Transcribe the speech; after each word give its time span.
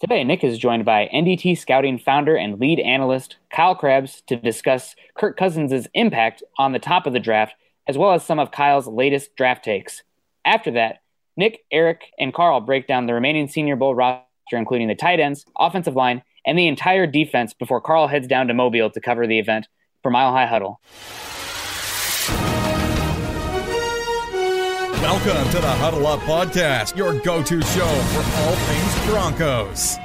Today, 0.00 0.24
Nick 0.24 0.42
is 0.42 0.56
joined 0.56 0.86
by 0.86 1.10
NDT 1.12 1.58
Scouting 1.58 1.98
founder 1.98 2.34
and 2.34 2.58
lead 2.58 2.80
analyst 2.80 3.36
Kyle 3.54 3.74
Crabbs 3.74 4.22
to 4.28 4.36
discuss 4.36 4.96
Kirk 5.14 5.36
Cousins' 5.36 5.86
impact 5.92 6.42
on 6.56 6.72
the 6.72 6.78
top 6.78 7.06
of 7.06 7.12
the 7.12 7.20
draft, 7.20 7.52
as 7.86 7.98
well 7.98 8.14
as 8.14 8.24
some 8.24 8.38
of 8.38 8.50
Kyle's 8.50 8.86
latest 8.86 9.36
draft 9.36 9.62
takes. 9.62 10.02
After 10.42 10.70
that, 10.70 11.02
Nick, 11.36 11.66
Eric, 11.70 12.04
and 12.18 12.32
Carl 12.32 12.62
break 12.62 12.86
down 12.86 13.04
the 13.04 13.12
remaining 13.12 13.46
Senior 13.46 13.76
Bowl 13.76 13.94
roster 13.94 14.24
including 14.52 14.88
the 14.88 14.94
tight 14.94 15.20
ends, 15.20 15.44
offensive 15.58 15.96
line, 15.96 16.22
and 16.46 16.58
the 16.58 16.66
entire 16.66 17.06
defense 17.06 17.52
before 17.52 17.82
Carl 17.82 18.06
heads 18.06 18.26
down 18.26 18.48
to 18.48 18.54
Mobile 18.54 18.88
to 18.88 19.00
cover 19.02 19.26
the 19.26 19.38
event 19.38 19.68
for 20.02 20.10
Mile 20.10 20.32
High 20.32 20.46
Huddle. 20.46 20.80
Welcome 25.02 25.50
to 25.52 25.60
the 25.60 25.66
Huddle 25.66 26.06
Up 26.06 26.20
Podcast, 26.20 26.94
your 26.94 27.18
go 27.20 27.42
to 27.42 27.62
show 27.62 27.86
for 28.12 28.18
all 28.42 28.54
things 28.54 29.06
Broncos. 29.06 29.98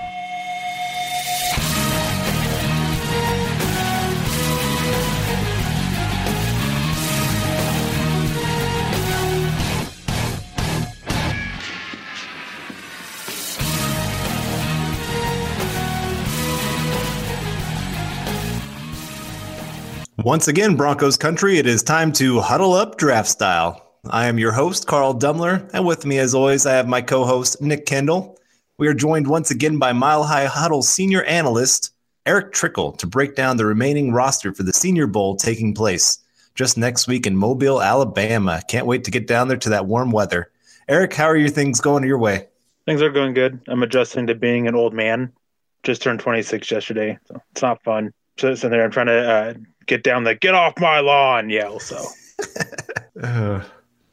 Once 20.17 20.47
again, 20.47 20.77
Broncos 20.77 21.17
country, 21.17 21.57
it 21.57 21.67
is 21.67 21.83
time 21.83 22.13
to 22.13 22.39
huddle 22.39 22.71
up 22.71 22.97
draft 22.97 23.27
style. 23.27 23.84
I 24.09 24.27
am 24.27 24.37
your 24.37 24.51
host, 24.51 24.87
Carl 24.87 25.15
Dumler, 25.15 25.69
and 25.73 25.85
with 25.85 26.05
me, 26.05 26.19
as 26.19 26.35
always, 26.35 26.65
I 26.65 26.73
have 26.73 26.87
my 26.87 27.01
co 27.01 27.25
host, 27.25 27.61
Nick 27.61 27.85
Kendall. 27.85 28.37
We 28.77 28.87
are 28.87 28.93
joined 28.93 29.27
once 29.27 29.49
again 29.49 29.79
by 29.79 29.93
Mile 29.93 30.23
High 30.23 30.45
Huddle 30.45 30.83
senior 30.83 31.23
analyst, 31.23 31.91
Eric 32.25 32.51
Trickle, 32.53 32.91
to 32.93 33.07
break 33.07 33.35
down 33.35 33.57
the 33.57 33.65
remaining 33.65 34.11
roster 34.11 34.53
for 34.53 34.63
the 34.63 34.73
Senior 34.73 35.07
Bowl 35.07 35.35
taking 35.35 35.73
place 35.73 36.19
just 36.53 36.77
next 36.77 37.07
week 37.07 37.25
in 37.25 37.35
Mobile, 37.35 37.81
Alabama. 37.81 38.61
Can't 38.67 38.85
wait 38.85 39.03
to 39.05 39.11
get 39.11 39.27
down 39.27 39.47
there 39.47 39.57
to 39.57 39.69
that 39.69 39.87
warm 39.87 40.11
weather. 40.11 40.51
Eric, 40.87 41.13
how 41.13 41.25
are 41.25 41.37
your 41.37 41.49
things 41.49 41.81
going 41.81 42.03
your 42.03 42.19
way? 42.19 42.47
Things 42.85 43.01
are 43.01 43.09
going 43.09 43.33
good. 43.33 43.59
I'm 43.67 43.81
adjusting 43.81 44.27
to 44.27 44.35
being 44.35 44.67
an 44.67 44.75
old 44.75 44.93
man. 44.93 45.33
Just 45.81 46.03
turned 46.03 46.19
26 46.19 46.69
yesterday, 46.69 47.17
so 47.25 47.41
it's 47.51 47.61
not 47.61 47.83
fun. 47.83 48.13
Just 48.37 48.61
sitting 48.61 48.71
there, 48.71 48.85
I'm 48.85 48.91
trying 48.91 49.07
to 49.07 49.29
uh, 49.29 49.53
get 49.87 50.03
down 50.03 50.23
the 50.23 50.35
"get 50.35 50.53
off 50.53 50.79
my 50.79 50.99
lawn" 50.99 51.49
yell. 51.49 51.79
So, 51.79 52.05
uh, 53.23 53.63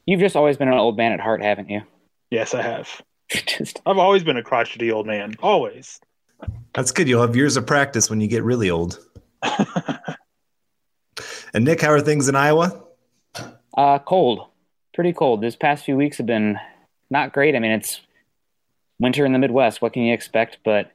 you've 0.06 0.20
just 0.20 0.36
always 0.36 0.56
been 0.56 0.68
an 0.68 0.74
old 0.74 0.96
man 0.96 1.12
at 1.12 1.20
heart, 1.20 1.42
haven't 1.42 1.70
you? 1.70 1.82
Yes, 2.30 2.54
I 2.54 2.62
have. 2.62 3.02
just, 3.28 3.82
I've 3.84 3.98
always 3.98 4.24
been 4.24 4.38
a 4.38 4.42
crotchety 4.42 4.90
old 4.90 5.06
man. 5.06 5.34
Always. 5.42 6.00
That's 6.72 6.90
good. 6.90 7.06
You'll 7.06 7.20
have 7.20 7.36
years 7.36 7.58
of 7.58 7.66
practice 7.66 8.08
when 8.08 8.22
you 8.22 8.26
get 8.26 8.42
really 8.42 8.70
old. 8.70 8.98
and 9.42 10.06
Nick, 11.66 11.82
how 11.82 11.90
are 11.90 12.00
things 12.00 12.30
in 12.30 12.36
Iowa? 12.36 12.84
Uh, 13.76 13.98
cold, 13.98 14.46
pretty 14.94 15.12
cold. 15.12 15.42
This 15.42 15.56
past 15.56 15.84
few 15.84 15.94
weeks 15.94 16.16
have 16.16 16.26
been 16.26 16.58
not 17.10 17.34
great. 17.34 17.54
I 17.54 17.58
mean, 17.58 17.72
it's 17.72 18.00
winter 18.98 19.26
in 19.26 19.34
the 19.34 19.38
Midwest. 19.38 19.82
What 19.82 19.92
can 19.92 20.02
you 20.02 20.14
expect? 20.14 20.56
But 20.64 20.90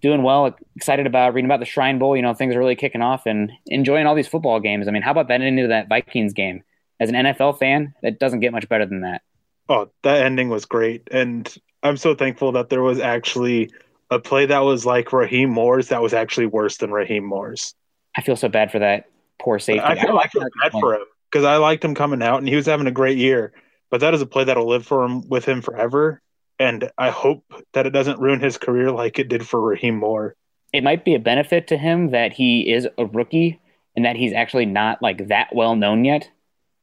doing 0.00 0.22
well. 0.22 0.56
Excited 0.76 1.06
about 1.06 1.34
reading 1.34 1.50
about 1.50 1.60
the 1.60 1.66
Shrine 1.66 1.98
Bowl. 1.98 2.16
You 2.16 2.22
know, 2.22 2.34
things 2.34 2.54
are 2.54 2.58
really 2.58 2.76
kicking 2.76 3.02
off 3.02 3.26
and 3.26 3.52
enjoying 3.66 4.06
all 4.06 4.14
these 4.14 4.28
football 4.28 4.60
games. 4.60 4.88
I 4.88 4.90
mean, 4.90 5.02
how 5.02 5.10
about 5.10 5.28
that 5.28 5.40
into 5.40 5.68
that 5.68 5.88
Vikings 5.88 6.32
game? 6.32 6.62
As 7.00 7.08
an 7.08 7.14
NFL 7.14 7.58
fan, 7.58 7.94
that 8.02 8.18
doesn't 8.18 8.40
get 8.40 8.52
much 8.52 8.68
better 8.68 8.86
than 8.86 9.02
that. 9.02 9.22
Oh, 9.68 9.90
that 10.02 10.22
ending 10.22 10.48
was 10.48 10.64
great, 10.64 11.08
and 11.10 11.54
I'm 11.82 11.96
so 11.96 12.14
thankful 12.14 12.52
that 12.52 12.70
there 12.70 12.82
was 12.82 12.98
actually 12.98 13.70
a 14.10 14.18
play 14.18 14.46
that 14.46 14.60
was 14.60 14.86
like 14.86 15.12
Rahim 15.12 15.50
Moore's 15.50 15.88
that 15.88 16.02
was 16.02 16.14
actually 16.14 16.46
worse 16.46 16.78
than 16.78 16.90
Rahim 16.90 17.24
Moore's. 17.24 17.74
I 18.16 18.22
feel 18.22 18.36
so 18.36 18.48
bad 18.48 18.72
for 18.72 18.78
that 18.78 19.04
poor 19.38 19.58
safety. 19.58 19.80
I 19.80 20.00
feel, 20.00 20.18
I 20.18 20.26
feel 20.28 20.42
bad 20.62 20.72
for 20.72 20.94
him 20.94 21.04
because 21.30 21.44
I 21.44 21.58
liked 21.58 21.84
him 21.84 21.94
coming 21.94 22.22
out 22.22 22.38
and 22.38 22.48
he 22.48 22.56
was 22.56 22.66
having 22.66 22.86
a 22.86 22.92
great 22.92 23.18
year. 23.18 23.52
But 23.90 24.00
that 24.00 24.14
is 24.14 24.22
a 24.22 24.26
play 24.26 24.44
that'll 24.44 24.66
live 24.66 24.86
for 24.86 25.04
him 25.04 25.28
with 25.28 25.44
him 25.44 25.60
forever 25.60 26.22
and 26.58 26.90
I 26.98 27.10
hope 27.10 27.44
that 27.72 27.86
it 27.86 27.90
doesn't 27.90 28.20
ruin 28.20 28.40
his 28.40 28.58
career 28.58 28.90
like 28.90 29.18
it 29.18 29.28
did 29.28 29.46
for 29.46 29.60
Rahim 29.60 29.96
Moore. 29.96 30.34
It 30.72 30.84
might 30.84 31.04
be 31.04 31.14
a 31.14 31.20
benefit 31.20 31.68
to 31.68 31.76
him 31.76 32.10
that 32.10 32.32
he 32.32 32.70
is 32.70 32.86
a 32.98 33.06
rookie 33.06 33.60
and 33.96 34.04
that 34.04 34.16
he's 34.16 34.32
actually 34.32 34.66
not 34.66 35.00
like 35.00 35.28
that 35.28 35.48
well 35.54 35.76
known 35.76 36.04
yet. 36.04 36.28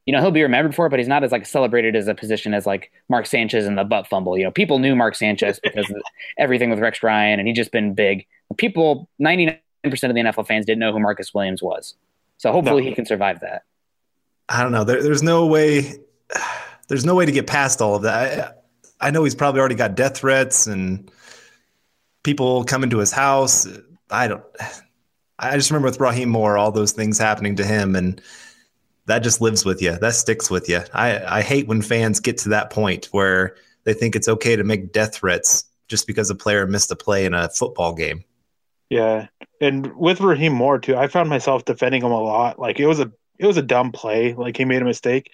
You 0.05 0.13
know, 0.13 0.21
he'll 0.21 0.31
be 0.31 0.43
remembered 0.43 0.75
for 0.75 0.85
it, 0.85 0.89
but 0.91 0.99
he's 0.99 1.07
not 1.07 1.23
as 1.23 1.31
like 1.31 1.45
celebrated 1.45 1.95
as 1.95 2.07
a 2.07 2.13
position 2.13 2.53
as 2.53 2.65
like 2.65 2.91
Mark 3.09 3.25
Sanchez 3.25 3.65
and 3.65 3.77
the 3.77 3.83
butt 3.83 4.07
fumble. 4.07 4.37
You 4.37 4.43
know, 4.43 4.51
people 4.51 4.77
knew 4.77 4.95
Mark 4.95 5.15
Sanchez 5.15 5.59
because 5.61 5.89
of 5.89 5.97
everything 6.37 6.69
with 6.69 6.79
Rex 6.79 7.01
Ryan, 7.01 7.39
and 7.39 7.47
he 7.47 7.53
just 7.53 7.71
been 7.71 7.95
big. 7.95 8.25
People, 8.57 9.09
ninety 9.17 9.45
nine 9.45 9.59
percent 9.83 10.11
of 10.11 10.15
the 10.15 10.21
NFL 10.21 10.47
fans 10.47 10.65
didn't 10.65 10.79
know 10.79 10.91
who 10.91 10.99
Marcus 10.99 11.33
Williams 11.33 11.63
was. 11.63 11.95
So 12.37 12.51
hopefully 12.51 12.83
no. 12.83 12.89
he 12.89 12.95
can 12.95 13.05
survive 13.05 13.39
that. 13.39 13.63
I 14.49 14.61
don't 14.61 14.71
know. 14.71 14.83
There, 14.83 15.01
there's 15.01 15.23
no 15.23 15.45
way. 15.47 15.99
There's 16.87 17.03
no 17.03 17.15
way 17.15 17.25
to 17.25 17.31
get 17.31 17.47
past 17.47 17.81
all 17.81 17.95
of 17.95 18.03
that. 18.03 18.61
I, 19.01 19.07
I 19.07 19.09
know 19.09 19.23
he's 19.23 19.33
probably 19.33 19.59
already 19.59 19.73
got 19.73 19.95
death 19.95 20.17
threats 20.17 20.67
and 20.67 21.09
people 22.21 22.63
coming 22.63 22.91
to 22.91 22.99
his 22.99 23.11
house. 23.11 23.67
I 24.11 24.27
don't. 24.27 24.43
I 25.39 25.57
just 25.57 25.71
remember 25.71 25.87
with 25.87 25.99
Rahim 25.99 26.29
Moore, 26.29 26.59
all 26.59 26.71
those 26.71 26.91
things 26.91 27.17
happening 27.17 27.55
to 27.55 27.65
him, 27.65 27.95
and 27.95 28.21
that 29.07 29.19
just 29.19 29.41
lives 29.41 29.65
with 29.65 29.81
you. 29.81 29.97
That 29.97 30.15
sticks 30.15 30.49
with 30.49 30.67
you. 30.67 30.81
I, 30.93 31.37
I 31.37 31.41
hate 31.41 31.67
when 31.67 31.81
fans 31.81 32.19
get 32.19 32.37
to 32.39 32.49
that 32.49 32.69
point 32.69 33.05
where 33.11 33.55
they 33.83 33.93
think 33.93 34.15
it's 34.15 34.27
okay 34.27 34.55
to 34.55 34.63
make 34.63 34.91
death 34.91 35.15
threats 35.15 35.65
just 35.87 36.07
because 36.07 36.29
a 36.29 36.35
player 36.35 36.65
missed 36.65 36.91
a 36.91 36.95
play 36.95 37.25
in 37.25 37.33
a 37.33 37.49
football 37.49 37.93
game. 37.93 38.23
Yeah, 38.89 39.27
and 39.61 39.95
with 39.95 40.21
Rahim 40.21 40.53
Moore 40.53 40.79
too, 40.79 40.95
I 40.95 41.07
found 41.07 41.29
myself 41.29 41.65
defending 41.65 42.03
him 42.03 42.11
a 42.11 42.21
lot. 42.21 42.59
Like 42.59 42.79
it 42.79 42.87
was 42.87 42.99
a 42.99 43.11
it 43.37 43.45
was 43.45 43.57
a 43.57 43.63
dumb 43.63 43.91
play. 43.91 44.33
Like 44.33 44.57
he 44.57 44.65
made 44.65 44.81
a 44.81 44.85
mistake, 44.85 45.31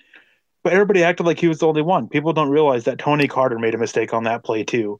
but 0.64 0.74
everybody 0.74 1.04
acted 1.04 1.26
like 1.26 1.40
he 1.40 1.48
was 1.48 1.60
the 1.60 1.68
only 1.68 1.82
one. 1.82 2.08
People 2.08 2.34
don't 2.34 2.50
realize 2.50 2.86
that 2.86 2.98
Tony 2.98 3.28
Carter 3.28 3.60
made 3.60 3.76
a 3.76 3.80
mistake 3.80 4.14
on 4.14 4.24
that 4.24 4.44
play 4.44 4.64
too. 4.64 5.00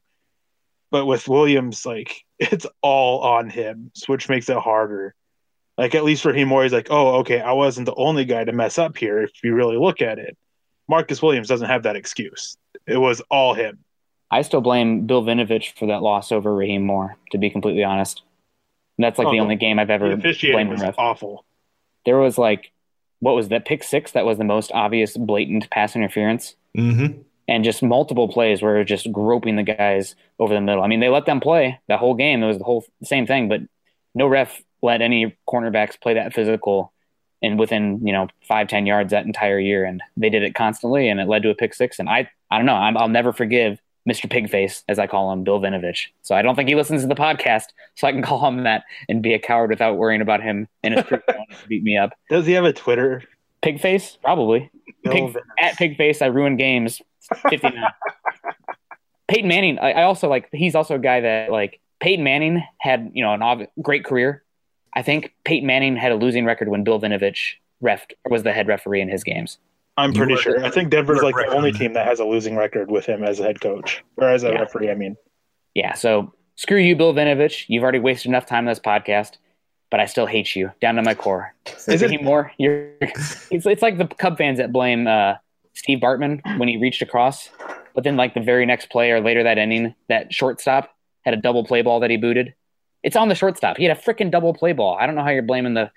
But 0.90 1.06
with 1.06 1.28
Williams, 1.28 1.86
like 1.86 2.24
it's 2.38 2.66
all 2.82 3.20
on 3.20 3.48
him, 3.48 3.90
which 4.06 4.28
makes 4.28 4.48
it 4.48 4.58
harder. 4.58 5.14
Like 5.82 5.96
at 5.96 6.04
least 6.04 6.22
for 6.22 6.32
him, 6.32 6.48
he's 6.48 6.72
like, 6.72 6.86
oh, 6.90 7.16
okay, 7.16 7.40
I 7.40 7.50
wasn't 7.50 7.86
the 7.86 7.94
only 7.96 8.24
guy 8.24 8.44
to 8.44 8.52
mess 8.52 8.78
up 8.78 8.96
here. 8.96 9.20
If 9.20 9.42
you 9.42 9.52
really 9.52 9.76
look 9.76 10.00
at 10.00 10.20
it, 10.20 10.38
Marcus 10.88 11.20
Williams 11.20 11.48
doesn't 11.48 11.66
have 11.66 11.82
that 11.82 11.96
excuse. 11.96 12.56
It 12.86 12.98
was 12.98 13.20
all 13.32 13.54
him. 13.54 13.80
I 14.30 14.42
still 14.42 14.60
blame 14.60 15.08
Bill 15.08 15.24
Vinovich 15.24 15.76
for 15.76 15.86
that 15.86 16.00
loss 16.00 16.30
over 16.30 16.54
Rahim 16.54 16.84
Moore. 16.86 17.16
To 17.32 17.38
be 17.38 17.50
completely 17.50 17.82
honest, 17.82 18.22
and 18.96 19.04
that's 19.04 19.18
like 19.18 19.26
oh, 19.26 19.32
the 19.32 19.40
only 19.40 19.56
game 19.56 19.80
I've 19.80 19.90
ever 19.90 20.16
blamed 20.16 20.40
him. 20.40 20.68
Was 20.68 20.94
awful. 20.96 21.44
There 22.06 22.18
was 22.18 22.38
like 22.38 22.70
what 23.18 23.34
was 23.34 23.48
that 23.48 23.64
pick 23.64 23.82
six? 23.82 24.12
That 24.12 24.24
was 24.24 24.38
the 24.38 24.44
most 24.44 24.70
obvious, 24.72 25.16
blatant 25.16 25.68
pass 25.70 25.96
interference. 25.96 26.54
Mm-hmm. 26.78 27.22
And 27.48 27.64
just 27.64 27.82
multiple 27.82 28.28
plays 28.28 28.62
where 28.62 28.84
just 28.84 29.10
groping 29.10 29.56
the 29.56 29.64
guys 29.64 30.14
over 30.38 30.54
the 30.54 30.60
middle. 30.60 30.84
I 30.84 30.86
mean, 30.86 31.00
they 31.00 31.08
let 31.08 31.26
them 31.26 31.40
play 31.40 31.80
that 31.88 31.98
whole 31.98 32.14
game. 32.14 32.40
It 32.40 32.46
was 32.46 32.58
the 32.58 32.64
whole 32.64 32.84
same 33.02 33.26
thing, 33.26 33.48
but 33.48 33.62
no 34.14 34.28
ref 34.28 34.62
let 34.82 35.00
any 35.00 35.36
cornerbacks 35.48 36.00
play 36.00 36.14
that 36.14 36.34
physical 36.34 36.92
and 37.42 37.58
within 37.58 38.04
you 38.06 38.12
know 38.12 38.28
five 38.46 38.68
ten 38.68 38.86
yards 38.86 39.10
that 39.10 39.26
entire 39.26 39.58
year. 39.58 39.84
And 39.84 40.02
they 40.16 40.30
did 40.30 40.42
it 40.42 40.54
constantly, 40.54 41.08
and 41.08 41.20
it 41.20 41.28
led 41.28 41.42
to 41.42 41.50
a 41.50 41.54
pick 41.54 41.74
six. 41.74 41.98
And 41.98 42.08
I 42.08 42.30
I 42.50 42.58
don't 42.58 42.66
know. 42.66 42.74
i 42.74 42.90
will 42.90 43.08
never 43.08 43.32
forgive 43.32 43.80
Mr. 44.08 44.28
Pigface, 44.28 44.82
as 44.88 44.98
I 44.98 45.06
call 45.06 45.32
him, 45.32 45.44
Bill 45.44 45.60
Vinovich. 45.60 46.08
So 46.22 46.34
I 46.34 46.42
don't 46.42 46.56
think 46.56 46.68
he 46.68 46.74
listens 46.74 47.02
to 47.02 47.08
the 47.08 47.14
podcast, 47.14 47.66
so 47.94 48.06
I 48.06 48.12
can 48.12 48.22
call 48.22 48.46
him 48.46 48.64
that 48.64 48.84
and 49.08 49.22
be 49.22 49.34
a 49.34 49.38
coward 49.38 49.70
without 49.70 49.96
worrying 49.96 50.20
about 50.20 50.42
him 50.42 50.68
and 50.82 50.94
his 50.94 51.04
crew 51.04 51.20
to 51.28 51.68
beat 51.68 51.82
me 51.82 51.96
up. 51.96 52.12
Does 52.28 52.46
he 52.46 52.52
have 52.52 52.64
a 52.64 52.72
Twitter? 52.72 53.22
Pigface, 53.62 54.18
probably. 54.20 54.70
Pig, 55.04 55.36
at 55.60 55.76
Pigface, 55.76 56.20
I 56.20 56.26
ruin 56.26 56.56
games. 56.56 57.00
Fifty 57.48 57.70
nine. 57.70 57.92
Peyton 59.28 59.48
Manning. 59.48 59.78
I, 59.78 59.92
I, 59.92 60.02
also 60.02 60.28
like. 60.28 60.48
He's 60.52 60.74
also 60.74 60.96
a 60.96 60.98
guy 60.98 61.20
that 61.20 61.50
like 61.50 61.80
Peyton 62.00 62.24
Manning 62.24 62.62
had 62.78 63.12
you 63.14 63.22
know 63.22 63.32
an 63.32 63.42
ob- 63.42 63.68
great 63.80 64.04
career. 64.04 64.42
I 64.94 65.02
think 65.02 65.34
Peyton 65.44 65.66
Manning 65.66 65.96
had 65.96 66.12
a 66.12 66.16
losing 66.16 66.44
record 66.44 66.68
when 66.68 66.84
Bill 66.84 67.00
Vinovich 67.00 67.54
ref 67.80 68.06
was 68.28 68.42
the 68.42 68.52
head 68.52 68.68
referee 68.68 69.00
in 69.00 69.08
his 69.08 69.24
games. 69.24 69.58
I'm 69.96 70.14
pretty 70.14 70.36
sure. 70.36 70.64
I 70.64 70.70
think 70.70 70.90
Denver's 70.90 71.22
like 71.22 71.34
the 71.34 71.48
only 71.48 71.72
team 71.72 71.92
that 71.92 72.06
has 72.06 72.18
a 72.18 72.24
losing 72.24 72.56
record 72.56 72.90
with 72.90 73.04
him 73.04 73.22
as 73.22 73.40
a 73.40 73.42
head 73.42 73.60
coach 73.60 74.02
or 74.16 74.28
as 74.28 74.42
a 74.42 74.48
yeah. 74.48 74.60
referee. 74.60 74.90
I 74.90 74.94
mean, 74.94 75.16
yeah. 75.74 75.92
So 75.94 76.32
screw 76.56 76.78
you, 76.78 76.96
Bill 76.96 77.12
Vinovich. 77.12 77.66
You've 77.68 77.82
already 77.82 77.98
wasted 77.98 78.30
enough 78.30 78.46
time 78.46 78.66
on 78.66 78.66
this 78.66 78.80
podcast, 78.80 79.36
but 79.90 80.00
I 80.00 80.06
still 80.06 80.26
hate 80.26 80.56
you 80.56 80.70
down 80.80 80.94
to 80.94 81.02
my 81.02 81.14
core. 81.14 81.54
Is 81.88 82.00
it 82.02 82.22
more? 82.22 82.52
You're. 82.58 82.90
It's 83.50 83.66
it's 83.66 83.82
like 83.82 83.98
the 83.98 84.06
Cub 84.06 84.38
fans 84.38 84.58
that 84.58 84.72
blame 84.72 85.06
uh, 85.06 85.34
Steve 85.74 85.98
Bartman 85.98 86.40
when 86.58 86.68
he 86.68 86.78
reached 86.78 87.02
across, 87.02 87.50
but 87.94 88.02
then 88.02 88.16
like 88.16 88.32
the 88.32 88.40
very 88.40 88.64
next 88.64 88.88
play 88.88 89.10
or 89.10 89.20
later 89.20 89.42
that 89.42 89.58
inning, 89.58 89.94
that 90.08 90.32
shortstop 90.32 90.94
had 91.22 91.34
a 91.34 91.36
double 91.36 91.64
play 91.64 91.82
ball 91.82 92.00
that 92.00 92.08
he 92.08 92.16
booted. 92.16 92.54
It's 93.02 93.16
on 93.16 93.28
the 93.28 93.34
shortstop. 93.34 93.76
He 93.76 93.84
had 93.84 93.96
a 93.96 94.00
freaking 94.00 94.30
double 94.30 94.54
play 94.54 94.72
ball. 94.72 94.96
I 94.98 95.06
don't 95.06 95.14
know 95.14 95.22
how 95.22 95.30
you're 95.30 95.42
blaming 95.42 95.74
the 95.74 95.90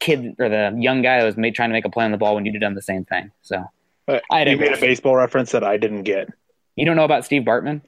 kid 0.00 0.36
or 0.38 0.48
the 0.48 0.76
young 0.78 1.02
guy 1.02 1.18
that 1.18 1.24
was 1.24 1.36
made, 1.36 1.54
trying 1.54 1.70
to 1.70 1.72
make 1.72 1.84
a 1.84 1.90
play 1.90 2.04
on 2.04 2.12
the 2.12 2.18
ball 2.18 2.34
when 2.34 2.44
you'd 2.44 2.54
have 2.54 2.60
done 2.60 2.74
the 2.74 2.82
same 2.82 3.04
thing. 3.04 3.30
So 3.42 3.64
but 4.06 4.22
I 4.30 4.44
you 4.44 4.56
made 4.56 4.72
a 4.72 4.80
baseball 4.80 5.16
reference 5.16 5.52
that 5.52 5.64
I 5.64 5.76
didn't 5.76 6.02
get. 6.02 6.28
You 6.76 6.84
don't 6.84 6.96
know 6.96 7.04
about 7.04 7.24
Steve 7.24 7.42
Bartman? 7.42 7.82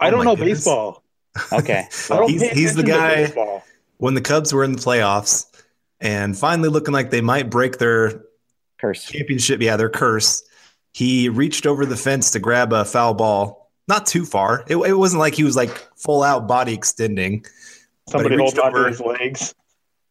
I 0.00 0.08
oh 0.08 0.10
don't 0.10 0.20
oh 0.20 0.22
know 0.24 0.36
goodness. 0.36 0.60
baseball. 0.60 1.02
Okay, 1.52 1.86
well, 2.10 2.26
he's, 2.26 2.42
he's 2.50 2.74
the 2.74 2.82
guy 2.82 3.32
when 3.98 4.14
the 4.14 4.20
Cubs 4.20 4.52
were 4.52 4.64
in 4.64 4.72
the 4.72 4.78
playoffs 4.78 5.46
and 6.00 6.36
finally 6.36 6.68
looking 6.68 6.94
like 6.94 7.10
they 7.10 7.20
might 7.20 7.50
break 7.50 7.78
their 7.78 8.24
curse 8.80 9.04
championship. 9.04 9.60
Yeah, 9.60 9.76
their 9.76 9.90
curse. 9.90 10.42
He 10.92 11.28
reached 11.28 11.66
over 11.66 11.84
the 11.84 11.96
fence 11.96 12.30
to 12.32 12.38
grab 12.38 12.72
a 12.72 12.84
foul 12.84 13.14
ball, 13.14 13.70
not 13.88 14.06
too 14.06 14.24
far. 14.24 14.64
It, 14.68 14.76
it 14.76 14.94
wasn't 14.94 15.20
like 15.20 15.34
he 15.34 15.44
was 15.44 15.54
like 15.54 15.70
full 15.96 16.22
out 16.22 16.48
body 16.48 16.72
extending. 16.74 17.44
Somebody 18.08 18.36
hold 18.36 18.58
on 18.58 18.72
to 18.72 18.84
his 18.86 19.00
legs 19.00 19.54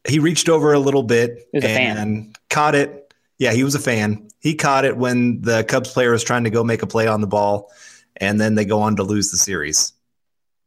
he 0.07 0.19
reached 0.19 0.49
over 0.49 0.73
a 0.73 0.79
little 0.79 1.03
bit 1.03 1.47
and 1.53 1.63
fan. 1.63 2.33
caught 2.49 2.75
it. 2.75 3.13
Yeah, 3.37 3.53
he 3.53 3.63
was 3.63 3.75
a 3.75 3.79
fan. 3.79 4.27
He 4.39 4.55
caught 4.55 4.85
it 4.85 4.97
when 4.97 5.41
the 5.41 5.63
Cubs 5.63 5.91
player 5.91 6.11
was 6.11 6.23
trying 6.23 6.45
to 6.45 6.49
go 6.49 6.63
make 6.63 6.81
a 6.81 6.87
play 6.87 7.07
on 7.07 7.21
the 7.21 7.27
ball, 7.27 7.71
and 8.15 8.39
then 8.39 8.55
they 8.55 8.65
go 8.65 8.79
on 8.81 8.95
to 8.95 9.03
lose 9.03 9.31
the 9.31 9.37
series. 9.37 9.93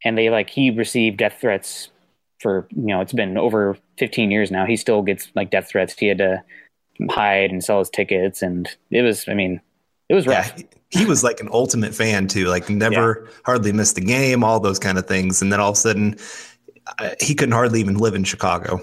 And 0.05 0.17
they 0.17 0.31
like 0.31 0.51
he 0.51 0.71
received 0.71 1.19
death 1.19 1.39
threats 1.41 1.91
for 2.39 2.67
you 2.71 2.87
know 2.87 3.01
it's 3.01 3.13
been 3.13 3.37
over 3.37 3.77
15 3.99 4.31
years 4.31 4.51
now. 4.51 4.67
He 4.67 4.77
still 4.77 5.03
gets 5.03 5.31
like 5.35 5.51
death 5.51 5.69
threats. 5.69 5.99
He 5.99 6.07
had 6.07 6.19
to 6.19 6.43
hide 7.11 7.51
and 7.51 7.65
sell 7.65 7.79
his 7.79 7.91
tickets, 7.91 8.43
and 8.43 8.69
it 8.91 9.03
was 9.03 9.27
I 9.29 9.35
mean 9.35 9.61
it 10.09 10.15
was 10.15 10.27
rough. 10.27 10.53
Yeah, 10.57 10.65
he 10.91 11.05
was 11.07 11.23
like 11.25 11.41
an 11.41 11.49
ultimate 11.53 11.95
fan 11.95 12.29
too. 12.29 12.47
Like 12.47 12.69
never 12.69 13.25
yeah. 13.25 13.33
hardly 13.45 13.73
missed 13.73 13.97
a 13.99 14.01
game, 14.01 14.43
all 14.45 14.61
those 14.61 14.79
kind 14.79 14.99
of 14.99 15.07
things. 15.07 15.41
And 15.41 15.53
then 15.53 15.61
all 15.61 15.71
of 15.71 15.77
a 15.77 15.79
sudden, 15.79 16.17
uh, 16.99 17.11
he 17.21 17.35
couldn't 17.35 17.53
hardly 17.53 17.81
even 17.81 17.97
live 17.97 18.15
in 18.15 18.25
Chicago. 18.25 18.81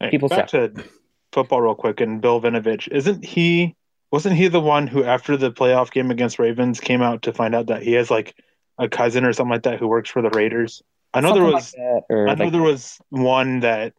Hey, 0.00 0.10
People 0.10 0.28
back 0.28 0.50
say. 0.50 0.68
to 0.68 0.84
football 1.32 1.60
real 1.60 1.74
quick 1.74 2.00
and 2.00 2.20
Bill 2.20 2.40
Vinovich. 2.40 2.88
Isn't 2.88 3.24
he? 3.24 3.74
Wasn't 4.10 4.36
he 4.36 4.48
the 4.48 4.60
one 4.60 4.86
who, 4.86 5.04
after 5.04 5.36
the 5.36 5.52
playoff 5.52 5.90
game 5.90 6.10
against 6.10 6.38
Ravens, 6.38 6.80
came 6.80 7.02
out 7.02 7.22
to 7.22 7.32
find 7.32 7.54
out 7.54 7.66
that 7.66 7.82
he 7.82 7.92
has 7.92 8.10
like 8.10 8.34
a 8.78 8.88
cousin 8.88 9.24
or 9.24 9.32
something 9.32 9.52
like 9.52 9.64
that 9.64 9.78
who 9.78 9.88
works 9.88 10.10
for 10.10 10.22
the 10.22 10.30
Raiders? 10.30 10.82
I 11.12 11.20
know 11.20 11.28
something 11.28 11.42
there 11.42 11.52
was. 11.52 11.74
Like 11.76 12.04
I 12.10 12.34
know 12.34 12.44
like, 12.44 12.52
there 12.52 12.62
was 12.62 12.98
one 13.10 13.60
that 13.60 13.94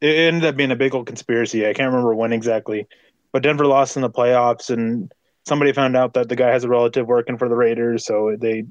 it 0.00 0.16
ended 0.16 0.44
up 0.44 0.56
being 0.56 0.70
a 0.72 0.76
big 0.76 0.94
old 0.94 1.06
conspiracy. 1.06 1.64
I 1.66 1.72
can't 1.72 1.90
remember 1.90 2.14
when 2.14 2.32
exactly, 2.32 2.86
but 3.32 3.42
Denver 3.42 3.66
lost 3.66 3.96
in 3.96 4.02
the 4.02 4.10
playoffs, 4.10 4.70
and 4.70 5.12
somebody 5.46 5.72
found 5.72 5.96
out 5.96 6.14
that 6.14 6.28
the 6.28 6.36
guy 6.36 6.50
has 6.50 6.64
a 6.64 6.68
relative 6.68 7.06
working 7.06 7.38
for 7.38 7.48
the 7.48 7.56
Raiders, 7.56 8.04
so 8.04 8.36
they, 8.38 8.64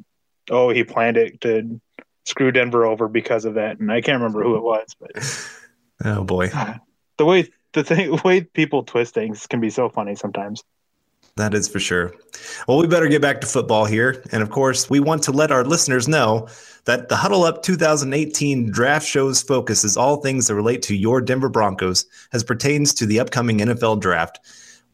oh, 0.49 0.69
he 0.69 0.83
planned 0.83 1.17
it 1.17 1.41
to 1.41 1.79
screw 2.25 2.51
Denver 2.51 2.85
over 2.85 3.07
because 3.07 3.45
of 3.45 3.53
that, 3.55 3.79
and 3.79 3.91
I 3.91 4.01
can't 4.01 4.21
remember 4.21 4.43
who 4.43 4.55
it 4.55 4.63
was, 4.63 4.95
but. 4.99 5.11
Oh 6.03 6.23
boy. 6.23 6.51
The 7.17 7.23
way 7.23 7.47
the 7.71 7.81
thing 7.81 8.19
way 8.25 8.41
people 8.41 8.83
twist 8.83 9.13
things 9.13 9.47
can 9.47 9.61
be 9.61 9.69
so 9.69 9.87
funny 9.87 10.15
sometimes. 10.15 10.63
That 11.37 11.53
is 11.53 11.69
for 11.69 11.79
sure. 11.79 12.13
Well, 12.67 12.77
we 12.77 12.87
better 12.87 13.07
get 13.07 13.21
back 13.21 13.39
to 13.41 13.47
football 13.47 13.85
here. 13.85 14.23
And 14.31 14.41
of 14.41 14.49
course, 14.49 14.89
we 14.89 14.99
want 14.99 15.23
to 15.23 15.31
let 15.31 15.51
our 15.51 15.63
listeners 15.63 16.07
know 16.07 16.47
that 16.85 17.07
the 17.07 17.15
Huddle 17.15 17.43
Up 17.43 17.61
2018 17.61 18.69
draft 18.69 19.05
show's 19.05 19.41
focus 19.41 19.83
is 19.83 19.95
all 19.95 20.17
things 20.17 20.47
that 20.47 20.55
relate 20.55 20.81
to 20.83 20.95
your 20.95 21.21
Denver 21.21 21.49
Broncos 21.49 22.05
as 22.33 22.43
pertains 22.43 22.93
to 22.95 23.05
the 23.05 23.19
upcoming 23.19 23.59
NFL 23.59 24.01
draft. 24.01 24.39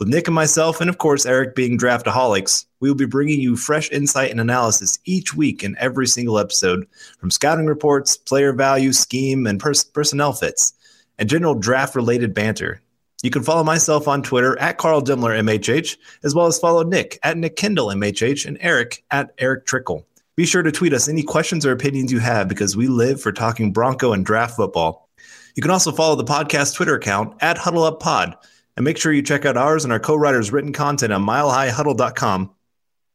With 0.01 0.07
Nick 0.07 0.27
and 0.27 0.33
myself, 0.33 0.81
and 0.81 0.89
of 0.89 0.98
course, 0.98 1.27
Eric 1.27 1.53
being 1.53 1.77
draftaholics, 1.77 2.65
we 2.80 2.89
will 2.89 2.95
be 2.95 3.06
bringing 3.06 3.39
you 3.39 3.56
fresh 3.56 3.88
insight 3.92 4.31
and 4.31 4.42
analysis 4.42 4.98
each 5.06 5.36
week 5.36 5.63
in 5.63 5.77
every 5.77 6.07
single 6.07 6.39
episode 6.39 6.88
from 7.19 7.30
scouting 7.30 7.68
reports, 7.68 8.18
player 8.18 8.51
value, 8.51 8.94
scheme, 8.94 9.45
and 9.45 9.59
pers- 9.59 9.83
personnel 9.83 10.33
fits 10.33 10.74
and 11.19 11.30
general 11.30 11.53
draft 11.53 11.95
related 11.95 12.33
banter. 12.33 12.81
You 13.21 13.30
can 13.30 13.44
follow 13.44 13.63
myself 13.63 14.07
on 14.07 14.24
Twitter 14.24 14.57
at 14.57 14.80
Carl 14.80 15.03
Dimmler 15.03 15.38
MHH, 15.39 15.98
as 16.24 16.33
well 16.33 16.48
as 16.48 16.57
follow 16.57 16.81
Nick 16.81 17.19
at 17.21 17.38
Nick 17.38 17.56
Kendall 17.56 17.89
MHH 17.89 18.48
and 18.48 18.57
Eric 18.59 19.03
at 19.12 19.36
Eric 19.38 19.68
Trickle. 19.68 20.07
Be 20.36 20.48
sure 20.48 20.63
to 20.63 20.71
tweet 20.71 20.94
us 20.94 21.09
any 21.09 21.21
questions 21.21 21.63
or 21.63 21.74
opinions 21.74 22.12
you 22.12 22.18
have 22.18 22.48
because 22.48 22.75
we 22.75 22.88
live 22.88 23.21
for 23.21 23.31
talking 23.31 23.71
Bronco 23.71 24.13
and 24.13 24.25
draft 24.25 24.56
football. 24.56 25.09
You 25.53 25.62
can 25.62 25.69
also 25.69 25.92
follow 25.92 26.15
the 26.15 26.24
podcast 26.24 26.74
Twitter 26.74 26.95
account 26.95 27.36
at 27.42 27.57
HuddleUpPod, 27.57 28.33
and 28.75 28.83
make 28.83 28.97
sure 28.97 29.12
you 29.12 29.21
check 29.21 29.45
out 29.45 29.57
ours 29.57 29.83
and 29.83 29.91
our 29.91 30.00
co-writers' 30.00 30.51
written 30.51 30.73
content 30.73 31.13
on 31.13 31.23
MileHighHuddle.com, 31.25 32.51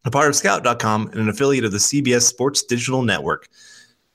a 0.04 0.10
part 0.10 0.28
of 0.28 0.36
Scout.com, 0.36 1.08
and 1.08 1.20
an 1.20 1.28
affiliate 1.28 1.64
of 1.64 1.72
the 1.72 1.78
CBS 1.78 2.22
Sports 2.22 2.62
Digital 2.62 3.02
Network. 3.02 3.48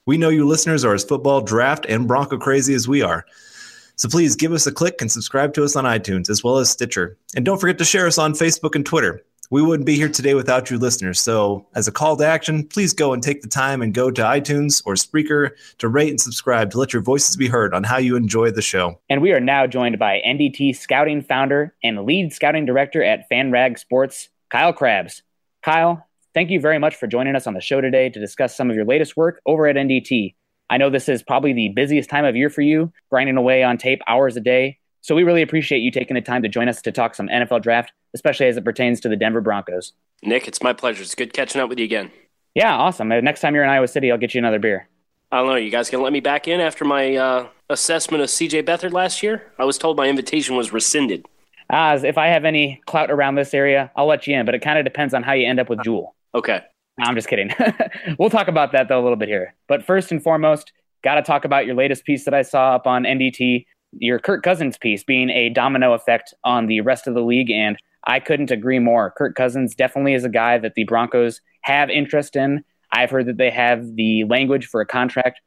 We 0.05 0.17
know 0.17 0.29
you 0.29 0.47
listeners 0.47 0.83
are 0.83 0.93
as 0.93 1.03
football, 1.03 1.41
draft, 1.41 1.85
and 1.87 2.07
Bronco 2.07 2.37
crazy 2.37 2.73
as 2.73 2.87
we 2.87 3.01
are. 3.01 3.25
So 3.95 4.09
please 4.09 4.35
give 4.35 4.51
us 4.51 4.65
a 4.65 4.71
click 4.71 5.01
and 5.01 5.11
subscribe 5.11 5.53
to 5.53 5.63
us 5.63 5.75
on 5.75 5.85
iTunes 5.85 6.29
as 6.29 6.43
well 6.43 6.57
as 6.57 6.69
Stitcher. 6.69 7.17
And 7.35 7.45
don't 7.45 7.59
forget 7.59 7.77
to 7.77 7.85
share 7.85 8.07
us 8.07 8.17
on 8.17 8.33
Facebook 8.33 8.75
and 8.75 8.85
Twitter. 8.85 9.23
We 9.51 9.61
wouldn't 9.61 9.85
be 9.85 9.97
here 9.97 10.07
today 10.07 10.33
without 10.33 10.71
you 10.71 10.77
listeners. 10.77 11.19
So, 11.19 11.67
as 11.75 11.85
a 11.85 11.91
call 11.91 12.15
to 12.15 12.25
action, 12.25 12.65
please 12.65 12.93
go 12.93 13.11
and 13.11 13.21
take 13.21 13.41
the 13.41 13.49
time 13.49 13.81
and 13.81 13.93
go 13.93 14.09
to 14.09 14.21
iTunes 14.21 14.81
or 14.85 14.93
Spreaker 14.93 15.51
to 15.79 15.89
rate 15.89 16.09
and 16.09 16.21
subscribe 16.21 16.71
to 16.71 16.79
let 16.79 16.93
your 16.93 17.01
voices 17.01 17.35
be 17.35 17.49
heard 17.49 17.73
on 17.73 17.83
how 17.83 17.97
you 17.97 18.15
enjoy 18.15 18.51
the 18.51 18.61
show. 18.61 19.01
And 19.09 19.21
we 19.21 19.33
are 19.33 19.41
now 19.41 19.67
joined 19.67 19.99
by 19.99 20.21
NDT 20.25 20.77
scouting 20.77 21.21
founder 21.21 21.75
and 21.83 22.05
lead 22.05 22.31
scouting 22.31 22.65
director 22.65 23.03
at 23.03 23.29
FanRag 23.29 23.77
Sports, 23.77 24.29
Kyle 24.49 24.71
Crabbs. 24.71 25.21
Kyle, 25.61 26.07
thank 26.33 26.49
you 26.49 26.61
very 26.61 26.79
much 26.79 26.95
for 26.95 27.07
joining 27.07 27.35
us 27.35 27.45
on 27.45 27.53
the 27.53 27.59
show 27.59 27.81
today 27.81 28.09
to 28.09 28.21
discuss 28.21 28.55
some 28.55 28.69
of 28.69 28.77
your 28.77 28.85
latest 28.85 29.17
work 29.17 29.41
over 29.45 29.67
at 29.67 29.75
NDT. 29.75 30.33
I 30.69 30.77
know 30.77 30.89
this 30.89 31.09
is 31.09 31.23
probably 31.23 31.51
the 31.51 31.73
busiest 31.75 32.09
time 32.09 32.23
of 32.23 32.37
year 32.37 32.49
for 32.49 32.61
you, 32.61 32.93
grinding 33.09 33.35
away 33.35 33.63
on 33.63 33.77
tape 33.77 33.99
hours 34.07 34.37
a 34.37 34.39
day. 34.39 34.79
So 35.01 35.15
we 35.15 35.23
really 35.23 35.41
appreciate 35.41 35.79
you 35.79 35.91
taking 35.91 36.13
the 36.13 36.21
time 36.21 36.43
to 36.43 36.49
join 36.49 36.69
us 36.69 36.81
to 36.83 36.91
talk 36.91 37.15
some 37.15 37.27
NFL 37.27 37.63
draft, 37.63 37.91
especially 38.13 38.45
as 38.47 38.57
it 38.57 38.63
pertains 38.63 38.99
to 39.01 39.09
the 39.09 39.15
Denver 39.15 39.41
Broncos. 39.41 39.93
Nick, 40.23 40.47
it's 40.47 40.61
my 40.61 40.73
pleasure. 40.73 41.01
It's 41.01 41.15
good 41.15 41.33
catching 41.33 41.59
up 41.59 41.69
with 41.69 41.79
you 41.79 41.85
again. 41.85 42.11
Yeah, 42.53 42.75
awesome. 42.75 43.11
Uh, 43.11 43.21
next 43.21 43.41
time 43.41 43.55
you're 43.55 43.63
in 43.63 43.69
Iowa 43.69 43.87
City, 43.87 44.11
I'll 44.11 44.17
get 44.17 44.35
you 44.35 44.39
another 44.39 44.59
beer. 44.59 44.87
I 45.31 45.37
don't 45.37 45.47
know. 45.47 45.55
You 45.55 45.71
guys 45.71 45.89
gonna 45.89 46.03
let 46.03 46.13
me 46.13 46.19
back 46.19 46.47
in 46.47 46.59
after 46.59 46.85
my 46.85 47.15
uh, 47.15 47.47
assessment 47.69 48.21
of 48.21 48.29
CJ 48.29 48.63
Beathard 48.63 48.91
last 48.91 49.23
year? 49.23 49.51
I 49.57 49.65
was 49.65 49.77
told 49.77 49.97
my 49.97 50.07
invitation 50.07 50.55
was 50.55 50.73
rescinded. 50.73 51.25
As 51.69 52.03
if 52.03 52.17
I 52.17 52.27
have 52.27 52.43
any 52.43 52.81
clout 52.85 53.09
around 53.09 53.35
this 53.35 53.53
area, 53.53 53.91
I'll 53.95 54.07
let 54.07 54.27
you 54.27 54.37
in. 54.37 54.45
But 54.45 54.55
it 54.55 54.59
kind 54.61 54.77
of 54.77 54.83
depends 54.83 55.13
on 55.13 55.23
how 55.23 55.31
you 55.31 55.47
end 55.47 55.59
up 55.59 55.69
with 55.69 55.79
uh, 55.79 55.83
Jewell. 55.83 56.15
Okay. 56.35 56.61
No, 56.97 57.05
I'm 57.05 57.15
just 57.15 57.29
kidding. 57.29 57.49
we'll 58.19 58.29
talk 58.29 58.49
about 58.49 58.73
that 58.73 58.89
though 58.89 58.99
a 58.99 59.03
little 59.03 59.15
bit 59.15 59.29
here. 59.29 59.55
But 59.69 59.83
first 59.83 60.11
and 60.11 60.21
foremost, 60.21 60.73
got 61.01 61.15
to 61.15 61.21
talk 61.21 61.45
about 61.45 61.65
your 61.65 61.75
latest 61.75 62.03
piece 62.03 62.25
that 62.25 62.33
I 62.33 62.41
saw 62.41 62.75
up 62.75 62.85
on 62.85 63.03
NDT, 63.03 63.65
your 63.93 64.19
Kirk 64.19 64.43
Cousins 64.43 64.77
piece 64.77 65.03
being 65.03 65.29
a 65.29 65.49
domino 65.49 65.93
effect 65.93 66.33
on 66.43 66.67
the 66.67 66.81
rest 66.81 67.07
of 67.07 67.13
the 67.13 67.21
league. 67.21 67.51
And 67.51 67.77
I 68.05 68.19
couldn't 68.19 68.51
agree 68.51 68.79
more. 68.79 69.11
Kirk 69.11 69.35
Cousins 69.35 69.75
definitely 69.75 70.13
is 70.13 70.23
a 70.23 70.29
guy 70.29 70.57
that 70.57 70.73
the 70.75 70.85
Broncos 70.85 71.41
have 71.61 71.89
interest 71.89 72.35
in. 72.35 72.63
I've 72.91 73.11
heard 73.11 73.27
that 73.27 73.37
they 73.37 73.51
have 73.51 73.95
the 73.95 74.25
language 74.25 74.67
for 74.67 74.81
a 74.81 74.85
contract 74.85 75.41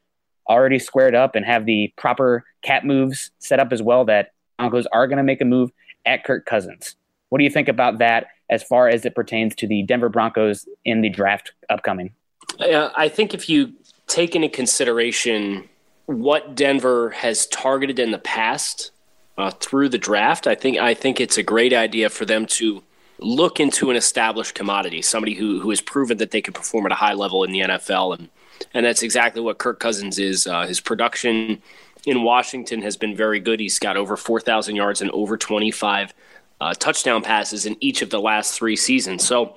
already 0.49 0.79
squared 0.79 1.15
up 1.15 1.35
and 1.35 1.45
have 1.45 1.65
the 1.65 1.93
proper 1.97 2.45
cap 2.61 2.83
moves 2.83 3.31
set 3.39 3.59
up 3.59 3.73
as 3.73 3.81
well 3.81 4.05
that 4.05 4.29
Broncos 4.57 4.87
are 4.93 5.07
going 5.07 5.17
to 5.17 5.23
make 5.23 5.41
a 5.41 5.45
move 5.45 5.71
at 6.05 6.23
Kirk 6.23 6.45
Cousins. 6.45 6.95
What 7.29 7.39
do 7.39 7.43
you 7.43 7.49
think 7.49 7.67
about 7.67 7.97
that 7.99 8.27
as 8.49 8.63
far 8.63 8.87
as 8.87 9.05
it 9.05 9.15
pertains 9.15 9.55
to 9.55 9.67
the 9.67 9.83
Denver 9.83 10.09
Broncos 10.09 10.67
in 10.85 11.01
the 11.01 11.09
draft 11.09 11.51
upcoming? 11.69 12.13
Uh, 12.59 12.89
I 12.95 13.09
think 13.09 13.33
if 13.33 13.49
you 13.49 13.73
take 14.07 14.35
into 14.35 14.49
consideration 14.49 15.67
what 16.05 16.55
Denver 16.55 17.09
has 17.11 17.47
targeted 17.47 17.99
in 17.99 18.11
the 18.11 18.19
past 18.19 18.91
uh, 19.37 19.51
through 19.51 19.89
the 19.89 19.97
draft, 19.97 20.47
I 20.47 20.55
think 20.55 20.77
I 20.77 20.93
think 20.93 21.19
it's 21.19 21.37
a 21.37 21.43
great 21.43 21.73
idea 21.73 22.09
for 22.09 22.25
them 22.25 22.45
to 22.47 22.83
look 23.19 23.59
into 23.59 23.89
an 23.89 23.95
established 23.95 24.55
commodity, 24.55 25.01
somebody 25.01 25.33
who 25.33 25.59
who 25.59 25.69
has 25.69 25.81
proven 25.81 26.17
that 26.17 26.31
they 26.31 26.41
can 26.41 26.53
perform 26.53 26.85
at 26.85 26.91
a 26.91 26.95
high 26.95 27.13
level 27.13 27.43
in 27.43 27.51
the 27.51 27.61
NFL, 27.61 28.17
and 28.17 28.29
and 28.73 28.85
that's 28.85 29.03
exactly 29.03 29.41
what 29.41 29.57
Kirk 29.57 29.79
Cousins 29.79 30.19
is. 30.19 30.47
Uh, 30.47 30.65
his 30.65 30.79
production 30.79 31.61
in 32.05 32.23
Washington 32.23 32.81
has 32.81 32.95
been 32.95 33.15
very 33.15 33.39
good. 33.39 33.59
He's 33.59 33.79
got 33.79 33.97
over 33.97 34.15
four 34.15 34.39
thousand 34.39 34.75
yards 34.75 35.01
and 35.01 35.11
over 35.11 35.37
twenty 35.37 35.71
five 35.71 36.13
uh, 36.61 36.73
touchdown 36.73 37.21
passes 37.21 37.65
in 37.65 37.75
each 37.81 38.01
of 38.01 38.09
the 38.09 38.21
last 38.21 38.53
three 38.53 38.75
seasons. 38.75 39.25
So 39.25 39.55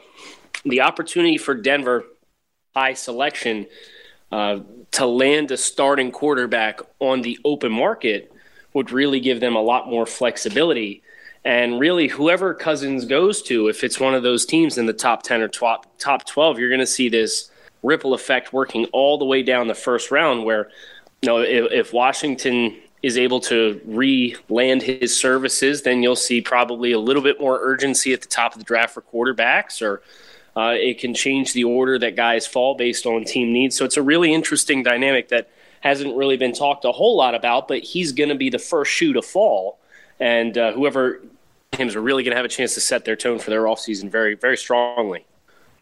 the 0.65 0.81
opportunity 0.81 1.39
for 1.39 1.55
Denver, 1.55 2.05
high 2.75 2.95
selection, 2.95 3.67
uh, 4.33 4.61
to 4.93 5.07
land 5.07 5.51
a 5.51 5.57
starting 5.57 6.11
quarterback 6.11 6.81
on 6.99 7.23
the 7.23 7.39
open 7.45 7.73
market 7.73 8.33
would 8.75 8.91
really 8.91 9.21
give 9.21 9.41
them 9.41 9.57
a 9.57 9.63
lot 9.63 9.89
more 9.89 10.07
flexibility. 10.07 11.03
And 11.45 11.81
really, 11.81 12.09
whoever 12.09 12.53
Cousins 12.53 13.05
goes 13.05 13.43
to, 13.43 13.69
if 13.69 13.85
it's 13.85 14.01
one 14.01 14.15
of 14.15 14.23
those 14.23 14.45
teams 14.45 14.77
in 14.77 14.87
the 14.87 14.93
top 14.93 15.23
10 15.23 15.41
or 15.41 15.49
top, 15.49 15.87
top 15.99 16.27
12, 16.27 16.59
you're 16.59 16.69
going 16.69 16.81
to 16.81 16.87
see 16.87 17.09
this 17.09 17.51
ripple 17.83 18.13
effect 18.13 18.53
working 18.53 18.87
all 18.87 19.19
the 19.19 19.25
way 19.25 19.43
down 19.43 19.67
the 19.67 19.75
first 19.75 20.11
round. 20.11 20.45
Where, 20.45 20.69
you 21.23 21.29
know, 21.29 21.39
if, 21.39 21.73
if 21.73 21.93
Washington 21.93 22.77
is 23.03 23.17
able 23.17 23.41
to 23.41 23.81
re 23.85 24.37
land 24.49 24.83
his 24.83 25.19
services, 25.19 25.83
then 25.83 26.03
you'll 26.03 26.17
see 26.17 26.41
probably 26.41 26.93
a 26.93 26.99
little 26.99 27.23
bit 27.23 27.41
more 27.41 27.59
urgency 27.63 28.13
at 28.13 28.21
the 28.21 28.29
top 28.29 28.53
of 28.53 28.59
the 28.59 28.65
draft 28.65 28.93
for 28.93 29.03
quarterbacks, 29.03 29.81
or 29.81 30.03
uh, 30.59 30.75
it 30.75 30.99
can 30.99 31.15
change 31.15 31.53
the 31.53 31.63
order 31.63 32.01
that 32.01 32.17
guys 32.17 32.45
fall 32.45 32.75
based 32.75 33.07
on 33.07 33.25
team 33.25 33.53
needs. 33.53 33.77
So 33.77 33.85
it's 33.85 33.97
a 33.97 34.03
really 34.03 34.35
interesting 34.35 34.83
dynamic 34.83 35.29
that 35.29 35.49
hasn't 35.83 36.17
really 36.17 36.37
been 36.37 36.53
talked 36.53 36.85
a 36.85 36.91
whole 36.91 37.17
lot 37.17 37.37
about, 37.37 37.69
but 37.69 37.85
he's 37.85 38.11
going 38.11 38.31
to 38.31 38.35
be 38.35 38.51
the 38.51 38.59
first 38.59 38.91
shoe 38.91 39.13
to 39.13 39.23
fall. 39.23 39.79
And 40.19 40.59
uh, 40.59 40.73
whoever 40.73 41.21
him 41.77 41.87
is 41.87 41.95
really 41.95 42.25
going 42.25 42.33
to 42.33 42.37
have 42.37 42.45
a 42.45 42.49
chance 42.49 42.75
to 42.75 42.81
set 42.81 43.05
their 43.05 43.15
tone 43.15 43.39
for 43.39 43.51
their 43.51 43.63
offseason 43.63 44.11
very, 44.11 44.35
very 44.35 44.57
strongly. 44.57 45.25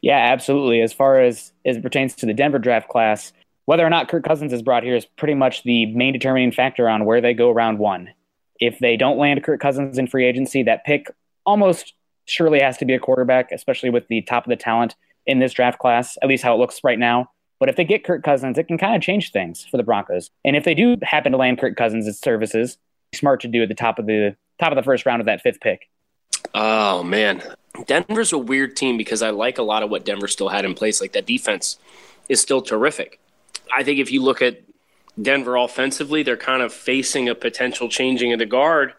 Yeah, 0.02 0.18
absolutely. 0.18 0.82
As 0.82 0.92
far 0.92 1.22
as, 1.22 1.54
as 1.64 1.78
it 1.78 1.82
pertains 1.82 2.14
to 2.16 2.26
the 2.26 2.34
Denver 2.34 2.58
draft 2.58 2.90
class, 2.90 3.32
whether 3.64 3.84
or 3.84 3.88
not 3.88 4.08
Kirk 4.08 4.24
Cousins 4.24 4.52
is 4.52 4.60
brought 4.60 4.82
here 4.82 4.94
is 4.94 5.06
pretty 5.06 5.34
much 5.34 5.62
the 5.62 5.86
main 5.86 6.12
determining 6.12 6.52
factor 6.52 6.86
on 6.86 7.06
where 7.06 7.22
they 7.22 7.32
go 7.32 7.50
round 7.50 7.78
one. 7.78 8.10
If 8.60 8.78
they 8.78 8.98
don't 8.98 9.16
land 9.16 9.42
Kirk 9.42 9.58
Cousins 9.58 9.96
in 9.96 10.06
free 10.06 10.26
agency, 10.26 10.64
that 10.64 10.84
pick 10.84 11.10
almost 11.46 11.94
surely 12.26 12.60
has 12.60 12.76
to 12.78 12.84
be 12.84 12.94
a 12.94 12.98
quarterback, 12.98 13.50
especially 13.52 13.90
with 13.90 14.06
the 14.08 14.22
top 14.22 14.44
of 14.44 14.50
the 14.50 14.56
talent 14.56 14.94
in 15.26 15.38
this 15.38 15.52
draft 15.52 15.78
class, 15.78 16.16
at 16.22 16.28
least 16.28 16.44
how 16.44 16.54
it 16.54 16.58
looks 16.58 16.84
right 16.84 16.98
now. 16.98 17.30
But 17.58 17.68
if 17.68 17.76
they 17.76 17.84
get 17.84 18.04
Kirk 18.04 18.22
Cousins, 18.22 18.58
it 18.58 18.64
can 18.64 18.76
kind 18.76 18.94
of 18.94 19.02
change 19.02 19.32
things 19.32 19.64
for 19.64 19.78
the 19.78 19.82
Broncos. 19.82 20.30
And 20.44 20.54
if 20.54 20.64
they 20.64 20.74
do 20.74 20.96
happen 21.02 21.32
to 21.32 21.38
land 21.38 21.58
Kirk 21.58 21.76
Cousins' 21.76 22.18
services, 22.18 22.76
smart 23.14 23.40
to 23.40 23.48
do 23.48 23.62
at 23.62 23.68
the 23.68 23.74
top 23.74 23.98
of 23.98 24.06
the 24.06 24.36
top 24.58 24.72
of 24.72 24.76
the 24.76 24.82
first 24.82 25.06
round 25.06 25.20
of 25.20 25.26
that 25.26 25.40
fifth 25.40 25.60
pick. 25.60 25.88
Oh 26.54 27.02
man, 27.02 27.42
Denver's 27.86 28.32
a 28.32 28.38
weird 28.38 28.76
team 28.76 28.96
because 28.96 29.22
I 29.22 29.30
like 29.30 29.58
a 29.58 29.62
lot 29.62 29.82
of 29.82 29.90
what 29.90 30.04
Denver 30.04 30.28
still 30.28 30.48
had 30.48 30.64
in 30.64 30.74
place. 30.74 31.00
Like 31.00 31.12
that 31.12 31.26
defense 31.26 31.78
is 32.28 32.40
still 32.40 32.60
terrific. 32.60 33.20
I 33.74 33.82
think 33.82 34.00
if 34.00 34.10
you 34.10 34.22
look 34.22 34.42
at 34.42 34.60
Denver 35.20 35.56
offensively, 35.56 36.22
they're 36.22 36.36
kind 36.36 36.62
of 36.62 36.72
facing 36.72 37.28
a 37.28 37.34
potential 37.34 37.88
changing 37.88 38.32
of 38.32 38.38
the 38.38 38.46
guard 38.46 38.92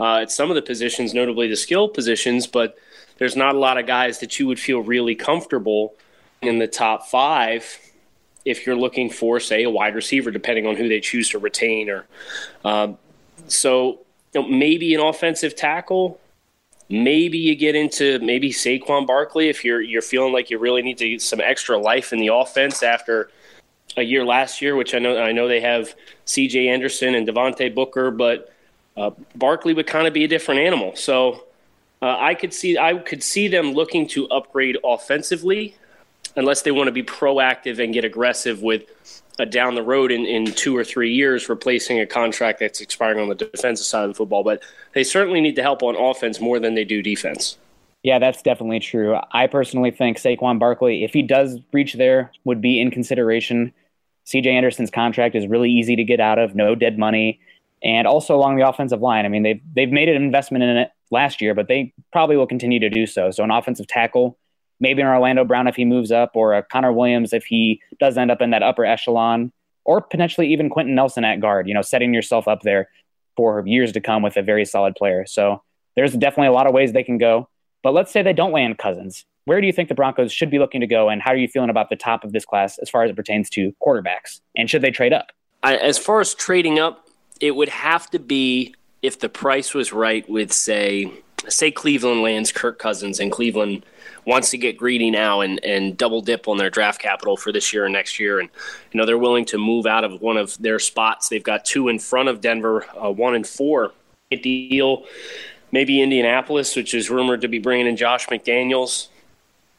uh, 0.00 0.18
at 0.18 0.30
some 0.30 0.50
of 0.50 0.54
the 0.54 0.62
positions, 0.62 1.14
notably 1.14 1.48
the 1.48 1.56
skill 1.56 1.88
positions, 1.88 2.46
but 2.46 2.76
there's 3.18 3.36
not 3.36 3.54
a 3.54 3.58
lot 3.58 3.78
of 3.78 3.86
guys 3.86 4.20
that 4.20 4.38
you 4.38 4.46
would 4.46 4.58
feel 4.58 4.80
really 4.80 5.14
comfortable 5.14 5.94
in 6.42 6.58
the 6.58 6.66
top 6.66 7.06
five 7.06 7.78
if 8.44 8.66
you're 8.66 8.76
looking 8.76 9.08
for, 9.08 9.40
say, 9.40 9.62
a 9.62 9.70
wide 9.70 9.94
receiver, 9.94 10.30
depending 10.30 10.66
on 10.66 10.76
who 10.76 10.88
they 10.88 11.00
choose 11.00 11.30
to 11.30 11.38
retain. 11.38 11.88
Or 11.88 12.06
um, 12.64 12.98
so 13.48 14.00
you 14.34 14.42
know, 14.42 14.48
maybe 14.48 14.94
an 14.94 15.00
offensive 15.00 15.56
tackle. 15.56 16.20
Maybe 16.90 17.38
you 17.38 17.54
get 17.54 17.74
into 17.74 18.18
maybe 18.18 18.50
Saquon 18.50 19.06
Barkley 19.06 19.48
if 19.48 19.64
you're 19.64 19.80
you're 19.80 20.02
feeling 20.02 20.32
like 20.34 20.50
you 20.50 20.58
really 20.58 20.82
need 20.82 20.98
to 20.98 21.08
get 21.08 21.22
some 21.22 21.40
extra 21.40 21.78
life 21.78 22.12
in 22.12 22.18
the 22.18 22.28
offense 22.28 22.82
after 22.82 23.30
a 23.96 24.02
year 24.02 24.24
last 24.24 24.60
year, 24.60 24.76
which 24.76 24.94
I 24.94 24.98
know 24.98 25.16
I 25.16 25.32
know 25.32 25.48
they 25.48 25.60
have 25.60 25.94
C.J. 26.26 26.68
Anderson 26.68 27.14
and 27.14 27.26
Devontae 27.26 27.74
Booker, 27.74 28.10
but 28.10 28.53
uh, 28.96 29.10
Barkley 29.34 29.74
would 29.74 29.86
kind 29.86 30.06
of 30.06 30.12
be 30.12 30.24
a 30.24 30.28
different 30.28 30.60
animal. 30.60 30.94
So 30.96 31.44
uh, 32.02 32.16
I 32.18 32.34
could 32.34 32.52
see 32.52 32.78
I 32.78 32.98
could 32.98 33.22
see 33.22 33.48
them 33.48 33.72
looking 33.72 34.06
to 34.08 34.28
upgrade 34.28 34.76
offensively, 34.84 35.76
unless 36.36 36.62
they 36.62 36.70
want 36.70 36.88
to 36.88 36.92
be 36.92 37.02
proactive 37.02 37.82
and 37.82 37.92
get 37.92 38.04
aggressive 38.04 38.62
with 38.62 38.84
a 39.38 39.46
down 39.46 39.74
the 39.74 39.82
road 39.82 40.12
in, 40.12 40.24
in 40.26 40.46
two 40.46 40.76
or 40.76 40.84
three 40.84 41.12
years, 41.12 41.48
replacing 41.48 41.98
a 41.98 42.06
contract 42.06 42.60
that's 42.60 42.80
expiring 42.80 43.20
on 43.20 43.28
the 43.28 43.34
defensive 43.34 43.86
side 43.86 44.04
of 44.04 44.10
the 44.10 44.14
football. 44.14 44.44
But 44.44 44.62
they 44.92 45.02
certainly 45.02 45.40
need 45.40 45.56
to 45.56 45.62
help 45.62 45.82
on 45.82 45.96
offense 45.96 46.40
more 46.40 46.60
than 46.60 46.74
they 46.74 46.84
do 46.84 47.02
defense. 47.02 47.58
Yeah, 48.04 48.18
that's 48.18 48.42
definitely 48.42 48.80
true. 48.80 49.16
I 49.32 49.46
personally 49.46 49.90
think 49.90 50.18
Saquon 50.18 50.58
Barkley, 50.58 51.04
if 51.04 51.14
he 51.14 51.22
does 51.22 51.58
reach 51.72 51.94
there, 51.94 52.30
would 52.44 52.60
be 52.60 52.78
in 52.78 52.90
consideration. 52.90 53.72
CJ 54.26 54.46
Anderson's 54.46 54.90
contract 54.90 55.34
is 55.34 55.46
really 55.46 55.70
easy 55.70 55.96
to 55.96 56.04
get 56.04 56.20
out 56.20 56.38
of, 56.38 56.54
no 56.54 56.74
dead 56.74 56.98
money 56.98 57.40
and 57.84 58.06
also 58.06 58.34
along 58.34 58.56
the 58.56 58.66
offensive 58.66 59.02
line. 59.02 59.26
I 59.26 59.28
mean, 59.28 59.42
they've 59.42 59.60
they've 59.74 59.92
made 59.92 60.08
an 60.08 60.20
investment 60.20 60.64
in 60.64 60.76
it 60.76 60.90
last 61.10 61.40
year, 61.40 61.54
but 61.54 61.68
they 61.68 61.92
probably 62.12 62.36
will 62.36 62.46
continue 62.46 62.80
to 62.80 62.88
do 62.88 63.06
so. 63.06 63.30
So 63.30 63.44
an 63.44 63.50
offensive 63.50 63.86
tackle, 63.86 64.38
maybe 64.80 65.02
an 65.02 65.08
Orlando 65.08 65.44
Brown 65.44 65.68
if 65.68 65.76
he 65.76 65.84
moves 65.84 66.10
up, 66.10 66.32
or 66.34 66.54
a 66.54 66.62
Connor 66.62 66.92
Williams 66.92 67.32
if 67.32 67.44
he 67.44 67.80
does 68.00 68.16
end 68.16 68.30
up 68.30 68.40
in 68.40 68.50
that 68.50 68.62
upper 68.62 68.84
echelon, 68.84 69.52
or 69.84 70.00
potentially 70.00 70.52
even 70.52 70.70
Quenton 70.70 70.94
Nelson 70.94 71.24
at 71.24 71.40
guard. 71.40 71.68
You 71.68 71.74
know, 71.74 71.82
setting 71.82 72.14
yourself 72.14 72.48
up 72.48 72.62
there 72.62 72.88
for 73.36 73.62
years 73.66 73.92
to 73.92 74.00
come 74.00 74.22
with 74.22 74.36
a 74.36 74.42
very 74.42 74.64
solid 74.64 74.94
player. 74.94 75.26
So 75.26 75.62
there's 75.94 76.14
definitely 76.14 76.48
a 76.48 76.52
lot 76.52 76.66
of 76.66 76.72
ways 76.72 76.92
they 76.92 77.04
can 77.04 77.18
go. 77.18 77.48
But 77.82 77.92
let's 77.92 78.10
say 78.10 78.22
they 78.22 78.32
don't 78.32 78.52
land 78.52 78.78
Cousins. 78.78 79.26
Where 79.44 79.60
do 79.60 79.66
you 79.66 79.74
think 79.74 79.90
the 79.90 79.94
Broncos 79.94 80.32
should 80.32 80.50
be 80.50 80.58
looking 80.58 80.80
to 80.80 80.86
go, 80.86 81.10
and 81.10 81.20
how 81.20 81.32
are 81.32 81.36
you 81.36 81.48
feeling 81.48 81.68
about 81.68 81.90
the 81.90 81.96
top 81.96 82.24
of 82.24 82.32
this 82.32 82.46
class 82.46 82.78
as 82.78 82.88
far 82.88 83.04
as 83.04 83.10
it 83.10 83.16
pertains 83.16 83.50
to 83.50 83.74
quarterbacks? 83.86 84.40
And 84.56 84.70
should 84.70 84.80
they 84.80 84.90
trade 84.90 85.12
up? 85.12 85.32
I, 85.62 85.76
as 85.76 85.98
far 85.98 86.20
as 86.20 86.34
trading 86.34 86.78
up, 86.78 87.03
it 87.44 87.54
would 87.54 87.68
have 87.68 88.08
to 88.10 88.18
be 88.18 88.74
if 89.02 89.20
the 89.20 89.28
price 89.28 89.74
was 89.74 89.92
right 89.92 90.26
with 90.30 90.50
say 90.50 91.12
say 91.46 91.70
Cleveland 91.70 92.22
lands 92.22 92.50
Kirk 92.50 92.78
Cousins 92.78 93.20
and 93.20 93.30
Cleveland 93.30 93.84
wants 94.24 94.48
to 94.48 94.56
get 94.56 94.78
greedy 94.78 95.10
now 95.10 95.42
and, 95.42 95.62
and 95.62 95.94
double 95.94 96.22
dip 96.22 96.48
on 96.48 96.56
their 96.56 96.70
draft 96.70 97.02
capital 97.02 97.36
for 97.36 97.52
this 97.52 97.70
year 97.70 97.84
and 97.84 97.92
next 97.92 98.18
year. 98.18 98.40
And, 98.40 98.48
you 98.90 98.98
know, 98.98 99.04
they're 99.04 99.18
willing 99.18 99.44
to 99.46 99.58
move 99.58 99.84
out 99.84 100.04
of 100.04 100.22
one 100.22 100.38
of 100.38 100.56
their 100.56 100.78
spots. 100.78 101.28
They've 101.28 101.44
got 101.44 101.66
two 101.66 101.88
in 101.88 101.98
front 101.98 102.30
of 102.30 102.40
Denver, 102.40 102.86
uh, 102.96 103.10
one 103.10 103.34
and 103.34 103.46
four. 103.46 103.92
A 104.30 104.36
deal, 104.36 105.04
maybe 105.70 106.00
Indianapolis, 106.00 106.74
which 106.74 106.94
is 106.94 107.10
rumored 107.10 107.42
to 107.42 107.48
be 107.48 107.58
bringing 107.58 107.86
in 107.86 107.98
Josh 107.98 108.26
McDaniels. 108.28 109.08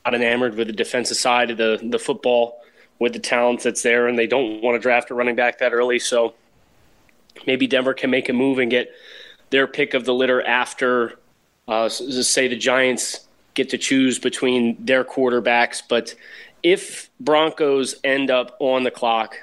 Not 0.06 0.14
enamored 0.14 0.54
with 0.54 0.68
the 0.68 0.74
defensive 0.74 1.18
side 1.18 1.50
of 1.50 1.58
the, 1.58 1.80
the 1.82 1.98
football 1.98 2.62
with 3.00 3.14
the 3.14 3.20
talent 3.20 3.64
that's 3.64 3.82
there, 3.82 4.08
and 4.08 4.20
they 4.20 4.28
don't 4.28 4.62
want 4.62 4.76
to 4.76 4.80
draft 4.80 5.10
a 5.10 5.16
running 5.16 5.36
back 5.36 5.58
that 5.58 5.74
early. 5.74 5.98
So 5.98 6.36
maybe 7.48 7.68
Denver 7.68 7.94
can 7.94 8.10
make 8.10 8.30
a 8.30 8.34
move 8.34 8.60
and 8.60 8.72
get 8.72 8.92
their 9.50 9.68
pick 9.68 9.94
of 9.94 10.06
the 10.06 10.14
litter 10.14 10.42
after, 10.46 11.20
uh, 11.68 11.90
say, 11.90 12.48
the 12.48 12.56
Giants 12.56 13.28
get 13.54 13.70
to 13.70 13.78
choose 13.78 14.20
between 14.20 14.84
their 14.84 15.04
quarterbacks. 15.04 15.82
But 15.88 16.16
if 16.64 17.10
Broncos 17.20 17.96
end 18.04 18.32
up 18.32 18.56
on 18.60 18.84
the 18.84 18.92
clock 18.92 19.36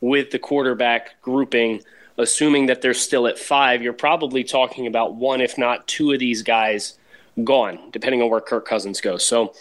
with 0.00 0.30
the 0.30 0.38
quarterback 0.38 1.20
grouping, 1.22 1.82
assuming 2.18 2.66
that 2.66 2.82
they're 2.82 2.94
still 2.94 3.26
at 3.26 3.38
five, 3.38 3.80
you're 3.82 3.92
probably 3.92 4.44
talking 4.44 4.86
about 4.86 5.14
one, 5.14 5.40
if 5.40 5.56
not 5.56 5.86
two 5.86 6.12
of 6.12 6.18
these 6.18 6.42
guys 6.42 6.98
gone, 7.44 7.78
depending 7.92 8.20
on 8.20 8.28
where 8.28 8.40
Kirk 8.40 8.66
Cousins 8.66 9.00
goes. 9.00 9.24
So 9.24 9.54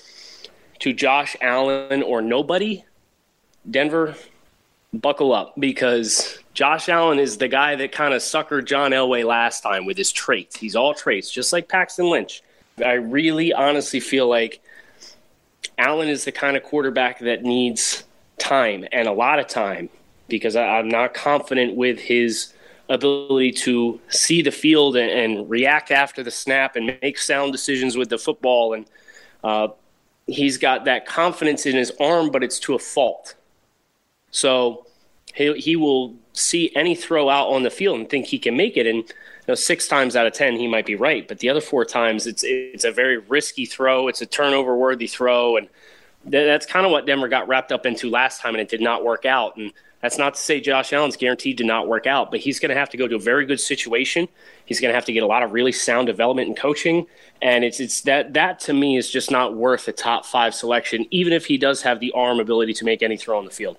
to 0.79 0.93
Josh 0.93 1.35
Allen 1.41 2.03
or 2.03 2.21
nobody, 2.21 2.83
Denver, 3.69 4.15
buckle 4.93 5.33
up 5.33 5.53
because 5.59 6.39
Josh 6.57 6.89
Allen 6.89 7.19
is 7.19 7.37
the 7.37 7.47
guy 7.47 7.75
that 7.75 7.91
kind 7.91 8.15
of 8.15 8.21
suckered 8.23 8.65
John 8.65 8.89
Elway 8.89 9.23
last 9.23 9.61
time 9.61 9.85
with 9.85 9.95
his 9.95 10.11
traits. 10.11 10.57
He's 10.57 10.75
all 10.75 10.95
traits, 10.95 11.29
just 11.29 11.53
like 11.53 11.69
Paxton 11.69 12.09
Lynch. 12.09 12.41
I 12.83 12.93
really 12.93 13.53
honestly 13.53 13.99
feel 13.99 14.27
like 14.27 14.59
Allen 15.77 16.09
is 16.09 16.25
the 16.25 16.31
kind 16.31 16.57
of 16.57 16.63
quarterback 16.63 17.19
that 17.19 17.43
needs 17.43 18.05
time 18.39 18.87
and 18.91 19.07
a 19.07 19.11
lot 19.11 19.37
of 19.37 19.45
time 19.45 19.89
because 20.29 20.55
I, 20.55 20.79
am 20.79 20.89
not 20.89 21.13
confident 21.13 21.75
with 21.75 21.99
his 21.99 22.53
ability 22.89 23.51
to 23.51 24.01
see 24.09 24.41
the 24.41 24.49
field 24.49 24.95
and, 24.95 25.11
and, 25.11 25.47
react 25.47 25.91
after 25.91 26.23
the 26.23 26.31
snap 26.31 26.75
and 26.75 26.97
make 27.03 27.19
sound 27.19 27.51
decisions 27.51 27.95
with 27.95 28.09
the 28.09 28.17
football. 28.17 28.73
And 28.73 28.87
uh, 29.43 29.67
he's 30.25 30.57
got 30.57 30.85
that 30.85 31.05
confidence 31.05 31.67
in 31.67 31.75
his 31.75 31.91
arm, 31.99 32.31
but 32.31 32.43
it's 32.43 32.57
to 32.61 32.73
a 32.73 32.79
fault. 32.79 33.35
So 34.31 34.86
he, 35.33 35.53
he 35.53 35.75
will 35.75 36.15
see 36.33 36.71
any 36.75 36.95
throw 36.95 37.29
out 37.29 37.47
on 37.47 37.63
the 37.63 37.69
field 37.69 37.99
and 37.99 38.09
think 38.09 38.25
he 38.27 38.39
can 38.39 38.55
make 38.55 38.77
it. 38.77 38.87
And 38.87 38.97
you 38.97 39.13
know, 39.47 39.55
six 39.55 39.87
times 39.87 40.15
out 40.15 40.27
of 40.27 40.33
ten, 40.33 40.57
he 40.57 40.67
might 40.67 40.85
be 40.85 40.95
right. 40.95 41.27
But 41.27 41.39
the 41.39 41.49
other 41.49 41.61
four 41.61 41.85
times, 41.85 42.27
it's 42.27 42.43
it's 42.43 42.83
a 42.83 42.91
very 42.91 43.17
risky 43.17 43.65
throw. 43.65 44.07
It's 44.07 44.21
a 44.21 44.25
turnover 44.25 44.75
worthy 44.75 45.07
throw, 45.07 45.57
and 45.57 45.69
that's 46.25 46.65
kind 46.65 46.85
of 46.85 46.91
what 46.91 47.05
Denver 47.05 47.27
got 47.27 47.47
wrapped 47.47 47.71
up 47.71 47.85
into 47.85 48.09
last 48.09 48.41
time, 48.41 48.53
and 48.53 48.61
it 48.61 48.69
did 48.69 48.81
not 48.81 49.05
work 49.05 49.25
out. 49.25 49.55
And 49.57 49.71
That's 50.01 50.17
not 50.17 50.35
to 50.35 50.39
say 50.39 50.61
Josh 50.61 50.93
Allen's 50.93 51.17
guaranteed 51.17 51.57
to 51.57 51.63
not 51.63 51.87
work 51.87 52.05
out, 52.05 52.29
but 52.29 52.39
he's 52.39 52.59
going 52.59 52.69
to 52.69 52.75
have 52.75 52.89
to 52.91 52.97
go 52.97 53.07
to 53.07 53.15
a 53.15 53.19
very 53.19 53.45
good 53.45 53.59
situation. 53.59 54.27
He's 54.65 54.79
going 54.79 54.91
to 54.91 54.95
have 54.95 55.05
to 55.05 55.13
get 55.13 55.23
a 55.23 55.27
lot 55.27 55.41
of 55.41 55.53
really 55.53 55.71
sound 55.71 56.07
development 56.07 56.49
and 56.49 56.57
coaching, 56.57 57.07
and 57.41 57.63
it's 57.63 57.79
it's 57.79 58.01
that 58.01 58.33
that 58.33 58.59
to 58.61 58.73
me 58.73 58.97
is 58.97 59.09
just 59.09 59.31
not 59.31 59.55
worth 59.55 59.87
a 59.87 59.91
top 59.93 60.25
five 60.25 60.53
selection, 60.53 61.05
even 61.09 61.33
if 61.33 61.45
he 61.45 61.57
does 61.57 61.81
have 61.81 61.99
the 61.99 62.11
arm 62.13 62.39
ability 62.39 62.73
to 62.73 62.85
make 62.85 63.01
any 63.01 63.17
throw 63.17 63.37
on 63.39 63.45
the 63.45 63.51
field. 63.51 63.77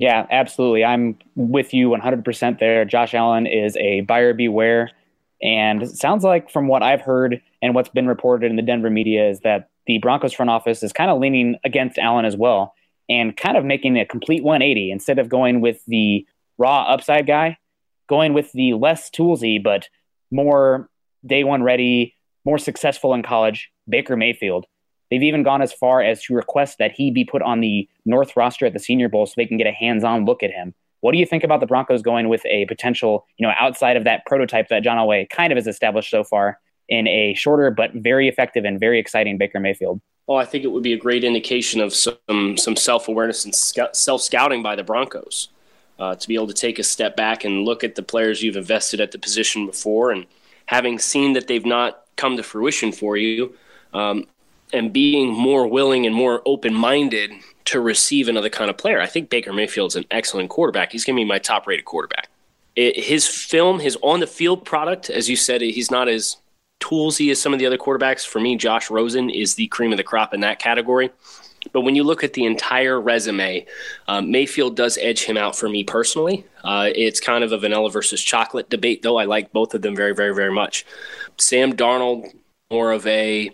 Yeah, 0.00 0.26
absolutely. 0.30 0.82
I'm 0.82 1.18
with 1.36 1.74
you 1.74 1.90
100% 1.90 2.58
there. 2.58 2.86
Josh 2.86 3.12
Allen 3.12 3.46
is 3.46 3.76
a 3.76 4.00
buyer 4.00 4.32
beware. 4.32 4.90
And 5.42 5.86
sounds 5.88 6.24
like 6.24 6.50
from 6.50 6.68
what 6.68 6.82
I've 6.82 7.02
heard 7.02 7.42
and 7.60 7.74
what's 7.74 7.90
been 7.90 8.06
reported 8.06 8.50
in 8.50 8.56
the 8.56 8.62
Denver 8.62 8.88
media 8.88 9.28
is 9.28 9.40
that 9.40 9.68
the 9.86 9.98
Broncos 9.98 10.32
front 10.32 10.50
office 10.50 10.82
is 10.82 10.94
kind 10.94 11.10
of 11.10 11.20
leaning 11.20 11.56
against 11.64 11.98
Allen 11.98 12.24
as 12.24 12.34
well 12.34 12.74
and 13.10 13.36
kind 13.36 13.58
of 13.58 13.64
making 13.64 13.98
a 13.98 14.06
complete 14.06 14.42
180 14.42 14.90
instead 14.90 15.18
of 15.18 15.28
going 15.28 15.60
with 15.60 15.84
the 15.86 16.26
raw 16.56 16.82
upside 16.84 17.26
guy, 17.26 17.58
going 18.08 18.32
with 18.32 18.52
the 18.52 18.72
less 18.72 19.10
toolsy 19.10 19.62
but 19.62 19.88
more 20.30 20.88
day 21.26 21.44
one 21.44 21.62
ready, 21.62 22.16
more 22.46 22.58
successful 22.58 23.12
in 23.12 23.22
college, 23.22 23.70
Baker 23.86 24.16
Mayfield. 24.16 24.64
They've 25.10 25.22
even 25.22 25.42
gone 25.42 25.62
as 25.62 25.72
far 25.72 26.02
as 26.02 26.22
to 26.24 26.34
request 26.34 26.78
that 26.78 26.92
he 26.92 27.10
be 27.10 27.24
put 27.24 27.42
on 27.42 27.60
the 27.60 27.88
North 28.04 28.36
roster 28.36 28.66
at 28.66 28.72
the 28.72 28.78
Senior 28.78 29.08
Bowl 29.08 29.26
so 29.26 29.34
they 29.36 29.46
can 29.46 29.56
get 29.56 29.66
a 29.66 29.72
hands-on 29.72 30.24
look 30.24 30.42
at 30.42 30.50
him. 30.50 30.74
What 31.00 31.12
do 31.12 31.18
you 31.18 31.26
think 31.26 31.44
about 31.44 31.60
the 31.60 31.66
Broncos 31.66 32.02
going 32.02 32.28
with 32.28 32.44
a 32.46 32.66
potential, 32.66 33.26
you 33.38 33.46
know, 33.46 33.52
outside 33.58 33.96
of 33.96 34.04
that 34.04 34.26
prototype 34.26 34.68
that 34.68 34.82
John 34.82 34.98
Elway 34.98 35.28
kind 35.28 35.52
of 35.52 35.56
has 35.56 35.66
established 35.66 36.10
so 36.10 36.22
far 36.22 36.60
in 36.88 37.08
a 37.08 37.34
shorter 37.34 37.70
but 37.70 37.92
very 37.94 38.28
effective 38.28 38.64
and 38.64 38.78
very 38.78 38.98
exciting 38.98 39.38
Baker 39.38 39.60
Mayfield? 39.60 40.00
Oh, 40.28 40.36
I 40.36 40.44
think 40.44 40.64
it 40.64 40.68
would 40.68 40.82
be 40.82 40.92
a 40.92 40.98
great 40.98 41.24
indication 41.24 41.80
of 41.80 41.94
some 41.94 42.56
some 42.56 42.76
self 42.76 43.08
awareness 43.08 43.44
and 43.44 43.54
self 43.54 44.20
scouting 44.20 44.62
by 44.62 44.76
the 44.76 44.84
Broncos 44.84 45.48
uh, 45.98 46.14
to 46.14 46.28
be 46.28 46.34
able 46.34 46.46
to 46.46 46.54
take 46.54 46.78
a 46.78 46.84
step 46.84 47.16
back 47.16 47.44
and 47.44 47.64
look 47.64 47.82
at 47.82 47.94
the 47.94 48.02
players 48.02 48.42
you've 48.42 48.56
invested 48.56 49.00
at 49.00 49.10
the 49.10 49.18
position 49.18 49.66
before, 49.66 50.12
and 50.12 50.26
having 50.66 50.98
seen 50.98 51.32
that 51.32 51.48
they've 51.48 51.66
not 51.66 52.04
come 52.16 52.36
to 52.36 52.42
fruition 52.42 52.92
for 52.92 53.16
you, 53.16 53.54
um, 53.92 54.26
and 54.72 54.92
being 54.92 55.32
more 55.32 55.66
willing 55.66 56.06
and 56.06 56.14
more 56.14 56.42
open 56.46 56.74
minded 56.74 57.32
to 57.66 57.80
receive 57.80 58.28
another 58.28 58.48
kind 58.48 58.70
of 58.70 58.76
player. 58.76 59.00
I 59.00 59.06
think 59.06 59.30
Baker 59.30 59.52
Mayfield's 59.52 59.96
an 59.96 60.04
excellent 60.10 60.50
quarterback. 60.50 60.92
He's 60.92 61.04
going 61.04 61.16
to 61.16 61.20
be 61.20 61.24
my 61.24 61.38
top 61.38 61.66
rated 61.66 61.84
quarterback. 61.84 62.28
It, 62.76 62.98
his 62.98 63.26
film, 63.26 63.80
his 63.80 63.96
on 64.02 64.20
the 64.20 64.26
field 64.26 64.64
product, 64.64 65.10
as 65.10 65.28
you 65.28 65.36
said, 65.36 65.60
he's 65.60 65.90
not 65.90 66.08
as 66.08 66.36
toolsy 66.80 67.30
as 67.30 67.40
some 67.40 67.52
of 67.52 67.58
the 67.58 67.66
other 67.66 67.78
quarterbacks. 67.78 68.26
For 68.26 68.40
me, 68.40 68.56
Josh 68.56 68.90
Rosen 68.90 69.28
is 69.30 69.54
the 69.54 69.66
cream 69.68 69.92
of 69.92 69.98
the 69.98 70.04
crop 70.04 70.34
in 70.34 70.40
that 70.40 70.58
category. 70.58 71.10
But 71.72 71.82
when 71.82 71.94
you 71.94 72.04
look 72.04 72.24
at 72.24 72.32
the 72.32 72.46
entire 72.46 73.00
resume, 73.00 73.66
um, 74.08 74.30
Mayfield 74.30 74.76
does 74.76 74.98
edge 74.98 75.24
him 75.24 75.36
out 75.36 75.54
for 75.54 75.68
me 75.68 75.84
personally. 75.84 76.44
Uh, 76.64 76.88
it's 76.94 77.20
kind 77.20 77.44
of 77.44 77.52
a 77.52 77.58
vanilla 77.58 77.90
versus 77.90 78.22
chocolate 78.22 78.70
debate, 78.70 79.02
though. 79.02 79.18
I 79.18 79.24
like 79.24 79.52
both 79.52 79.74
of 79.74 79.82
them 79.82 79.94
very, 79.94 80.14
very, 80.14 80.34
very 80.34 80.52
much. 80.52 80.86
Sam 81.38 81.74
Darnold, 81.74 82.34
more 82.70 82.92
of 82.92 83.06
a 83.06 83.50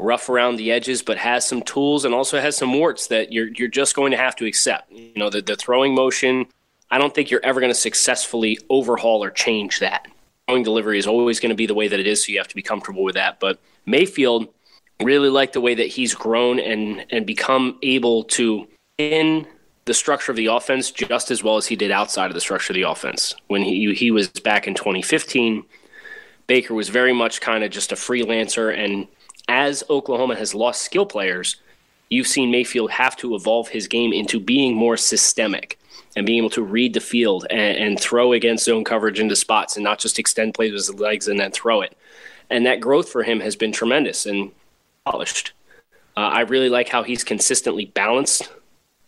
rough 0.00 0.28
around 0.28 0.56
the 0.56 0.72
edges, 0.72 1.02
but 1.02 1.18
has 1.18 1.46
some 1.46 1.62
tools 1.62 2.04
and 2.04 2.14
also 2.14 2.40
has 2.40 2.56
some 2.56 2.72
warts 2.72 3.06
that 3.08 3.32
you're 3.32 3.48
you're 3.48 3.68
just 3.68 3.94
going 3.94 4.10
to 4.12 4.16
have 4.16 4.36
to 4.36 4.46
accept. 4.46 4.90
You 4.92 5.12
know, 5.16 5.30
the, 5.30 5.42
the 5.42 5.56
throwing 5.56 5.94
motion. 5.94 6.46
I 6.92 6.98
don't 6.98 7.14
think 7.14 7.30
you're 7.30 7.44
ever 7.44 7.60
going 7.60 7.72
to 7.72 7.78
successfully 7.78 8.58
overhaul 8.68 9.22
or 9.22 9.30
change 9.30 9.78
that 9.78 10.08
throwing 10.50 10.64
delivery 10.64 10.98
is 10.98 11.06
always 11.06 11.38
going 11.38 11.50
to 11.50 11.56
be 11.56 11.66
the 11.66 11.74
way 11.74 11.86
that 11.86 12.00
it 12.00 12.06
is, 12.08 12.24
so 12.24 12.32
you 12.32 12.38
have 12.38 12.48
to 12.48 12.56
be 12.56 12.62
comfortable 12.62 13.04
with 13.04 13.14
that. 13.14 13.38
But 13.38 13.60
Mayfield 13.86 14.48
really 15.00 15.28
like 15.28 15.52
the 15.52 15.60
way 15.60 15.74
that 15.74 15.86
he's 15.86 16.14
grown 16.14 16.58
and 16.58 17.06
and 17.10 17.24
become 17.24 17.78
able 17.82 18.24
to 18.24 18.66
in 18.98 19.46
the 19.84 19.94
structure 19.94 20.32
of 20.32 20.36
the 20.36 20.46
offense 20.46 20.90
just 20.90 21.30
as 21.30 21.42
well 21.42 21.56
as 21.56 21.66
he 21.66 21.76
did 21.76 21.90
outside 21.90 22.26
of 22.26 22.34
the 22.34 22.40
structure 22.40 22.72
of 22.72 22.74
the 22.74 22.82
offense. 22.82 23.34
When 23.46 23.62
he 23.62 23.94
he 23.94 24.10
was 24.10 24.28
back 24.28 24.66
in 24.66 24.74
2015, 24.74 25.64
Baker 26.48 26.74
was 26.74 26.88
very 26.88 27.12
much 27.12 27.40
kind 27.40 27.62
of 27.62 27.70
just 27.70 27.92
a 27.92 27.94
freelancer 27.96 28.76
and 28.76 29.06
as 29.50 29.82
Oklahoma 29.90 30.36
has 30.36 30.54
lost 30.54 30.82
skill 30.82 31.04
players, 31.04 31.56
you've 32.08 32.28
seen 32.28 32.52
Mayfield 32.52 32.92
have 32.92 33.16
to 33.16 33.34
evolve 33.34 33.68
his 33.68 33.88
game 33.88 34.12
into 34.12 34.38
being 34.38 34.76
more 34.76 34.96
systemic 34.96 35.76
and 36.14 36.24
being 36.24 36.38
able 36.38 36.50
to 36.50 36.62
read 36.62 36.94
the 36.94 37.00
field 37.00 37.46
and, 37.50 37.76
and, 37.76 38.00
throw 38.00 38.32
against 38.32 38.64
zone 38.64 38.84
coverage 38.84 39.18
into 39.18 39.34
spots 39.34 39.76
and 39.76 39.82
not 39.82 39.98
just 39.98 40.20
extend 40.20 40.54
plays 40.54 40.72
with 40.72 40.86
his 40.86 41.00
legs 41.00 41.26
and 41.26 41.38
then 41.38 41.50
throw 41.50 41.80
it. 41.80 41.96
And 42.48 42.64
that 42.64 42.80
growth 42.80 43.08
for 43.08 43.24
him 43.24 43.40
has 43.40 43.56
been 43.56 43.72
tremendous 43.72 44.24
and 44.24 44.52
polished. 45.04 45.52
Uh, 46.16 46.20
I 46.20 46.40
really 46.42 46.68
like 46.68 46.88
how 46.88 47.02
he's 47.02 47.24
consistently 47.24 47.86
balanced 47.86 48.48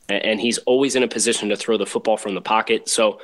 and 0.09 0.41
he's 0.41 0.59
always 0.59 0.97
in 0.97 1.05
a 1.05 1.09
position 1.09 1.51
to 1.51 1.57
throw 1.57 1.77
the 1.77 1.87
football 1.87 2.17
from 2.17 2.35
the 2.35 2.41
pocket. 2.41 2.89
So 2.89 3.21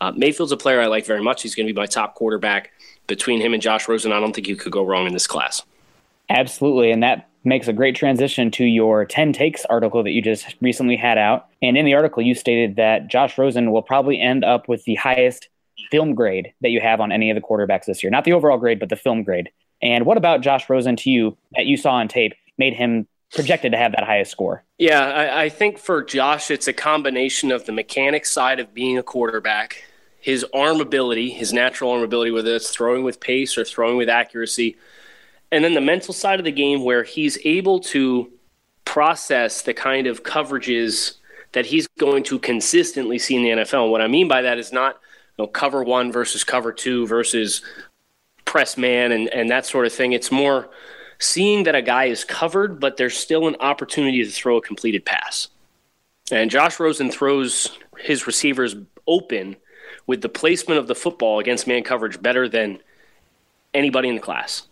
uh, 0.00 0.12
Mayfield's 0.12 0.52
a 0.52 0.56
player 0.56 0.80
I 0.80 0.86
like 0.86 1.04
very 1.04 1.22
much. 1.22 1.42
He's 1.42 1.54
going 1.54 1.66
to 1.66 1.72
be 1.72 1.78
my 1.78 1.86
top 1.86 2.14
quarterback. 2.14 2.72
Between 3.06 3.40
him 3.40 3.52
and 3.52 3.62
Josh 3.62 3.88
Rosen, 3.88 4.12
I 4.12 4.20
don't 4.20 4.34
think 4.34 4.48
you 4.48 4.56
could 4.56 4.72
go 4.72 4.84
wrong 4.84 5.06
in 5.06 5.12
this 5.12 5.26
class. 5.26 5.62
Absolutely. 6.28 6.90
And 6.90 7.02
that 7.02 7.28
makes 7.44 7.68
a 7.68 7.72
great 7.72 7.96
transition 7.96 8.50
to 8.52 8.64
your 8.64 9.04
10 9.04 9.32
takes 9.32 9.64
article 9.66 10.02
that 10.02 10.10
you 10.10 10.22
just 10.22 10.54
recently 10.60 10.96
had 10.96 11.18
out. 11.18 11.48
And 11.60 11.76
in 11.76 11.84
the 11.84 11.94
article, 11.94 12.22
you 12.22 12.34
stated 12.34 12.76
that 12.76 13.08
Josh 13.08 13.36
Rosen 13.36 13.72
will 13.72 13.82
probably 13.82 14.20
end 14.20 14.44
up 14.44 14.68
with 14.68 14.84
the 14.84 14.94
highest 14.94 15.48
film 15.90 16.14
grade 16.14 16.52
that 16.60 16.70
you 16.70 16.80
have 16.80 17.00
on 17.00 17.12
any 17.12 17.30
of 17.30 17.34
the 17.34 17.40
quarterbacks 17.40 17.86
this 17.86 18.02
year. 18.02 18.10
Not 18.10 18.24
the 18.24 18.32
overall 18.32 18.58
grade, 18.58 18.78
but 18.78 18.88
the 18.88 18.96
film 18.96 19.24
grade. 19.24 19.50
And 19.82 20.06
what 20.06 20.16
about 20.16 20.42
Josh 20.42 20.70
Rosen 20.70 20.96
to 20.96 21.10
you 21.10 21.36
that 21.52 21.66
you 21.66 21.76
saw 21.76 21.92
on 21.92 22.08
tape 22.08 22.34
made 22.56 22.74
him 22.74 23.08
projected 23.32 23.72
to 23.72 23.78
have 23.78 23.92
that 23.92 24.04
highest 24.04 24.30
score? 24.30 24.62
Yeah, 24.78 25.00
I, 25.00 25.44
I 25.44 25.48
think 25.48 25.78
for 25.78 26.04
Josh, 26.04 26.50
it's 26.50 26.68
a 26.68 26.72
combination 26.72 27.50
of 27.50 27.66
the 27.66 27.72
mechanics 27.72 28.30
side 28.30 28.60
of 28.60 28.72
being 28.72 28.96
a 28.96 29.02
quarterback, 29.02 29.84
his 30.20 30.46
arm 30.54 30.80
ability, 30.80 31.30
his 31.30 31.52
natural 31.52 31.90
arm 31.90 32.02
ability, 32.02 32.30
whether 32.30 32.54
it's 32.54 32.70
throwing 32.70 33.02
with 33.02 33.18
pace 33.18 33.58
or 33.58 33.64
throwing 33.64 33.96
with 33.96 34.08
accuracy 34.08 34.76
and 35.52 35.62
then 35.62 35.74
the 35.74 35.80
mental 35.80 36.14
side 36.14 36.40
of 36.40 36.44
the 36.44 36.50
game 36.50 36.82
where 36.82 37.04
he's 37.04 37.38
able 37.44 37.78
to 37.78 38.32
process 38.86 39.62
the 39.62 39.74
kind 39.74 40.06
of 40.06 40.24
coverages 40.24 41.16
that 41.52 41.66
he's 41.66 41.86
going 41.98 42.24
to 42.24 42.38
consistently 42.38 43.18
see 43.18 43.36
in 43.36 43.42
the 43.42 43.62
NFL. 43.62 43.84
And 43.84 43.92
what 43.92 44.00
I 44.00 44.08
mean 44.08 44.26
by 44.26 44.42
that 44.42 44.58
is 44.58 44.72
not 44.72 44.98
you 45.36 45.44
know, 45.44 45.46
cover 45.46 45.84
one 45.84 46.10
versus 46.10 46.42
cover 46.42 46.72
two 46.72 47.06
versus 47.06 47.62
press 48.46 48.78
man 48.78 49.12
and, 49.12 49.28
and 49.28 49.50
that 49.50 49.66
sort 49.66 49.84
of 49.86 49.92
thing. 49.92 50.12
It's 50.12 50.32
more 50.32 50.70
seeing 51.18 51.64
that 51.64 51.74
a 51.74 51.82
guy 51.82 52.06
is 52.06 52.24
covered, 52.24 52.80
but 52.80 52.96
there's 52.96 53.16
still 53.16 53.46
an 53.46 53.56
opportunity 53.60 54.24
to 54.24 54.30
throw 54.30 54.56
a 54.56 54.62
completed 54.62 55.04
pass. 55.04 55.48
And 56.30 56.50
Josh 56.50 56.80
Rosen 56.80 57.10
throws 57.10 57.78
his 57.98 58.26
receivers 58.26 58.74
open 59.06 59.56
with 60.06 60.22
the 60.22 60.28
placement 60.30 60.80
of 60.80 60.86
the 60.86 60.94
football 60.94 61.38
against 61.40 61.66
man 61.66 61.82
coverage 61.82 62.22
better 62.22 62.48
than 62.48 62.78
anybody 63.74 64.08
in 64.08 64.14
the 64.14 64.20
class. 64.20 64.66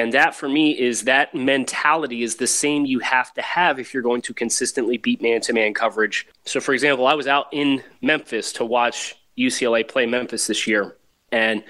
And 0.00 0.14
that 0.14 0.34
for 0.34 0.48
me 0.48 0.70
is 0.70 1.02
that 1.02 1.34
mentality 1.34 2.22
is 2.22 2.36
the 2.36 2.46
same 2.46 2.86
you 2.86 3.00
have 3.00 3.34
to 3.34 3.42
have 3.42 3.78
if 3.78 3.92
you're 3.92 4.02
going 4.02 4.22
to 4.22 4.32
consistently 4.32 4.96
beat 4.96 5.20
man 5.20 5.42
to 5.42 5.52
man 5.52 5.74
coverage. 5.74 6.26
So, 6.46 6.58
for 6.58 6.72
example, 6.72 7.06
I 7.06 7.12
was 7.12 7.26
out 7.26 7.48
in 7.52 7.82
Memphis 8.00 8.50
to 8.54 8.64
watch 8.64 9.16
UCLA 9.36 9.86
play 9.86 10.06
Memphis 10.06 10.46
this 10.46 10.66
year, 10.66 10.96
and 11.32 11.62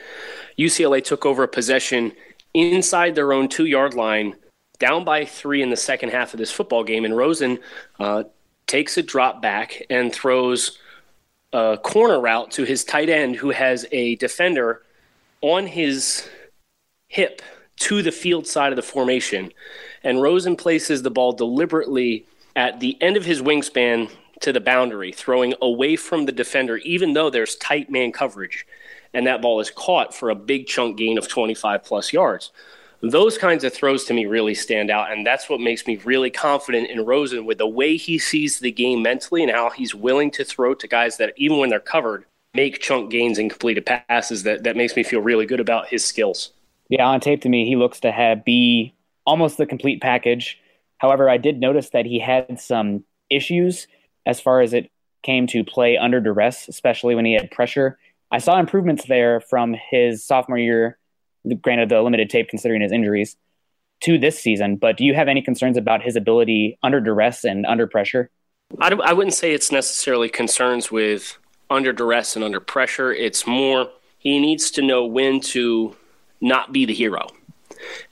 UCLA 0.57 1.03
took 1.03 1.27
over 1.27 1.43
a 1.43 1.49
possession 1.49 2.12
inside 2.55 3.16
their 3.16 3.33
own 3.33 3.49
two 3.49 3.66
yard 3.66 3.95
line, 3.95 4.37
down 4.79 5.05
by 5.05 5.25
three 5.25 5.61
in 5.61 5.71
the 5.71 5.77
second 5.77 6.11
half 6.11 6.33
of 6.33 6.38
this 6.38 6.53
football 6.53 6.85
game. 6.85 7.05
And 7.05 7.16
Rosen 7.16 7.59
uh, 7.99 8.23
takes 8.69 8.97
a 8.97 9.03
drop 9.03 9.43
back 9.43 9.83
and 9.90 10.14
throws 10.14 10.79
a 11.53 11.77
corner 11.83 12.21
route 12.21 12.53
to 12.53 12.62
his 12.62 12.85
tight 12.85 13.09
end, 13.09 13.35
who 13.35 13.51
has 13.51 13.87
a 13.90 14.14
defender 14.16 14.85
on 15.40 15.66
his 15.66 16.31
hip 17.09 17.43
to 17.81 18.03
the 18.03 18.12
field 18.12 18.47
side 18.47 18.73
of 18.73 18.77
the 18.77 18.83
formation. 18.83 19.53
And 20.05 20.23
Rosen 20.23 20.57
places 20.57 21.03
the 21.03 21.11
ball 21.11 21.33
deliberately 21.33 22.27
at 22.55 22.81
the 22.81 23.01
end 23.03 23.16
of 23.16 23.25
his 23.25 23.43
wingspan 23.43 24.11
to 24.40 24.53
the 24.53 24.61
boundary, 24.61 25.12
throwing 25.12 25.55
away 25.61 25.97
from 25.97 26.27
the 26.27 26.33
defender, 26.33 26.79
even 26.79 27.12
though 27.12 27.31
there's 27.31 27.57
tight 27.57 27.90
man 27.90 28.12
coverage. 28.12 28.66
And 29.12 29.27
that 29.27 29.43
ball 29.43 29.61
is 29.61 29.71
caught 29.71 30.14
for 30.14 30.31
a 30.31 30.35
big 30.35 30.66
chunk 30.66 30.99
gain 30.99 31.19
of 31.19 31.29
25 31.29 31.83
plus 31.83 32.12
yards. 32.12 32.53
Those 33.03 33.38
kinds 33.38 33.64
of 33.64 33.73
throws 33.73 34.05
to 34.05 34.14
me 34.14 34.27
really 34.27 34.55
stand 34.55 34.90
out. 34.90 35.11
And 35.11 35.27
that's 35.27 35.49
what 35.49 35.61
makes 35.61 35.87
me 35.87 35.97
really 36.05 36.31
confident 36.31 36.90
in 36.90 37.05
Rosen 37.05 37.47
with 37.47 37.59
the 37.59 37.66
way 37.66 37.97
he 37.97 38.19
sees 38.19 38.59
the 38.59 38.71
game 38.71 39.03
mentally 39.03 39.43
and 39.43 39.51
how 39.51 39.71
he's 39.71 39.95
willing 39.95 40.31
to 40.33 40.45
throw 40.45 40.75
to 40.75 40.87
guys 40.87 41.16
that, 41.16 41.33
even 41.37 41.59
when 41.59 41.71
they're 41.71 41.81
covered, 41.81 42.27
make 42.55 42.81
chunk 42.81 43.11
gains 43.11 43.38
and 43.38 43.51
completed 43.51 43.87
passes. 43.87 44.43
That, 44.43 44.64
that 44.64 44.77
makes 44.77 44.97
me 44.97 45.03
feel 45.03 45.21
really 45.21 45.47
good 45.47 45.61
about 45.61 45.88
his 45.88 46.05
skills. 46.05 46.53
Yeah, 46.90 47.07
on 47.07 47.20
tape 47.20 47.42
to 47.42 47.48
me, 47.48 47.66
he 47.66 47.76
looks 47.76 48.00
to 48.00 48.11
have 48.11 48.44
be 48.44 48.94
almost 49.24 49.57
the 49.57 49.64
complete 49.64 50.03
package. 50.03 50.59
However, 50.98 51.31
I 51.31 51.38
did 51.38 51.61
notice 51.61 51.90
that 51.90 52.05
he 52.05 52.18
had 52.18 52.61
some 52.61 53.05
issues 53.31 53.87
as 54.26 54.40
far 54.40 54.61
as 54.61 54.74
it 54.74 54.90
came 55.22 55.46
to 55.46 55.64
play 55.64 55.96
under 55.96 56.20
duress, 56.20 56.68
especially 56.68 57.14
when 57.14 57.24
he 57.24 57.35
had 57.35 57.50
pressure. 57.50 57.98
I 58.33 58.38
saw 58.38 58.59
improvements 58.59 59.07
there 59.07 59.40
from 59.40 59.76
his 59.90 60.24
sophomore 60.24 60.59
year, 60.59 60.98
granted 61.62 61.88
the 61.88 62.03
limited 62.03 62.29
tape 62.29 62.48
considering 62.48 62.83
his 62.83 62.92
injuries, 62.92 63.37
to 64.00 64.18
this 64.18 64.38
season. 64.38 64.76
But 64.76 64.96
do 64.96 65.05
you 65.05 65.14
have 65.14 65.29
any 65.29 65.42
concerns 65.42 65.76
about 65.76 66.03
his 66.03 66.16
ability 66.16 66.76
under 66.83 67.00
duress 67.00 67.44
and 67.44 67.66
under 67.66 67.87
pressure? 67.87 68.31
I, 68.81 68.92
I 68.92 69.12
wouldn't 69.12 69.35
say 69.35 69.53
it's 69.53 69.70
necessarily 69.70 70.29
concerns 70.29 70.90
with 70.90 71.38
under 71.70 71.92
duress 71.92 72.35
and 72.35 72.44
under 72.44 72.61
pressure. 72.61 73.12
It's 73.12 73.46
more 73.46 73.90
he 74.18 74.38
needs 74.40 74.70
to 74.72 74.83
know 74.83 75.05
when 75.05 75.40
to 75.40 75.96
not 76.40 76.72
be 76.72 76.85
the 76.87 76.94
hero. 76.94 77.29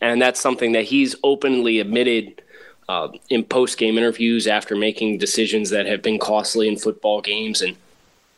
And 0.00 0.20
that's 0.20 0.40
something 0.40 0.72
that 0.72 0.84
he's 0.84 1.14
openly 1.22 1.80
admitted 1.80 2.42
uh, 2.88 3.08
in 3.28 3.44
post 3.44 3.76
game 3.78 3.98
interviews 3.98 4.46
after 4.46 4.74
making 4.74 5.18
decisions 5.18 5.70
that 5.70 5.86
have 5.86 6.02
been 6.02 6.18
costly 6.18 6.68
in 6.68 6.76
football 6.76 7.20
games, 7.20 7.60
and 7.60 7.76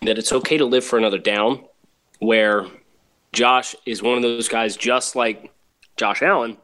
that 0.02 0.18
it's 0.18 0.32
okay 0.32 0.58
to 0.58 0.64
live 0.64 0.84
for 0.84 0.98
another 0.98 1.18
down. 1.18 1.64
Where 2.18 2.66
Josh 3.32 3.74
is 3.86 4.02
one 4.02 4.16
of 4.16 4.22
those 4.22 4.48
guys, 4.48 4.76
just 4.76 5.14
like 5.14 5.52
Josh 5.96 6.22
Allen, 6.22 6.56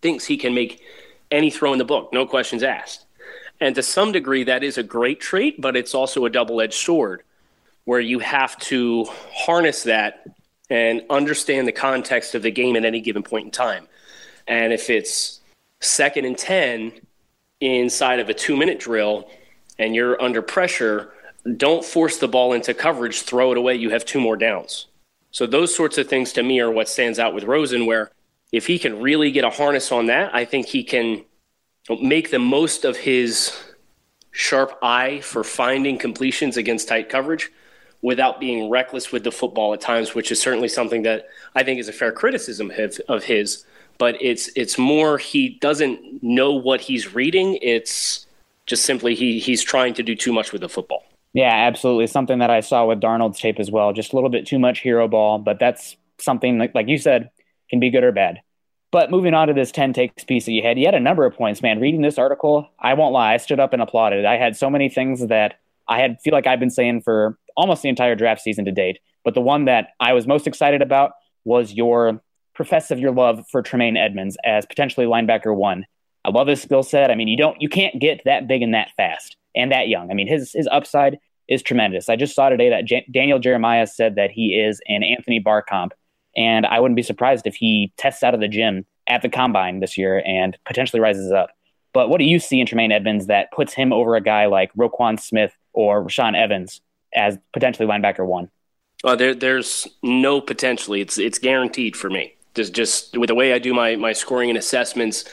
thinks 0.00 0.24
he 0.24 0.36
can 0.36 0.54
make 0.54 0.82
any 1.30 1.50
throw 1.50 1.72
in 1.72 1.78
the 1.78 1.84
book, 1.84 2.12
no 2.12 2.26
questions 2.26 2.62
asked. 2.62 3.06
And 3.60 3.74
to 3.74 3.82
some 3.82 4.12
degree, 4.12 4.44
that 4.44 4.62
is 4.62 4.78
a 4.78 4.82
great 4.82 5.20
trait, 5.20 5.60
but 5.60 5.76
it's 5.76 5.94
also 5.94 6.24
a 6.24 6.30
double 6.30 6.60
edged 6.60 6.74
sword 6.74 7.22
where 7.84 8.00
you 8.00 8.18
have 8.18 8.58
to 8.58 9.04
harness 9.32 9.84
that 9.84 10.26
and 10.72 11.02
understand 11.10 11.68
the 11.68 11.72
context 11.72 12.34
of 12.34 12.40
the 12.40 12.50
game 12.50 12.76
at 12.76 12.84
any 12.86 12.98
given 12.98 13.22
point 13.22 13.44
in 13.44 13.50
time. 13.50 13.86
And 14.48 14.72
if 14.72 14.88
it's 14.88 15.40
second 15.80 16.24
and 16.24 16.36
10 16.36 16.92
inside 17.60 18.20
of 18.20 18.30
a 18.30 18.34
two 18.34 18.56
minute 18.56 18.80
drill 18.80 19.28
and 19.78 19.94
you're 19.94 20.20
under 20.20 20.40
pressure, 20.40 21.12
don't 21.58 21.84
force 21.84 22.16
the 22.16 22.26
ball 22.26 22.54
into 22.54 22.72
coverage, 22.72 23.20
throw 23.20 23.52
it 23.52 23.58
away. 23.58 23.74
You 23.74 23.90
have 23.90 24.06
two 24.06 24.18
more 24.18 24.34
downs. 24.34 24.86
So, 25.30 25.46
those 25.46 25.74
sorts 25.74 25.98
of 25.98 26.08
things 26.08 26.32
to 26.34 26.42
me 26.42 26.60
are 26.60 26.70
what 26.70 26.88
stands 26.88 27.18
out 27.18 27.34
with 27.34 27.44
Rosen, 27.44 27.84
where 27.84 28.10
if 28.50 28.66
he 28.66 28.78
can 28.78 29.00
really 29.02 29.30
get 29.30 29.44
a 29.44 29.50
harness 29.50 29.92
on 29.92 30.06
that, 30.06 30.34
I 30.34 30.46
think 30.46 30.66
he 30.66 30.84
can 30.84 31.24
make 32.00 32.30
the 32.30 32.38
most 32.38 32.86
of 32.86 32.96
his 32.96 33.58
sharp 34.30 34.78
eye 34.82 35.20
for 35.20 35.44
finding 35.44 35.98
completions 35.98 36.56
against 36.56 36.88
tight 36.88 37.10
coverage 37.10 37.50
without 38.02 38.40
being 38.40 38.68
reckless 38.68 39.12
with 39.12 39.24
the 39.24 39.32
football 39.32 39.72
at 39.72 39.80
times, 39.80 40.14
which 40.14 40.30
is 40.30 40.40
certainly 40.40 40.68
something 40.68 41.02
that 41.02 41.28
I 41.54 41.62
think 41.62 41.80
is 41.80 41.88
a 41.88 41.92
fair 41.92 42.12
criticism 42.12 42.70
of, 42.70 43.00
of 43.08 43.24
his 43.24 43.64
but 44.02 44.20
it's 44.20 44.50
it's 44.56 44.78
more 44.78 45.16
he 45.16 45.50
doesn't 45.60 46.24
know 46.24 46.52
what 46.54 46.80
he's 46.80 47.14
reading. 47.14 47.56
It's 47.62 48.26
just 48.66 48.84
simply 48.84 49.14
he 49.14 49.38
he's 49.38 49.62
trying 49.62 49.94
to 49.94 50.02
do 50.02 50.16
too 50.16 50.32
much 50.32 50.50
with 50.50 50.60
the 50.60 50.68
football. 50.68 51.04
Yeah, 51.32 51.52
absolutely. 51.52 52.08
Something 52.08 52.40
that 52.40 52.50
I 52.50 52.60
saw 52.60 52.84
with 52.84 53.00
Darnold's 53.00 53.38
tape 53.38 53.60
as 53.60 53.70
well. 53.70 53.92
Just 53.92 54.12
a 54.12 54.16
little 54.16 54.28
bit 54.28 54.44
too 54.44 54.58
much 54.58 54.80
hero 54.80 55.06
ball, 55.06 55.38
but 55.38 55.60
that's 55.60 55.96
something 56.18 56.58
like, 56.58 56.74
like 56.74 56.88
you 56.88 56.98
said 56.98 57.30
can 57.70 57.78
be 57.78 57.90
good 57.90 58.02
or 58.02 58.10
bad. 58.10 58.40
But 58.90 59.12
moving 59.12 59.34
on 59.34 59.46
to 59.46 59.54
this 59.54 59.70
10 59.70 59.92
takes 59.92 60.24
piece 60.24 60.44
that 60.44 60.52
you 60.52 60.62
had, 60.62 60.80
you 60.80 60.84
had 60.84 60.94
a 60.94 61.00
number 61.00 61.24
of 61.24 61.34
points, 61.34 61.62
man. 61.62 61.80
Reading 61.80 62.02
this 62.02 62.18
article, 62.18 62.68
I 62.78 62.92
won't 62.94 63.14
lie, 63.14 63.32
I 63.32 63.36
stood 63.38 63.60
up 63.60 63.72
and 63.72 63.80
applauded. 63.80 64.24
I 64.24 64.36
had 64.36 64.56
so 64.56 64.68
many 64.68 64.90
things 64.90 65.26
that 65.28 65.60
I 65.88 66.00
had 66.00 66.20
feel 66.20 66.34
like 66.34 66.48
I've 66.48 66.60
been 66.60 66.70
saying 66.70 67.02
for 67.02 67.38
almost 67.56 67.82
the 67.82 67.88
entire 67.88 68.14
draft 68.14 68.40
season 68.40 68.64
to 68.64 68.72
date. 68.72 68.98
But 69.24 69.34
the 69.34 69.40
one 69.40 69.66
that 69.66 69.88
I 70.00 70.12
was 70.12 70.26
most 70.26 70.46
excited 70.46 70.82
about 70.82 71.12
was 71.44 71.72
your 71.72 72.22
profess 72.54 72.90
of 72.90 72.98
your 72.98 73.12
love 73.12 73.44
for 73.50 73.62
Tremaine 73.62 73.96
Edmunds 73.96 74.36
as 74.44 74.66
potentially 74.66 75.06
linebacker 75.06 75.54
one. 75.54 75.86
I 76.24 76.30
love 76.30 76.46
his 76.46 76.62
skill 76.62 76.82
set. 76.82 77.10
I 77.10 77.14
mean, 77.14 77.28
you 77.28 77.36
don't, 77.36 77.60
you 77.60 77.68
can't 77.68 78.00
get 78.00 78.22
that 78.24 78.46
big 78.46 78.62
and 78.62 78.74
that 78.74 78.90
fast 78.96 79.36
and 79.54 79.72
that 79.72 79.88
young. 79.88 80.10
I 80.10 80.14
mean, 80.14 80.28
his 80.28 80.52
his 80.52 80.68
upside 80.70 81.18
is 81.48 81.62
tremendous. 81.62 82.08
I 82.08 82.16
just 82.16 82.34
saw 82.34 82.48
today 82.48 82.70
that 82.70 82.84
J- 82.84 83.06
Daniel 83.10 83.38
Jeremiah 83.38 83.86
said 83.86 84.14
that 84.14 84.30
he 84.30 84.54
is 84.54 84.80
an 84.86 85.02
Anthony 85.02 85.38
Barr 85.38 85.62
comp, 85.62 85.92
and 86.36 86.66
I 86.66 86.80
wouldn't 86.80 86.96
be 86.96 87.02
surprised 87.02 87.46
if 87.46 87.56
he 87.56 87.92
tests 87.96 88.22
out 88.22 88.34
of 88.34 88.40
the 88.40 88.48
gym 88.48 88.86
at 89.08 89.22
the 89.22 89.28
combine 89.28 89.80
this 89.80 89.98
year 89.98 90.22
and 90.24 90.56
potentially 90.64 91.00
rises 91.00 91.32
up. 91.32 91.50
But 91.92 92.08
what 92.08 92.18
do 92.18 92.24
you 92.24 92.38
see 92.38 92.60
in 92.60 92.66
Tremaine 92.66 92.92
Edmunds 92.92 93.26
that 93.26 93.52
puts 93.52 93.74
him 93.74 93.92
over 93.92 94.16
a 94.16 94.20
guy 94.20 94.46
like 94.46 94.72
Roquan 94.74 95.20
Smith 95.20 95.52
or 95.72 96.04
Rashaan 96.04 96.36
Evans 96.36 96.80
as 97.14 97.38
potentially 97.52 97.88
linebacker 97.88 98.26
one? 98.26 98.50
Uh, 99.04 99.16
there, 99.16 99.34
there's 99.34 99.88
no 100.02 100.40
potentially. 100.40 101.00
It's 101.00 101.18
it's 101.18 101.38
guaranteed 101.38 101.96
for 101.96 102.08
me 102.08 102.36
just 102.54 102.74
just 102.74 103.16
with 103.16 103.28
the 103.28 103.34
way 103.34 103.52
I 103.52 103.58
do 103.58 103.74
my 103.74 103.96
my 103.96 104.12
scoring 104.12 104.50
and 104.50 104.58
assessments, 104.58 105.24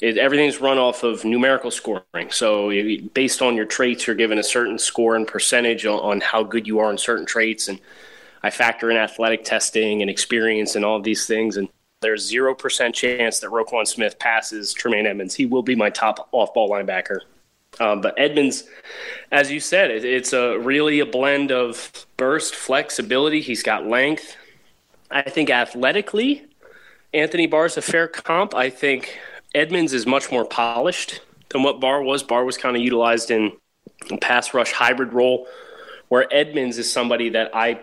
it, 0.00 0.18
everything's 0.18 0.60
run 0.60 0.78
off 0.78 1.02
of 1.02 1.24
numerical 1.24 1.70
scoring. 1.70 2.30
So 2.30 2.70
based 3.14 3.42
on 3.42 3.56
your 3.56 3.64
traits, 3.64 4.06
you're 4.06 4.16
given 4.16 4.38
a 4.38 4.42
certain 4.42 4.78
score 4.78 5.16
and 5.16 5.26
percentage 5.26 5.86
on, 5.86 5.98
on 6.00 6.20
how 6.20 6.42
good 6.42 6.66
you 6.66 6.78
are 6.78 6.90
in 6.90 6.98
certain 6.98 7.26
traits, 7.26 7.68
and 7.68 7.80
I 8.42 8.50
factor 8.50 8.90
in 8.90 8.96
athletic 8.96 9.44
testing 9.44 10.02
and 10.02 10.10
experience 10.10 10.76
and 10.76 10.84
all 10.84 10.96
of 10.96 11.04
these 11.04 11.26
things. 11.26 11.56
And 11.56 11.68
there's 12.00 12.26
zero 12.26 12.54
percent 12.54 12.94
chance 12.94 13.40
that 13.40 13.50
Roquan 13.50 13.86
Smith 13.86 14.18
passes 14.18 14.72
Tremaine 14.72 15.06
Edmunds. 15.06 15.34
He 15.34 15.46
will 15.46 15.62
be 15.62 15.76
my 15.76 15.90
top 15.90 16.28
off-ball 16.32 16.68
linebacker. 16.70 17.20
Um, 17.80 18.00
but 18.00 18.14
Edmunds, 18.18 18.64
as 19.30 19.50
you 19.50 19.60
said, 19.60 19.90
it, 19.90 20.04
it's 20.04 20.32
a 20.32 20.58
really 20.58 21.00
a 21.00 21.06
blend 21.06 21.50
of 21.50 22.06
burst, 22.16 22.54
flexibility. 22.54 23.40
He's 23.40 23.62
got 23.62 23.86
length. 23.86 24.36
I 25.10 25.22
think 25.22 25.50
athletically, 25.50 26.46
Anthony 27.14 27.46
Barr 27.46 27.66
is 27.66 27.76
a 27.76 27.82
fair 27.82 28.08
comp. 28.08 28.54
I 28.54 28.70
think 28.70 29.18
Edmunds 29.54 29.92
is 29.92 30.06
much 30.06 30.30
more 30.30 30.44
polished 30.44 31.20
than 31.50 31.62
what 31.62 31.80
Barr 31.80 32.02
was. 32.02 32.22
Barr 32.22 32.44
was 32.44 32.56
kind 32.56 32.76
of 32.76 32.82
utilized 32.82 33.30
in 33.30 33.52
pass 34.20 34.54
rush 34.54 34.72
hybrid 34.72 35.12
role, 35.12 35.46
where 36.08 36.32
Edmonds 36.32 36.78
is 36.78 36.90
somebody 36.90 37.30
that 37.30 37.54
I 37.54 37.80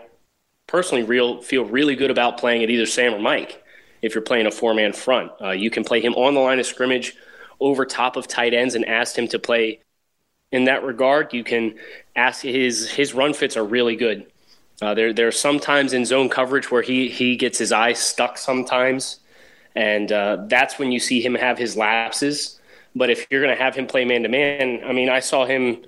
personally 0.67 1.03
real, 1.03 1.41
feel 1.41 1.65
really 1.65 1.95
good 1.95 2.11
about 2.11 2.37
playing 2.37 2.63
at 2.63 2.69
either 2.69 2.85
Sam 2.85 3.13
or 3.13 3.19
Mike. 3.19 3.63
If 4.01 4.15
you're 4.15 4.23
playing 4.23 4.45
a 4.45 4.51
four 4.51 4.73
man 4.73 4.93
front, 4.93 5.31
uh, 5.41 5.51
you 5.51 5.69
can 5.69 5.83
play 5.83 5.99
him 6.01 6.13
on 6.13 6.33
the 6.33 6.39
line 6.39 6.59
of 6.59 6.65
scrimmage 6.65 7.15
over 7.59 7.85
top 7.85 8.15
of 8.15 8.27
tight 8.27 8.53
ends 8.53 8.75
and 8.75 8.85
asked 8.85 9.17
him 9.17 9.27
to 9.29 9.39
play 9.39 9.79
in 10.51 10.65
that 10.65 10.83
regard. 10.83 11.33
You 11.33 11.43
can 11.43 11.75
ask 12.15 12.41
his 12.41 12.89
his 12.89 13.13
run 13.13 13.33
fits 13.33 13.57
are 13.57 13.65
really 13.65 13.95
good. 13.95 14.25
Uh, 14.81 14.93
there, 14.93 15.11
there 15.11 15.27
are 15.27 15.31
sometimes 15.31 15.91
in 15.93 16.05
zone 16.05 16.29
coverage 16.29 16.71
where 16.71 16.81
he 16.81 17.09
he 17.09 17.35
gets 17.35 17.57
his 17.57 17.71
eyes 17.71 17.99
stuck 17.99 18.37
sometimes, 18.37 19.19
and 19.75 20.11
uh, 20.11 20.45
that's 20.47 20.79
when 20.79 20.91
you 20.91 20.99
see 20.99 21.21
him 21.21 21.35
have 21.35 21.57
his 21.57 21.75
lapses. 21.75 22.59
But 22.95 23.09
if 23.09 23.27
you're 23.29 23.41
going 23.41 23.55
to 23.55 23.61
have 23.61 23.75
him 23.75 23.87
play 23.87 24.05
man 24.05 24.23
to 24.23 24.29
man, 24.29 24.81
I 24.85 24.93
mean, 24.93 25.09
I 25.09 25.19
saw 25.19 25.45
him 25.45 25.83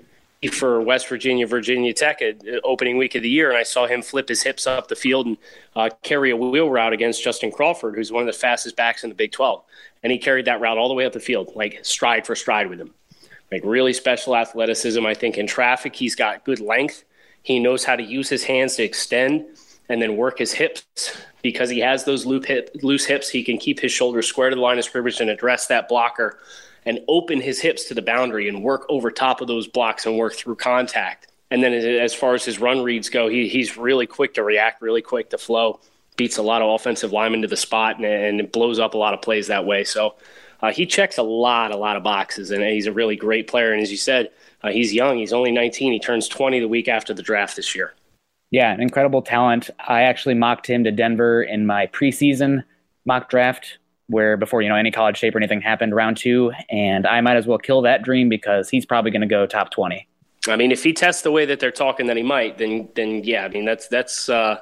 for 0.49 0.81
West 0.81 1.07
Virginia, 1.07 1.45
Virginia 1.45 1.93
Tech 1.93 2.21
at 2.21 2.41
opening 2.63 2.97
week 2.97 3.13
of 3.13 3.21
the 3.21 3.29
year, 3.29 3.49
and 3.49 3.57
I 3.57 3.63
saw 3.63 3.85
him 3.85 4.01
flip 4.01 4.27
his 4.27 4.41
hips 4.41 4.65
up 4.65 4.87
the 4.87 4.95
field 4.95 5.27
and 5.27 5.37
uh, 5.75 5.89
carry 6.01 6.31
a 6.31 6.35
wheel 6.35 6.69
route 6.69 6.93
against 6.93 7.23
Justin 7.23 7.51
Crawford, 7.51 7.95
who's 7.95 8.11
one 8.11 8.23
of 8.23 8.27
the 8.27 8.39
fastest 8.39 8.75
backs 8.75 9.03
in 9.03 9.09
the 9.09 9.15
Big 9.15 9.31
12. 9.31 9.61
And 10.01 10.11
he 10.11 10.17
carried 10.17 10.45
that 10.45 10.59
route 10.59 10.79
all 10.79 10.87
the 10.87 10.95
way 10.95 11.05
up 11.05 11.13
the 11.13 11.19
field, 11.19 11.51
like 11.55 11.79
stride 11.83 12.25
for 12.25 12.35
stride 12.35 12.71
with 12.71 12.81
him. 12.81 12.91
Like 13.51 13.61
really 13.63 13.93
special 13.93 14.35
athleticism. 14.35 15.05
I 15.05 15.13
think 15.13 15.37
in 15.37 15.45
traffic, 15.45 15.95
he's 15.95 16.15
got 16.15 16.43
good 16.43 16.59
length. 16.59 17.03
He 17.43 17.59
knows 17.59 17.83
how 17.83 17.95
to 17.95 18.03
use 18.03 18.27
his 18.27 18.43
hands 18.43 18.75
to 18.75 18.83
extend 18.83 19.45
and 19.89 20.01
then 20.01 20.17
work 20.17 20.39
his 20.39 20.53
hips 20.53 21.21
because 21.43 21.69
he 21.69 21.79
has 21.79 22.03
those 22.03 22.23
hip, 22.45 22.71
loose 22.81 23.05
hips. 23.05 23.29
He 23.29 23.43
can 23.43 23.59
keep 23.59 23.79
his 23.79 23.91
shoulders 23.91 24.25
square 24.25 24.49
to 24.49 24.55
the 24.55 24.61
line 24.61 24.79
of 24.79 24.85
scrimmage 24.85 25.19
and 25.19 25.29
address 25.29 25.67
that 25.67 25.87
blocker 25.87 26.39
and 26.85 26.99
open 27.07 27.39
his 27.41 27.59
hips 27.59 27.85
to 27.85 27.93
the 27.93 28.01
boundary 28.01 28.47
and 28.49 28.63
work 28.63 28.85
over 28.89 29.11
top 29.11 29.41
of 29.41 29.47
those 29.47 29.67
blocks 29.67 30.05
and 30.05 30.17
work 30.17 30.33
through 30.33 30.55
contact. 30.55 31.27
And 31.51 31.63
then 31.63 31.73
as 31.73 32.13
far 32.13 32.33
as 32.33 32.45
his 32.45 32.59
run 32.59 32.81
reads 32.81 33.09
go, 33.09 33.27
he, 33.27 33.47
he's 33.47 33.77
really 33.77 34.07
quick 34.07 34.33
to 34.35 34.43
react, 34.43 34.81
really 34.81 35.01
quick 35.01 35.29
to 35.31 35.37
flow, 35.37 35.79
beats 36.15 36.37
a 36.37 36.41
lot 36.41 36.61
of 36.61 36.69
offensive 36.69 37.11
linemen 37.11 37.41
to 37.41 37.47
the 37.47 37.57
spot, 37.57 37.97
and, 37.97 38.05
and 38.05 38.51
blows 38.51 38.79
up 38.79 38.93
a 38.93 38.97
lot 38.97 39.13
of 39.13 39.21
plays 39.21 39.47
that 39.47 39.65
way. 39.65 39.83
So 39.83 40.15
uh, 40.61 40.71
he 40.71 40.85
checks 40.85 41.17
a 41.17 41.23
lot, 41.23 41.71
a 41.71 41.77
lot 41.77 41.97
of 41.97 42.03
boxes, 42.03 42.51
and 42.51 42.63
he's 42.63 42.87
a 42.87 42.93
really 42.93 43.15
great 43.15 43.47
player. 43.47 43.73
And 43.73 43.81
as 43.81 43.91
you 43.91 43.97
said, 43.97 44.31
uh, 44.63 44.69
he's 44.69 44.93
young. 44.93 45.17
He's 45.17 45.33
only 45.33 45.51
19. 45.51 45.91
He 45.91 45.99
turns 45.99 46.27
20 46.27 46.59
the 46.59 46.67
week 46.67 46.87
after 46.87 47.13
the 47.13 47.23
draft 47.23 47.55
this 47.55 47.75
year. 47.75 47.93
Yeah, 48.51 48.71
an 48.71 48.81
incredible 48.81 49.21
talent. 49.21 49.69
I 49.79 50.03
actually 50.03 50.35
mocked 50.35 50.67
him 50.67 50.83
to 50.83 50.91
Denver 50.91 51.41
in 51.41 51.65
my 51.65 51.87
preseason 51.87 52.63
mock 53.05 53.29
draft, 53.29 53.77
where 54.11 54.37
before 54.37 54.61
you 54.61 54.69
know 54.69 54.75
any 54.75 54.91
college 54.91 55.17
shape 55.17 55.33
or 55.33 55.39
anything 55.39 55.61
happened, 55.61 55.95
round 55.95 56.17
two, 56.17 56.51
and 56.69 57.07
I 57.07 57.21
might 57.21 57.37
as 57.37 57.47
well 57.47 57.57
kill 57.57 57.81
that 57.81 58.03
dream 58.03 58.29
because 58.29 58.69
he's 58.69 58.85
probably 58.85 59.11
going 59.11 59.21
to 59.21 59.27
go 59.27 59.45
top 59.47 59.71
20. 59.71 60.07
I 60.47 60.55
mean, 60.55 60.71
if 60.71 60.83
he 60.83 60.93
tests 60.93 61.21
the 61.21 61.31
way 61.31 61.45
that 61.45 61.59
they're 61.59 61.71
talking 61.71 62.07
that 62.07 62.17
he 62.17 62.23
might, 62.23 62.57
then 62.57 62.89
then 62.95 63.23
yeah, 63.23 63.45
I 63.45 63.47
mean 63.47 63.65
that's 63.65 63.87
that's 63.87 64.29
uh, 64.29 64.59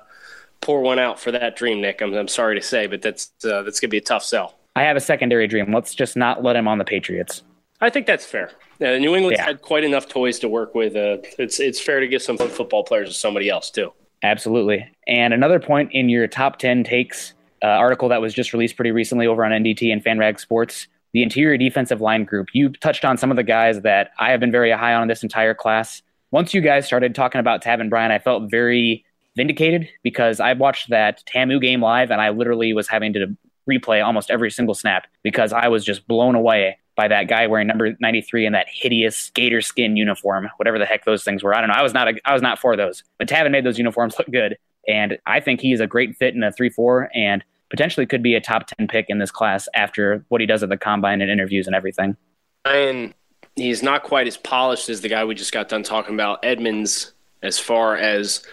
pour 0.61 0.81
one 0.81 0.99
out 0.99 1.19
for 1.19 1.31
that 1.31 1.55
dream, 1.55 1.81
Nick. 1.81 2.01
I'm 2.01 2.13
I'm 2.13 2.27
sorry 2.27 2.59
to 2.59 2.65
say, 2.65 2.87
but 2.87 3.01
that's 3.01 3.31
uh, 3.45 3.63
that's 3.63 3.79
gonna 3.79 3.89
be 3.89 3.97
a 3.97 4.01
tough 4.01 4.23
sell. 4.23 4.55
I 4.75 4.83
have 4.83 4.97
a 4.97 5.01
secondary 5.01 5.47
dream. 5.47 5.73
Let's 5.73 5.95
just 5.95 6.15
not 6.15 6.43
let 6.43 6.55
him 6.55 6.67
on 6.67 6.77
the 6.77 6.85
Patriots. 6.85 7.43
I 7.81 7.89
think 7.89 8.07
that's 8.07 8.25
fair. 8.25 8.51
Uh, 8.81 8.97
New 8.97 9.15
England's 9.15 9.39
yeah. 9.39 9.45
had 9.45 9.61
quite 9.61 9.83
enough 9.83 10.07
toys 10.07 10.39
to 10.39 10.49
work 10.49 10.75
with. 10.75 10.95
Uh, 10.95 11.17
it's 11.37 11.59
it's 11.59 11.79
fair 11.79 12.01
to 12.01 12.07
give 12.07 12.21
some 12.21 12.37
football 12.37 12.83
players 12.83 13.09
to 13.09 13.15
somebody 13.15 13.49
else 13.49 13.69
too. 13.69 13.93
Absolutely. 14.21 14.85
And 15.07 15.33
another 15.33 15.61
point 15.61 15.91
in 15.93 16.09
your 16.09 16.27
top 16.27 16.59
ten 16.59 16.83
takes 16.83 17.33
uh, 17.63 17.67
article 17.67 18.09
that 18.09 18.21
was 18.21 18.33
just 18.33 18.53
released 18.53 18.75
pretty 18.75 18.91
recently 18.91 19.27
over 19.27 19.43
on 19.43 19.51
NDT 19.51 19.91
and 19.91 20.03
FanRag 20.03 20.39
Sports, 20.39 20.87
the 21.13 21.23
interior 21.23 21.57
defensive 21.57 22.01
line 22.01 22.23
group. 22.23 22.49
You 22.53 22.69
touched 22.69 23.05
on 23.05 23.17
some 23.17 23.31
of 23.31 23.37
the 23.37 23.43
guys 23.43 23.81
that 23.81 24.11
I 24.19 24.31
have 24.31 24.39
been 24.39 24.51
very 24.51 24.71
high 24.71 24.93
on 24.93 25.03
in 25.03 25.07
this 25.07 25.23
entire 25.23 25.53
class. 25.53 26.01
Once 26.31 26.53
you 26.53 26.61
guys 26.61 26.85
started 26.85 27.15
talking 27.15 27.39
about 27.39 27.63
Taven 27.63 27.89
Bryan, 27.89 28.11
I 28.11 28.19
felt 28.19 28.49
very 28.49 29.03
vindicated 29.35 29.89
because 30.03 30.39
I 30.39 30.53
watched 30.53 30.89
that 30.89 31.23
TAMU 31.25 31.61
game 31.61 31.81
live 31.81 32.11
and 32.11 32.21
I 32.21 32.29
literally 32.29 32.73
was 32.73 32.87
having 32.87 33.13
to 33.13 33.35
replay 33.69 34.03
almost 34.03 34.31
every 34.31 34.51
single 34.51 34.75
snap 34.75 35.07
because 35.23 35.53
I 35.53 35.67
was 35.67 35.85
just 35.85 36.07
blown 36.07 36.35
away 36.35 36.77
by 36.95 37.07
that 37.07 37.29
guy 37.29 37.47
wearing 37.47 37.67
number 37.67 37.95
93 38.01 38.45
in 38.45 38.53
that 38.53 38.67
hideous 38.69 39.29
gator 39.29 39.61
skin 39.61 39.95
uniform, 39.95 40.49
whatever 40.57 40.77
the 40.77 40.85
heck 40.85 41.05
those 41.05 41.23
things 41.23 41.43
were. 41.43 41.55
I 41.55 41.61
don't 41.61 41.69
know. 41.69 41.75
I 41.75 41.81
was 41.81 41.93
not 41.93 42.09
a, 42.09 42.13
I 42.25 42.33
was 42.33 42.41
not 42.41 42.59
for 42.59 42.75
those. 42.75 43.03
But 43.17 43.29
Taven 43.29 43.51
made 43.51 43.65
those 43.65 43.77
uniforms 43.77 44.15
look 44.19 44.29
good, 44.29 44.57
and 44.89 45.17
I 45.25 45.39
think 45.39 45.61
he's 45.61 45.79
a 45.79 45.87
great 45.87 46.17
fit 46.17 46.35
in 46.35 46.43
a 46.43 46.51
three 46.51 46.69
four 46.69 47.09
and 47.13 47.43
potentially 47.69 48.05
could 48.05 48.23
be 48.23 48.35
a 48.35 48.41
top 48.41 48.65
10 48.77 48.87
pick 48.87 49.05
in 49.09 49.19
this 49.19 49.31
class 49.31 49.69
after 49.75 50.25
what 50.29 50.41
he 50.41 50.47
does 50.47 50.63
at 50.63 50.69
the 50.69 50.77
combine 50.77 51.21
and 51.21 51.29
interviews 51.29 51.67
and 51.67 51.75
everything. 51.75 52.17
And 52.65 53.13
he's 53.55 53.83
not 53.83 54.03
quite 54.03 54.27
as 54.27 54.37
polished 54.37 54.89
as 54.89 55.01
the 55.01 55.09
guy 55.09 55.23
we 55.23 55.35
just 55.35 55.53
got 55.53 55.69
done 55.69 55.83
talking 55.83 56.15
about, 56.15 56.43
Edmunds, 56.43 57.13
as 57.43 57.59
far 57.59 57.95
as 57.95 58.43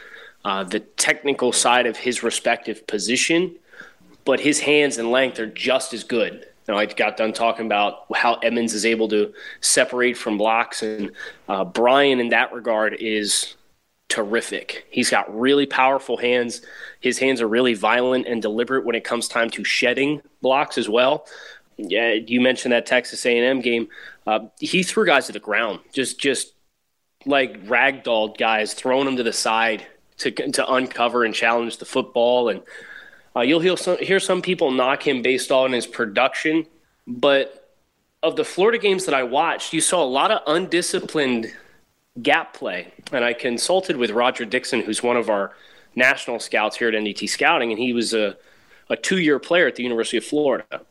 uh, 0.45 0.65
the 0.65 0.81
technical 0.81 1.51
side 1.51 1.87
of 1.87 1.97
his 1.97 2.23
respective 2.23 2.87
position, 2.87 3.57
but 4.25 4.39
his 4.39 4.61
hands 4.61 4.99
and 4.99 5.11
length 5.11 5.39
are 5.39 5.47
just 5.47 5.95
as 5.95 6.05
good. 6.05 6.47
You 6.69 6.75
know, 6.75 6.79
I 6.79 6.87
got 6.87 7.17
done 7.17 7.33
talking 7.33 7.67
about 7.67 8.07
how 8.15 8.35
Edmunds 8.43 8.75
is 8.75 8.85
able 8.85 9.09
to 9.09 9.33
separate 9.61 10.17
from 10.17 10.37
blocks, 10.37 10.83
and 10.83 11.11
uh, 11.49 11.65
Bryan, 11.65 12.21
in 12.21 12.29
that 12.31 12.53
regard, 12.53 12.95
is 12.95 13.57
terrific. 14.09 14.87
He's 14.91 15.11
got 15.11 15.35
really 15.39 15.67
powerful 15.67 16.17
hands. 16.17 16.63
His 17.01 17.19
hands 17.19 17.41
are 17.41 17.49
really 17.49 17.75
violent 17.75 18.27
and 18.27 18.41
deliberate 18.41 18.85
when 18.85 18.95
it 18.95 19.05
comes 19.05 19.29
time 19.29 19.51
to 19.51 19.65
shedding 19.65 20.23
blocks 20.43 20.79
as 20.79 20.89
well. 20.89 21.27
Yeah, 21.77 22.13
you 22.13 22.41
mentioned 22.41 22.73
that 22.73 22.87
Texas 22.87 23.27
A&M 23.27 23.61
game. 23.61 23.89
Uh, 24.27 24.47
he 24.59 24.83
threw 24.83 25.05
guys 25.05 25.27
to 25.27 25.33
the 25.33 25.41
ground, 25.41 25.81
just 25.93 26.19
just 26.19 26.55
like 27.27 27.63
ragdolled 27.67 28.39
guys, 28.39 28.73
throwing 28.73 29.05
them 29.05 29.17
to 29.17 29.23
the 29.23 29.33
side 29.33 29.87
to 30.19 30.31
to 30.31 30.73
uncover 30.73 31.25
and 31.25 31.35
challenge 31.35 31.77
the 31.77 31.85
football. 31.85 32.49
And 32.49 32.63
uh, 33.35 33.43
you'll 33.43 33.61
hear 33.61 33.77
some, 33.77 33.99
hear 33.99 34.21
some 34.21 34.41
people 34.41 34.71
knock 34.71 35.07
him 35.07 35.21
based 35.21 35.53
on 35.53 35.73
his 35.73 35.87
production, 35.87 36.67
but 37.07 37.75
of 38.23 38.37
the 38.37 38.45
Florida 38.45 38.79
games 38.79 39.05
that 39.05 39.15
I 39.15 39.23
watched, 39.23 39.73
you 39.75 39.81
saw 39.81 40.03
a 40.03 40.07
lot 40.09 40.31
of 40.31 40.41
undisciplined 40.47 41.53
gap 42.23 42.55
play. 42.55 42.93
And 43.13 43.25
I 43.25 43.33
consulted 43.33 43.97
with 43.97 44.11
Roger 44.11 44.45
Dixon, 44.45 44.81
who's 44.81 45.03
one 45.03 45.17
of 45.17 45.31
our 45.31 45.53
national 45.95 46.41
scouts 46.41 46.77
here 46.77 46.89
at 46.89 46.95
NDT 46.95 47.29
Scouting, 47.29 47.71
and 47.71 47.79
he 47.79 47.93
was 47.93 48.15
a, 48.15 48.37
a 48.89 48.97
two 48.97 49.19
year 49.19 49.39
player 49.39 49.67
at 49.67 49.77
the 49.77 49.83
University 49.83 50.19
of 50.19 50.25
Florida. 50.25 50.83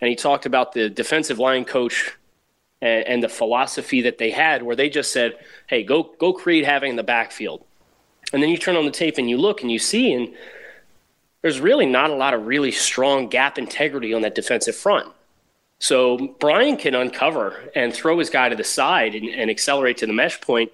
And 0.00 0.08
he 0.08 0.16
talked 0.16 0.46
about 0.46 0.72
the 0.72 0.88
defensive 0.88 1.38
line 1.38 1.64
coach 1.64 2.16
and, 2.82 3.06
and, 3.06 3.22
the 3.22 3.28
philosophy 3.28 4.02
that 4.02 4.18
they 4.18 4.30
had, 4.30 4.62
where 4.62 4.76
they 4.76 4.90
just 4.90 5.12
said, 5.12 5.38
hey, 5.68 5.82
go, 5.82 6.14
go 6.18 6.32
create 6.32 6.64
havoc 6.64 6.88
in 6.90 6.96
the 6.96 7.02
backfield. 7.02 7.64
And 8.32 8.42
then 8.42 8.50
you 8.50 8.58
turn 8.58 8.76
on 8.76 8.84
the 8.84 8.90
tape 8.90 9.18
and 9.18 9.30
you 9.30 9.38
look 9.38 9.62
and 9.62 9.70
you 9.70 9.78
see, 9.78 10.12
and 10.12 10.34
there's 11.42 11.60
really 11.60 11.86
not 11.86 12.10
a 12.10 12.14
lot 12.14 12.34
of 12.34 12.46
really 12.46 12.72
strong 12.72 13.28
gap 13.28 13.56
integrity 13.56 14.12
on 14.12 14.22
that 14.22 14.34
defensive 14.34 14.76
front. 14.76 15.12
So 15.78 16.34
Bryan 16.40 16.76
can 16.76 16.94
uncover 16.94 17.70
and 17.74 17.92
throw 17.92 18.18
his 18.18 18.30
guy 18.30 18.48
to 18.48 18.56
the 18.56 18.64
side 18.64 19.14
and, 19.14 19.28
and, 19.28 19.50
accelerate 19.50 19.98
to 19.98 20.06
the 20.06 20.12
mesh 20.12 20.40
point. 20.40 20.72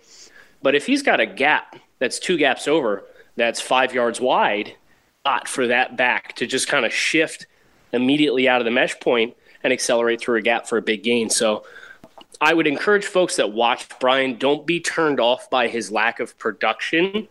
But 0.63 0.75
if 0.75 0.87
he's 0.87 1.03
got 1.03 1.21
a 1.21 1.27
gap 1.27 1.77
that's 1.99 2.19
two 2.19 2.37
gaps 2.37 2.69
over, 2.69 3.05
that's 3.37 3.61
five 3.61 3.93
yards 3.93 4.21
wide, 4.21 4.77
not 5.25 5.49
for 5.49 5.67
that 5.67 5.97
back 5.97 6.37
to 6.37 6.47
just 6.47 6.69
kind 6.69 6.87
of 6.87 6.93
shift 6.93 7.47
immediately 7.93 8.49
out 8.49 8.61
of 8.61 8.65
the 8.65 8.71
mesh 8.71 8.99
point 9.01 9.37
and 9.65 9.73
accelerate 9.73 10.21
through 10.21 10.39
a 10.39 10.43
gap 10.43 10.69
for 10.69 10.79
a 10.79 10.83
big 10.83 11.03
gain. 11.03 11.31
So 11.31 11.65
I 12.41 12.55
would 12.55 12.67
encourage 12.67 13.05
folks 13.05 13.37
that 13.37 13.53
watch 13.53 13.89
Bryan, 13.99 14.39
don't 14.39 14.67
be 14.67 14.81
turned 14.81 15.19
off 15.19 15.51
by 15.51 15.69
his 15.69 15.91
lack 15.91 16.21
of 16.21 16.39
production. 16.39 17.27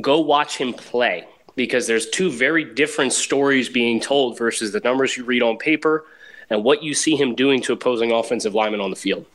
Go 0.00 0.20
watch 0.20 0.58
him 0.58 0.74
play 0.74 1.26
because 1.56 1.86
there's 1.86 2.08
two 2.10 2.30
very 2.30 2.64
different 2.64 3.12
stories 3.12 3.68
being 3.68 3.98
told 3.98 4.38
versus 4.38 4.72
the 4.72 4.80
numbers 4.80 5.16
you 5.16 5.24
read 5.24 5.42
on 5.42 5.56
paper– 5.56 6.04
and 6.50 6.64
what 6.64 6.82
you 6.82 6.94
see 6.94 7.16
him 7.16 7.34
doing 7.34 7.60
to 7.62 7.72
opposing 7.72 8.12
offensive 8.12 8.54
linemen 8.54 8.80
on 8.80 8.90
the 8.90 8.96
field. 8.96 9.26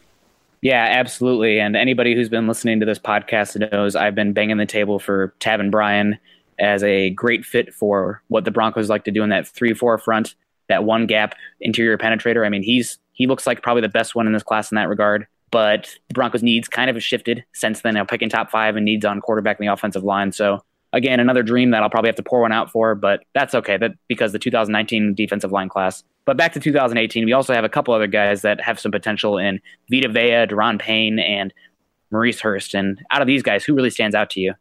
Yeah, 0.61 0.87
absolutely. 0.89 1.59
And 1.59 1.75
anybody 1.75 2.15
who's 2.15 2.29
been 2.29 2.47
listening 2.47 2.79
to 2.79 2.85
this 2.85 2.99
podcast 2.99 3.71
knows 3.71 3.95
I've 3.97 4.15
been 4.15 4.31
banging 4.31 4.57
the 4.57 4.65
table 4.65 4.97
for 4.97 5.33
Taven 5.39 5.69
Bryan 5.69 6.17
as 6.57 6.83
a 6.83 7.09
great 7.09 7.43
fit 7.45 7.73
for 7.73 8.21
what 8.29 8.45
the 8.45 8.51
Broncos 8.51 8.89
like 8.89 9.03
to 9.05 9.11
do 9.11 9.23
in 9.23 9.29
that 9.29 9.47
3 9.47 9.73
4 9.73 9.97
front, 9.97 10.35
that 10.69 10.85
one 10.85 11.05
gap 11.05 11.35
interior 11.59 11.97
penetrator. 11.97 12.45
I 12.45 12.49
mean, 12.49 12.63
he's 12.63 12.97
he 13.11 13.27
looks 13.27 13.45
like 13.45 13.61
probably 13.61 13.81
the 13.81 13.89
best 13.89 14.15
one 14.15 14.25
in 14.25 14.33
this 14.33 14.43
class 14.43 14.71
in 14.71 14.75
that 14.75 14.89
regard. 14.89 15.27
But 15.51 15.95
the 16.07 16.13
Broncos' 16.15 16.41
needs 16.41 16.67
kind 16.67 16.89
of 16.89 16.95
have 16.95 17.03
shifted 17.03 17.43
since 17.53 17.81
then. 17.81 17.93
Now 17.93 18.05
picking 18.05 18.29
top 18.29 18.49
five 18.49 18.75
and 18.75 18.85
needs 18.85 19.05
on 19.05 19.21
quarterback 19.21 19.59
in 19.59 19.65
the 19.65 19.73
offensive 19.73 20.03
line. 20.03 20.31
So 20.31 20.63
again, 20.93 21.19
another 21.19 21.43
dream 21.43 21.71
that 21.71 21.83
I'll 21.83 21.89
probably 21.89 22.07
have 22.07 22.15
to 22.15 22.23
pour 22.23 22.41
one 22.41 22.53
out 22.53 22.71
for, 22.71 22.95
but 22.95 23.23
that's 23.33 23.53
okay. 23.53 23.75
That 23.75 23.91
because 24.07 24.31
the 24.31 24.39
2019 24.39 25.13
defensive 25.13 25.51
line 25.51 25.67
class 25.67 26.03
but 26.25 26.37
back 26.37 26.53
to 26.53 26.59
2018, 26.59 27.25
we 27.25 27.33
also 27.33 27.53
have 27.53 27.65
a 27.65 27.69
couple 27.69 27.93
other 27.93 28.07
guys 28.07 28.41
that 28.43 28.61
have 28.61 28.79
some 28.79 28.91
potential 28.91 29.37
in 29.37 29.59
Vita 29.89 30.07
Vea, 30.07 30.47
Da'Ron 30.47 30.79
Payne, 30.79 31.19
and 31.19 31.53
Maurice 32.11 32.39
Hurst. 32.39 32.73
And 32.73 33.03
out 33.11 33.21
of 33.21 33.27
these 33.27 33.43
guys, 33.43 33.63
who 33.65 33.75
really 33.75 33.89
stands 33.89 34.15
out 34.15 34.29
to 34.31 34.39
you? 34.39 34.53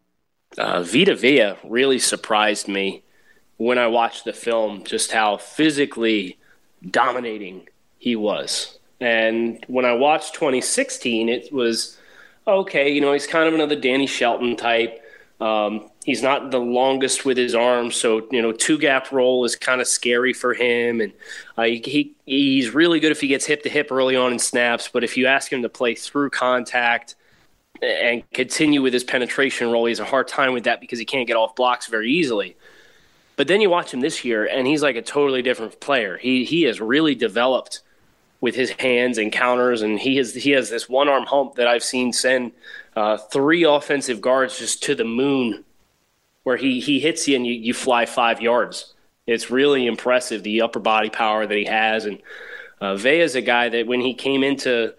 Uh, 0.58 0.82
Vita 0.82 1.14
Vea 1.14 1.54
really 1.64 1.98
surprised 1.98 2.68
me 2.68 3.04
when 3.58 3.78
I 3.78 3.86
watched 3.86 4.24
the 4.24 4.32
film, 4.32 4.82
just 4.84 5.12
how 5.12 5.36
physically 5.36 6.38
dominating 6.90 7.68
he 7.98 8.16
was. 8.16 8.78
And 9.00 9.64
when 9.68 9.84
I 9.84 9.92
watched 9.92 10.34
2016, 10.34 11.28
it 11.28 11.52
was 11.52 11.98
okay, 12.46 12.90
you 12.90 13.00
know, 13.00 13.12
he's 13.12 13.26
kind 13.26 13.46
of 13.46 13.54
another 13.54 13.76
Danny 13.76 14.08
Shelton 14.08 14.56
type. 14.56 15.00
Um, 15.40 15.90
he's 16.04 16.22
not 16.22 16.50
the 16.50 16.58
longest 16.58 17.24
with 17.24 17.36
his 17.36 17.54
arms, 17.54 17.96
so 17.96 18.26
you 18.30 18.42
know 18.42 18.52
two 18.52 18.78
gap 18.78 19.12
roll 19.12 19.44
is 19.44 19.56
kind 19.56 19.80
of 19.80 19.86
scary 19.86 20.32
for 20.32 20.54
him, 20.54 21.00
and 21.00 21.12
uh, 21.56 21.64
he 21.64 22.14
he's 22.26 22.70
really 22.70 23.00
good 23.00 23.12
if 23.12 23.20
he 23.20 23.28
gets 23.28 23.46
hip 23.46 23.62
to 23.62 23.68
hip 23.68 23.88
early 23.90 24.16
on 24.16 24.32
in 24.32 24.38
snaps. 24.38 24.88
But 24.92 25.04
if 25.04 25.16
you 25.16 25.26
ask 25.26 25.52
him 25.52 25.62
to 25.62 25.68
play 25.68 25.94
through 25.94 26.30
contact 26.30 27.14
and 27.82 28.28
continue 28.32 28.82
with 28.82 28.92
his 28.92 29.04
penetration 29.04 29.70
role, 29.70 29.86
he 29.86 29.90
has 29.90 30.00
a 30.00 30.04
hard 30.04 30.28
time 30.28 30.52
with 30.52 30.64
that 30.64 30.80
because 30.80 30.98
he 30.98 31.04
can't 31.04 31.26
get 31.26 31.36
off 31.36 31.56
blocks 31.56 31.86
very 31.86 32.10
easily. 32.10 32.56
But 33.36 33.48
then 33.48 33.60
you 33.60 33.70
watch 33.70 33.92
him 33.92 34.00
this 34.00 34.24
year, 34.24 34.44
and 34.44 34.66
he's 34.66 34.82
like 34.82 34.96
a 34.96 35.02
totally 35.02 35.42
different 35.42 35.80
player. 35.80 36.18
He 36.18 36.44
he 36.44 36.62
has 36.62 36.80
really 36.80 37.14
developed 37.14 37.80
with 38.40 38.56
his 38.56 38.70
hands 38.70 39.18
and 39.18 39.30
counters, 39.30 39.82
and 39.82 40.00
he 40.00 40.16
has 40.16 40.34
he 40.34 40.50
has 40.50 40.68
this 40.68 40.88
one 40.88 41.08
arm 41.08 41.26
hump 41.26 41.54
that 41.54 41.68
I've 41.68 41.84
seen 41.84 42.12
send 42.12 42.52
uh, 42.96 43.16
three 43.16 43.62
offensive 43.62 44.20
guards 44.20 44.58
just 44.58 44.82
to 44.84 44.94
the 44.94 45.04
moon 45.04 45.64
where 46.44 46.56
he, 46.56 46.80
he 46.80 47.00
hits 47.00 47.28
you 47.28 47.36
and 47.36 47.46
you, 47.46 47.54
you 47.54 47.74
fly 47.74 48.06
five 48.06 48.40
yards. 48.40 48.94
It's 49.26 49.50
really 49.50 49.86
impressive, 49.86 50.42
the 50.42 50.62
upper 50.62 50.80
body 50.80 51.10
power 51.10 51.46
that 51.46 51.56
he 51.56 51.64
has. 51.64 52.04
And 52.04 52.20
uh, 52.80 52.96
Vea 52.96 53.20
is 53.20 53.34
a 53.36 53.40
guy 53.40 53.68
that 53.68 53.86
when 53.86 54.00
he 54.00 54.14
came 54.14 54.42
into 54.42 54.94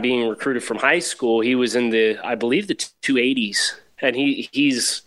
being 0.00 0.28
recruited 0.28 0.64
from 0.64 0.78
high 0.78 0.98
school, 0.98 1.40
he 1.40 1.54
was 1.54 1.76
in 1.76 1.90
the, 1.90 2.18
I 2.24 2.34
believe, 2.34 2.66
the 2.66 2.74
280s. 2.74 3.74
And 4.00 4.16
he, 4.16 4.48
he's 4.52 5.02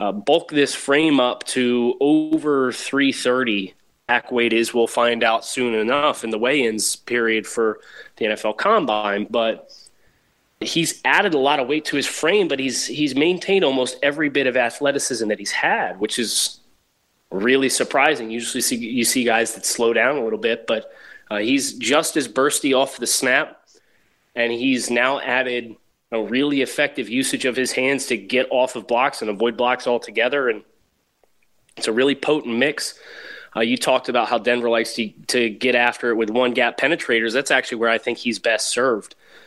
uh, 0.00 0.10
bulked 0.12 0.52
this 0.52 0.74
frame 0.74 1.20
up 1.20 1.44
to 1.44 1.96
over 2.00 2.72
330. 2.72 3.74
Back 4.08 4.32
weight 4.32 4.52
is, 4.52 4.74
we'll 4.74 4.86
find 4.86 5.22
out 5.22 5.44
soon 5.44 5.74
enough 5.74 6.24
in 6.24 6.30
the 6.30 6.38
weigh 6.38 6.62
ins 6.62 6.96
period 6.96 7.46
for 7.46 7.80
the 8.16 8.26
NFL 8.26 8.56
Combine. 8.56 9.26
But 9.30 9.70
he's 10.60 11.00
added 11.04 11.34
a 11.34 11.38
lot 11.38 11.60
of 11.60 11.68
weight 11.68 11.84
to 11.86 11.96
his 11.96 12.06
frame, 12.06 12.48
but 12.48 12.58
he's 12.58 12.86
he's 12.86 13.14
maintained 13.14 13.64
almost 13.64 13.98
every 14.02 14.28
bit 14.28 14.46
of 14.46 14.56
athleticism 14.56 15.28
that 15.28 15.38
he's 15.38 15.52
had, 15.52 16.00
which 16.00 16.18
is 16.18 16.60
really 17.30 17.68
surprising. 17.68 18.30
Usually, 18.30 18.60
see, 18.60 18.76
you 18.76 19.04
see 19.04 19.24
guys 19.24 19.54
that 19.54 19.66
slow 19.66 19.92
down 19.92 20.16
a 20.16 20.24
little 20.24 20.38
bit, 20.38 20.66
but 20.66 20.92
uh, 21.30 21.38
he's 21.38 21.74
just 21.74 22.16
as 22.16 22.28
bursty 22.28 22.76
off 22.76 22.96
the 22.96 23.06
snap, 23.06 23.60
and 24.34 24.52
he's 24.52 24.90
now 24.90 25.20
added 25.20 25.76
a 26.12 26.22
really 26.22 26.62
effective 26.62 27.08
usage 27.08 27.44
of 27.44 27.56
his 27.56 27.72
hands 27.72 28.06
to 28.06 28.16
get 28.16 28.46
off 28.50 28.76
of 28.76 28.86
blocks 28.86 29.20
and 29.22 29.30
avoid 29.30 29.56
blocks 29.56 29.86
altogether, 29.86 30.48
and 30.48 30.62
it's 31.76 31.88
a 31.88 31.92
really 31.92 32.14
potent 32.14 32.56
mix. 32.56 32.98
Uh, 33.54 33.60
you 33.60 33.76
talked 33.76 34.08
about 34.08 34.28
how 34.28 34.38
Denver 34.38 34.68
likes 34.68 34.94
to, 34.94 35.08
to 35.28 35.48
get 35.48 35.74
after 35.74 36.10
it 36.10 36.14
with 36.14 36.30
one 36.30 36.52
gap 36.52 36.78
penetrators. 36.78 37.32
That's 37.32 37.50
actually 37.50 37.78
where 37.78 37.90
I 37.90 37.98
think 37.98 38.18
he's 38.18 38.38
best 38.38 38.68
served. 38.68 39.14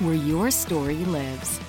where 0.00 0.14
your 0.14 0.50
story 0.50 1.04
lives. 1.06 1.60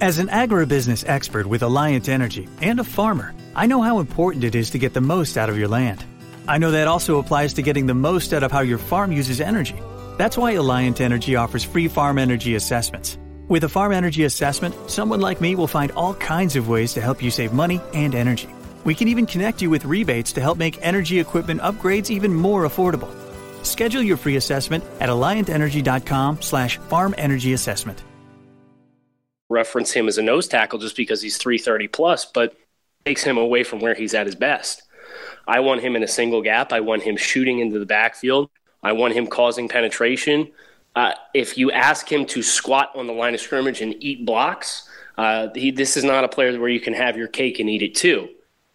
As 0.00 0.18
an 0.18 0.28
agribusiness 0.28 1.08
expert 1.08 1.46
with 1.46 1.62
Alliant 1.62 2.08
Energy 2.08 2.48
and 2.60 2.80
a 2.80 2.84
farmer, 2.84 3.34
I 3.54 3.66
know 3.66 3.82
how 3.82 4.00
important 4.00 4.44
it 4.44 4.54
is 4.54 4.70
to 4.70 4.78
get 4.78 4.94
the 4.94 5.00
most 5.00 5.38
out 5.38 5.48
of 5.48 5.56
your 5.56 5.68
land. 5.68 6.04
I 6.48 6.58
know 6.58 6.72
that 6.72 6.88
also 6.88 7.18
applies 7.18 7.54
to 7.54 7.62
getting 7.62 7.86
the 7.86 7.94
most 7.94 8.32
out 8.32 8.42
of 8.42 8.50
how 8.50 8.60
your 8.60 8.78
farm 8.78 9.12
uses 9.12 9.40
energy. 9.40 9.80
That's 10.18 10.36
why 10.36 10.54
Alliant 10.54 11.00
Energy 11.00 11.36
offers 11.36 11.62
free 11.62 11.88
farm 11.88 12.18
energy 12.18 12.56
assessments. 12.56 13.16
With 13.48 13.64
a 13.64 13.68
farm 13.68 13.92
energy 13.92 14.24
assessment, 14.24 14.74
someone 14.90 15.20
like 15.20 15.40
me 15.40 15.54
will 15.54 15.68
find 15.68 15.92
all 15.92 16.14
kinds 16.14 16.56
of 16.56 16.68
ways 16.68 16.94
to 16.94 17.00
help 17.00 17.22
you 17.22 17.30
save 17.30 17.52
money 17.52 17.80
and 17.94 18.14
energy. 18.14 18.48
We 18.84 18.94
can 18.94 19.06
even 19.06 19.26
connect 19.26 19.62
you 19.62 19.70
with 19.70 19.84
rebates 19.84 20.32
to 20.32 20.40
help 20.40 20.58
make 20.58 20.78
energy 20.80 21.20
equipment 21.20 21.60
upgrades 21.60 22.10
even 22.10 22.34
more 22.34 22.64
affordable. 22.66 23.21
Schedule 23.62 24.02
your 24.02 24.16
free 24.16 24.36
assessment 24.36 24.84
at 25.00 25.08
alliantenergy.com 25.08 26.42
slash 26.42 26.78
farm 26.78 27.14
energy 27.18 27.52
assessment. 27.52 28.02
Reference 29.48 29.92
him 29.92 30.08
as 30.08 30.18
a 30.18 30.22
nose 30.22 30.48
tackle 30.48 30.78
just 30.78 30.96
because 30.96 31.20
he's 31.20 31.36
330 31.36 31.88
plus, 31.88 32.24
but 32.24 32.56
takes 33.04 33.22
him 33.22 33.36
away 33.36 33.64
from 33.64 33.80
where 33.80 33.94
he's 33.94 34.14
at 34.14 34.26
his 34.26 34.34
best. 34.34 34.82
I 35.46 35.60
want 35.60 35.82
him 35.82 35.96
in 35.96 36.02
a 36.02 36.08
single 36.08 36.42
gap. 36.42 36.72
I 36.72 36.80
want 36.80 37.02
him 37.02 37.16
shooting 37.16 37.58
into 37.58 37.78
the 37.78 37.86
backfield. 37.86 38.50
I 38.82 38.92
want 38.92 39.14
him 39.14 39.26
causing 39.26 39.68
penetration. 39.68 40.50
Uh, 40.94 41.12
if 41.34 41.56
you 41.56 41.70
ask 41.70 42.10
him 42.10 42.26
to 42.26 42.42
squat 42.42 42.90
on 42.94 43.06
the 43.06 43.12
line 43.12 43.34
of 43.34 43.40
scrimmage 43.40 43.80
and 43.80 43.94
eat 44.00 44.26
blocks, 44.26 44.88
uh, 45.18 45.48
he, 45.54 45.70
this 45.70 45.96
is 45.96 46.04
not 46.04 46.24
a 46.24 46.28
player 46.28 46.58
where 46.58 46.68
you 46.68 46.80
can 46.80 46.94
have 46.94 47.16
your 47.16 47.28
cake 47.28 47.60
and 47.60 47.68
eat 47.68 47.82
it 47.82 47.94
too. 47.94 48.28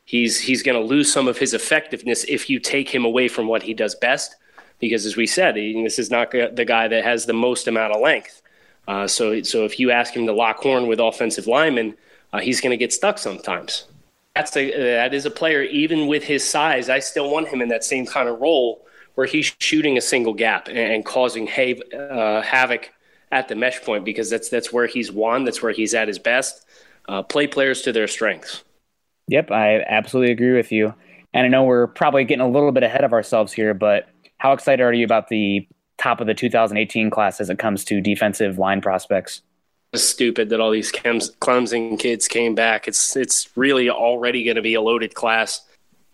He's 0.05 0.39
he's 0.39 0.63
going 0.63 0.79
to 0.79 0.87
lose 0.87 1.11
some 1.11 1.27
of 1.27 1.37
his 1.37 1.53
effectiveness 1.53 2.23
if 2.25 2.49
you 2.49 2.59
take 2.59 2.89
him 2.89 3.03
away 3.03 3.27
from 3.27 3.47
what 3.47 3.63
he 3.63 3.73
does 3.73 3.93
best. 3.95 4.35
Because 4.79 5.05
as 5.05 5.15
we 5.15 5.25
said, 5.25 5.55
this 5.55 5.97
is 5.99 6.11
not 6.11 6.31
the 6.31 6.65
guy 6.65 6.87
that 6.87 7.03
has 7.03 7.25
the 7.25 7.33
most 7.33 7.67
amount 7.67 7.93
of 7.93 8.01
length. 8.01 8.41
Uh, 8.87 9.07
so 9.07 9.41
so 9.43 9.65
if 9.65 9.79
you 9.79 9.91
ask 9.91 10.15
him 10.15 10.25
to 10.27 10.33
lock 10.33 10.57
horn 10.57 10.87
with 10.87 10.99
offensive 10.99 11.47
linemen, 11.47 11.95
uh, 12.31 12.39
he's 12.39 12.61
going 12.61 12.71
to 12.71 12.77
get 12.77 12.93
stuck 12.93 13.17
sometimes. 13.17 13.85
That's 14.35 14.55
a 14.55 14.71
that 14.95 15.13
is 15.13 15.25
a 15.25 15.31
player 15.31 15.63
even 15.63 16.07
with 16.07 16.23
his 16.23 16.47
size. 16.47 16.89
I 16.89 16.99
still 16.99 17.29
want 17.29 17.47
him 17.47 17.61
in 17.61 17.69
that 17.69 17.83
same 17.83 18.05
kind 18.05 18.29
of 18.29 18.39
role 18.39 18.85
where 19.15 19.25
he's 19.25 19.53
shooting 19.59 19.97
a 19.97 20.01
single 20.01 20.33
gap 20.33 20.67
and, 20.67 20.77
and 20.77 21.05
causing 21.05 21.49
uh, 21.49 22.41
havoc 22.43 22.91
at 23.31 23.47
the 23.47 23.55
mesh 23.55 23.81
point 23.81 24.05
because 24.05 24.29
that's 24.29 24.49
that's 24.49 24.71
where 24.71 24.87
he's 24.87 25.11
won. 25.11 25.43
That's 25.43 25.61
where 25.61 25.71
he's 25.71 25.93
at 25.93 26.07
his 26.07 26.19
best. 26.19 26.65
Uh, 27.09 27.23
play 27.23 27.47
players 27.47 27.81
to 27.81 27.91
their 27.91 28.07
strengths. 28.07 28.63
Yep, 29.27 29.51
I 29.51 29.81
absolutely 29.81 30.31
agree 30.31 30.55
with 30.55 30.71
you. 30.71 30.93
And 31.33 31.45
I 31.45 31.49
know 31.49 31.63
we're 31.63 31.87
probably 31.87 32.23
getting 32.23 32.45
a 32.45 32.49
little 32.49 32.71
bit 32.71 32.83
ahead 32.83 33.03
of 33.03 33.13
ourselves 33.13 33.51
here, 33.51 33.73
but 33.73 34.07
how 34.37 34.53
excited 34.53 34.83
are 34.83 34.93
you 34.93 35.05
about 35.05 35.29
the 35.29 35.67
top 35.97 36.21
of 36.21 36.27
the 36.27 36.33
2018 36.33 37.09
class 37.09 37.41
as 37.41 37.49
it 37.49 37.59
comes 37.59 37.83
to 37.85 38.01
defensive 38.01 38.57
line 38.57 38.81
prospects? 38.81 39.41
It's 39.93 40.03
stupid 40.03 40.49
that 40.49 40.59
all 40.59 40.71
these 40.71 40.91
Clemson 40.91 41.97
kids 41.97 42.27
came 42.27 42.55
back. 42.55 42.87
It's 42.87 43.15
it's 43.15 43.49
really 43.55 43.89
already 43.89 44.43
going 44.43 44.57
to 44.57 44.61
be 44.61 44.73
a 44.73 44.81
loaded 44.81 45.13
class. 45.13 45.61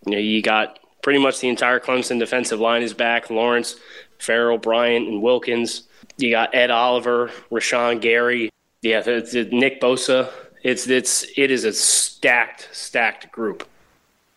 You 0.05 0.13
know, 0.13 0.19
you 0.19 0.41
got 0.41 0.79
pretty 1.01 1.19
much 1.19 1.39
the 1.39 1.49
entire 1.49 1.79
Clemson 1.79 2.19
defensive 2.19 2.59
line 2.59 2.83
is 2.83 2.93
back. 2.93 3.29
Lawrence, 3.29 3.75
Ferrell, 4.19 4.57
Bryant, 4.57 5.07
and 5.07 5.21
Wilkins. 5.21 5.83
You 6.17 6.31
got 6.31 6.53
Ed 6.53 6.69
Oliver, 6.69 7.31
Rashan 7.51 7.99
Gary. 7.99 8.49
Yeah, 8.83 9.01
Nick 9.05 9.81
Bosa 9.81 10.29
it's 10.63 10.87
it's 10.87 11.25
it 11.35 11.51
is 11.51 11.65
a 11.65 11.73
stacked 11.73 12.69
stacked 12.71 13.31
group. 13.31 13.67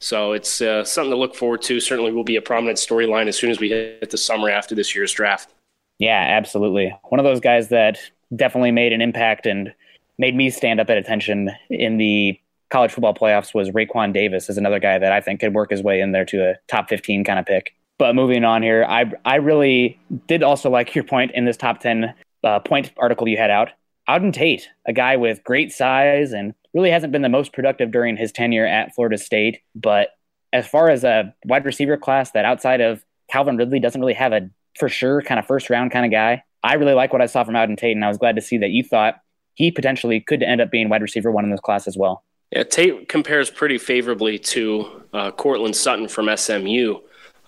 So 0.07 0.35
it's 0.35 0.63
uh, 0.63 0.85
something 0.85 1.11
to 1.11 1.17
look 1.17 1.35
forward 1.35 1.63
to. 1.63 1.81
Certainly 1.81 2.13
will 2.13 2.23
be 2.23 2.37
a 2.37 2.41
prominent 2.41 2.79
storyline 2.79 3.27
as 3.27 3.37
soon 3.37 3.51
as 3.51 3.59
we 3.59 3.71
hit 3.71 4.09
the 4.09 4.17
summer 4.17 4.49
after 4.49 4.73
this 4.73 4.95
year's 4.95 5.13
draft. 5.13 5.53
Yeah, 5.99 6.25
absolutely. 6.29 6.97
One 7.09 7.19
of 7.19 7.25
those 7.25 7.41
guys 7.41 7.71
that 7.71 7.99
definitely 8.37 8.71
made 8.71 8.93
an 8.93 9.03
impact 9.03 9.47
and 9.47 9.75
made 10.17 10.37
me 10.37 10.49
stand 10.51 10.79
up 10.79 10.89
at 10.91 10.97
attention 10.97 11.51
in 11.71 11.97
the 11.97 12.39
college 12.71 12.93
football 12.93 13.15
playoffs 13.15 13.53
was 13.53 13.71
Raekwon 13.71 14.13
Davis 14.13 14.49
is 14.49 14.57
another 14.57 14.79
guy 14.79 14.97
that 14.97 15.11
I 15.11 15.21
think 15.21 15.41
could 15.41 15.55
work 15.55 15.73
his 15.73 15.83
way 15.83 16.01
in 16.01 16.13
there 16.13 16.25
to 16.27 16.51
a 16.51 16.55
top 16.69 16.89
15 16.89 17.25
kind 17.25 17.41
of 17.41 17.45
pick. 17.45 17.75
But 17.99 18.15
moving 18.15 18.45
on 18.45 18.63
here, 18.63 18.85
I 18.89 19.11
I 19.25 19.37
really 19.37 19.99
did 20.29 20.45
also 20.45 20.71
like 20.71 20.95
your 20.95 21.03
point 21.03 21.33
in 21.35 21.47
this 21.47 21.57
top 21.57 21.81
10 21.81 22.15
uh, 22.45 22.61
point 22.61 22.93
article 22.97 23.27
you 23.27 23.39
had 23.39 23.51
out 23.51 23.71
Auden 24.09 24.33
Tate, 24.33 24.69
a 24.87 24.93
guy 24.93 25.17
with 25.17 25.43
great 25.43 25.73
size 25.73 26.33
and 26.33 26.55
really 26.77 26.91
hasn't 26.91 27.11
been 27.11 27.23
the 27.23 27.29
most 27.31 27.55
productive 27.55 27.91
during 27.91 28.19
his 28.19 28.31
tenure 28.31 28.67
at 28.67 28.95
Florida 28.95 29.17
State. 29.17 29.61
But 29.75 30.11
as 30.53 30.69
far 30.69 30.91
as 30.91 31.05
a 31.05 31.35
wide 31.47 31.65
receiver 31.65 31.97
class 31.97 32.33
that 32.33 32.45
outside 32.45 32.83
of 32.83 33.03
Calvin 33.31 33.57
Ridley 33.57 33.81
doesn't 33.81 34.01
really 34.01 34.15
have 34.15 34.33
a 34.33 34.51
for 34.79 34.91
sure 34.91 35.23
kind 35.23 35.39
of 35.41 35.47
first 35.47 35.71
round 35.71 35.91
kind 35.91 36.05
of 36.05 36.13
guy, 36.13 36.43
I 36.63 36.75
really 36.75 36.93
like 36.93 37.15
what 37.15 37.23
I 37.23 37.27
saw 37.27 37.45
from 37.45 37.55
Auden 37.55 37.79
Tate, 37.79 37.97
and 37.97 38.05
I 38.05 38.09
was 38.09 38.19
glad 38.19 38.37
to 38.37 38.43
see 38.43 38.59
that 38.59 38.71
you 38.71 38.85
thought 38.85 39.15
he 39.55 39.71
potentially 39.71 40.21
could 40.21 40.43
end 40.43 40.61
up 40.61 40.71
being 40.71 40.91
wide 40.91 41.01
receiver 41.01 41.33
one 41.33 41.45
in 41.45 41.51
this 41.51 41.61
class 41.61 41.89
as 41.89 41.97
well. 41.97 42.23
Yeah, 42.53 42.63
Tate 42.63 43.09
compares 43.09 43.51
pretty 43.51 43.79
favorably 43.79 44.39
to 44.39 45.03
uh, 45.15 45.31
Courtland 45.31 45.75
Sutton 45.77 46.09
from 46.09 46.29
SMU. 46.37 46.97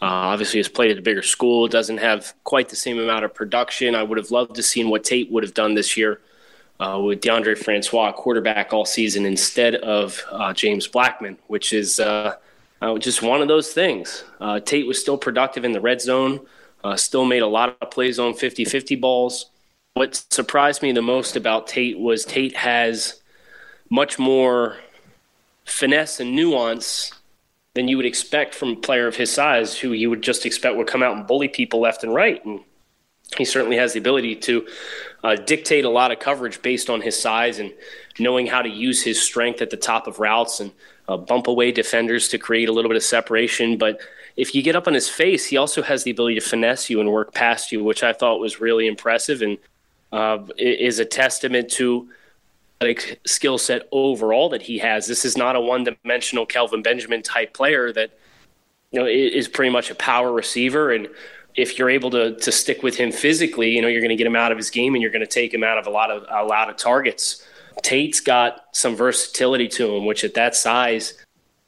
Uh, 0.01 0.07
obviously, 0.33 0.59
has 0.59 0.69
played 0.69 0.91
at 0.91 0.99
a 0.99 1.03
bigger 1.03 1.23
school, 1.23 1.69
doesn't 1.69 1.99
have 1.99 2.33
quite 2.45 2.71
the 2.71 2.77
same 2.77 2.99
amount 2.99 3.27
of 3.27 3.35
production. 3.35 3.95
I 3.95 4.03
would 4.05 4.17
have 4.17 4.31
loved 4.31 4.55
to 4.55 4.63
seen 4.63 4.89
what 4.89 5.05
Tate 5.05 5.31
would 5.31 5.43
have 5.43 5.55
done 5.55 5.75
this 5.75 5.97
year 5.99 6.21
uh, 6.81 7.01
with 7.05 7.21
Deondre 7.21 7.57
Francois 7.57 8.13
quarterback 8.13 8.73
all 8.73 8.85
season 8.85 9.27
instead 9.27 9.77
of 9.77 10.23
uh, 10.31 10.53
James 10.53 10.87
Blackman, 10.87 11.39
which 11.47 11.73
is 11.73 12.01
uh, 12.01 12.37
uh 12.81 12.99
just 12.99 13.23
one 13.23 13.43
of 13.43 13.49
those 13.49 13.73
things. 13.73 14.25
Uh, 14.41 14.61
Tate 14.61 14.87
was 14.87 15.01
still 15.01 15.19
productive 15.19 15.65
in 15.65 15.73
the 15.73 15.81
red 15.81 16.01
zone, 16.01 16.41
still 16.97 17.25
made 17.25 17.43
a 17.43 17.47
lot 17.47 17.77
of 17.81 17.91
plays 17.91 18.19
on 18.19 18.35
50 18.35 18.65
50 18.65 18.97
balls. 18.97 19.47
What 19.95 20.25
surprised 20.31 20.83
me 20.83 20.93
the 20.93 21.03
most 21.03 21.37
about 21.37 21.67
Tate 21.67 21.99
was 21.99 22.25
Tate 22.25 22.57
has 22.57 23.21
much 23.91 24.19
more 24.19 24.77
finesse 25.65 26.21
and 26.21 26.35
nuance 26.35 27.13
than 27.75 27.89
you 27.89 27.97
would 27.97 28.07
expect 28.07 28.55
from 28.55 28.71
a 28.71 28.77
player 28.77 29.07
of 29.07 29.17
his 29.17 29.33
size, 29.33 29.79
who 29.79 29.93
you 29.93 30.11
would 30.11 30.23
just 30.23 30.47
expect 30.47 30.77
would 30.77 30.87
come 30.87 31.03
out 31.03 31.17
and 31.17 31.27
bully 31.27 31.49
people 31.49 31.81
left 31.81 32.03
and 32.03 32.15
right. 32.15 32.45
And 32.45 32.61
he 33.37 33.45
certainly 33.45 33.77
has 33.77 33.93
the 33.93 33.99
ability 33.99 34.35
to 34.35 34.67
uh, 35.23 35.35
dictate 35.37 35.85
a 35.85 35.91
lot 35.91 36.11
of 36.11 36.19
coverage 36.19 36.63
based 36.63 36.89
on 36.89 37.01
his 37.01 37.21
size 37.21 37.59
and 37.59 37.73
knowing 38.19 38.47
how 38.47 38.63
to 38.63 38.69
use 38.69 39.03
his 39.03 39.21
strength 39.21 39.61
at 39.61 39.71
the 39.71 39.77
top 39.77 40.07
of 40.07 40.19
routes 40.19 40.61
and 40.61 40.73
uh, 41.09 41.17
bump 41.17 41.47
away 41.47 41.73
defenders 41.73 42.29
to 42.29 42.39
create 42.39 42.69
a 42.69 42.73
little 42.73 42.89
bit 42.89 42.97
of 42.97 43.03
separation. 43.03 43.77
But 43.77 44.01
if 44.37 44.55
you 44.55 44.63
get 44.63 44.77
up 44.77 44.87
on 44.87 44.95
his 44.95 45.09
face, 45.09 45.47
he 45.47 45.57
also 45.57 45.83
has 45.83 46.05
the 46.05 46.11
ability 46.11 46.37
to 46.37 46.41
finesse 46.41 46.89
you 46.89 47.01
and 47.01 47.11
work 47.11 47.35
past 47.35 47.73
you, 47.73 47.83
which 47.83 48.03
I 48.03 48.13
thought 48.13 48.41
was 48.41 48.61
really 48.61 48.87
impressive 48.87 49.43
and 49.43 49.59
uh, 50.13 50.39
is 50.57 50.99
a 50.99 51.05
testament 51.05 51.71
to 51.73 52.09
a 52.81 52.97
skill 53.27 53.59
set 53.59 53.89
overall 53.91 54.49
that 54.51 54.63
he 54.63 54.79
has. 54.79 55.07
This 55.07 55.25
is 55.25 55.37
not 55.37 55.57
a 55.57 55.61
one-dimensional 55.61 56.47
Kelvin 56.47 56.83
Benjamin 56.83 57.23
type 57.23 57.53
player 57.53 57.93
that 57.93 58.17
you 58.93 59.01
know 59.01 59.07
is 59.07 59.49
pretty 59.49 59.71
much 59.71 59.91
a 59.91 59.95
power 59.95 60.33
receiver 60.33 60.93
and 60.93 61.09
if 61.59 61.79
you're 61.79 61.91
able 61.91 62.11
to 62.11 62.37
to 62.37 62.53
stick 62.53 62.83
with 62.83 62.97
him 62.97 63.11
physically, 63.11 63.71
you 63.71 63.83
know, 63.83 63.89
you're 63.89 64.01
going 64.01 64.11
to 64.11 64.17
get 64.17 64.27
him 64.27 64.37
out 64.37 64.53
of 64.53 64.57
his 64.57 64.71
game 64.71 64.95
and 64.95 65.03
you're 65.03 65.11
going 65.11 65.21
to 65.21 65.27
take 65.27 65.53
him 65.53 65.65
out 65.65 65.77
of 65.77 65.87
a 65.87 65.91
lot 65.91 66.11
of 66.11 66.25
a 66.31 66.45
lot 66.45 66.71
of 66.71 66.77
targets. 66.77 67.45
Tate's 67.83 68.21
got 68.21 68.65
some 68.73 68.97
versatility 68.97 69.69
to 69.69 69.95
him, 69.95 70.07
which 70.07 70.25
at 70.25 70.35
that 70.35 70.55
size 70.55 71.15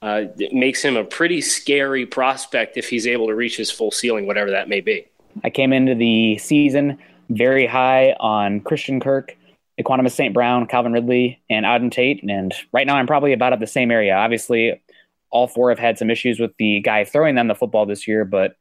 uh, 0.02 0.22
makes 0.52 0.82
him 0.82 0.96
a 0.96 1.04
pretty 1.04 1.40
scary 1.40 2.06
prospect 2.06 2.76
if 2.76 2.88
he's 2.88 3.06
able 3.06 3.26
to 3.26 3.34
reach 3.34 3.56
his 3.56 3.70
full 3.70 3.90
ceiling, 3.90 4.26
whatever 4.26 4.50
that 4.50 4.68
may 4.68 4.80
be. 4.80 5.06
I 5.44 5.50
came 5.50 5.72
into 5.72 5.94
the 5.94 6.38
season 6.38 6.98
very 7.28 7.66
high 7.66 8.16
on 8.18 8.60
Christian 8.60 8.98
Kirk, 8.98 9.36
Equanimeous 9.80 10.12
St. 10.12 10.34
Brown, 10.34 10.66
Calvin 10.66 10.92
Ridley, 10.92 11.40
and 11.48 11.64
Auden 11.64 11.92
Tate. 11.92 12.22
And 12.24 12.52
right 12.72 12.86
now 12.86 12.96
I'm 12.96 13.06
probably 13.06 13.32
about 13.32 13.52
at 13.52 13.60
the 13.60 13.68
same 13.68 13.90
area. 13.92 14.14
Obviously, 14.14 14.80
all 15.30 15.46
four 15.46 15.70
have 15.70 15.78
had 15.78 15.96
some 15.96 16.10
issues 16.10 16.40
with 16.40 16.56
the 16.58 16.80
guy 16.80 17.04
throwing 17.04 17.36
them 17.36 17.46
the 17.46 17.54
football 17.54 17.86
this 17.86 18.08
year, 18.08 18.24
but 18.24 18.56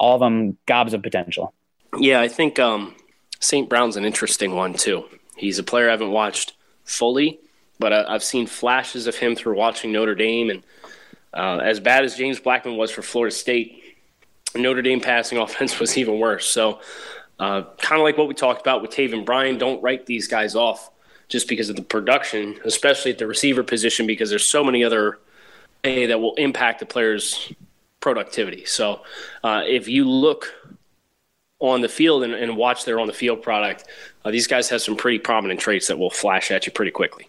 all 0.00 0.14
of 0.14 0.20
them 0.20 0.56
gobs 0.66 0.94
of 0.94 1.02
potential. 1.02 1.54
Yeah, 1.96 2.20
I 2.20 2.28
think 2.28 2.58
um, 2.58 2.96
St. 3.38 3.68
Brown's 3.68 3.96
an 3.96 4.04
interesting 4.04 4.56
one 4.56 4.74
too. 4.74 5.04
He's 5.36 5.58
a 5.58 5.62
player 5.62 5.88
I 5.88 5.92
haven't 5.92 6.10
watched 6.10 6.54
fully, 6.84 7.38
but 7.78 7.92
I, 7.92 8.12
have 8.12 8.24
seen 8.24 8.46
flashes 8.46 9.06
of 9.06 9.14
him 9.14 9.36
through 9.36 9.56
watching 9.56 9.92
Notre 9.92 10.14
Dame. 10.14 10.50
And 10.50 10.62
uh, 11.34 11.58
as 11.58 11.78
bad 11.78 12.04
as 12.04 12.16
James 12.16 12.40
Blackman 12.40 12.76
was 12.76 12.90
for 12.90 13.02
Florida 13.02 13.34
State, 13.34 13.98
Notre 14.56 14.82
Dame 14.82 15.00
passing 15.00 15.38
offense 15.38 15.78
was 15.78 15.96
even 15.96 16.18
worse. 16.18 16.46
So, 16.46 16.80
uh, 17.38 17.62
kind 17.78 18.00
of 18.00 18.04
like 18.04 18.18
what 18.18 18.28
we 18.28 18.34
talked 18.34 18.60
about 18.60 18.82
with 18.82 18.90
Taven 18.90 19.24
Bryan, 19.24 19.58
don't 19.58 19.82
write 19.82 20.06
these 20.06 20.28
guys 20.28 20.54
off 20.54 20.90
just 21.28 21.48
because 21.48 21.70
of 21.70 21.76
the 21.76 21.82
production, 21.82 22.58
especially 22.64 23.12
at 23.12 23.18
the 23.18 23.26
receiver 23.26 23.62
position, 23.62 24.06
because 24.06 24.28
there's 24.30 24.44
so 24.44 24.64
many 24.64 24.82
other 24.82 25.18
a 25.84 26.06
that 26.06 26.20
will 26.20 26.34
impact 26.34 26.80
the 26.80 26.86
player's 26.86 27.50
productivity. 28.00 28.64
So 28.64 29.02
uh, 29.44 29.62
if 29.66 29.88
you 29.88 30.08
look 30.08 30.52
on 31.60 31.82
the 31.82 31.88
field 31.88 32.24
and, 32.24 32.32
and 32.32 32.56
watch 32.56 32.84
their 32.84 32.98
on 32.98 33.06
the 33.06 33.12
field 33.12 33.42
product, 33.42 33.84
uh, 34.24 34.30
these 34.30 34.46
guys 34.46 34.68
have 34.70 34.82
some 34.82 34.96
pretty 34.96 35.18
prominent 35.18 35.60
traits 35.60 35.86
that 35.88 35.98
will 35.98 36.10
flash 36.10 36.50
at 36.50 36.66
you 36.66 36.72
pretty 36.72 36.90
quickly. 36.90 37.28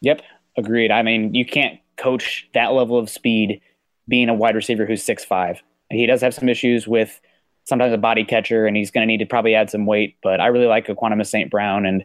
Yep, 0.00 0.22
agreed. 0.56 0.90
I 0.90 1.02
mean, 1.02 1.34
you 1.34 1.46
can't 1.46 1.80
coach 1.96 2.48
that 2.54 2.72
level 2.72 2.98
of 2.98 3.08
speed 3.08 3.60
being 4.06 4.28
a 4.28 4.34
wide 4.34 4.54
receiver 4.54 4.86
who's 4.86 5.02
six 5.02 5.24
five. 5.24 5.62
He 5.90 6.06
does 6.06 6.20
have 6.20 6.34
some 6.34 6.48
issues 6.48 6.86
with 6.86 7.20
sometimes 7.64 7.92
a 7.92 7.98
body 7.98 8.24
catcher, 8.24 8.66
and 8.66 8.76
he's 8.76 8.90
going 8.90 9.02
to 9.02 9.06
need 9.06 9.18
to 9.18 9.26
probably 9.26 9.54
add 9.54 9.70
some 9.70 9.86
weight. 9.86 10.16
But 10.22 10.40
I 10.40 10.46
really 10.46 10.66
like 10.66 10.86
Equanimeous 10.86 11.28
St. 11.28 11.50
Brown, 11.50 11.86
and 11.86 12.04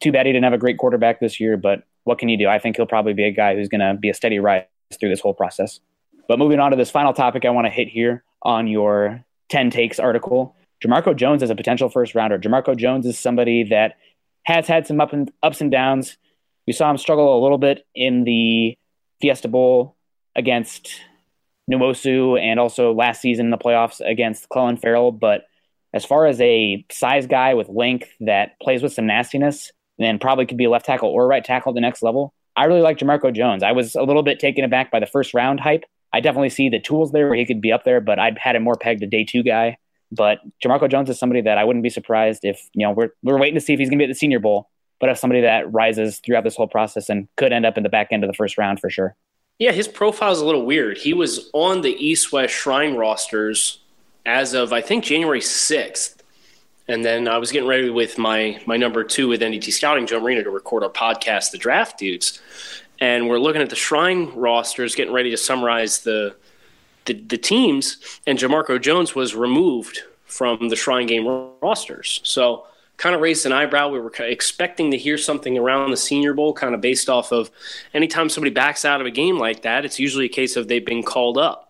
too 0.00 0.12
bad 0.12 0.26
he 0.26 0.32
didn't 0.32 0.44
have 0.44 0.52
a 0.52 0.58
great 0.58 0.78
quarterback 0.78 1.20
this 1.20 1.40
year. 1.40 1.56
But 1.56 1.84
what 2.04 2.18
can 2.18 2.28
you 2.28 2.36
do? 2.36 2.48
I 2.48 2.58
think 2.58 2.76
he'll 2.76 2.86
probably 2.86 3.14
be 3.14 3.24
a 3.24 3.30
guy 3.30 3.54
who's 3.54 3.68
going 3.68 3.80
to 3.80 3.94
be 3.94 4.10
a 4.10 4.14
steady 4.14 4.38
rise 4.38 4.64
through 4.98 5.08
this 5.08 5.20
whole 5.20 5.34
process. 5.34 5.80
But 6.28 6.38
moving 6.38 6.60
on 6.60 6.70
to 6.70 6.76
this 6.76 6.90
final 6.90 7.12
topic 7.12 7.44
I 7.44 7.50
want 7.50 7.66
to 7.66 7.70
hit 7.70 7.88
here 7.88 8.24
on 8.42 8.66
your 8.66 9.24
10 9.50 9.70
takes 9.70 9.98
article. 9.98 10.56
Jamarco 10.82 11.16
Jones 11.16 11.42
is 11.42 11.50
a 11.50 11.54
potential 11.54 11.88
first 11.88 12.14
rounder. 12.14 12.38
Jamarco 12.38 12.76
Jones 12.76 13.06
is 13.06 13.18
somebody 13.18 13.64
that 13.64 13.96
has 14.44 14.66
had 14.66 14.86
some 14.86 15.00
up 15.00 15.12
and, 15.12 15.30
ups 15.42 15.60
and 15.60 15.70
downs. 15.70 16.16
We 16.66 16.72
saw 16.72 16.90
him 16.90 16.98
struggle 16.98 17.38
a 17.38 17.42
little 17.42 17.58
bit 17.58 17.86
in 17.94 18.24
the 18.24 18.76
Fiesta 19.20 19.48
Bowl 19.48 19.96
against 20.36 20.90
Nwosu 21.70 22.38
and 22.40 22.60
also 22.60 22.92
last 22.92 23.20
season 23.20 23.46
in 23.46 23.50
the 23.50 23.58
playoffs 23.58 24.00
against 24.00 24.48
Clelin 24.48 24.80
Ferrell. 24.80 25.12
But 25.12 25.44
as 25.92 26.04
far 26.04 26.26
as 26.26 26.40
a 26.40 26.84
size 26.90 27.26
guy 27.26 27.54
with 27.54 27.68
length 27.68 28.08
that 28.20 28.58
plays 28.60 28.82
with 28.82 28.92
some 28.92 29.06
nastiness, 29.06 29.72
then 29.98 30.18
probably 30.18 30.46
could 30.46 30.58
be 30.58 30.64
a 30.64 30.70
left 30.70 30.86
tackle 30.86 31.08
or 31.08 31.26
right 31.26 31.44
tackle 31.44 31.70
at 31.70 31.74
the 31.74 31.80
next 31.80 32.02
level. 32.02 32.34
I 32.56 32.64
really 32.64 32.82
like 32.82 32.98
Jamarco 32.98 33.32
Jones. 33.34 33.62
I 33.62 33.72
was 33.72 33.94
a 33.94 34.02
little 34.02 34.22
bit 34.22 34.38
taken 34.38 34.64
aback 34.64 34.90
by 34.90 35.00
the 35.00 35.06
first 35.06 35.34
round 35.34 35.60
hype. 35.60 35.84
I 36.14 36.20
definitely 36.20 36.50
see 36.50 36.68
the 36.68 36.78
tools 36.78 37.10
there 37.10 37.26
where 37.26 37.36
he 37.36 37.44
could 37.44 37.60
be 37.60 37.72
up 37.72 37.82
there, 37.82 38.00
but 38.00 38.20
I'd 38.20 38.38
had 38.38 38.54
him 38.54 38.62
more 38.62 38.76
pegged 38.76 39.02
a 39.02 39.06
day 39.08 39.24
two 39.24 39.42
guy. 39.42 39.78
But 40.12 40.38
Jamarco 40.64 40.88
Jones 40.88 41.10
is 41.10 41.18
somebody 41.18 41.40
that 41.40 41.58
I 41.58 41.64
wouldn't 41.64 41.82
be 41.82 41.90
surprised 41.90 42.44
if, 42.44 42.70
you 42.72 42.86
know, 42.86 42.92
we're, 42.92 43.08
we're 43.24 43.36
waiting 43.36 43.56
to 43.56 43.60
see 43.60 43.72
if 43.72 43.80
he's 43.80 43.88
going 43.88 43.98
to 43.98 44.04
be 44.04 44.08
at 44.08 44.14
the 44.14 44.18
Senior 44.18 44.38
Bowl, 44.38 44.70
but 45.00 45.10
if 45.10 45.18
somebody 45.18 45.40
that 45.40 45.72
rises 45.72 46.20
throughout 46.20 46.44
this 46.44 46.54
whole 46.54 46.68
process 46.68 47.08
and 47.08 47.26
could 47.36 47.52
end 47.52 47.66
up 47.66 47.76
in 47.76 47.82
the 47.82 47.88
back 47.88 48.08
end 48.12 48.22
of 48.22 48.28
the 48.28 48.34
first 48.34 48.56
round 48.56 48.78
for 48.78 48.88
sure. 48.90 49.16
Yeah, 49.58 49.72
his 49.72 49.88
profile 49.88 50.30
is 50.30 50.38
a 50.38 50.46
little 50.46 50.64
weird. 50.64 50.98
He 50.98 51.14
was 51.14 51.50
on 51.52 51.80
the 51.80 51.90
East 51.92 52.30
West 52.30 52.54
Shrine 52.54 52.94
rosters 52.94 53.80
as 54.24 54.54
of, 54.54 54.72
I 54.72 54.82
think, 54.82 55.02
January 55.02 55.40
6th. 55.40 56.18
And 56.86 57.04
then 57.04 57.26
I 57.26 57.38
was 57.38 57.50
getting 57.50 57.68
ready 57.68 57.90
with 57.90 58.18
my 58.18 58.60
my 58.66 58.76
number 58.76 59.02
two 59.02 59.26
with 59.26 59.40
NDT 59.40 59.72
Scouting, 59.72 60.06
Joe 60.06 60.20
Marino, 60.20 60.42
to 60.42 60.50
record 60.50 60.84
our 60.84 60.90
podcast, 60.90 61.50
The 61.50 61.58
Draft 61.58 61.98
Dudes. 61.98 62.40
And 63.00 63.28
we're 63.28 63.38
looking 63.38 63.62
at 63.62 63.70
the 63.70 63.76
Shrine 63.76 64.30
rosters, 64.34 64.94
getting 64.94 65.12
ready 65.12 65.30
to 65.30 65.36
summarize 65.36 66.00
the 66.00 66.36
the, 67.06 67.14
the 67.14 67.38
teams. 67.38 67.98
And 68.26 68.38
Jamarco 68.38 68.80
Jones 68.80 69.14
was 69.14 69.34
removed 69.34 70.02
from 70.24 70.68
the 70.68 70.76
Shrine 70.76 71.06
game 71.06 71.26
rosters. 71.60 72.20
So 72.24 72.66
kind 72.96 73.14
of 73.14 73.20
raised 73.20 73.44
an 73.44 73.52
eyebrow. 73.52 73.88
We 73.88 73.98
were 73.98 74.12
expecting 74.20 74.90
to 74.92 74.96
hear 74.96 75.18
something 75.18 75.58
around 75.58 75.90
the 75.90 75.96
Senior 75.96 76.32
Bowl, 76.32 76.52
kind 76.52 76.74
of 76.74 76.80
based 76.80 77.10
off 77.10 77.32
of 77.32 77.50
anytime 77.92 78.28
somebody 78.28 78.54
backs 78.54 78.84
out 78.84 79.00
of 79.00 79.06
a 79.06 79.10
game 79.10 79.38
like 79.38 79.62
that, 79.62 79.84
it's 79.84 79.98
usually 79.98 80.26
a 80.26 80.30
case 80.30 80.56
of 80.56 80.68
they've 80.68 80.84
been 80.84 81.02
called 81.02 81.36
up 81.36 81.64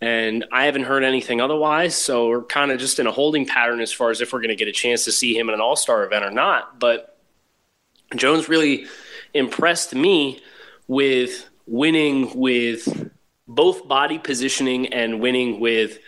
and 0.00 0.44
I 0.52 0.66
haven't 0.66 0.84
heard 0.84 1.04
anything 1.04 1.40
otherwise. 1.40 1.94
So 1.94 2.28
we're 2.28 2.42
kind 2.42 2.70
of 2.70 2.78
just 2.78 2.98
in 2.98 3.06
a 3.06 3.12
holding 3.12 3.46
pattern 3.46 3.80
as 3.80 3.92
far 3.92 4.10
as 4.10 4.20
if 4.20 4.32
we're 4.32 4.40
going 4.40 4.50
to 4.50 4.56
get 4.56 4.68
a 4.68 4.72
chance 4.72 5.04
to 5.04 5.12
see 5.12 5.36
him 5.36 5.48
in 5.48 5.54
an 5.54 5.60
All 5.60 5.76
Star 5.76 6.04
event 6.04 6.24
or 6.24 6.30
not. 6.30 6.78
But 6.78 7.16
Jones 8.14 8.48
really 8.48 8.86
impressed 9.34 9.94
me 9.94 10.40
with 10.88 11.48
winning 11.66 12.36
with 12.38 13.10
both 13.48 13.86
body 13.86 14.18
positioning 14.18 14.92
and 14.92 15.20
winning 15.20 15.60
with 15.60 15.98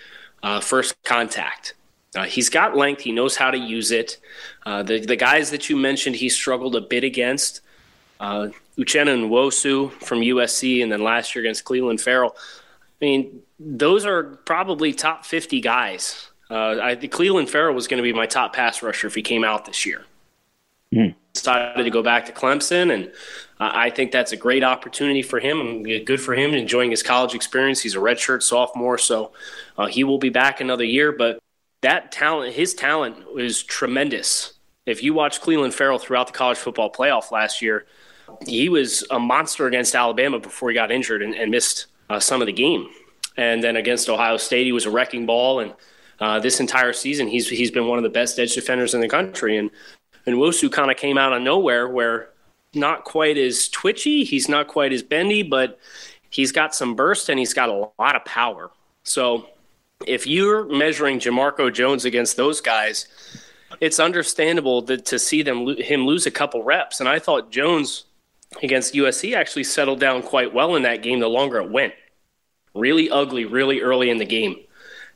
uh, 0.43 0.61
first 0.61 1.03
contact. 1.05 1.75
Uh, 2.17 2.25
he's 2.25 2.49
got 2.49 2.77
length. 2.77 3.03
He 3.03 3.13
knows 3.13 3.37
how 3.37 3.51
to 3.51 3.59
use 3.59 3.91
it. 3.91 4.19
Uh, 4.65 4.83
the 4.83 5.01
the 5.01 5.17
guys 5.17 5.51
that 5.51 5.69
you 5.69 5.77
mentioned, 5.77 6.17
he 6.17 6.29
struggled 6.29 6.75
a 6.75 6.81
bit 6.81 7.05
against. 7.05 7.61
Uh, 8.21 8.49
Uchenna 8.77 9.17
Nwosu 9.17 9.93
from 10.03 10.21
USC, 10.21 10.83
and 10.83 10.91
then 10.91 11.03
last 11.03 11.35
year 11.35 11.45
against 11.45 11.65
Clelin 11.65 12.01
Ferrell. 12.01 12.35
I 13.01 13.05
mean, 13.05 13.43
those 13.61 14.05
are 14.05 14.25
probably 14.45 14.93
top 14.93 15.25
50 15.25 15.61
guys. 15.61 16.31
Uh, 16.51 16.79
I 16.81 16.97
Clelin 16.97 17.49
Ferrell 17.49 17.75
was 17.75 17.87
going 17.87 17.99
to 17.99 18.03
be 18.03 18.13
my 18.13 18.27
top 18.27 18.55
pass 18.55 18.83
rusher 18.83 19.07
if 19.07 19.15
he 19.15 19.23
came 19.23 19.45
out 19.45 19.67
this 19.67 19.85
year. 19.85 20.05
Mm. 20.93 21.15
Decided 21.39 21.85
to 21.85 21.91
go 21.91 22.03
back 22.03 22.27
to 22.27 22.33
Clemson, 22.33 22.93
and 22.93 23.13
I 23.61 23.91
think 23.91 24.13
that's 24.13 24.33
a 24.33 24.37
great 24.37 24.63
opportunity 24.63 25.23
for 25.23 25.41
him 25.41 25.61
and 25.61 26.07
good 26.07 26.21
for 26.21 26.35
him 26.35 26.55
enjoying 26.55 26.91
his 26.91 27.03
college 27.03 27.35
experience. 27.35 27.81
He's 27.81 27.97
a 27.97 27.99
redshirt 27.99 28.43
sophomore, 28.43 28.99
so 28.99 29.33
uh, 29.77 29.87
he 29.87 30.05
will 30.05 30.19
be 30.19 30.29
back 30.29 30.61
another 30.61 30.85
year. 30.85 31.11
But 31.13 31.41
that 31.83 32.13
talent, 32.13 32.55
his 32.55 32.75
talent, 32.75 33.35
was 33.35 33.63
tremendous. 33.63 34.55
If 34.87 35.03
you 35.03 35.13
watch 35.13 35.41
Clelin 35.41 35.73
Ferrell 35.73 35.99
throughout 35.99 36.29
the 36.29 36.33
college 36.33 36.59
football 36.59 36.91
playoff 36.91 37.31
last 37.31 37.61
year, 37.61 37.87
he 38.47 38.69
was 38.69 39.05
a 39.11 39.19
monster 39.19 39.67
against 39.67 39.95
Alabama 39.95 40.39
before 40.39 40.71
he 40.71 40.75
got 40.75 40.91
injured 40.91 41.23
and, 41.23 41.35
and 41.35 41.51
missed 41.51 41.87
uh, 42.11 42.21
some 42.21 42.41
of 42.41 42.47
the 42.47 42.53
game. 42.53 42.89
And 43.37 43.63
then 43.63 43.77
against 43.77 44.09
Ohio 44.09 44.37
State, 44.37 44.67
he 44.67 44.73
was 44.73 44.87
a 44.87 44.91
wrecking 44.91 45.27
ball. 45.27 45.61
And 45.61 45.75
uh, 46.21 46.39
this 46.41 46.61
entire 46.61 46.93
season, 46.93 47.29
he's 47.29 47.49
he's 47.49 47.71
been 47.71 47.87
one 47.87 47.99
of 47.99 48.05
the 48.05 48.11
best 48.11 48.39
edge 48.39 48.55
defenders 48.55 48.95
in 48.95 49.01
the 49.01 49.09
country. 49.09 49.57
And 49.57 49.71
Nwosu 50.29 50.71
kind 50.71 50.91
of 50.91 50.97
came 50.97 51.19
out 51.19 51.33
of 51.33 51.43
nowhere, 51.43 51.89
where 51.89 52.31
not 52.75 53.05
quite 53.05 53.39
as 53.39 53.69
twitchy, 53.69 54.25
he's 54.25 54.49
not 54.49 54.69
quite 54.69 54.93
as 54.93 55.03
bendy, 55.03 55.43
but 55.43 55.79
he's 56.31 56.53
got 56.53 56.75
some 56.75 56.95
burst 56.95 57.29
and 57.29 57.39
he's 57.39 57.55
got 57.55 57.69
a 57.69 57.91
lot 57.99 58.17
of 58.17 58.25
power. 58.25 58.71
So 59.05 59.49
if 60.07 60.27
you're 60.27 60.67
measuring 60.67 61.19
Jamarco 61.19 61.73
Jones 61.73 62.05
against 62.05 62.37
those 62.37 62.61
guys, 62.61 63.07
it's 63.81 64.01
understandable 64.01 64.83
that 64.83 65.07
to 65.07 65.19
see 65.19 65.43
them 65.43 65.67
him 65.77 66.07
lose 66.07 66.27
a 66.27 66.31
couple 66.31 66.63
reps. 66.63 67.01
And 67.01 67.09
I 67.09 67.19
thought 67.19 67.51
Jones 67.51 68.05
against 68.63 68.95
USC 68.95 69.35
actually 69.35 69.65
settled 69.65 70.01
down 70.01 70.23
quite 70.23 70.55
well 70.55 70.75
in 70.77 70.83
that 70.83 71.03
game 71.03 71.21
the 71.21 71.29
longer 71.29 71.59
it 71.59 71.71
went. 71.71 71.95
Really 72.75 73.11
ugly, 73.11 73.45
really 73.45 73.81
early 73.81 74.11
in 74.11 74.19
the 74.19 74.25
game. 74.25 74.57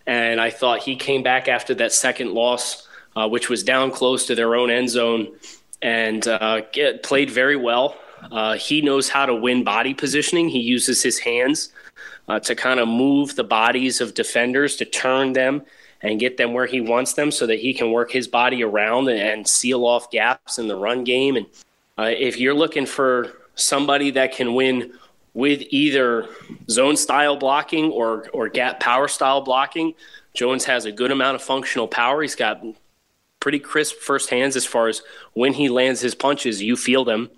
And 0.07 0.41
I 0.41 0.51
thought 0.51 0.81
he 0.81 0.97
came 0.97 1.23
back 1.23 1.49
after 1.49 1.75
that 1.77 1.93
second 1.93 2.33
loss, 2.33 2.89
uh, 3.17 3.29
which 3.29 3.49
was 3.49 3.63
down 3.63 3.91
close 3.91 4.27
to 4.27 4.35
their 4.35 4.55
own 4.55 4.71
end 4.71 4.91
zone, 4.91 5.29
and 5.81 6.27
uh, 6.27 6.63
get, 6.73 7.03
played 7.03 7.31
very 7.31 7.57
well. 7.57 7.97
Uh, 8.31 8.55
he 8.55 8.81
knows 8.81 9.09
how 9.09 9.27
to 9.27 9.35
win 9.35 9.65
body 9.65 9.95
positioning. 9.95 10.49
He 10.49 10.61
uses 10.61 11.03
his 11.03 11.19
hands 11.19 11.73
uh, 12.29 12.39
to 12.41 12.55
kind 12.55 12.81
of 12.81 12.89
move 12.89 13.35
the 13.35 13.45
bodies 13.45 14.01
of 14.01 14.15
defenders 14.15 14.77
to 14.77 14.85
turn 14.85 15.33
them 15.33 15.63
and 16.03 16.21
get 16.21 16.37
them 16.37 16.53
where 16.53 16.67
he 16.67 16.81
wants 16.81 17.15
them 17.15 17.31
so 17.31 17.47
that 17.47 17.59
he 17.59 17.75
can 17.75 17.91
work 17.91 18.11
his 18.11 18.29
body 18.29 18.63
around 18.63 19.09
and, 19.09 19.21
and 19.21 19.49
seal 19.49 19.85
off 19.85 20.11
gaps 20.11 20.59
in 20.59 20.69
the 20.69 20.77
run 20.77 21.05
game. 21.05 21.37
And 21.37 21.47
uh, 21.99 22.11
if 22.17 22.39
you're 22.39 22.55
looking 22.55 22.87
for 22.87 23.33
somebody 23.55 24.11
that 24.13 24.33
can 24.33 24.55
win 24.55 24.93
with 25.35 25.63
either 25.71 26.29
zone 26.69 26.97
style 26.97 27.37
blocking 27.37 27.91
or 27.91 28.29
or 28.33 28.49
gap 28.49 28.81
power 28.81 29.09
style 29.09 29.41
blocking, 29.41 29.95
Jones 30.35 30.65
has 30.65 30.85
a 30.85 30.93
good 30.93 31.11
amount 31.11 31.37
of 31.37 31.43
functional 31.43 31.89
power. 31.89 32.23
He's 32.23 32.35
got 32.35 32.63
pretty 33.43 33.59
crisp 33.59 33.97
first 33.97 34.31
hands 34.31 34.55
as 34.55 34.65
far 34.65 34.87
as 34.87 35.03
when 35.35 35.53
he 35.53 35.69
lands 35.69 36.01
his 36.01 36.15
punches, 36.15 36.63
you 36.63 36.77
feel 36.77 37.05
them. 37.05 37.29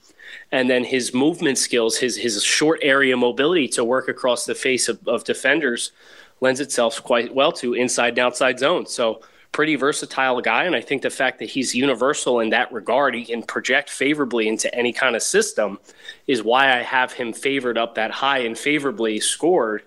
And 0.53 0.69
then 0.69 0.85
his 0.85 1.15
movement 1.15 1.57
skills, 1.57 1.97
his 1.97 2.17
his 2.17 2.45
short 2.45 2.79
area 2.83 3.17
mobility 3.17 3.67
to 3.69 3.83
work 3.83 4.07
across 4.09 4.45
the 4.45 4.55
face 4.55 4.89
of, 4.89 4.99
of 5.09 5.25
defenders 5.25 5.93
lends 6.41 6.61
itself 6.61 7.03
quite 7.03 7.35
well 7.35 7.53
to 7.53 7.73
inside 7.73 8.11
and 8.11 8.19
outside 8.19 8.59
zones. 8.59 8.93
So 8.93 9.23
pretty 9.51 9.77
versatile 9.77 10.41
guy. 10.43 10.65
And 10.65 10.77
I 10.77 10.83
think 10.83 11.01
the 11.01 11.11
fact 11.11 11.39
that 11.39 11.49
he's 11.49 11.75
universal 11.75 12.41
in 12.41 12.51
that 12.51 12.71
regard, 12.71 13.15
he 13.15 13.25
can 13.25 13.43
project 13.43 13.89
favorably 13.89 14.47
into 14.47 14.73
any 14.75 14.93
kind 14.93 15.17
of 15.17 15.23
system, 15.23 15.79
is 16.27 16.43
why 16.43 16.77
I 16.79 16.83
have 16.83 17.13
him 17.13 17.33
favored 17.33 17.79
up 17.79 17.95
that 17.95 18.11
high 18.11 18.41
and 18.41 18.59
favorably 18.59 19.21
scored 19.21 19.83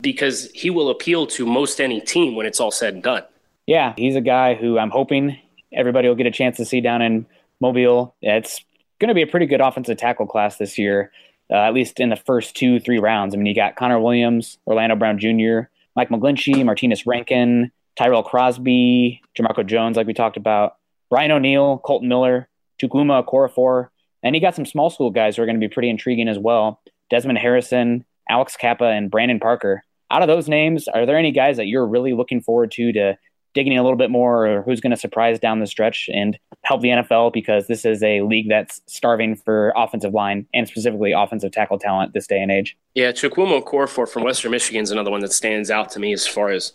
because 0.00 0.50
he 0.50 0.68
will 0.68 0.90
appeal 0.90 1.26
to 1.28 1.46
most 1.46 1.80
any 1.80 2.00
team 2.00 2.34
when 2.34 2.44
it's 2.44 2.60
all 2.60 2.72
said 2.72 2.94
and 2.94 3.02
done. 3.02 3.22
Yeah, 3.66 3.94
he's 3.96 4.16
a 4.16 4.20
guy 4.20 4.54
who 4.54 4.78
I'm 4.78 4.90
hoping 4.90 5.38
everybody 5.74 6.08
will 6.08 6.14
get 6.14 6.26
a 6.26 6.30
chance 6.30 6.56
to 6.58 6.64
see 6.64 6.80
down 6.80 7.02
in 7.02 7.26
Mobile. 7.60 8.14
It's 8.22 8.64
going 8.98 9.08
to 9.08 9.14
be 9.14 9.22
a 9.22 9.26
pretty 9.26 9.46
good 9.46 9.60
offensive 9.60 9.96
tackle 9.96 10.26
class 10.26 10.56
this 10.56 10.78
year, 10.78 11.10
uh, 11.50 11.56
at 11.56 11.74
least 11.74 12.00
in 12.00 12.08
the 12.08 12.16
first 12.16 12.56
two, 12.56 12.80
three 12.80 12.98
rounds. 12.98 13.34
I 13.34 13.38
mean, 13.38 13.46
you 13.46 13.54
got 13.54 13.76
Connor 13.76 14.00
Williams, 14.00 14.58
Orlando 14.66 14.96
Brown 14.96 15.18
Jr., 15.18 15.68
Mike 15.96 16.08
McGlinchey, 16.08 16.56
Martinas 16.64 17.06
Rankin, 17.06 17.70
Tyrell 17.96 18.22
Crosby, 18.22 19.22
Jamarco 19.38 19.64
Jones, 19.64 19.96
like 19.96 20.06
we 20.06 20.14
talked 20.14 20.36
about, 20.36 20.76
Brian 21.10 21.30
O'Neill, 21.30 21.78
Kolton 21.78 22.08
Miller, 22.08 22.48
Chukwuma 22.82 23.24
Okorafor, 23.24 23.88
and 24.22 24.34
he 24.34 24.40
got 24.40 24.56
some 24.56 24.66
small 24.66 24.90
school 24.90 25.10
guys 25.10 25.36
who 25.36 25.42
are 25.42 25.46
going 25.46 25.60
to 25.60 25.66
be 25.66 25.72
pretty 25.72 25.90
intriguing 25.90 26.28
as 26.28 26.38
well. 26.38 26.80
Desmond 27.10 27.38
Harrison, 27.38 28.04
Alex 28.28 28.56
Cappa, 28.56 28.86
and 28.86 29.10
Brandon 29.10 29.38
Parker. 29.38 29.84
Out 30.10 30.22
of 30.22 30.28
those 30.28 30.48
names, 30.48 30.88
are 30.88 31.06
there 31.06 31.18
any 31.18 31.30
guys 31.30 31.56
that 31.56 31.66
you're 31.66 31.86
really 31.86 32.12
looking 32.12 32.40
forward 32.40 32.70
to 32.72 32.92
to 32.92 33.16
digging 33.54 33.72
in 33.72 33.78
a 33.78 33.82
little 33.82 33.96
bit 33.96 34.10
more, 34.10 34.46
or 34.46 34.62
who's 34.62 34.80
going 34.80 34.90
to 34.90 34.96
surprise 34.96 35.38
down 35.38 35.60
the 35.60 35.66
stretch 35.66 36.10
and 36.12 36.38
help 36.62 36.82
the 36.82 36.88
NFL 36.88 37.32
because 37.32 37.66
this 37.66 37.84
is 37.84 38.02
a 38.02 38.20
league 38.22 38.48
that's 38.48 38.82
starving 38.86 39.36
for 39.36 39.72
offensive 39.76 40.12
line 40.12 40.46
and 40.52 40.68
specifically 40.68 41.12
offensive 41.12 41.52
tackle 41.52 41.78
talent 41.78 42.12
this 42.12 42.26
day 42.26 42.40
and 42.40 42.50
age? 42.50 42.76
Yeah, 42.94 43.12
Chukwuma 43.12 43.62
Okorafor 43.62 44.08
from 44.08 44.24
Western 44.24 44.50
Michigan 44.50 44.82
is 44.82 44.90
another 44.90 45.10
one 45.10 45.20
that 45.20 45.32
stands 45.32 45.70
out 45.70 45.90
to 45.90 46.00
me 46.00 46.12
as 46.12 46.26
far 46.26 46.50
as 46.50 46.72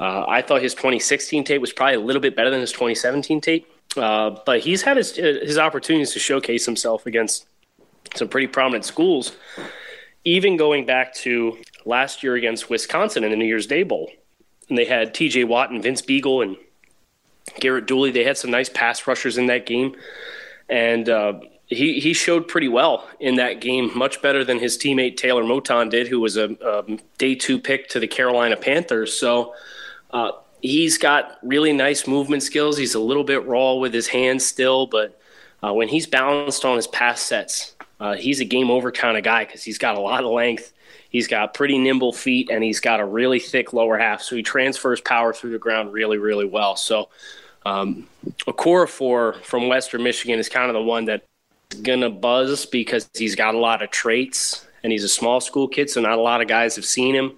uh, 0.00 0.24
I 0.28 0.42
thought 0.42 0.62
his 0.62 0.74
2016 0.74 1.44
tape 1.44 1.60
was 1.60 1.72
probably 1.72 1.94
a 1.94 2.00
little 2.00 2.20
bit 2.20 2.36
better 2.36 2.50
than 2.50 2.60
his 2.60 2.72
2017 2.72 3.40
tape, 3.40 3.70
uh, 3.96 4.36
but 4.44 4.60
he's 4.60 4.82
had 4.82 4.96
his, 4.96 5.16
his 5.16 5.58
opportunities 5.58 6.12
to 6.12 6.18
showcase 6.18 6.66
himself 6.66 7.06
against 7.06 7.46
some 8.14 8.28
pretty 8.28 8.46
prominent 8.46 8.84
schools, 8.84 9.32
even 10.24 10.56
going 10.56 10.84
back 10.84 11.14
to 11.14 11.56
last 11.84 12.22
year 12.22 12.34
against 12.34 12.68
Wisconsin 12.68 13.24
in 13.24 13.30
the 13.30 13.36
New 13.36 13.46
Year's 13.46 13.66
Day 13.66 13.84
Bowl. 13.84 14.10
And 14.68 14.76
they 14.76 14.84
had 14.84 15.14
TJ 15.14 15.46
Watt 15.46 15.70
and 15.70 15.82
Vince 15.82 16.02
Biegel 16.02 16.42
and 16.42 16.56
Garrett 17.60 17.86
Dooley. 17.86 18.10
They 18.10 18.24
had 18.24 18.36
some 18.36 18.50
nice 18.50 18.68
pass 18.68 19.06
rushers 19.06 19.38
in 19.38 19.46
that 19.46 19.66
game. 19.66 19.94
And 20.68 21.08
uh, 21.08 21.40
he, 21.66 22.00
he 22.00 22.12
showed 22.12 22.48
pretty 22.48 22.68
well 22.68 23.08
in 23.20 23.36
that 23.36 23.60
game, 23.60 23.96
much 23.96 24.20
better 24.22 24.44
than 24.44 24.58
his 24.58 24.76
teammate 24.76 25.16
Taylor 25.16 25.44
Moton 25.44 25.90
did, 25.90 26.08
who 26.08 26.20
was 26.20 26.36
a, 26.36 26.56
a 26.64 26.98
day 27.18 27.34
two 27.34 27.60
pick 27.60 27.88
to 27.90 28.00
the 28.00 28.08
Carolina 28.08 28.56
Panthers. 28.56 29.12
So, 29.16 29.54
uh, 30.10 30.32
he's 30.62 30.98
got 30.98 31.38
really 31.42 31.72
nice 31.72 32.06
movement 32.06 32.42
skills. 32.42 32.76
He's 32.76 32.94
a 32.94 33.00
little 33.00 33.24
bit 33.24 33.46
raw 33.46 33.74
with 33.74 33.94
his 33.94 34.08
hands 34.08 34.44
still, 34.44 34.86
but 34.86 35.18
uh, 35.62 35.72
when 35.72 35.88
he's 35.88 36.06
balanced 36.06 36.64
on 36.64 36.76
his 36.76 36.86
pass 36.86 37.20
sets, 37.20 37.76
uh, 38.00 38.14
he's 38.14 38.40
a 38.40 38.44
game 38.44 38.70
over 38.70 38.92
kind 38.92 39.16
of 39.16 39.24
guy 39.24 39.44
because 39.44 39.62
he's 39.62 39.78
got 39.78 39.96
a 39.96 40.00
lot 40.00 40.24
of 40.24 40.30
length. 40.30 40.72
He's 41.10 41.28
got 41.28 41.54
pretty 41.54 41.78
nimble 41.78 42.12
feet 42.12 42.50
and 42.50 42.62
he's 42.62 42.80
got 42.80 43.00
a 43.00 43.04
really 43.04 43.38
thick 43.40 43.72
lower 43.72 43.98
half. 43.98 44.22
So 44.22 44.36
he 44.36 44.42
transfers 44.42 45.00
power 45.00 45.32
through 45.32 45.52
the 45.52 45.58
ground 45.58 45.92
really, 45.92 46.18
really 46.18 46.44
well. 46.44 46.76
So 46.76 47.08
um, 47.64 48.06
Okorafor 48.46 49.42
from 49.42 49.68
Western 49.68 50.02
Michigan 50.02 50.38
is 50.38 50.48
kind 50.48 50.68
of 50.68 50.74
the 50.74 50.82
one 50.82 51.04
that's 51.04 51.26
going 51.82 52.00
to 52.00 52.10
buzz 52.10 52.66
because 52.66 53.08
he's 53.16 53.34
got 53.34 53.54
a 53.54 53.58
lot 53.58 53.82
of 53.82 53.90
traits 53.90 54.66
and 54.82 54.92
he's 54.92 55.04
a 55.04 55.08
small 55.08 55.40
school 55.40 55.68
kid. 55.68 55.90
So 55.90 56.00
not 56.00 56.18
a 56.18 56.22
lot 56.22 56.40
of 56.40 56.48
guys 56.48 56.76
have 56.76 56.84
seen 56.84 57.14
him. 57.14 57.32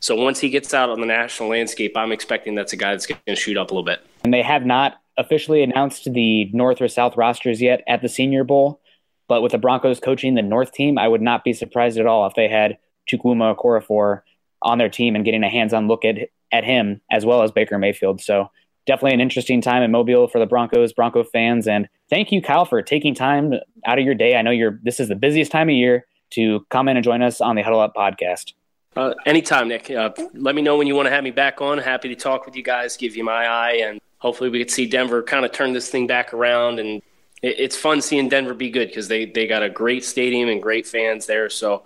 So 0.00 0.14
once 0.16 0.40
he 0.40 0.48
gets 0.48 0.72
out 0.72 0.88
on 0.88 1.00
the 1.00 1.06
national 1.06 1.50
landscape, 1.50 1.96
I'm 1.96 2.12
expecting 2.12 2.54
that's 2.54 2.72
a 2.72 2.76
guy 2.76 2.92
that's 2.92 3.06
going 3.06 3.20
to 3.26 3.36
shoot 3.36 3.56
up 3.56 3.70
a 3.70 3.74
little 3.74 3.84
bit. 3.84 4.00
And 4.24 4.32
they 4.32 4.42
have 4.42 4.64
not 4.64 5.00
officially 5.18 5.62
announced 5.62 6.10
the 6.12 6.50
North 6.52 6.80
or 6.80 6.88
South 6.88 7.16
rosters 7.16 7.60
yet 7.60 7.82
at 7.86 8.00
the 8.00 8.08
Senior 8.08 8.44
Bowl. 8.44 8.80
But 9.28 9.42
with 9.42 9.52
the 9.52 9.58
Broncos 9.58 10.00
coaching 10.00 10.34
the 10.34 10.42
North 10.42 10.72
team, 10.72 10.98
I 10.98 11.06
would 11.06 11.20
not 11.20 11.44
be 11.44 11.52
surprised 11.52 11.98
at 11.98 12.06
all 12.06 12.26
if 12.26 12.34
they 12.34 12.48
had 12.48 12.78
Chukwuma 13.10 13.56
Okorafor 13.56 14.22
on 14.62 14.78
their 14.78 14.88
team 14.88 15.16
and 15.16 15.24
getting 15.24 15.42
a 15.42 15.48
hands-on 15.48 15.88
look 15.88 16.04
at 16.04 16.16
at 16.52 16.64
him 16.64 17.00
as 17.10 17.24
well 17.24 17.42
as 17.42 17.52
Baker 17.52 17.78
Mayfield. 17.78 18.20
So 18.20 18.50
definitely 18.86 19.14
an 19.14 19.20
interesting 19.20 19.60
time 19.60 19.82
in 19.82 19.90
Mobile 19.90 20.26
for 20.26 20.38
the 20.38 20.46
Broncos, 20.46 20.92
Bronco 20.92 21.22
fans, 21.22 21.68
and 21.68 21.88
thank 22.08 22.32
you, 22.32 22.42
Kyle, 22.42 22.64
for 22.64 22.82
taking 22.82 23.14
time 23.14 23.54
out 23.86 23.98
of 23.98 24.04
your 24.04 24.14
day. 24.14 24.36
I 24.36 24.42
know 24.42 24.50
you're 24.50 24.80
this 24.82 25.00
is 25.00 25.08
the 25.08 25.16
busiest 25.16 25.52
time 25.52 25.68
of 25.68 25.74
year 25.74 26.06
to 26.30 26.66
come 26.70 26.88
in 26.88 26.96
and 26.96 27.04
join 27.04 27.22
us 27.22 27.40
on 27.40 27.56
the 27.56 27.62
Huddle 27.62 27.80
Up 27.80 27.94
podcast. 27.94 28.54
Uh, 28.96 29.14
anytime, 29.24 29.68
Nick. 29.68 29.90
Uh, 29.90 30.10
let 30.34 30.54
me 30.54 30.62
know 30.62 30.76
when 30.76 30.86
you 30.86 30.96
want 30.96 31.06
to 31.06 31.10
have 31.10 31.22
me 31.22 31.30
back 31.30 31.60
on. 31.60 31.78
Happy 31.78 32.08
to 32.08 32.16
talk 32.16 32.44
with 32.44 32.56
you 32.56 32.62
guys, 32.62 32.96
give 32.96 33.16
you 33.16 33.22
my 33.22 33.46
eye, 33.46 33.80
and 33.84 34.00
hopefully 34.18 34.50
we 34.50 34.58
could 34.58 34.70
see 34.70 34.86
Denver 34.86 35.22
kind 35.22 35.44
of 35.44 35.52
turn 35.52 35.72
this 35.72 35.88
thing 35.88 36.06
back 36.08 36.34
around. 36.34 36.80
And 36.80 37.00
it's 37.42 37.76
fun 37.76 38.02
seeing 38.02 38.28
Denver 38.28 38.54
be 38.54 38.70
good 38.70 38.88
because 38.88 39.08
they 39.08 39.26
they 39.26 39.46
got 39.46 39.62
a 39.62 39.70
great 39.70 40.04
stadium 40.04 40.48
and 40.48 40.62
great 40.62 40.86
fans 40.86 41.26
there. 41.26 41.48
So 41.48 41.84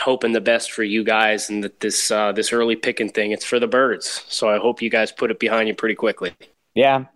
hoping 0.00 0.32
the 0.32 0.40
best 0.40 0.72
for 0.72 0.84
you 0.84 1.02
guys 1.02 1.50
and 1.50 1.64
that 1.64 1.80
this 1.80 2.10
uh, 2.10 2.32
this 2.32 2.52
early 2.52 2.76
picking 2.76 3.08
thing 3.08 3.32
it's 3.32 3.44
for 3.44 3.58
the 3.58 3.66
birds. 3.66 4.24
So 4.28 4.48
I 4.48 4.58
hope 4.58 4.82
you 4.82 4.90
guys 4.90 5.10
put 5.10 5.30
it 5.30 5.40
behind 5.40 5.68
you 5.68 5.74
pretty 5.74 5.96
quickly. 5.96 6.34
Yeah, 6.74 7.06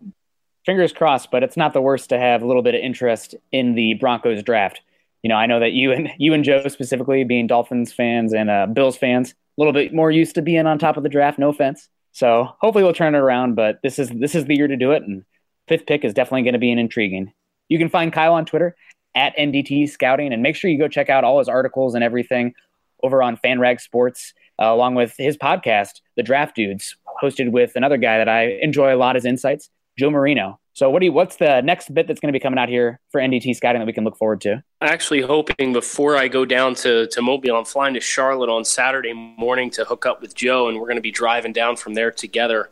fingers 0.66 0.93
crossed. 0.93 1.31
But 1.31 1.43
it's 1.43 1.57
not 1.57 1.72
the 1.72 1.81
worst 1.81 2.09
to 2.11 2.18
have 2.18 2.43
a 2.43 2.47
little 2.47 2.62
bit 2.62 2.74
of 2.74 2.81
interest 2.81 3.35
in 3.53 3.74
the 3.74 3.95
Broncos 3.95 4.43
draft. 4.43 4.81
You 5.22 5.29
know, 5.29 5.37
I 5.37 5.47
know 5.47 5.61
that 5.61 5.72
you 5.72 5.93
and 5.93 6.11
you 6.18 6.35
and 6.35 6.45
Joe 6.45 6.66
specifically, 6.68 7.24
being 7.24 7.47
Dolphins 7.47 7.93
fans 7.93 8.35
and 8.35 8.51
uh, 8.51 8.66
Bills 8.66 8.97
fans, 8.97 9.31
a 9.31 9.35
little 9.59 9.72
bit 9.72 9.95
more 9.95 10.11
used 10.11 10.35
to 10.35 10.43
being 10.43 10.66
on 10.66 10.79
top 10.79 10.97
of 10.97 11.05
the 11.05 11.09
draft. 11.09 11.39
No 11.39 11.51
offense. 11.51 11.89
So 12.12 12.49
hopefully 12.61 12.83
we'll 12.83 12.93
turn 12.93 13.14
it 13.14 13.18
around. 13.18 13.55
But 13.55 13.79
this 13.83 14.01
is 14.01 14.11
this 14.11 14.35
is 14.35 14.47
the 14.47 14.57
year 14.57 14.66
to 14.66 14.76
do 14.76 14.93
it, 14.93 15.05
and 15.05 15.24
fifth 15.68 15.87
pick 15.87 16.05
is 16.05 16.14
definitely 16.14 16.43
going 16.43 16.55
to 16.55 16.59
be 16.59 16.72
an 16.72 16.79
intriguing. 16.79 17.33
You 17.68 17.78
can 17.78 17.88
find 17.88 18.12
Kyle 18.12 18.34
on 18.34 18.44
Twitter 18.44 18.74
at 19.14 19.36
NDT 19.36 19.88
Scouting. 19.88 20.32
And 20.32 20.42
make 20.42 20.56
sure 20.56 20.70
you 20.70 20.78
go 20.78 20.88
check 20.88 21.10
out 21.10 21.24
all 21.24 21.38
his 21.38 21.48
articles 21.48 21.94
and 21.94 22.04
everything 22.04 22.54
over 23.02 23.22
on 23.22 23.36
FanRag 23.36 23.80
Sports, 23.80 24.32
uh, 24.60 24.66
along 24.66 24.94
with 24.94 25.14
his 25.18 25.36
podcast, 25.36 26.00
The 26.16 26.22
Draft 26.22 26.56
Dudes, 26.56 26.96
hosted 27.22 27.50
with 27.50 27.72
another 27.76 27.96
guy 27.96 28.18
that 28.18 28.28
I 28.28 28.58
enjoy 28.62 28.94
a 28.94 28.96
lot 28.96 29.14
his 29.14 29.24
insights, 29.24 29.70
Joe 29.98 30.10
Marino. 30.10 30.58
So 30.72 30.88
what 30.90 31.00
do 31.00 31.06
you, 31.06 31.12
what's 31.12 31.36
the 31.36 31.60
next 31.60 31.92
bit 31.92 32.06
that's 32.06 32.20
going 32.20 32.32
to 32.32 32.36
be 32.36 32.40
coming 32.40 32.58
out 32.58 32.68
here 32.68 33.00
for 33.10 33.20
NDT 33.20 33.56
scouting 33.56 33.80
that 33.80 33.86
we 33.86 33.92
can 33.92 34.04
look 34.04 34.16
forward 34.16 34.40
to? 34.42 34.62
I'm 34.80 34.88
actually 34.88 35.22
hoping 35.22 35.72
before 35.72 36.16
I 36.16 36.28
go 36.28 36.44
down 36.44 36.76
to, 36.76 37.08
to 37.08 37.20
Mobile, 37.20 37.56
I'm 37.56 37.64
flying 37.64 37.94
to 37.94 38.00
Charlotte 38.00 38.48
on 38.48 38.64
Saturday 38.64 39.12
morning 39.12 39.70
to 39.70 39.84
hook 39.84 40.06
up 40.06 40.22
with 40.22 40.36
Joe 40.36 40.68
and 40.68 40.78
we're 40.78 40.86
going 40.86 40.94
to 40.94 41.02
be 41.02 41.10
driving 41.10 41.52
down 41.52 41.74
from 41.74 41.94
there 41.94 42.12
together. 42.12 42.70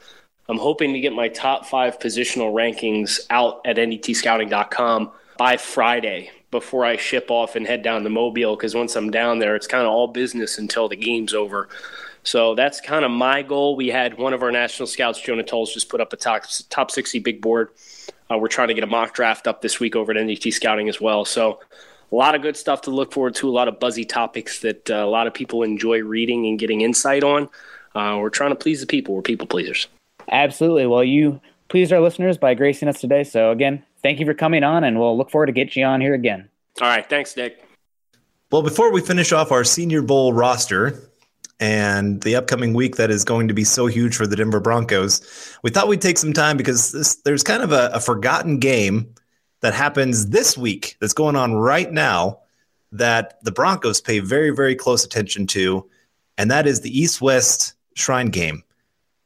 I'm 0.48 0.58
hoping 0.58 0.92
to 0.92 1.00
get 1.00 1.12
my 1.12 1.28
top 1.28 1.66
five 1.66 1.98
positional 1.98 2.52
rankings 2.52 3.26
out 3.30 3.60
at 3.64 3.76
ndtscouting.com 3.76 5.10
by 5.38 5.56
Friday 5.56 6.30
before 6.50 6.84
I 6.84 6.96
ship 6.96 7.30
off 7.30 7.56
and 7.56 7.66
head 7.66 7.82
down 7.82 8.04
to 8.04 8.10
Mobile 8.10 8.56
because 8.56 8.74
once 8.74 8.94
I'm 8.96 9.10
down 9.10 9.40
there, 9.40 9.56
it's 9.56 9.66
kind 9.66 9.84
of 9.84 9.90
all 9.90 10.08
business 10.08 10.58
until 10.58 10.88
the 10.88 10.96
game's 10.96 11.34
over. 11.34 11.68
So 12.22 12.54
that's 12.54 12.80
kind 12.80 13.04
of 13.04 13.10
my 13.10 13.42
goal. 13.42 13.76
We 13.76 13.88
had 13.88 14.18
one 14.18 14.32
of 14.32 14.42
our 14.42 14.50
national 14.50 14.86
scouts, 14.86 15.20
Jonah 15.20 15.42
Tolles, 15.42 15.72
just 15.72 15.88
put 15.88 16.00
up 16.00 16.12
a 16.12 16.16
top, 16.16 16.44
top 16.70 16.90
60 16.90 17.18
big 17.20 17.40
board. 17.40 17.70
Uh, 18.30 18.38
we're 18.38 18.48
trying 18.48 18.68
to 18.68 18.74
get 18.74 18.84
a 18.84 18.88
mock 18.88 19.14
draft 19.14 19.46
up 19.46 19.62
this 19.62 19.78
week 19.78 19.94
over 19.94 20.12
at 20.12 20.18
NDT 20.18 20.52
Scouting 20.52 20.88
as 20.88 21.00
well. 21.00 21.24
So 21.24 21.60
a 22.10 22.14
lot 22.14 22.34
of 22.34 22.42
good 22.42 22.56
stuff 22.56 22.82
to 22.82 22.90
look 22.90 23.12
forward 23.12 23.34
to, 23.36 23.48
a 23.48 23.50
lot 23.50 23.68
of 23.68 23.78
buzzy 23.78 24.04
topics 24.04 24.60
that 24.60 24.90
uh, 24.90 24.94
a 24.94 25.06
lot 25.06 25.26
of 25.26 25.34
people 25.34 25.62
enjoy 25.62 26.02
reading 26.02 26.46
and 26.46 26.58
getting 26.58 26.80
insight 26.80 27.22
on. 27.22 27.48
Uh, 27.94 28.18
we're 28.20 28.30
trying 28.30 28.50
to 28.50 28.56
please 28.56 28.80
the 28.80 28.86
people. 28.86 29.14
We're 29.14 29.22
people 29.22 29.46
pleasers. 29.46 29.88
Absolutely. 30.30 30.86
Well, 30.86 31.04
you 31.04 31.40
pleased 31.68 31.92
our 31.92 32.00
listeners 32.00 32.38
by 32.38 32.54
gracing 32.54 32.88
us 32.88 33.00
today. 33.00 33.24
So 33.24 33.50
again, 33.50 33.84
thank 34.02 34.20
you 34.20 34.26
for 34.26 34.34
coming 34.34 34.64
on, 34.64 34.84
and 34.84 34.98
we'll 34.98 35.16
look 35.16 35.30
forward 35.30 35.46
to 35.46 35.52
getting 35.52 35.80
you 35.80 35.86
on 35.86 36.00
here 36.00 36.14
again. 36.14 36.48
All 36.80 36.88
right. 36.88 37.08
Thanks, 37.08 37.36
Nick. 37.36 37.62
Well, 38.52 38.62
before 38.62 38.92
we 38.92 39.00
finish 39.00 39.32
off 39.32 39.50
our 39.50 39.64
Senior 39.64 40.02
Bowl 40.02 40.32
roster 40.32 41.10
and 41.58 42.22
the 42.22 42.36
upcoming 42.36 42.74
week 42.74 42.96
that 42.96 43.10
is 43.10 43.24
going 43.24 43.48
to 43.48 43.54
be 43.54 43.64
so 43.64 43.86
huge 43.86 44.14
for 44.14 44.26
the 44.26 44.36
Denver 44.36 44.60
Broncos, 44.60 45.56
we 45.62 45.70
thought 45.70 45.88
we'd 45.88 46.00
take 46.00 46.18
some 46.18 46.32
time 46.32 46.56
because 46.56 46.92
this, 46.92 47.16
there's 47.16 47.42
kind 47.42 47.62
of 47.62 47.72
a, 47.72 47.90
a 47.92 48.00
forgotten 48.00 48.58
game 48.58 49.12
that 49.62 49.74
happens 49.74 50.28
this 50.28 50.56
week 50.56 50.96
that's 51.00 51.12
going 51.12 51.34
on 51.34 51.54
right 51.54 51.90
now 51.90 52.38
that 52.92 53.42
the 53.42 53.50
Broncos 53.50 54.00
pay 54.00 54.20
very, 54.20 54.50
very 54.50 54.76
close 54.76 55.04
attention 55.04 55.46
to, 55.48 55.88
and 56.38 56.50
that 56.50 56.66
is 56.66 56.82
the 56.82 56.96
East 56.96 57.20
West 57.20 57.74
Shrine 57.94 58.28
game. 58.28 58.62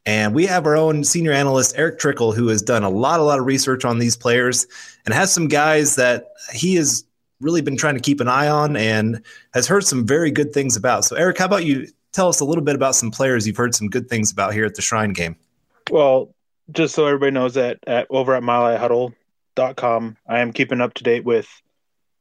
And 0.05 0.33
we 0.33 0.45
have 0.47 0.65
our 0.65 0.75
own 0.75 1.03
senior 1.03 1.31
analyst, 1.31 1.75
Eric 1.77 1.99
Trickle, 1.99 2.31
who 2.31 2.47
has 2.47 2.61
done 2.61 2.83
a 2.83 2.89
lot, 2.89 3.19
a 3.19 3.23
lot 3.23 3.39
of 3.39 3.45
research 3.45 3.85
on 3.85 3.99
these 3.99 4.15
players 4.15 4.65
and 5.05 5.13
has 5.13 5.31
some 5.31 5.47
guys 5.47 5.95
that 5.95 6.31
he 6.53 6.75
has 6.75 7.03
really 7.39 7.61
been 7.61 7.77
trying 7.77 7.95
to 7.95 8.01
keep 8.01 8.19
an 8.19 8.27
eye 8.27 8.47
on 8.47 8.75
and 8.75 9.21
has 9.53 9.67
heard 9.67 9.85
some 9.85 10.05
very 10.05 10.31
good 10.31 10.53
things 10.53 10.75
about. 10.75 11.05
So, 11.05 11.15
Eric, 11.15 11.37
how 11.37 11.45
about 11.45 11.65
you 11.65 11.87
tell 12.13 12.27
us 12.27 12.39
a 12.39 12.45
little 12.45 12.63
bit 12.63 12.75
about 12.75 12.95
some 12.95 13.11
players 13.11 13.45
you've 13.45 13.57
heard 13.57 13.75
some 13.75 13.89
good 13.89 14.09
things 14.09 14.31
about 14.31 14.53
here 14.53 14.65
at 14.65 14.75
the 14.75 14.81
Shrine 14.81 15.13
Game? 15.13 15.35
Well, 15.89 16.33
just 16.71 16.95
so 16.95 17.05
everybody 17.05 17.31
knows 17.31 17.55
that 17.55 17.79
at 17.85 18.07
over 18.09 18.33
at 18.35 18.43
milehighhuddle.com, 18.43 20.17
I 20.27 20.39
am 20.39 20.53
keeping 20.53 20.81
up 20.81 20.93
to 20.95 21.03
date 21.03 21.25
with 21.25 21.47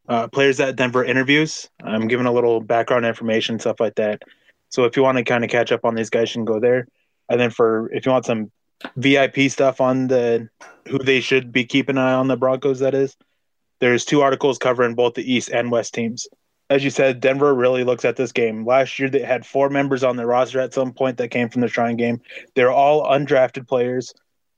uh, 0.08 0.28
players 0.28 0.58
at 0.60 0.76
Denver 0.76 1.04
interviews. 1.04 1.68
I'm 1.82 2.08
giving 2.08 2.26
a 2.26 2.32
little 2.32 2.60
background 2.60 3.06
information, 3.06 3.58
stuff 3.58 3.80
like 3.80 3.94
that. 3.96 4.22
So 4.68 4.84
if 4.84 4.96
you 4.96 5.02
want 5.02 5.18
to 5.18 5.24
kind 5.24 5.44
of 5.44 5.50
catch 5.50 5.72
up 5.72 5.84
on 5.84 5.94
these 5.94 6.10
guys, 6.10 6.30
you 6.30 6.38
can 6.38 6.44
go 6.44 6.60
there. 6.60 6.86
And 7.30 7.40
then 7.40 7.50
for 7.50 7.90
if 7.92 8.04
you 8.04 8.12
want 8.12 8.26
some 8.26 8.50
VIP 8.96 9.50
stuff 9.50 9.80
on 9.80 10.08
the 10.08 10.48
who 10.88 10.98
they 10.98 11.20
should 11.20 11.52
be 11.52 11.64
keeping 11.64 11.96
an 11.96 12.02
eye 12.02 12.12
on 12.12 12.28
the 12.28 12.36
Broncos, 12.36 12.80
that 12.80 12.94
is, 12.94 13.16
there's 13.78 14.04
two 14.04 14.20
articles 14.20 14.58
covering 14.58 14.94
both 14.94 15.14
the 15.14 15.32
East 15.32 15.48
and 15.50 15.70
West 15.70 15.94
teams. 15.94 16.26
As 16.68 16.84
you 16.84 16.90
said, 16.90 17.20
Denver 17.20 17.54
really 17.54 17.84
looks 17.84 18.04
at 18.04 18.16
this 18.16 18.32
game. 18.32 18.66
Last 18.66 18.98
year, 18.98 19.08
they 19.08 19.22
had 19.22 19.46
four 19.46 19.70
members 19.70 20.04
on 20.04 20.16
their 20.16 20.26
roster 20.26 20.60
at 20.60 20.74
some 20.74 20.92
point 20.92 21.16
that 21.16 21.30
came 21.30 21.48
from 21.48 21.62
the 21.62 21.68
Shrine 21.68 21.96
game. 21.96 22.20
They're 22.54 22.70
all 22.70 23.04
undrafted 23.04 23.66
players, 23.66 24.14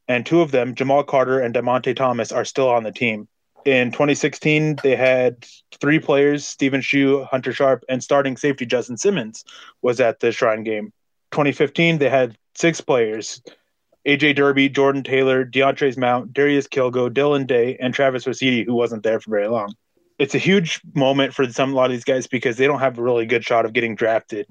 and 0.09 0.27
two 0.27 0.41
of 0.41 0.51
them, 0.51 0.75
Jamal 0.75 1.05
Carter 1.05 1.41
and 1.41 1.55
Dymonte 1.55 1.95
Thomas, 1.97 2.33
are 2.33 2.45
still 2.45 2.69
on 2.69 2.83
the 2.83 2.93
team. 2.93 3.29
In 3.65 3.93
2016, 3.93 4.77
they 4.83 4.97
had 4.97 5.47
three 5.81 5.99
players: 5.99 6.47
Stephen 6.47 6.83
Chew, 6.83 7.25
Hunter 7.25 7.53
Sharp, 7.53 7.85
and 7.89 8.03
starting 8.03 8.37
safety 8.37 8.67
Justin 8.67 8.97
Simmons 8.97 9.45
was 9.83 10.01
at 10.01 10.21
the 10.21 10.33
Shrine 10.33 10.65
game. 10.65 10.93
2015, 11.31 11.99
they 11.99 12.11
had 12.11 12.37
six 12.55 12.81
players 12.81 13.43
AJ 14.07 14.35
Derby, 14.35 14.69
Jordan 14.69 15.05
Taylor, 15.05 15.45
Deontre's 15.45 15.97
Mount, 15.97 16.33
Darius 16.33 16.67
Kilgo, 16.67 17.13
Dillon 17.13 17.47
Day, 17.47 17.77
and 17.79 17.95
Travis 17.95 18.25
Raciti, 18.25 18.65
who 18.65 18.75
wasn't 18.75 19.03
there 19.05 19.21
for 19.21 19.31
very 19.31 19.47
long. 19.47 19.75
It's 20.19 20.35
a 20.35 20.39
huge 20.39 20.81
moment 20.95 21.35
for 21.35 21.51
some 21.51 21.73
a 21.73 21.77
lot 21.77 21.87
of 21.87 21.93
these 21.93 22.05
guys 22.05 22.27
because 22.27 22.57
they 22.57 22.67
don't 22.67 22.81
have 22.81 22.99
a 22.99 23.03
really 23.03 23.27
good 23.27 23.45
shot 23.45 23.65
of 23.65 23.73
getting 23.73 23.95
drafted. 23.95 24.47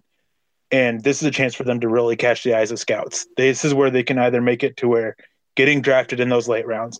And 0.71 1.03
this 1.03 1.21
is 1.21 1.27
a 1.27 1.31
chance 1.31 1.53
for 1.53 1.63
them 1.63 1.81
to 1.81 1.89
really 1.89 2.15
catch 2.15 2.43
the 2.43 2.55
eyes 2.55 2.71
of 2.71 2.79
scouts. 2.79 3.27
This 3.35 3.65
is 3.65 3.73
where 3.73 3.89
they 3.89 4.03
can 4.03 4.17
either 4.17 4.41
make 4.41 4.63
it 4.63 4.77
to 4.77 4.87
where 4.87 5.17
getting 5.55 5.81
drafted 5.81 6.21
in 6.21 6.29
those 6.29 6.47
late 6.47 6.65
rounds, 6.65 6.99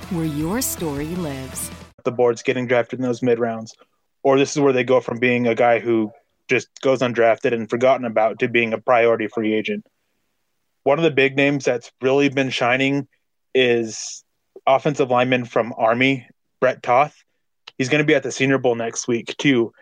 where 0.11 0.25
your 0.25 0.61
story 0.61 1.07
lives. 1.07 1.71
The 2.03 2.11
board's 2.11 2.43
getting 2.43 2.67
drafted 2.67 2.99
in 2.99 3.03
those 3.03 3.21
mid 3.21 3.39
rounds, 3.39 3.75
or 4.23 4.37
this 4.37 4.55
is 4.55 4.61
where 4.61 4.73
they 4.73 4.83
go 4.83 4.99
from 4.99 5.19
being 5.19 5.47
a 5.47 5.55
guy 5.55 5.79
who 5.79 6.11
just 6.49 6.67
goes 6.81 6.99
undrafted 6.99 7.53
and 7.53 7.69
forgotten 7.69 8.05
about 8.05 8.39
to 8.39 8.49
being 8.49 8.73
a 8.73 8.77
priority 8.77 9.27
free 9.27 9.53
agent. 9.53 9.85
one 10.83 10.99
of 10.99 11.03
the 11.03 11.11
big 11.11 11.35
names 11.35 11.63
that's 11.63 11.91
really 12.01 12.29
been 12.29 12.49
shining 12.49 13.07
is 13.53 14.23
offensive 14.65 15.09
lineman 15.09 15.45
from 15.45 15.73
Army, 15.77 16.27
Brett 16.59 16.81
Toth. 16.83 17.15
He's 17.77 17.89
going 17.89 18.03
to 18.03 18.07
be 18.07 18.15
at 18.15 18.23
the 18.23 18.31
Senior 18.31 18.57
Bowl 18.57 18.75
next 18.75 19.07
week 19.07 19.35
too, 19.37 19.73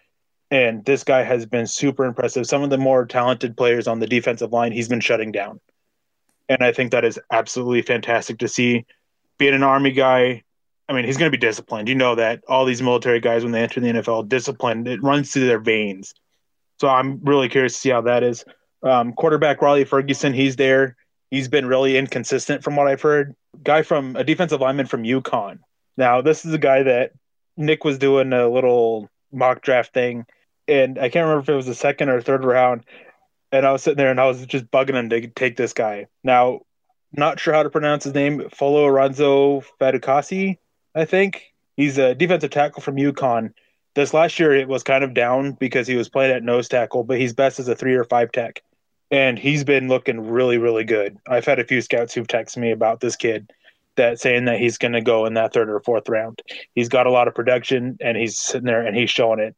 and 0.52 0.86
this 0.86 1.04
guy 1.04 1.24
has 1.24 1.46
been 1.46 1.68
super 1.68 2.06
impressive. 2.06 2.46
Some 2.46 2.64
of 2.64 2.70
the 2.70 2.78
more 2.78 3.06
talented 3.06 3.58
players 3.58 3.88
on 3.88 4.00
the 4.00 4.08
defensive 4.08 4.52
line, 4.52 4.72
he's 4.72 4.90
been 4.90 5.00
shutting 5.00 5.32
down, 5.32 5.60
and 6.48 6.62
I 6.64 6.72
think 6.72 6.92
that 6.92 7.06
is 7.06 7.20
absolutely 7.32 7.82
fantastic 7.82 8.40
to 8.40 8.48
see. 8.48 8.86
Being 9.40 9.56
an 9.56 9.64
Army 9.64 9.92
guy, 9.92 10.44
I 10.88 10.94
mean, 10.94 11.06
he's 11.06 11.18
going 11.18 11.32
to 11.32 11.38
be 11.38 11.42
disciplined. 11.42 11.90
You 11.90 11.96
know 11.96 12.16
that 12.16 12.44
all 12.48 12.66
these 12.66 12.82
military 12.82 13.20
guys, 13.20 13.44
when 13.44 13.52
they 13.52 13.62
enter 13.62 13.80
the 13.80 13.88
NFL, 13.88 14.30
disciplined. 14.30 14.88
It 14.88 15.02
runs 15.02 15.32
through 15.32 15.48
their 15.48 15.60
veins. 15.60 16.14
So 16.80 16.88
I'm 16.88 17.20
really 17.24 17.50
curious 17.50 17.74
to 17.74 17.80
see 17.80 17.90
how 17.90 18.02
that 18.02 18.24
is. 18.24 18.46
Um, 18.84 19.14
quarterback 19.14 19.62
Riley 19.62 19.84
Ferguson, 19.84 20.34
he's 20.34 20.56
there. 20.56 20.96
He's 21.30 21.48
been 21.48 21.66
really 21.66 21.98
inconsistent 21.98 22.64
from 22.64 22.76
what 22.76 22.88
I've 22.88 23.02
heard. 23.02 23.36
Guy 23.64 23.82
from 23.82 24.16
a 24.16 24.24
defensive 24.24 24.62
lineman 24.62 24.88
from 24.88 25.04
UConn. 25.04 25.60
Now, 25.98 26.22
this 26.22 26.46
is 26.46 26.54
a 26.54 26.58
guy 26.58 26.84
that 26.84 27.12
Nick 27.58 27.84
was 27.84 27.98
doing 27.98 28.32
a 28.34 28.48
little 28.50 29.10
mock 29.32 29.62
draft 29.62 29.94
thing, 29.94 30.26
and 30.68 30.98
I 30.98 31.10
can't 31.10 31.26
remember 31.26 31.42
if 31.42 31.50
it 31.50 31.56
was 31.56 31.66
the 31.66 31.76
second 31.76 32.10
or 32.10 32.22
third 32.22 32.46
round. 32.46 32.86
And 33.52 33.66
I 33.66 33.72
was 33.72 33.84
sitting 33.84 33.98
there 33.98 34.12
and 34.12 34.20
I 34.20 34.28
was 34.28 34.46
just 34.46 34.72
bugging 34.72 34.94
him 34.94 35.10
to 35.10 35.28
take 35.28 35.58
this 35.58 35.74
guy. 35.74 36.08
Now, 36.24 36.62
not 37.14 37.40
sure 37.40 37.54
how 37.54 37.64
to 37.64 37.70
pronounce 37.70 38.04
his 38.04 38.14
name. 38.14 38.50
Folo 38.50 38.88
Ranzo 38.88 39.64
Fadukasi, 39.80 40.58
I 40.96 41.06
think. 41.06 41.54
He's 41.76 41.98
a 41.98 42.14
defensive 42.14 42.52
tackle 42.52 42.82
from 42.82 42.98
UConn. 42.98 43.54
This 43.96 44.14
last 44.14 44.40
year 44.40 44.56
it 44.56 44.68
was 44.68 44.84
kind 44.84 45.04
of 45.04 45.14
down 45.14 45.54
because 45.54 45.88
he 45.88 45.96
was 45.96 46.10
playing 46.10 46.34
at 46.34 46.44
nose 46.44 46.68
tackle, 46.68 47.04
but 47.04 47.18
he's 47.18 47.34
best 47.34 47.60
as 47.60 47.68
a 47.68 47.76
three 47.76 47.96
or 47.96 48.04
five 48.04 48.32
tech 48.32 48.62
and 49.12 49.40
he's 49.40 49.64
been 49.64 49.88
looking 49.88 50.30
really, 50.30 50.58
really 50.58 50.84
good. 50.84 51.18
I've 51.28 51.46
had 51.46 51.60
a 51.60 51.66
few 51.66 51.82
scouts 51.82 52.14
who've 52.14 52.28
texted 52.28 52.58
me 52.58 52.72
about 52.72 53.00
this 53.00 53.16
kid 53.16 53.52
that 53.96 54.20
saying 54.20 54.46
that 54.46 54.60
he's 54.60 54.78
going 54.78 54.94
to 54.94 55.02
go 55.02 55.26
in 55.26 55.34
that 55.34 55.54
third 55.54 55.70
or 55.70 55.80
fourth 55.80 56.08
round. 56.08 56.42
He's 56.76 56.90
got 56.90 57.08
a 57.08 57.12
lot 57.12 57.28
of 57.28 57.36
production, 57.36 57.98
and 58.02 58.16
he's 58.16 58.38
sitting 58.38 58.66
there 58.66 58.86
and 58.86 58.96
he's 58.96 59.10
showing 59.10 59.40
it. 59.40 59.56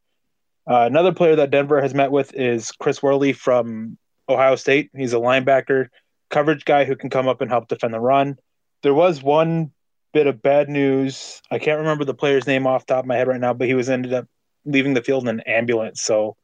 Uh, 0.68 0.86
another 0.86 1.14
player 1.14 1.36
that 1.36 1.52
Denver 1.52 1.82
has 1.82 1.94
met 1.94 2.12
with 2.12 2.34
is 2.34 2.72
Chris 2.72 3.04
Worley 3.04 3.34
from 3.34 3.98
Ohio 4.30 4.56
State. 4.56 4.90
He's 4.96 5.14
a 5.14 5.18
linebacker, 5.18 5.88
coverage 6.32 6.66
guy 6.66 6.86
who 6.86 6.96
can 6.96 7.10
come 7.10 7.28
up 7.28 7.42
and 7.42 7.52
help 7.52 7.68
defend 7.68 7.94
the 7.94 8.00
run. 8.00 8.38
There 8.82 8.94
was 8.94 9.22
one 9.22 9.72
bit 10.14 10.28
of 10.28 10.42
bad 10.42 10.70
news. 10.70 11.42
I 11.52 11.60
can't 11.60 11.80
remember 11.80 12.06
the 12.06 12.14
player's 12.14 12.48
name 12.48 12.66
off 12.66 12.86
top 12.86 13.04
of 13.04 13.06
my 13.06 13.16
head 13.16 13.28
right 13.28 13.40
now, 13.40 13.54
but 13.54 13.68
he 13.68 13.74
was 13.74 13.90
ended 13.90 14.14
up 14.14 14.28
leaving 14.66 14.94
the 14.94 15.04
field 15.04 15.24
in 15.24 15.30
an 15.30 15.42
ambulance. 15.42 16.02
So 16.02 16.36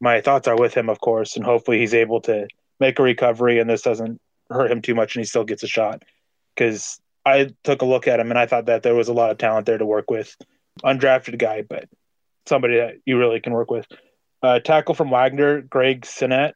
my 0.00 0.20
thoughts 0.20 0.48
are 0.48 0.56
with 0.56 0.74
him, 0.74 0.88
of 0.88 1.00
course, 1.00 1.36
and 1.36 1.44
hopefully 1.44 1.78
he's 1.78 1.94
able 1.94 2.20
to 2.22 2.48
make 2.80 2.98
a 2.98 3.02
recovery 3.02 3.58
and 3.58 3.70
this 3.70 3.82
doesn't 3.82 4.20
hurt 4.50 4.70
him 4.70 4.82
too 4.82 4.94
much 4.94 5.14
and 5.14 5.24
he 5.24 5.26
still 5.26 5.44
gets 5.44 5.62
a 5.62 5.68
shot. 5.68 6.02
Because 6.54 7.00
I 7.24 7.50
took 7.64 7.82
a 7.82 7.86
look 7.86 8.08
at 8.08 8.20
him 8.20 8.30
and 8.30 8.38
I 8.38 8.46
thought 8.46 8.66
that 8.66 8.82
there 8.82 8.94
was 8.94 9.08
a 9.08 9.14
lot 9.14 9.30
of 9.30 9.38
talent 9.38 9.66
there 9.66 9.78
to 9.78 9.86
work 9.86 10.10
with. 10.10 10.36
Undrafted 10.84 11.38
guy, 11.38 11.62
but 11.62 11.88
somebody 12.46 12.76
that 12.76 12.96
you 13.04 13.18
really 13.18 13.40
can 13.40 13.52
work 13.52 13.70
with. 13.70 13.86
Uh, 14.42 14.60
tackle 14.60 14.94
from 14.94 15.10
Wagner, 15.10 15.62
Greg 15.62 16.02
Senat. 16.02 16.52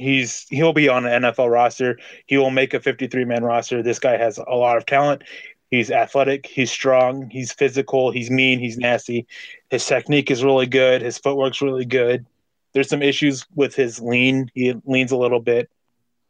He's 0.00 0.46
he'll 0.48 0.72
be 0.72 0.88
on 0.88 1.06
an 1.06 1.22
NFL 1.22 1.50
roster. 1.50 1.98
He 2.26 2.38
will 2.38 2.50
make 2.50 2.74
a 2.74 2.80
53 2.80 3.24
man 3.24 3.44
roster. 3.44 3.82
This 3.82 3.98
guy 3.98 4.16
has 4.16 4.38
a 4.38 4.54
lot 4.54 4.76
of 4.76 4.86
talent. 4.86 5.22
He's 5.70 5.90
athletic. 5.90 6.46
He's 6.46 6.70
strong. 6.70 7.30
He's 7.30 7.52
physical. 7.52 8.10
He's 8.10 8.30
mean. 8.30 8.58
He's 8.58 8.76
nasty. 8.76 9.26
His 9.70 9.86
technique 9.86 10.30
is 10.30 10.42
really 10.42 10.66
good. 10.66 11.02
His 11.02 11.18
footwork's 11.18 11.62
really 11.62 11.84
good. 11.84 12.26
There's 12.72 12.88
some 12.88 13.02
issues 13.02 13.46
with 13.54 13.74
his 13.74 14.00
lean. 14.00 14.50
He 14.54 14.74
leans 14.84 15.12
a 15.12 15.16
little 15.16 15.40
bit. 15.40 15.70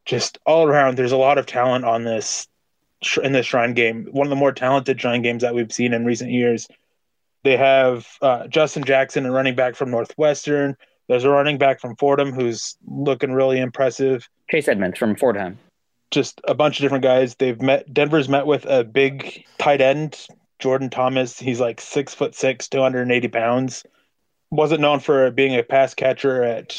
Just 0.05 0.39
all 0.45 0.67
around, 0.67 0.97
there's 0.97 1.13
a 1.13 1.17
lot 1.17 1.39
of 1.39 1.47
talent 1.47 1.85
on 1.85 2.05
this 2.05 2.49
in 3.23 3.33
this 3.33 3.47
Shrine 3.47 3.73
game. 3.73 4.09
One 4.11 4.27
of 4.27 4.31
the 4.31 4.37
more 4.37 4.53
talented 4.53 5.01
Shrine 5.01 5.23
games 5.23 5.43
that 5.43 5.55
we've 5.55 5.73
seen 5.73 5.95
in 5.95 6.05
recent 6.05 6.31
years. 6.31 6.69
They 7.45 7.57
have 7.57 8.07
uh, 8.21 8.47
Justin 8.49 8.85
Jackson, 8.85 9.25
a 9.25 9.33
running 9.33 9.55
back 9.55 9.75
from 9.75 9.91
Northwestern. 9.91 10.77
There's 11.11 11.25
a 11.25 11.31
running 11.31 11.59
back 11.59 11.81
from 11.81 11.97
Fordham 11.97 12.33
who's 12.33 12.77
looking 12.87 13.33
really 13.33 13.59
impressive. 13.59 14.29
Chase 14.51 14.69
Edmonds 14.69 14.99
from 14.99 15.17
Fordham. 15.17 15.59
Just 16.11 16.41
a 16.49 16.55
bunch 16.55 16.79
of 16.79 16.83
different 16.83 17.05
guys. 17.05 17.35
They've 17.35 17.61
met. 17.61 17.93
Denver's 17.93 18.29
met 18.29 18.47
with 18.47 18.65
a 18.65 18.85
big 18.85 19.45
tight 19.59 19.81
end, 19.81 20.27
Jordan 20.59 20.89
Thomas. 20.89 21.39
He's 21.39 21.61
like 21.61 21.81
six 21.81 22.15
foot 22.15 22.35
six, 22.35 22.69
280 22.69 23.29
pounds 23.29 23.85
wasn't 24.51 24.81
known 24.81 25.01
for 25.01 25.31
being 25.31 25.57
a 25.57 25.63
pass 25.63 25.95
catcher 25.95 26.43
at 26.43 26.79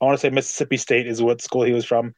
I 0.00 0.04
want 0.04 0.18
to 0.18 0.20
say 0.20 0.30
Mississippi 0.30 0.76
State 0.76 1.06
is 1.06 1.22
what 1.22 1.40
school 1.40 1.62
he 1.62 1.72
was 1.72 1.86
from. 1.86 2.14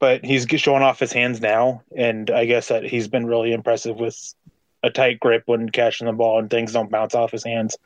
But 0.00 0.24
he's 0.24 0.46
showing 0.48 0.82
off 0.82 0.98
his 0.98 1.12
hands 1.12 1.40
now, 1.40 1.82
and 1.94 2.30
I 2.30 2.46
guess 2.46 2.68
that 2.68 2.82
he's 2.82 3.08
been 3.08 3.26
really 3.26 3.52
impressive 3.52 3.96
with 3.96 4.34
a 4.82 4.90
tight 4.90 5.20
grip 5.20 5.42
when 5.46 5.68
catching 5.68 6.06
the 6.06 6.12
ball 6.12 6.40
and 6.40 6.50
things 6.50 6.72
don't 6.72 6.90
bounce 6.90 7.14
off 7.14 7.30
his 7.30 7.44
hands. 7.44 7.76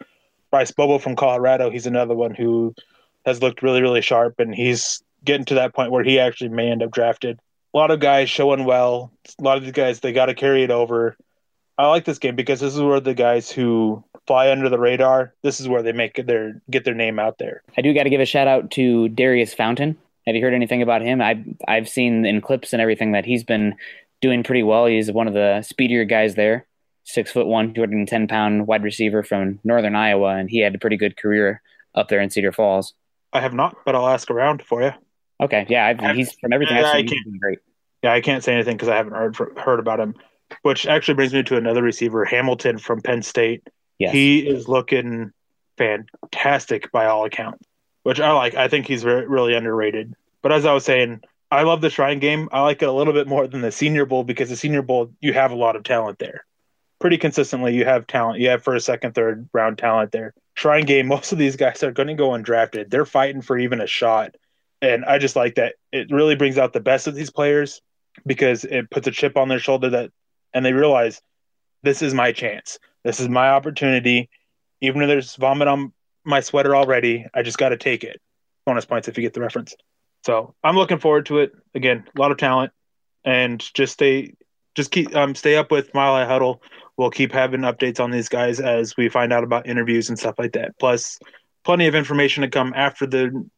Bryce 0.57 0.71
Bobo 0.71 0.97
from 0.97 1.17
Colorado, 1.17 1.69
he's 1.69 1.87
another 1.87 2.15
one 2.15 2.35
who 2.35 2.75
has 3.27 3.43
looked 3.43 3.63
really, 3.63 3.83
really 3.83 4.01
sharp, 4.01 4.41
and 4.41 4.55
he's 4.55 5.03
getting 5.23 5.45
to 5.45 5.57
that 5.57 5.75
point 5.75 5.91
where 5.91 6.03
he 6.03 6.19
actually 6.19 6.49
may 6.49 6.71
end 6.71 6.83
up 6.83 6.91
drafted. 6.91 7.39
A 7.75 7.77
lot 7.77 7.91
of 7.91 8.01
guys 8.01 8.31
showing 8.31 8.65
well. 8.65 9.13
A 9.39 9.43
lot 9.43 9.59
of 9.59 9.65
these 9.65 9.73
guys, 9.73 10.01
they 10.01 10.15
got 10.15 10.27
to 10.27 10.35
carry 10.35 10.63
it 10.63 10.71
over. 10.71 11.15
I 11.77 11.89
like 11.89 12.07
this 12.07 12.19
game 12.19 12.37
because 12.37 12.61
this 12.61 12.75
is 12.75 12.81
where 12.81 13.01
the 13.01 13.13
guys 13.13 13.51
who 13.51 14.03
fly 14.27 14.51
under 14.51 14.71
the 14.71 14.79
radar, 14.79 15.35
this 15.43 15.61
is 15.61 15.69
where 15.69 15.83
they 15.83 15.93
make 15.93 16.25
their 16.27 16.63
get 16.71 16.87
their 16.87 16.95
name 16.95 17.19
out 17.19 17.37
there. 17.37 17.63
I 17.77 17.83
do 17.83 17.93
got 17.93 18.05
to 18.05 18.11
give 18.11 18.23
a 18.23 18.25
shout 18.25 18.49
out 18.49 18.71
to 18.71 19.11
Daurice 19.11 19.53
Fountain. 19.53 19.99
Have 20.27 20.37
you 20.37 20.41
heard 20.41 20.55
anything 20.55 20.81
about 20.81 21.03
him? 21.03 21.21
I've 21.21 21.45
I've 21.69 21.87
seen 21.87 22.25
in 22.25 22.41
clips 22.41 22.73
and 22.73 22.81
everything 22.81 23.13
that 23.13 23.27
he's 23.27 23.45
been 23.45 23.75
doing 24.23 24.43
pretty 24.43 24.63
well. 24.63 24.87
He's 24.87 25.13
one 25.13 25.29
of 25.29 25.35
the 25.35 25.61
speedier 25.61 26.07
guys 26.07 26.35
there. 26.35 26.65
Six 27.09 27.31
foot 27.31 27.47
one, 27.47 27.73
two 27.73 27.83
hundred 27.83 27.99
and 27.99 28.09
ten 28.09 28.27
pound 28.27 28.67
wide 28.67 28.83
receiver 28.83 29.23
from 29.23 29.61
Northern 29.63 29.95
Iowa, 29.95 30.35
and 30.37 30.51
he 30.51 30.59
had 30.59 30.75
a 30.75 30.79
pretty 30.79 30.97
good 30.97 31.17
career 31.17 31.63
up 31.95 32.09
there 32.09 32.21
in 32.21 32.31
Cedar 32.31 32.51
Falls. 32.51 32.95
I 33.33 33.41
have 33.41 33.55
not, 33.55 33.77
but 33.85 33.95
I'll 33.95 34.09
ask 34.09 34.29
around 34.29 34.63
for 34.63 34.83
you. 34.83 34.91
Okay, 35.41 35.67
yeah, 35.69 35.87
I've, 35.87 36.17
he's 36.17 36.33
from 36.33 36.53
everything 36.53 36.77
I've 36.79 36.93
seen. 36.97 37.09
He's 37.09 37.41
great. 37.41 37.61
Yeah, 38.03 38.13
I 38.13 38.21
can't 38.21 38.43
say 38.43 38.55
anything 38.55 38.77
because 38.77 38.89
I 38.89 38.97
haven't 38.97 39.13
heard 39.13 39.37
heard 39.57 39.79
about 39.79 40.01
him. 40.01 40.17
Which 40.63 40.87
actually 40.87 41.15
brings 41.15 41.33
me 41.33 41.43
to 41.45 41.57
another 41.57 41.83
receiver, 41.83 42.25
Hamilton 42.25 42.79
from 42.79 43.01
Penn 43.01 43.23
State. 43.23 43.69
Yes. 43.99 44.13
He 44.13 44.47
is 44.47 44.69
looking 44.69 45.33
fantastic 45.79 46.91
by 46.91 47.07
all 47.07 47.25
accounts, 47.25 47.67
which 48.03 48.21
I 48.21 48.33
like. 48.33 48.55
I 48.57 48.69
think 48.69 48.87
he's 48.87 49.05
re- 49.05 49.27
really 49.27 49.55
underrated. 49.55 50.15
But 50.43 50.53
as 50.53 50.65
I 50.65 50.73
was 50.73 50.85
saying, 50.85 51.21
I 51.51 51.63
love 51.63 51.81
the 51.81 51.91
Shrine 51.91 52.19
game. 52.19 52.49
I 52.53 52.63
like 52.63 52.83
it 52.83 52.89
a 52.89 52.93
little 52.93 53.13
bit 53.13 53.29
more 53.29 53.47
than 53.47 53.61
the 53.61 53.73
Senior 53.73 54.07
Bowl 54.07 54.25
because 54.25 54.49
the 54.49 54.57
Senior 54.57 54.83
Bowl, 54.83 55.13
you 55.21 55.33
have 55.33 55.53
a 55.53 55.57
lot 55.57 55.77
of 55.77 55.85
talent 55.85 56.19
there. 56.19 56.45
Pretty 56.99 57.19
consistently, 57.19 57.75
you 57.75 57.85
have 57.85 58.07
talent. 58.07 58.41
You 58.41 58.49
have 58.49 58.63
first, 58.63 58.87
second, 58.87 59.15
third 59.15 59.49
round 59.53 59.79
talent 59.79 60.13
there. 60.13 60.35
Shrine 60.55 60.87
game, 60.87 61.07
most 61.09 61.33
of 61.33 61.39
these 61.39 61.57
guys 61.57 61.83
are 61.83 61.93
going 61.93 62.09
to 62.09 62.15
go 62.15 62.31
undrafted. 62.31 62.91
They're 62.91 63.05
fighting 63.05 63.43
for 63.43 63.59
even 63.59 63.81
a 63.81 63.87
shot. 63.87 64.35
And 64.83 65.05
I 65.05 65.19
just 65.19 65.37
like 65.37 65.57
that. 65.57 65.77
It 65.93 66.11
really 66.11 66.37
brings 66.37 66.59
out 66.59 66.73
the 66.73 66.81
best 66.81 67.07
of 67.07 67.15
these 67.15 67.31
players 67.31 67.81
because 68.27 68.65
it 68.65 68.91
puts 68.91 69.07
a 69.07 69.11
chip 69.11 69.37
on 69.37 69.49
their 69.49 69.59
shoulder 69.59 69.91
that, 69.91 70.11
and 70.55 70.65
they 70.65 70.73
realize 70.73 71.21
this 71.83 72.03
is 72.03 72.15
my 72.15 72.33
chance. 72.33 72.79
This 73.05 73.21
is 73.21 73.29
my 73.29 73.51
opportunity. 73.51 74.29
Even 74.81 75.03
if 75.03 75.09
there's 75.09 75.37
vomit 75.37 75.69
on 75.69 75.93
my 76.25 76.41
sweater 76.41 76.75
already, 76.75 77.27
I 77.35 77.43
just 77.43 77.59
got 77.59 77.71
to 77.71 77.77
take 77.77 78.05
it. 78.05 78.21
Bonus 78.65 78.85
points 78.85 79.09
if 79.09 79.17
you 79.17 79.23
get 79.23 79.33
the 79.33 79.41
reference. 79.41 79.75
So 80.25 80.55
I'm 80.65 80.77
looking 80.77 80.99
forward 80.99 81.27
to 81.27 81.39
it. 81.39 81.53
Again, 81.75 82.05
a 82.15 82.21
lot 82.21 82.33
of 82.33 82.37
talent, 82.37 82.73
and 83.25 83.61
just 83.75 83.93
stay, 83.93 84.35
just 84.75 84.91
keep, 84.91 85.15
um, 85.15 85.35
stay 85.37 85.57
up 85.57 85.71
with 85.71 85.95
Mile 85.95 86.15
High 86.15 86.27
Huddle. 86.27 86.63
We'll 86.97 87.11
keep 87.11 87.33
having 87.33 87.61
updates 87.61 88.01
on 88.01 88.11
these 88.11 88.29
guys 88.29 88.59
as 88.59 88.97
we 88.97 89.09
find 89.09 89.33
out 89.33 89.45
about 89.45 89.67
interviews 89.67 90.09
and 90.09 90.19
stuff 90.19 90.37
like 90.39 90.53
that. 90.53 90.79
Plus, 90.79 91.19
plenty 91.65 91.87
of 91.87 91.95
information 91.95 92.43
to 92.43 92.49
come 92.49 92.73
after 92.75 93.07
the 93.07 93.49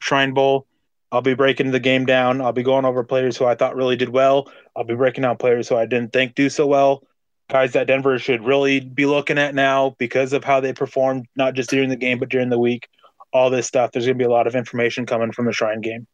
Shrine 0.00 0.32
Bowl. 0.32 0.66
I'll 1.10 1.22
be 1.22 1.34
breaking 1.34 1.70
the 1.70 1.80
game 1.80 2.06
down. 2.06 2.40
I'll 2.40 2.52
be 2.52 2.62
going 2.62 2.84
over 2.84 3.04
players 3.04 3.36
who 3.36 3.44
I 3.44 3.54
thought 3.54 3.76
really 3.76 3.96
did 3.96 4.08
well. 4.08 4.50
I'll 4.76 4.84
be 4.84 4.94
breaking 4.94 5.22
down 5.22 5.36
players 5.36 5.68
who 5.68 5.76
I 5.76 5.86
didn't 5.86 6.12
think 6.12 6.34
do 6.34 6.48
so 6.48 6.66
well 6.66 7.04
guys 7.50 7.72
that 7.72 7.86
Denver 7.86 8.18
should 8.18 8.44
really 8.44 8.80
be 8.80 9.06
looking 9.06 9.38
at 9.38 9.54
now 9.54 9.94
because 9.98 10.32
of 10.32 10.44
how 10.44 10.60
they 10.60 10.72
performed, 10.72 11.26
not 11.36 11.54
just 11.54 11.70
during 11.70 11.88
the 11.88 11.96
game, 11.96 12.18
but 12.18 12.28
during 12.28 12.48
the 12.48 12.58
week. 12.58 12.88
All 13.32 13.50
this 13.50 13.66
stuff. 13.66 13.90
There's 13.92 14.06
going 14.06 14.16
to 14.16 14.22
be 14.22 14.26
a 14.26 14.30
lot 14.30 14.46
of 14.46 14.54
information 14.54 15.06
coming 15.06 15.32
from 15.32 15.46
the 15.46 15.52
Shrine 15.52 15.80
game. 15.80 16.06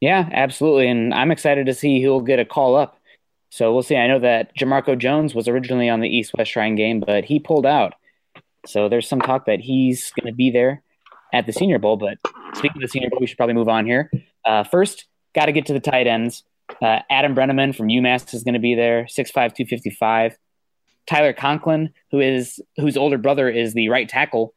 Yeah, 0.00 0.28
absolutely. 0.30 0.88
And 0.88 1.12
I'm 1.12 1.32
excited 1.32 1.66
to 1.66 1.74
see 1.74 2.00
who'll 2.00 2.20
get 2.20 2.38
a 2.38 2.44
call 2.44 2.76
up. 2.76 2.97
So 3.50 3.72
we'll 3.72 3.82
see. 3.82 3.96
I 3.96 4.06
know 4.06 4.18
that 4.18 4.54
Jamarco 4.56 4.98
Jones 4.98 5.34
was 5.34 5.48
originally 5.48 5.88
on 5.88 6.00
the 6.00 6.08
East 6.08 6.32
West 6.36 6.50
Shrine 6.50 6.74
game, 6.74 7.00
but 7.00 7.24
he 7.24 7.38
pulled 7.38 7.66
out. 7.66 7.94
So 8.66 8.88
there's 8.88 9.08
some 9.08 9.20
talk 9.20 9.46
that 9.46 9.60
he's 9.60 10.12
going 10.12 10.30
to 10.30 10.36
be 10.36 10.50
there 10.50 10.82
at 11.32 11.46
the 11.46 11.52
Senior 11.52 11.78
Bowl. 11.78 11.96
But 11.96 12.18
speaking 12.54 12.76
of 12.76 12.82
the 12.82 12.88
Senior 12.88 13.10
Bowl, 13.10 13.20
we 13.20 13.26
should 13.26 13.36
probably 13.36 13.54
move 13.54 13.68
on 13.68 13.86
here. 13.86 14.10
Uh, 14.44 14.64
first, 14.64 15.06
got 15.34 15.46
to 15.46 15.52
get 15.52 15.66
to 15.66 15.72
the 15.72 15.80
tight 15.80 16.06
ends. 16.06 16.44
Uh, 16.82 16.98
Adam 17.10 17.34
Breneman 17.34 17.74
from 17.74 17.88
UMass 17.88 18.34
is 18.34 18.44
going 18.44 18.54
to 18.54 18.60
be 18.60 18.74
there, 18.74 19.04
6'5", 19.04 19.32
255. 19.32 20.36
Tyler 21.06 21.32
Conklin, 21.32 21.94
who 22.10 22.20
is 22.20 22.60
whose 22.76 22.98
older 22.98 23.16
brother 23.16 23.48
is 23.48 23.72
the 23.72 23.88
right 23.88 24.08
tackle 24.08 24.54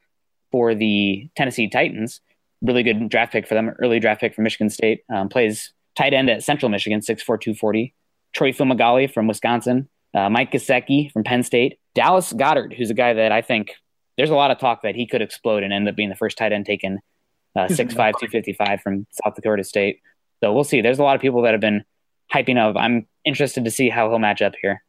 for 0.51 0.75
the 0.75 1.29
Tennessee 1.37 1.69
Titans. 1.69 2.19
Really 2.61 2.83
good 2.83 3.07
draft 3.07 3.31
pick 3.31 3.47
for 3.47 3.53
them, 3.53 3.69
early 3.79 3.99
draft 3.99 4.19
pick 4.19 4.35
for 4.35 4.41
Michigan 4.41 4.69
State. 4.69 5.03
Um, 5.09 5.29
plays 5.29 5.71
tight 5.95 6.13
end 6.13 6.29
at 6.29 6.43
Central 6.43 6.69
Michigan, 6.69 6.99
6'4", 6.99 7.25
240. 7.25 7.93
Troy 8.34 8.51
Fumagalli 8.51 9.11
from 9.11 9.27
Wisconsin. 9.27 9.89
Uh, 10.13 10.29
Mike 10.29 10.51
Gesicki 10.51 11.11
from 11.11 11.23
Penn 11.23 11.43
State. 11.43 11.79
Dallas 11.95 12.34
Goedert, 12.34 12.75
who's 12.75 12.89
a 12.89 12.93
guy 12.93 13.13
that 13.13 13.32
I 13.32 13.41
think 13.41 13.71
there's 14.17 14.29
a 14.29 14.36
lot 14.36 14.51
of 14.51 14.59
talk 14.59 14.84
that 14.84 14.95
he 14.95 15.07
could 15.07 15.21
explode 15.21 15.63
and 15.63 15.73
end 15.73 15.88
up 15.88 15.95
being 15.95 16.09
the 16.09 16.15
first 16.15 16.38
tight 16.38 16.51
end 16.51 16.65
taken 16.65 16.99
uh, 17.55 17.67
6'5", 17.67 17.95
255 17.95 18.82
from 18.82 19.07
South 19.11 19.36
Dakota 19.36 19.63
State. 19.63 20.01
So 20.41 20.53
we'll 20.53 20.63
see. 20.63 20.82
There's 20.82 20.99
a 20.99 21.03
lot 21.03 21.15
of 21.15 21.21
people 21.21 21.41
that 21.43 21.51
have 21.51 21.61
been 21.61 21.84
hyping 22.34 22.57
up. 22.57 22.75
I'm 22.77 23.07
interested 23.25 23.65
to 23.65 23.71
see 23.71 23.89
how 23.89 24.09
he'll 24.09 24.19
match 24.19 24.41
up 24.41 24.53
here. 24.61 24.84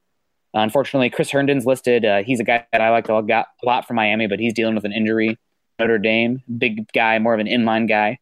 Uh, 0.55 0.61
unfortunately, 0.61 1.11
Chris 1.11 1.31
Herndon's 1.31 1.67
listed. 1.67 2.05
Uh, 2.05 2.23
he's 2.23 2.41
a 2.41 2.45
guy 2.45 2.67
that 2.73 2.81
I 2.81 2.91
like 2.91 3.09
a 3.09 3.47
lot 3.63 3.87
from 3.87 3.97
Miami, 3.97 4.27
but 4.27 4.39
he's 4.39 4.55
dealing 4.55 4.75
with 4.75 4.85
an 4.85 4.93
injury. 4.93 5.39
Notre 5.79 5.99
Dame, 5.99 6.43
big 6.59 6.91
guy, 6.93 7.19
more 7.19 7.35
of 7.35 7.41
an 7.41 7.47
inline 7.47 7.89
guy. 7.89 8.19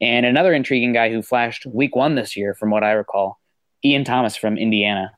And 0.00 0.26
another 0.26 0.52
intriguing 0.52 0.92
guy 0.92 1.10
who 1.10 1.22
flashed 1.22 1.66
week 1.66 1.94
one 1.94 2.14
this 2.14 2.36
year, 2.36 2.54
from 2.54 2.70
what 2.70 2.82
I 2.82 2.92
recall, 2.92 3.38
Ian 3.84 4.04
Thomas 4.04 4.36
from 4.36 4.56
Indiana. 4.56 5.12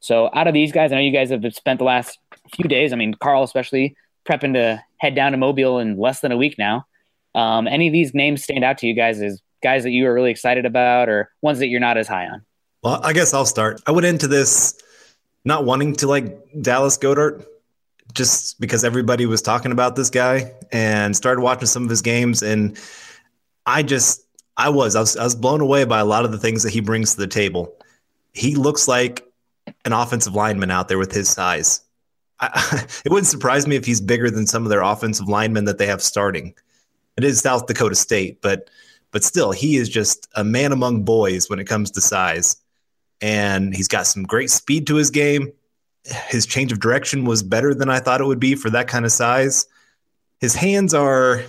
So 0.00 0.30
out 0.34 0.48
of 0.48 0.54
these 0.54 0.72
guys, 0.72 0.92
I 0.92 0.96
know 0.96 1.00
you 1.00 1.12
guys 1.12 1.30
have 1.30 1.44
spent 1.54 1.78
the 1.78 1.84
last 1.84 2.18
few 2.54 2.68
days, 2.68 2.92
I 2.92 2.96
mean, 2.96 3.14
Carl 3.14 3.44
especially, 3.44 3.96
prepping 4.28 4.54
to 4.54 4.82
head 4.98 5.14
down 5.14 5.32
to 5.32 5.38
Mobile 5.38 5.78
in 5.78 5.96
less 5.96 6.20
than 6.20 6.32
a 6.32 6.36
week 6.36 6.56
now. 6.58 6.86
Um, 7.34 7.66
any 7.66 7.86
of 7.86 7.92
these 7.92 8.12
names 8.12 8.42
stand 8.42 8.64
out 8.64 8.78
to 8.78 8.86
you 8.86 8.94
guys 8.94 9.22
as 9.22 9.40
guys 9.62 9.84
that 9.84 9.90
you 9.90 10.06
are 10.06 10.12
really 10.12 10.30
excited 10.30 10.66
about 10.66 11.08
or 11.08 11.30
ones 11.40 11.60
that 11.60 11.68
you're 11.68 11.80
not 11.80 11.96
as 11.96 12.08
high 12.08 12.26
on? 12.26 12.44
Well, 12.82 13.00
I 13.02 13.12
guess 13.12 13.32
I'll 13.32 13.46
start. 13.46 13.80
I 13.86 13.92
went 13.92 14.06
into 14.06 14.26
this 14.26 14.78
not 15.44 15.64
wanting 15.64 15.94
to 15.96 16.06
like 16.06 16.36
Dallas 16.60 16.98
Goedert 16.98 17.46
just 18.12 18.60
because 18.60 18.84
everybody 18.84 19.24
was 19.24 19.40
talking 19.40 19.72
about 19.72 19.96
this 19.96 20.10
guy 20.10 20.52
and 20.72 21.16
started 21.16 21.40
watching 21.40 21.66
some 21.66 21.84
of 21.84 21.90
his 21.90 22.02
games 22.02 22.42
and 22.42 22.78
I 23.64 23.82
just 23.82 24.26
I 24.56 24.68
was 24.68 24.96
I 24.96 25.00
was 25.00 25.16
I 25.16 25.24
was 25.24 25.34
blown 25.34 25.60
away 25.60 25.84
by 25.84 26.00
a 26.00 26.04
lot 26.04 26.24
of 26.24 26.32
the 26.32 26.38
things 26.38 26.62
that 26.64 26.70
he 26.70 26.80
brings 26.80 27.14
to 27.14 27.20
the 27.20 27.26
table. 27.26 27.74
He 28.32 28.54
looks 28.54 28.88
like 28.88 29.26
an 29.84 29.92
offensive 29.92 30.34
lineman 30.34 30.70
out 30.70 30.88
there 30.88 30.98
with 30.98 31.12
his 31.12 31.28
size. 31.28 31.80
I, 32.40 32.86
it 33.04 33.10
wouldn't 33.10 33.28
surprise 33.28 33.66
me 33.66 33.76
if 33.76 33.84
he's 33.84 34.00
bigger 34.00 34.30
than 34.30 34.46
some 34.46 34.64
of 34.64 34.70
their 34.70 34.82
offensive 34.82 35.28
linemen 35.28 35.64
that 35.66 35.78
they 35.78 35.86
have 35.86 36.02
starting. 36.02 36.54
It 37.16 37.24
is 37.24 37.40
South 37.40 37.66
Dakota 37.66 37.94
State, 37.94 38.40
but 38.40 38.70
but 39.10 39.22
still, 39.22 39.52
he 39.52 39.76
is 39.76 39.90
just 39.90 40.26
a 40.34 40.42
man 40.42 40.72
among 40.72 41.02
boys 41.02 41.48
when 41.50 41.58
it 41.58 41.66
comes 41.66 41.90
to 41.92 42.00
size. 42.00 42.56
And 43.20 43.74
he's 43.76 43.86
got 43.86 44.06
some 44.06 44.24
great 44.24 44.50
speed 44.50 44.86
to 44.86 44.96
his 44.96 45.10
game. 45.10 45.52
His 46.28 46.46
change 46.46 46.72
of 46.72 46.80
direction 46.80 47.26
was 47.26 47.42
better 47.42 47.74
than 47.74 47.90
I 47.90 48.00
thought 48.00 48.22
it 48.22 48.26
would 48.26 48.40
be 48.40 48.54
for 48.54 48.70
that 48.70 48.88
kind 48.88 49.04
of 49.04 49.12
size. 49.12 49.66
His 50.40 50.54
hands 50.54 50.94
are 50.94 51.42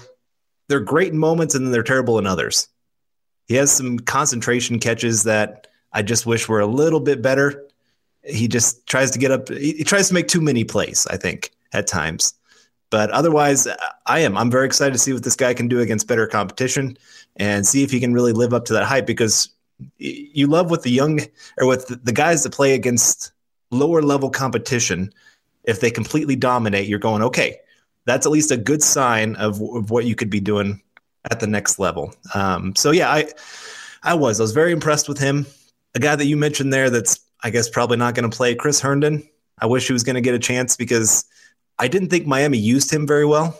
they're 0.67 0.81
great 0.81 1.13
in 1.13 1.17
moments 1.17 1.55
and 1.55 1.65
then 1.65 1.71
they're 1.71 1.83
terrible 1.83 2.19
in 2.19 2.27
others. 2.27 2.67
He 3.47 3.55
has 3.55 3.71
some 3.71 3.97
concentration 3.97 4.79
catches 4.79 5.23
that 5.23 5.67
I 5.93 6.01
just 6.01 6.25
wish 6.25 6.49
we're 6.49 6.59
a 6.59 6.67
little 6.67 6.99
bit 6.99 7.21
better. 7.21 7.67
He 8.23 8.47
just 8.47 8.85
tries 8.87 9.11
to 9.11 9.19
get 9.19 9.31
up. 9.31 9.49
He 9.49 9.83
tries 9.83 10.07
to 10.07 10.13
make 10.13 10.27
too 10.27 10.41
many 10.41 10.63
plays. 10.63 11.05
I 11.07 11.17
think 11.17 11.51
at 11.73 11.87
times, 11.87 12.33
but 12.89 13.09
otherwise, 13.11 13.67
I 14.05 14.19
am. 14.19 14.37
I'm 14.37 14.51
very 14.51 14.65
excited 14.65 14.93
to 14.93 14.99
see 14.99 15.13
what 15.13 15.23
this 15.23 15.35
guy 15.35 15.53
can 15.53 15.67
do 15.67 15.79
against 15.79 16.07
better 16.07 16.27
competition 16.27 16.97
and 17.35 17.65
see 17.65 17.83
if 17.83 17.91
he 17.91 17.99
can 17.99 18.13
really 18.13 18.33
live 18.33 18.53
up 18.53 18.65
to 18.65 18.73
that 18.73 18.85
hype. 18.85 19.05
Because 19.05 19.49
you 19.97 20.47
love 20.47 20.71
with 20.71 20.83
the 20.83 20.91
young 20.91 21.19
or 21.59 21.67
with 21.67 21.87
the 22.03 22.13
guys 22.13 22.43
that 22.43 22.53
play 22.53 22.73
against 22.73 23.31
lower 23.71 24.01
level 24.01 24.29
competition. 24.29 25.13
If 25.63 25.79
they 25.79 25.91
completely 25.91 26.35
dominate, 26.35 26.87
you're 26.87 26.99
going 26.99 27.23
okay. 27.23 27.57
That's 28.05 28.25
at 28.25 28.31
least 28.31 28.51
a 28.51 28.57
good 28.57 28.83
sign 28.83 29.35
of, 29.35 29.61
of 29.61 29.89
what 29.89 30.05
you 30.05 30.13
could 30.13 30.29
be 30.29 30.41
doing 30.41 30.81
at 31.31 31.39
the 31.39 31.47
next 31.47 31.79
level. 31.79 32.13
Um, 32.33 32.75
so 32.75 32.91
yeah, 32.91 33.09
I 33.11 33.29
I 34.03 34.13
was 34.13 34.39
I 34.39 34.43
was 34.43 34.51
very 34.51 34.71
impressed 34.71 35.07
with 35.07 35.17
him. 35.17 35.45
A 35.95 35.99
guy 35.99 36.15
that 36.15 36.25
you 36.25 36.37
mentioned 36.37 36.73
there 36.73 36.89
that's 36.89 37.19
I 37.43 37.49
guess 37.49 37.69
probably 37.69 37.97
not 37.97 38.15
going 38.15 38.29
to 38.29 38.35
play 38.35 38.55
Chris 38.55 38.79
Herndon. 38.79 39.27
I 39.59 39.65
wish 39.65 39.87
he 39.87 39.93
was 39.93 40.03
going 40.03 40.15
to 40.15 40.21
get 40.21 40.33
a 40.33 40.39
chance 40.39 40.77
because 40.77 41.25
I 41.77 41.87
didn't 41.87 42.09
think 42.09 42.25
Miami 42.25 42.57
used 42.57 42.91
him 42.91 43.05
very 43.05 43.25
well. 43.25 43.59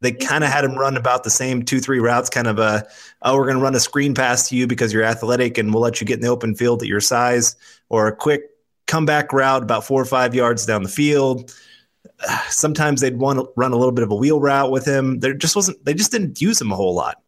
They 0.00 0.12
kind 0.12 0.44
of 0.44 0.50
had 0.50 0.64
him 0.64 0.76
run 0.76 0.96
about 0.96 1.24
the 1.24 1.30
same 1.30 1.64
two, 1.64 1.80
three 1.80 1.98
routes, 1.98 2.30
kind 2.30 2.46
of 2.46 2.58
a, 2.58 2.86
oh, 3.22 3.36
we're 3.36 3.44
going 3.44 3.56
to 3.56 3.62
run 3.62 3.74
a 3.74 3.80
screen 3.80 4.14
pass 4.14 4.48
to 4.48 4.56
you 4.56 4.66
because 4.66 4.92
you're 4.92 5.02
athletic 5.02 5.58
and 5.58 5.74
we'll 5.74 5.82
let 5.82 6.00
you 6.00 6.06
get 6.06 6.14
in 6.14 6.20
the 6.20 6.28
open 6.28 6.54
field 6.54 6.82
at 6.82 6.88
your 6.88 7.00
size, 7.00 7.56
or 7.88 8.06
a 8.06 8.14
quick 8.14 8.42
comeback 8.86 9.32
route 9.32 9.62
about 9.62 9.84
four 9.84 10.00
or 10.00 10.06
five 10.06 10.34
yards 10.34 10.64
down 10.64 10.84
the 10.84 10.88
field. 10.88 11.52
Sometimes 12.48 13.00
they'd 13.00 13.18
want 13.18 13.40
to 13.40 13.48
run 13.56 13.72
a 13.72 13.76
little 13.76 13.92
bit 13.92 14.04
of 14.04 14.10
a 14.10 14.16
wheel 14.16 14.40
route 14.40 14.70
with 14.70 14.86
him. 14.86 15.18
There 15.20 15.34
just 15.34 15.56
wasn't, 15.56 15.84
they 15.84 15.94
just 15.94 16.12
didn't 16.12 16.40
use 16.40 16.60
him 16.60 16.70
a 16.70 16.76
whole 16.76 16.94
lot, 16.94 17.20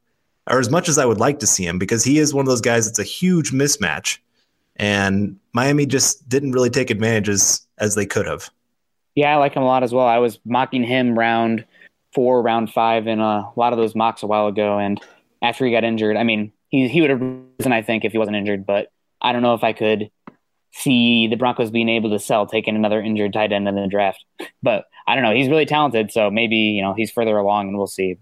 or 0.48 0.60
as 0.60 0.70
much 0.70 0.88
as 0.88 0.96
I 0.96 1.06
would 1.06 1.20
like 1.20 1.40
to 1.40 1.46
see 1.46 1.66
him, 1.66 1.78
because 1.78 2.04
he 2.04 2.18
is 2.18 2.32
one 2.32 2.44
of 2.44 2.48
those 2.48 2.60
guys 2.60 2.86
that's 2.86 3.00
a 3.00 3.04
huge 3.04 3.50
mismatch. 3.50 4.18
And 4.80 5.38
Miami 5.52 5.84
just 5.84 6.26
didn't 6.26 6.52
really 6.52 6.70
take 6.70 6.88
advantages 6.88 7.66
as 7.76 7.94
they 7.96 8.06
could 8.06 8.26
have. 8.26 8.48
Yeah, 9.14 9.34
I 9.34 9.36
like 9.36 9.52
him 9.52 9.62
a 9.62 9.66
lot 9.66 9.82
as 9.82 9.92
well. 9.92 10.06
I 10.06 10.18
was 10.18 10.40
mocking 10.46 10.82
him 10.84 11.18
round 11.18 11.66
four, 12.14 12.40
round 12.40 12.72
five 12.72 13.06
in 13.06 13.20
a 13.20 13.50
lot 13.56 13.74
of 13.74 13.78
those 13.78 13.94
mocks 13.94 14.22
a 14.22 14.26
while 14.26 14.46
ago. 14.46 14.78
And 14.78 14.98
after 15.42 15.66
he 15.66 15.70
got 15.70 15.84
injured, 15.84 16.16
I 16.16 16.24
mean, 16.24 16.50
he, 16.68 16.88
he 16.88 17.02
would 17.02 17.10
have 17.10 17.20
risen, 17.20 17.72
I 17.72 17.82
think, 17.82 18.06
if 18.06 18.12
he 18.12 18.18
wasn't 18.18 18.38
injured. 18.38 18.64
But 18.64 18.90
I 19.20 19.32
don't 19.32 19.42
know 19.42 19.52
if 19.52 19.62
I 19.62 19.74
could 19.74 20.10
see 20.72 21.26
the 21.26 21.36
Broncos 21.36 21.70
being 21.70 21.90
able 21.90 22.08
to 22.10 22.18
sell 22.18 22.46
taking 22.46 22.74
another 22.74 23.02
injured 23.02 23.34
tight 23.34 23.52
end 23.52 23.68
in 23.68 23.74
the 23.74 23.86
draft. 23.86 24.24
But 24.62 24.86
I 25.06 25.14
don't 25.14 25.24
know. 25.24 25.34
He's 25.34 25.50
really 25.50 25.66
talented. 25.66 26.10
So 26.10 26.30
maybe, 26.30 26.56
you 26.56 26.80
know, 26.80 26.94
he's 26.94 27.10
further 27.10 27.36
along 27.36 27.68
and 27.68 27.76
we'll 27.76 27.86
see. 27.86 28.16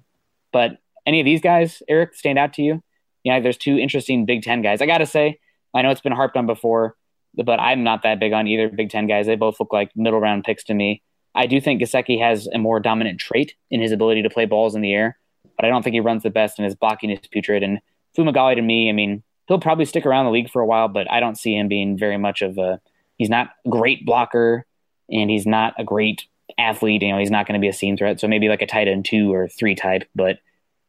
But 0.53 0.79
any 1.07 1.21
of 1.21 1.25
these 1.25 1.41
guys, 1.41 1.85
Eric, 1.89 2.15
stand 2.15 2.37
out 2.37 2.55
to 2.55 2.63
you? 2.63 2.83
Yeah, 3.23 3.39
there's 3.39 3.57
two 3.57 3.79
interesting 3.79 4.27
Big 4.27 4.43
Ten 4.43 4.61
guys. 4.61 4.83
I 4.83 4.87
got 4.87 4.99
to 4.99 5.07
say, 5.07 5.39
I 5.79 5.83
know 5.83 5.91
it's 5.91 6.01
been 6.01 6.13
harped 6.13 6.37
on 6.37 6.47
before 6.47 6.97
but 7.45 7.61
I'm 7.61 7.85
not 7.85 8.03
that 8.03 8.21
big 8.21 8.33
on 8.33 8.47
either 8.47 8.69
Big 8.69 8.91
Ten 8.91 9.07
guys. 9.07 9.27
They 9.27 9.37
both 9.37 9.61
look 9.61 9.73
like 9.73 9.91
middle 9.95 10.21
round 10.21 10.45
picks 10.45 10.65
to 10.65 10.75
me. 10.75 11.03
I 11.35 11.47
do 11.47 11.61
think 11.61 11.81
Gesicki 11.81 12.21
has 12.21 12.49
a 12.49 12.59
more 12.59 12.81
dominant 12.81 13.21
trait 13.21 13.55
in 13.71 13.81
his 13.81 13.93
ability 13.93 14.23
to 14.23 14.31
play 14.31 14.45
balls 14.45 14.75
in 14.75 14.81
the 14.81 14.93
air, 14.93 15.19
but 15.57 15.65
I 15.65 15.69
don't 15.69 15.83
think 15.83 15.95
he 15.95 16.01
runs 16.01 16.23
the 16.23 16.31
best 16.31 16.59
and 16.59 16.65
his 16.65 16.75
blocking 16.75 17.11
is 17.11 17.21
putrid. 17.31 17.63
And 17.63 17.81
Fumagalli 18.17 18.57
to 18.57 18.63
me, 18.63 18.89
I 18.89 18.93
mean, 18.93 19.23
he'll 19.47 19.61
probably 19.61 19.85
stick 19.85 20.07
around 20.07 20.25
the 20.25 20.33
league 20.33 20.51
for 20.51 20.61
a 20.61 20.67
while, 20.67 20.89
but 20.89 21.11
I 21.11 21.21
don't 21.21 21.39
see 21.39 21.55
him 21.55 21.69
being 21.69 21.97
very 21.97 22.19
much 22.19 22.43
of 22.43 22.59
a. 22.59 22.81
He's 23.19 23.31
not 23.31 23.51
a 23.67 23.71
great 23.71 24.07
blocker, 24.07 24.65
and 25.11 25.31
he's 25.31 25.47
not 25.47 25.75
a 25.79 25.85
great 25.85 26.25
athlete. 26.57 27.03
You 27.03 27.13
know, 27.13 27.19
he's 27.19 27.31
not 27.31 27.47
going 27.47 27.61
to 27.61 27.65
be 27.65 27.69
a 27.69 27.73
seam 27.73 27.97
threat. 27.97 28.21
So 28.21 28.29
maybe 28.29 28.49
like 28.49 28.63
a 28.63 28.67
tight 28.67 28.89
end 28.89 29.05
two 29.05 29.33
or 29.33 29.49
three 29.49 29.75
type. 29.75 30.09
But 30.15 30.39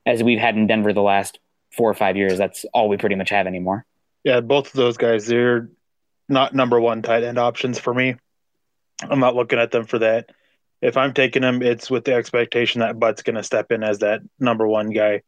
as 0.06 0.24
we've 0.24 0.40
had 0.40 0.56
in 0.56 0.68
Denver 0.68 0.94
the 0.94 1.02
last 1.02 1.40
four 1.76 1.90
or 1.90 1.96
five 1.96 2.18
years, 2.18 2.38
that's 2.38 2.66
all 2.74 2.88
we 2.88 2.98
pretty 2.98 3.16
much 3.16 3.30
have 3.32 3.48
anymore. 3.48 3.86
Yeah, 4.24 4.42
both 4.42 4.68
of 4.68 4.74
those 4.74 4.98
guys, 4.98 5.28
they're 5.28 5.70
not 6.28 6.54
number 6.54 6.80
one 6.80 7.02
tight 7.02 7.24
end 7.24 7.38
options 7.38 7.80
for 7.80 7.94
me. 7.94 8.16
I'm 9.02 9.20
not 9.20 9.36
looking 9.36 9.60
at 9.60 9.72
them 9.72 9.86
for 9.86 10.00
that. 10.00 10.30
If 10.82 10.98
I'm 10.98 11.14
taking 11.14 11.42
them, 11.42 11.62
it's 11.62 11.90
with 11.90 12.06
the 12.06 12.14
expectation 12.14 12.82
that 12.82 13.00
Butt's 13.00 13.24
going 13.24 13.36
to 13.36 13.44
step 13.44 13.72
in 13.72 13.84
as 13.84 14.00
that 14.00 14.22
number 14.40 14.68
one 14.68 14.92
guy. 14.92 15.24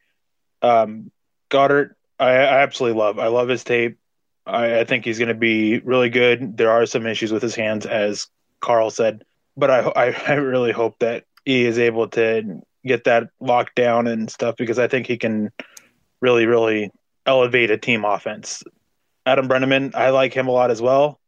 Um, 0.61 1.11
Goedert, 1.49 1.95
I, 2.19 2.29
I 2.29 2.61
absolutely 2.61 2.99
love. 2.99 3.19
I 3.19 3.27
love 3.27 3.49
his 3.49 3.63
tape. 3.63 3.97
I, 4.45 4.79
I 4.79 4.83
think 4.85 5.05
he's 5.05 5.19
going 5.19 5.29
to 5.29 5.33
be 5.33 5.79
really 5.79 6.09
good. 6.09 6.57
There 6.57 6.71
are 6.71 6.85
some 6.85 7.05
issues 7.05 7.31
with 7.31 7.41
his 7.41 7.55
hands, 7.55 7.85
as 7.85 8.27
Carl 8.59 8.91
said, 8.91 9.23
but 9.57 9.69
I, 9.69 9.79
I, 9.79 10.15
I 10.27 10.33
really 10.33 10.71
hope 10.71 10.99
that 10.99 11.25
he 11.45 11.65
is 11.65 11.79
able 11.79 12.07
to 12.09 12.61
get 12.85 13.03
that 13.05 13.29
locked 13.39 13.75
down 13.75 14.07
and 14.07 14.29
stuff 14.29 14.55
because 14.57 14.79
I 14.79 14.87
think 14.87 15.07
he 15.07 15.17
can 15.17 15.51
really, 16.21 16.45
really 16.45 16.91
elevate 17.25 17.71
a 17.71 17.77
team 17.77 18.05
offense. 18.05 18.63
Adam 19.25 19.47
Breneman, 19.47 19.95
I 19.95 20.09
like 20.09 20.33
him 20.33 20.47
a 20.47 20.51
lot 20.51 20.71
as 20.71 20.81
well. 20.81 21.19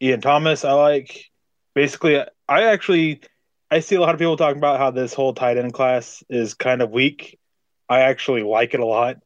Ian 0.00 0.20
Thomas, 0.20 0.64
I 0.64 0.72
like. 0.72 1.30
Basically, 1.74 2.20
I 2.48 2.64
actually 2.64 3.22
I 3.70 3.80
see 3.80 3.94
a 3.94 4.00
lot 4.00 4.14
of 4.14 4.18
people 4.18 4.36
talking 4.36 4.58
about 4.58 4.78
how 4.78 4.90
this 4.90 5.14
whole 5.14 5.32
tight 5.32 5.56
end 5.56 5.72
class 5.72 6.22
is 6.28 6.52
kind 6.52 6.82
of 6.82 6.90
weak. 6.90 7.38
I 7.88 8.00
actually 8.00 8.42
like 8.42 8.74
it 8.74 8.80
a 8.80 8.86
lot. 8.86 9.16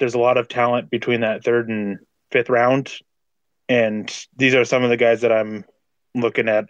There's 0.00 0.14
a 0.14 0.18
lot 0.18 0.36
of 0.36 0.48
talent 0.48 0.90
between 0.90 1.20
that 1.20 1.44
third 1.44 1.68
and 1.68 1.98
fifth 2.32 2.48
round, 2.48 2.92
and 3.68 4.12
these 4.36 4.56
are 4.56 4.64
some 4.64 4.82
of 4.82 4.90
the 4.90 4.96
guys 4.96 5.20
that 5.20 5.30
I'm 5.30 5.64
looking 6.12 6.48
at. 6.48 6.64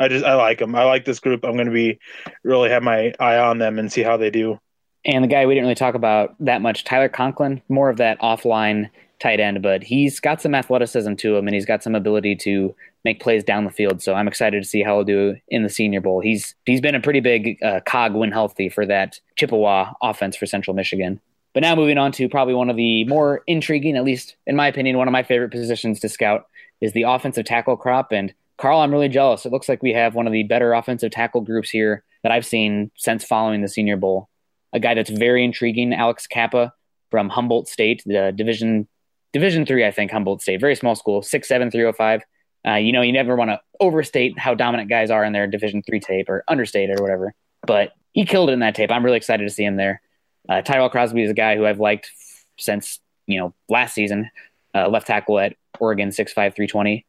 I 0.00 0.08
just 0.08 0.24
I 0.24 0.34
like 0.34 0.58
them. 0.58 0.74
I 0.74 0.82
like 0.82 1.04
this 1.04 1.20
group. 1.20 1.44
I'm 1.44 1.54
going 1.54 1.66
to 1.66 1.72
be 1.72 2.00
really 2.42 2.70
have 2.70 2.82
my 2.82 3.14
eye 3.20 3.38
on 3.38 3.58
them 3.58 3.78
and 3.78 3.92
see 3.92 4.02
how 4.02 4.16
they 4.16 4.30
do. 4.30 4.58
And 5.04 5.22
the 5.22 5.28
guy 5.28 5.46
we 5.46 5.54
didn't 5.54 5.66
really 5.66 5.76
talk 5.76 5.94
about 5.94 6.34
that 6.40 6.62
much, 6.62 6.82
Tyler 6.82 7.08
Conklin, 7.08 7.62
more 7.68 7.90
of 7.90 7.98
that 7.98 8.18
offline 8.20 8.90
tight 9.20 9.38
end, 9.38 9.62
but 9.62 9.82
he's 9.82 10.18
got 10.18 10.40
some 10.40 10.54
athleticism 10.54 11.14
to 11.14 11.36
him 11.36 11.46
and 11.46 11.54
he's 11.54 11.66
got 11.66 11.82
some 11.82 11.94
ability 11.94 12.34
to 12.34 12.74
make 13.04 13.20
plays 13.20 13.44
down 13.44 13.64
the 13.64 13.70
field. 13.70 14.02
So 14.02 14.14
I'm 14.14 14.26
excited 14.26 14.62
to 14.62 14.68
see 14.68 14.82
how 14.82 14.96
he'll 14.96 15.04
do 15.04 15.36
in 15.48 15.62
the 15.62 15.68
Senior 15.68 16.00
Bowl. 16.00 16.20
He's 16.20 16.54
he's 16.64 16.80
been 16.80 16.94
a 16.94 17.00
pretty 17.00 17.20
big 17.20 17.62
uh, 17.62 17.80
cog 17.86 18.14
when 18.14 18.32
healthy 18.32 18.68
for 18.68 18.86
that 18.86 19.20
Chippewa 19.36 19.92
offense 20.02 20.36
for 20.36 20.46
Central 20.46 20.74
Michigan. 20.74 21.20
But 21.52 21.62
now 21.62 21.74
moving 21.74 21.98
on 21.98 22.12
to 22.12 22.28
probably 22.28 22.54
one 22.54 22.70
of 22.70 22.76
the 22.76 23.04
more 23.04 23.42
intriguing, 23.46 23.96
at 23.96 24.04
least 24.04 24.36
in 24.46 24.56
my 24.56 24.68
opinion, 24.68 24.98
one 24.98 25.08
of 25.08 25.12
my 25.12 25.22
favorite 25.22 25.50
positions 25.50 26.00
to 26.00 26.08
scout 26.08 26.46
is 26.80 26.92
the 26.92 27.02
offensive 27.02 27.44
tackle 27.44 27.76
crop. 27.76 28.12
And 28.12 28.32
Carl, 28.56 28.80
I'm 28.80 28.92
really 28.92 29.08
jealous. 29.08 29.44
It 29.44 29.52
looks 29.52 29.68
like 29.68 29.82
we 29.82 29.92
have 29.92 30.14
one 30.14 30.26
of 30.26 30.32
the 30.32 30.44
better 30.44 30.72
offensive 30.72 31.10
tackle 31.10 31.40
groups 31.40 31.70
here 31.70 32.04
that 32.22 32.32
I've 32.32 32.46
seen 32.46 32.90
since 32.96 33.24
following 33.24 33.62
the 33.62 33.68
Senior 33.68 33.96
Bowl. 33.96 34.28
A 34.72 34.78
guy 34.78 34.94
that's 34.94 35.10
very 35.10 35.44
intriguing, 35.44 35.92
Alex 35.92 36.26
Cappa 36.26 36.72
from 37.10 37.28
Humboldt 37.28 37.68
State, 37.68 38.02
the 38.06 38.32
Division 38.34 38.86
Division 39.32 39.64
three, 39.64 39.86
I 39.86 39.90
think 39.90 40.10
Humboldt 40.10 40.42
State, 40.42 40.60
very 40.60 40.74
small 40.74 40.94
school, 40.94 41.22
six 41.22 41.48
seven 41.48 41.70
three 41.70 41.84
oh 41.84 41.92
five. 41.92 42.22
Uh, 42.66 42.74
you 42.74 42.92
know, 42.92 43.02
you 43.02 43.12
never 43.12 43.36
want 43.36 43.50
to 43.50 43.60
overstate 43.80 44.38
how 44.38 44.54
dominant 44.54 44.90
guys 44.90 45.10
are 45.10 45.24
in 45.24 45.32
their 45.32 45.46
Division 45.46 45.82
three 45.82 46.00
tape 46.00 46.28
or 46.28 46.44
understate 46.48 46.90
or 46.90 47.02
whatever. 47.02 47.34
But 47.66 47.92
he 48.12 48.24
killed 48.24 48.50
it 48.50 48.54
in 48.54 48.58
that 48.60 48.74
tape. 48.74 48.90
I'm 48.90 49.04
really 49.04 49.16
excited 49.16 49.44
to 49.44 49.50
see 49.50 49.64
him 49.64 49.76
there. 49.76 50.02
Uh, 50.48 50.62
Tyrell 50.62 50.90
Crosby 50.90 51.22
is 51.22 51.30
a 51.30 51.34
guy 51.34 51.56
who 51.56 51.64
I've 51.64 51.80
liked 51.80 52.10
since 52.58 53.00
you 53.26 53.38
know 53.38 53.54
last 53.68 53.94
season. 53.94 54.30
Uh, 54.74 54.88
left 54.88 55.06
tackle 55.06 55.38
at 55.38 55.56
Oregon, 55.78 56.12
six 56.12 56.32
five 56.32 56.54
three 56.54 56.66
twenty. 56.66 57.06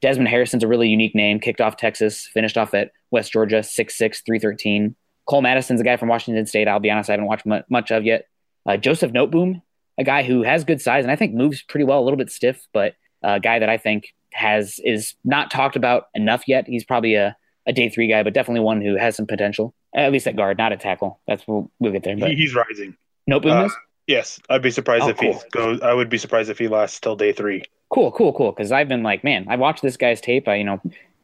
Desmond 0.00 0.28
Harrison's 0.28 0.62
a 0.62 0.68
really 0.68 0.88
unique 0.88 1.14
name. 1.14 1.40
Kicked 1.40 1.60
off 1.60 1.76
Texas, 1.76 2.26
finished 2.26 2.58
off 2.58 2.74
at 2.74 2.90
West 3.10 3.32
Georgia, 3.32 3.62
six 3.62 3.96
six 3.96 4.22
three 4.22 4.38
thirteen. 4.38 4.94
Cole 5.26 5.42
Madison's 5.42 5.80
a 5.80 5.84
guy 5.84 5.96
from 5.96 6.08
Washington 6.08 6.46
State. 6.46 6.68
I'll 6.68 6.80
be 6.80 6.90
honest, 6.90 7.08
I 7.08 7.14
haven't 7.14 7.26
watched 7.26 7.46
much 7.46 7.90
of 7.90 8.04
yet. 8.04 8.26
Uh, 8.66 8.76
Joseph 8.76 9.12
Noteboom, 9.12 9.62
a 9.98 10.04
guy 10.04 10.22
who 10.22 10.42
has 10.42 10.64
good 10.64 10.80
size 10.80 11.04
and 11.04 11.10
I 11.10 11.16
think 11.16 11.34
moves 11.34 11.62
pretty 11.62 11.84
well, 11.84 12.00
a 12.00 12.04
little 12.04 12.16
bit 12.16 12.30
stiff, 12.30 12.66
but 12.72 12.94
a 13.22 13.40
guy 13.40 13.58
that 13.58 13.68
I 13.68 13.78
think 13.78 14.14
has 14.32 14.80
is 14.84 15.14
not 15.24 15.50
talked 15.50 15.76
about 15.76 16.08
enough 16.14 16.44
yet. 16.46 16.66
He's 16.66 16.84
probably 16.84 17.14
a, 17.14 17.36
a 17.66 17.72
day 17.72 17.88
three 17.88 18.08
guy, 18.08 18.22
but 18.22 18.34
definitely 18.34 18.60
one 18.60 18.80
who 18.80 18.96
has 18.96 19.16
some 19.16 19.26
potential, 19.26 19.74
at 19.94 20.12
least 20.12 20.26
at 20.26 20.36
guard, 20.36 20.58
not 20.58 20.72
at 20.72 20.80
tackle. 20.80 21.20
That's 21.26 21.46
we'll, 21.46 21.70
we'll 21.78 21.92
get 21.92 22.02
there. 22.02 22.16
But 22.16 22.32
he's 22.32 22.54
rising. 22.54 22.96
Noteboom 23.30 23.66
uh. 23.66 23.74
Yes, 24.06 24.38
I'd 24.50 24.60
be 24.60 24.70
surprised 24.70 25.04
oh, 25.04 25.08
if 25.08 25.18
cool. 25.18 25.32
he 25.32 25.48
goes. 25.50 25.80
I 25.80 25.94
would 25.94 26.10
be 26.10 26.18
surprised 26.18 26.50
if 26.50 26.58
he 26.58 26.68
lasts 26.68 27.00
till 27.00 27.16
day 27.16 27.32
three. 27.32 27.62
Cool, 27.88 28.12
cool, 28.12 28.34
cool. 28.34 28.52
Because 28.52 28.70
I've 28.70 28.88
been 28.88 29.02
like, 29.02 29.24
man, 29.24 29.46
I 29.48 29.56
watched 29.56 29.82
this 29.82 29.96
guy's 29.96 30.20
tape. 30.20 30.46
I, 30.46 30.56
you 30.56 30.64
know, 30.64 30.82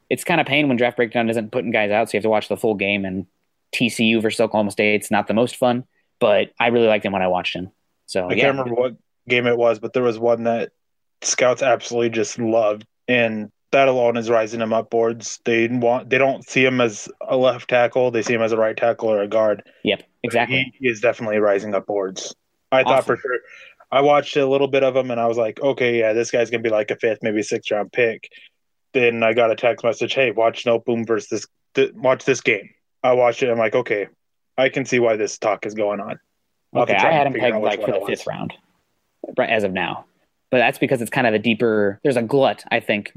it's 0.08 0.24
kind 0.24 0.40
of 0.40 0.46
pain 0.46 0.66
when 0.66 0.78
draft 0.78 0.96
breakdown 0.96 1.28
isn't 1.28 1.52
putting 1.52 1.72
guys 1.72 1.90
out, 1.90 2.08
so 2.08 2.14
you 2.14 2.18
have 2.18 2.22
to 2.22 2.30
watch 2.30 2.48
the 2.48 2.56
full 2.56 2.74
game. 2.74 3.04
And 3.04 3.26
TCU 3.74 4.22
versus 4.22 4.40
Oklahoma 4.40 4.70
State, 4.70 4.94
it's 4.94 5.10
not 5.10 5.28
the 5.28 5.34
most 5.34 5.56
fun, 5.56 5.84
but 6.20 6.52
I 6.58 6.68
really 6.68 6.86
liked 6.86 7.04
him 7.04 7.12
when 7.12 7.22
I 7.22 7.28
watched 7.28 7.54
him. 7.54 7.70
So 8.10 8.26
I 8.26 8.32
yeah. 8.32 8.42
can't 8.42 8.58
remember 8.58 8.74
what 8.74 8.96
game 9.28 9.46
it 9.46 9.56
was, 9.56 9.78
but 9.78 9.92
there 9.92 10.02
was 10.02 10.18
one 10.18 10.42
that 10.42 10.72
scouts 11.22 11.62
absolutely 11.62 12.10
just 12.10 12.40
loved, 12.40 12.84
and 13.06 13.52
that 13.70 13.86
alone 13.86 14.16
is 14.16 14.28
rising 14.28 14.60
him 14.60 14.72
up 14.72 14.90
boards. 14.90 15.38
They 15.44 15.68
want 15.68 16.10
they 16.10 16.18
don't 16.18 16.44
see 16.44 16.64
him 16.64 16.80
as 16.80 17.08
a 17.28 17.36
left 17.36 17.70
tackle; 17.70 18.10
they 18.10 18.22
see 18.22 18.34
him 18.34 18.42
as 18.42 18.50
a 18.50 18.56
right 18.56 18.76
tackle 18.76 19.12
or 19.12 19.22
a 19.22 19.28
guard. 19.28 19.62
Yep, 19.84 20.02
exactly. 20.24 20.56
He, 20.56 20.72
he 20.80 20.88
is 20.88 21.00
definitely 21.00 21.38
rising 21.38 21.72
up 21.72 21.86
boards. 21.86 22.34
I 22.72 22.82
awesome. 22.82 22.88
thought 22.88 23.06
for 23.06 23.16
sure. 23.16 23.38
I 23.92 24.00
watched 24.00 24.36
a 24.36 24.44
little 24.44 24.66
bit 24.66 24.82
of 24.82 24.96
him, 24.96 25.12
and 25.12 25.20
I 25.20 25.28
was 25.28 25.38
like, 25.38 25.60
okay, 25.60 26.00
yeah, 26.00 26.12
this 26.12 26.32
guy's 26.32 26.50
gonna 26.50 26.64
be 26.64 26.68
like 26.68 26.90
a 26.90 26.96
fifth, 26.96 27.20
maybe 27.22 27.44
sixth 27.44 27.70
round 27.70 27.92
pick. 27.92 28.28
Then 28.92 29.22
I 29.22 29.34
got 29.34 29.52
a 29.52 29.54
text 29.54 29.84
message, 29.84 30.14
hey, 30.14 30.32
watch 30.32 30.64
Noteboom 30.64 31.06
versus 31.06 31.28
this, 31.28 31.46
th- 31.74 31.92
watch 31.94 32.24
this 32.24 32.40
game. 32.40 32.70
I 33.04 33.12
watched 33.12 33.44
it. 33.44 33.50
I'm 33.50 33.58
like, 33.58 33.76
okay, 33.76 34.08
I 34.58 34.68
can 34.68 34.84
see 34.84 34.98
why 34.98 35.14
this 35.14 35.38
talk 35.38 35.64
is 35.64 35.74
going 35.74 36.00
on. 36.00 36.18
I'll 36.74 36.82
okay, 36.82 36.94
I 36.94 37.12
had 37.12 37.26
him 37.26 37.34
pegged 37.34 37.56
like 37.56 37.84
for 37.84 37.92
the 37.92 38.04
fifth 38.06 38.26
round, 38.26 38.54
as 39.38 39.64
of 39.64 39.72
now, 39.72 40.04
but 40.50 40.58
that's 40.58 40.78
because 40.78 41.02
it's 41.02 41.10
kind 41.10 41.26
of 41.26 41.34
a 41.34 41.38
deeper. 41.38 42.00
There's 42.02 42.16
a 42.16 42.22
glut, 42.22 42.64
I 42.70 42.80
think, 42.80 43.12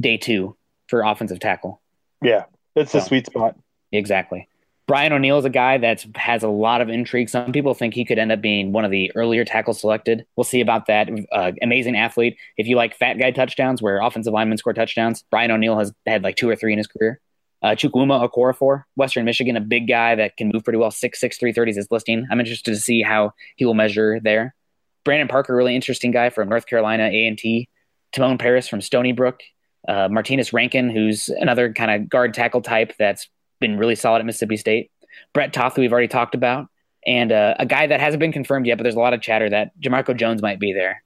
day 0.00 0.16
two 0.16 0.56
for 0.88 1.02
offensive 1.02 1.40
tackle. 1.40 1.80
Yeah, 2.22 2.44
it's 2.76 2.92
so, 2.92 2.98
a 2.98 3.02
sweet 3.02 3.26
spot. 3.26 3.56
Exactly. 3.92 4.48
Brian 4.90 5.12
O'Neill 5.12 5.38
is 5.38 5.44
a 5.44 5.50
guy 5.50 5.78
that 5.78 6.04
has 6.16 6.42
a 6.42 6.48
lot 6.48 6.80
of 6.80 6.88
intrigue. 6.88 7.28
Some 7.28 7.52
people 7.52 7.74
think 7.74 7.94
he 7.94 8.04
could 8.04 8.18
end 8.18 8.32
up 8.32 8.40
being 8.40 8.72
one 8.72 8.84
of 8.84 8.90
the 8.90 9.12
earlier 9.14 9.44
tackles 9.44 9.80
selected. 9.80 10.26
We'll 10.34 10.42
see 10.42 10.60
about 10.60 10.86
that. 10.86 11.08
Uh, 11.30 11.52
amazing 11.62 11.96
athlete. 11.96 12.36
If 12.56 12.66
you 12.66 12.74
like 12.74 12.96
fat 12.96 13.14
guy 13.14 13.30
touchdowns 13.30 13.80
where 13.80 14.00
offensive 14.00 14.32
linemen 14.32 14.58
score 14.58 14.72
touchdowns, 14.72 15.22
Brian 15.30 15.52
O'Neill 15.52 15.78
has 15.78 15.92
had 16.06 16.24
like 16.24 16.34
two 16.34 16.50
or 16.50 16.56
three 16.56 16.72
in 16.72 16.78
his 16.78 16.88
career. 16.88 17.20
Uh, 17.62 17.70
Chukwuma 17.70 18.26
Okorafor, 18.28 18.84
Western 18.96 19.24
Michigan, 19.24 19.56
a 19.56 19.60
big 19.60 19.86
guy 19.86 20.14
that 20.14 20.36
can 20.36 20.50
move 20.52 20.64
pretty 20.64 20.78
well. 20.78 20.90
6'6", 20.90 21.20
330 21.20 21.70
is 21.70 21.76
his 21.76 21.88
listing. 21.90 22.26
I'm 22.30 22.40
interested 22.40 22.72
to 22.72 22.80
see 22.80 23.02
how 23.02 23.32
he 23.56 23.64
will 23.64 23.74
measure 23.74 24.18
there. 24.20 24.54
Brandon 25.04 25.28
Parker, 25.28 25.54
really 25.54 25.74
interesting 25.74 26.10
guy 26.10 26.30
from 26.30 26.48
North 26.48 26.66
Carolina 26.66 27.04
A&T. 27.04 27.68
Timon 28.12 28.38
Parris 28.38 28.68
from 28.68 28.80
Stony 28.80 29.12
Brook. 29.12 29.40
Uh, 29.88 30.08
Martinas 30.08 30.52
Rankin, 30.52 30.90
who's 30.90 31.28
another 31.28 31.72
kind 31.72 31.90
of 31.90 32.08
guard 32.08 32.34
tackle 32.34 32.60
type 32.60 32.94
that's 32.98 33.28
been 33.60 33.78
really 33.78 33.94
solid 33.94 34.20
at 34.20 34.26
Mississippi 34.26 34.56
State. 34.56 34.90
Brett 35.32 35.52
Toth, 35.52 35.76
who 35.76 35.82
we've 35.82 35.92
already 35.92 36.08
talked 36.08 36.34
about. 36.34 36.68
And 37.06 37.32
uh, 37.32 37.54
a 37.58 37.64
guy 37.64 37.86
that 37.86 38.00
hasn't 38.00 38.20
been 38.20 38.32
confirmed 38.32 38.66
yet, 38.66 38.76
but 38.76 38.82
there's 38.82 38.94
a 38.94 39.00
lot 39.00 39.14
of 39.14 39.22
chatter 39.22 39.48
that 39.48 39.78
Jamarco 39.80 40.16
Jones 40.16 40.42
might 40.42 40.60
be 40.60 40.72
there. 40.72 41.02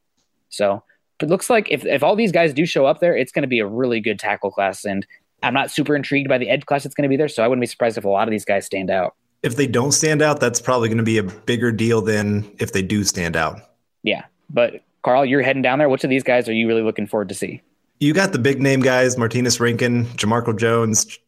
So 0.48 0.82
it 1.20 1.28
looks 1.28 1.48
like 1.48 1.68
if, 1.70 1.84
if 1.84 2.02
all 2.02 2.16
these 2.16 2.32
guys 2.32 2.52
do 2.52 2.66
show 2.66 2.86
up 2.86 3.00
there, 3.00 3.16
it's 3.16 3.32
going 3.32 3.42
to 3.42 3.48
be 3.48 3.60
a 3.60 3.66
really 3.66 4.00
good 4.00 4.18
tackle 4.18 4.50
class. 4.50 4.84
And 4.84 5.06
I'm 5.44 5.54
not 5.54 5.70
super 5.70 5.94
intrigued 5.94 6.28
by 6.28 6.38
the 6.38 6.48
edge 6.48 6.64
class 6.66 6.82
that's 6.82 6.94
going 6.94 7.02
to 7.04 7.08
be 7.08 7.16
there, 7.16 7.28
so 7.28 7.42
I 7.44 7.48
wouldn't 7.48 7.60
be 7.60 7.66
surprised 7.66 7.98
if 7.98 8.04
a 8.04 8.08
lot 8.08 8.26
of 8.26 8.32
these 8.32 8.44
guys 8.44 8.64
stand 8.64 8.90
out. 8.90 9.14
If 9.42 9.56
they 9.56 9.66
don't 9.66 9.92
stand 9.92 10.22
out, 10.22 10.40
that's 10.40 10.60
probably 10.60 10.88
going 10.88 10.98
to 10.98 11.04
be 11.04 11.18
a 11.18 11.22
bigger 11.22 11.70
deal 11.70 12.00
than 12.00 12.50
if 12.58 12.72
they 12.72 12.80
do 12.80 13.04
stand 13.04 13.36
out. 13.36 13.60
Yeah, 14.02 14.24
but 14.48 14.82
Carl, 15.02 15.26
you're 15.26 15.42
heading 15.42 15.60
down 15.60 15.78
there. 15.78 15.88
Which 15.90 16.02
of 16.02 16.10
these 16.10 16.22
guys 16.22 16.48
are 16.48 16.52
you 16.52 16.66
really 16.66 16.82
looking 16.82 17.06
forward 17.06 17.28
to 17.28 17.34
see? 17.34 17.60
You 18.00 18.14
got 18.14 18.32
the 18.32 18.38
big 18.38 18.60
name 18.62 18.80
guys: 18.80 19.16
Martinas, 19.16 19.60
Rankin, 19.60 20.06
Jamarco 20.06 20.58
Jones, 20.58 21.18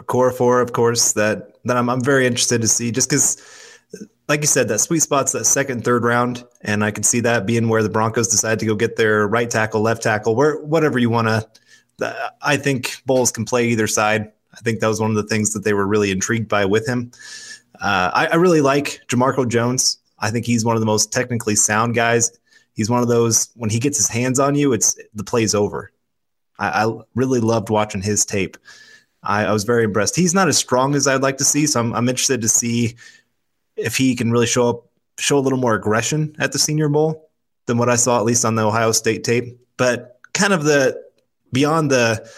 Okorafor, 0.00 0.62
of 0.62 0.72
course. 0.72 1.12
That 1.12 1.56
that 1.64 1.76
I'm 1.76 1.90
I'm 1.90 2.00
very 2.02 2.26
interested 2.26 2.60
to 2.62 2.68
see, 2.68 2.92
just 2.92 3.10
because, 3.10 3.42
like 4.28 4.40
you 4.40 4.46
said, 4.46 4.68
that 4.68 4.78
sweet 4.78 5.00
spot's 5.00 5.32
that 5.32 5.44
second, 5.44 5.84
third 5.84 6.04
round, 6.04 6.44
and 6.60 6.84
I 6.84 6.92
can 6.92 7.02
see 7.02 7.20
that 7.20 7.44
being 7.44 7.68
where 7.68 7.82
the 7.82 7.90
Broncos 7.90 8.28
decide 8.28 8.60
to 8.60 8.66
go 8.66 8.76
get 8.76 8.94
their 8.96 9.26
right 9.26 9.50
tackle, 9.50 9.80
left 9.80 10.02
tackle, 10.02 10.36
where 10.36 10.60
whatever 10.62 10.98
you 10.98 11.10
want 11.10 11.26
to 11.26 11.44
I 12.00 12.56
think 12.56 13.02
Bolles 13.06 13.30
can 13.30 13.44
play 13.44 13.68
either 13.68 13.86
side. 13.86 14.32
I 14.52 14.60
think 14.60 14.80
that 14.80 14.88
was 14.88 15.00
one 15.00 15.10
of 15.10 15.16
the 15.16 15.24
things 15.24 15.52
that 15.52 15.64
they 15.64 15.72
were 15.72 15.86
really 15.86 16.10
intrigued 16.10 16.48
by 16.48 16.64
with 16.64 16.86
him. 16.86 17.10
Uh, 17.80 18.10
I, 18.14 18.26
I, 18.26 18.34
really 18.36 18.60
like 18.60 19.00
Jamarco 19.08 19.48
Jones. 19.48 19.98
I 20.20 20.30
think 20.30 20.46
he's 20.46 20.64
one 20.64 20.76
of 20.76 20.80
the 20.80 20.86
most 20.86 21.12
technically 21.12 21.56
sound 21.56 21.94
guys. 21.94 22.30
He's 22.74 22.88
one 22.88 23.02
of 23.02 23.08
those 23.08 23.48
when 23.56 23.68
he 23.68 23.80
gets 23.80 23.96
his 23.96 24.08
hands 24.08 24.38
on 24.38 24.54
you, 24.54 24.72
it's 24.72 24.96
the 25.14 25.24
play's 25.24 25.54
over. 25.54 25.90
I, 26.58 26.84
I 26.84 27.00
really 27.14 27.40
loved 27.40 27.70
watching 27.70 28.02
his 28.02 28.24
tape. 28.24 28.56
I, 29.22 29.46
I, 29.46 29.52
was 29.52 29.64
very 29.64 29.84
impressed. 29.84 30.14
He's 30.14 30.34
not 30.34 30.48
as 30.48 30.56
strong 30.56 30.94
as 30.94 31.08
I'd 31.08 31.22
like 31.22 31.38
to 31.38 31.44
see, 31.44 31.66
so 31.66 31.80
I'm, 31.80 31.92
I'm 31.94 32.08
interested 32.08 32.42
to 32.42 32.48
see 32.48 32.96
if 33.76 33.96
he 33.96 34.14
can 34.14 34.30
really 34.30 34.46
show 34.46 34.68
up, 34.68 34.84
show 35.18 35.38
a 35.38 35.40
little 35.40 35.58
more 35.58 35.74
aggression 35.74 36.36
at 36.38 36.52
the 36.52 36.58
Senior 36.58 36.88
Bowl 36.88 37.30
than 37.66 37.78
what 37.78 37.88
I 37.88 37.96
saw 37.96 38.18
at 38.18 38.24
least 38.24 38.44
on 38.44 38.54
the 38.54 38.66
Ohio 38.66 38.92
State 38.92 39.24
tape. 39.24 39.58
But 39.76 40.20
kind 40.32 40.52
of 40.52 40.64
the 40.64 41.03
beyond 41.54 41.90
the, 41.90 42.30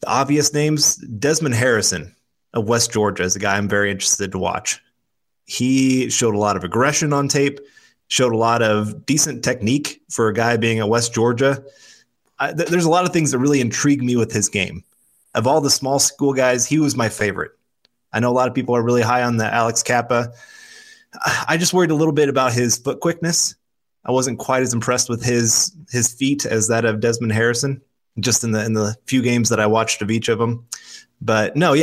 the 0.00 0.08
obvious 0.08 0.52
names, 0.52 0.96
Desmond 0.96 1.54
Harrison 1.54 2.16
of 2.54 2.68
West 2.68 2.92
Georgia 2.92 3.22
is 3.22 3.36
a 3.36 3.38
guy 3.38 3.56
I'm 3.56 3.68
very 3.68 3.90
interested 3.90 4.32
to 4.32 4.38
watch. 4.38 4.82
He 5.44 6.10
showed 6.10 6.34
a 6.34 6.38
lot 6.38 6.56
of 6.56 6.64
aggression 6.64 7.12
on 7.12 7.28
tape, 7.28 7.60
showed 8.08 8.32
a 8.32 8.36
lot 8.36 8.62
of 8.62 9.06
decent 9.06 9.44
technique 9.44 10.02
for 10.10 10.28
a 10.28 10.34
guy 10.34 10.56
being 10.56 10.80
at 10.80 10.88
West 10.88 11.14
Georgia. 11.14 11.62
I, 12.38 12.52
th- 12.52 12.68
there's 12.68 12.84
a 12.84 12.90
lot 12.90 13.04
of 13.04 13.12
things 13.12 13.30
that 13.30 13.38
really 13.38 13.60
intrigue 13.60 14.02
me 14.02 14.16
with 14.16 14.32
his 14.32 14.48
game. 14.48 14.82
Of 15.34 15.46
all 15.46 15.60
the 15.60 15.70
small 15.70 15.98
school 15.98 16.34
guys, 16.34 16.66
he 16.66 16.78
was 16.78 16.96
my 16.96 17.08
favorite. 17.08 17.52
I 18.12 18.20
know 18.20 18.30
a 18.30 18.34
lot 18.34 18.48
of 18.48 18.54
people 18.54 18.76
are 18.76 18.82
really 18.82 19.02
high 19.02 19.22
on 19.22 19.36
the 19.36 19.52
Alex 19.52 19.82
Cappa. 19.82 20.32
I 21.48 21.56
just 21.56 21.72
worried 21.72 21.90
a 21.90 21.94
little 21.94 22.12
bit 22.12 22.28
about 22.28 22.52
his 22.52 22.76
foot 22.76 23.00
quickness. 23.00 23.54
I 24.04 24.12
wasn't 24.12 24.38
quite 24.38 24.62
as 24.62 24.74
impressed 24.74 25.08
with 25.08 25.24
his 25.24 25.72
his 25.90 26.12
feet 26.12 26.44
as 26.44 26.68
that 26.68 26.84
of 26.84 27.00
Desmond 27.00 27.32
Harrison 27.32 27.80
just 28.20 28.44
in 28.44 28.52
the 28.52 28.64
in 28.64 28.74
the 28.74 28.94
few 29.06 29.22
games 29.22 29.48
that 29.48 29.60
I 29.60 29.66
watched 29.66 30.02
of 30.02 30.10
each 30.10 30.28
of 30.28 30.38
them. 30.38 30.66
But 31.20 31.56
no, 31.56 31.72
yeah. 31.74 31.82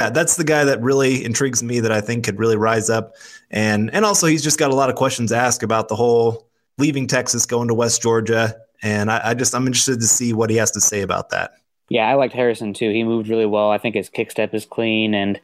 Yeah, 0.00 0.10
that's 0.10 0.36
the 0.36 0.44
guy 0.44 0.64
that 0.64 0.80
really 0.80 1.24
intrigues 1.24 1.62
me 1.62 1.80
that 1.80 1.92
I 1.92 2.00
think 2.00 2.24
could 2.24 2.38
really 2.38 2.56
rise 2.56 2.90
up. 2.90 3.14
And 3.50 3.92
and 3.94 4.04
also 4.04 4.26
he's 4.26 4.42
just 4.42 4.58
got 4.58 4.70
a 4.70 4.74
lot 4.74 4.90
of 4.90 4.96
questions 4.96 5.32
asked 5.32 5.62
about 5.62 5.88
the 5.88 5.96
whole 5.96 6.48
leaving 6.78 7.06
Texas, 7.06 7.46
going 7.46 7.68
to 7.68 7.74
West 7.74 8.02
Georgia. 8.02 8.56
And 8.82 9.10
I, 9.10 9.20
I 9.30 9.34
just 9.34 9.54
I'm 9.54 9.66
interested 9.66 10.00
to 10.00 10.06
see 10.06 10.32
what 10.32 10.50
he 10.50 10.56
has 10.56 10.70
to 10.72 10.80
say 10.80 11.02
about 11.02 11.30
that. 11.30 11.52
Yeah, 11.88 12.08
I 12.08 12.14
liked 12.14 12.34
Harrison 12.34 12.72
too. 12.72 12.90
He 12.90 13.04
moved 13.04 13.28
really 13.28 13.46
well. 13.46 13.70
I 13.70 13.78
think 13.78 13.94
his 13.94 14.08
kick 14.08 14.30
step 14.30 14.54
is 14.54 14.64
clean 14.64 15.14
and 15.14 15.40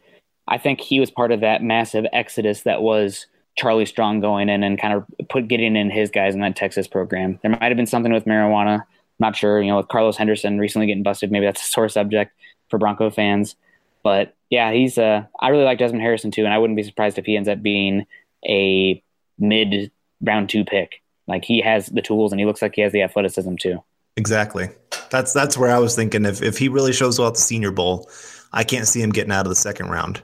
I 0.49 0.57
think 0.59 0.81
he 0.81 0.99
was 0.99 1.11
part 1.11 1.31
of 1.31 1.41
that 1.41 1.63
massive 1.63 2.07
exodus 2.13 2.63
that 2.63 2.81
was 2.81 3.27
Charlie 3.57 3.87
Strong 3.87 4.21
going 4.21 4.49
in 4.49 4.63
and 4.63 4.81
kind 4.81 4.95
of 4.95 5.05
put 5.29 5.49
getting 5.49 5.77
in 5.77 5.91
his 5.91 6.11
guys 6.11 6.35
in 6.35 6.41
that 6.41 6.57
Texas 6.57 6.89
program. 6.89 7.39
There 7.43 7.51
might 7.51 7.65
have 7.65 7.77
been 7.77 7.87
something 7.87 8.13
with 8.13 8.25
marijuana. 8.25 8.81
I'm 8.81 8.85
not 9.19 9.37
sure. 9.37 9.61
You 9.61 9.71
know, 9.71 9.77
with 9.77 9.89
Carlos 9.89 10.17
Henderson 10.17 10.59
recently 10.59 10.87
getting 10.87 11.03
busted, 11.03 11.31
maybe 11.31 11.45
that's 11.45 11.61
a 11.61 11.71
sore 11.71 11.89
subject 11.89 12.33
for 12.71 12.79
Bronco 12.79 13.11
fans. 13.11 13.57
But 14.03 14.35
yeah, 14.51 14.73
he's 14.73 14.99
uh 14.99 15.25
I 15.41 15.49
really 15.49 15.65
like 15.65 15.79
Desmond 15.79 16.03
Harrison 16.03 16.31
too, 16.31 16.45
and 16.45 16.53
I 16.53 16.59
wouldn't 16.59 16.77
be 16.77 16.83
surprised 16.83 17.19
if 17.19 17.27
he 17.27 17.37
ends 17.37 17.49
up 17.49 17.63
being 17.63 18.07
a 18.47 19.03
mid 19.39 19.91
round 20.21 20.49
two 20.49 20.65
pick. 20.65 21.03
Like 21.27 21.45
he 21.45 21.61
has 21.61 21.87
the 21.87 22.03
tools 22.03 22.33
and 22.33 22.41
he 22.41 22.47
looks 22.47 22.63
like 22.63 22.75
he 22.75 22.83
has 22.83 22.93
the 22.93 23.03
athleticism 23.03 23.57
too. 23.57 23.83
Exactly. 24.17 24.69
That's 25.11 25.33
that's 25.33 25.57
where 25.57 25.71
I 25.71 25.79
was 25.79 25.95
thinking. 25.95 26.25
If 26.25 26.43
if 26.43 26.59
he 26.59 26.69
really 26.69 26.93
shows 26.93 27.19
well 27.19 27.29
at 27.29 27.35
the 27.35 27.41
Senior 27.41 27.71
Bowl, 27.71 28.11
I 28.53 28.65
can't 28.65 28.87
see 28.87 29.01
him 29.01 29.11
getting 29.11 29.33
out 29.33 29.47
of 29.47 29.51
the 29.51 29.57
second 29.57 29.89
round. 29.91 30.23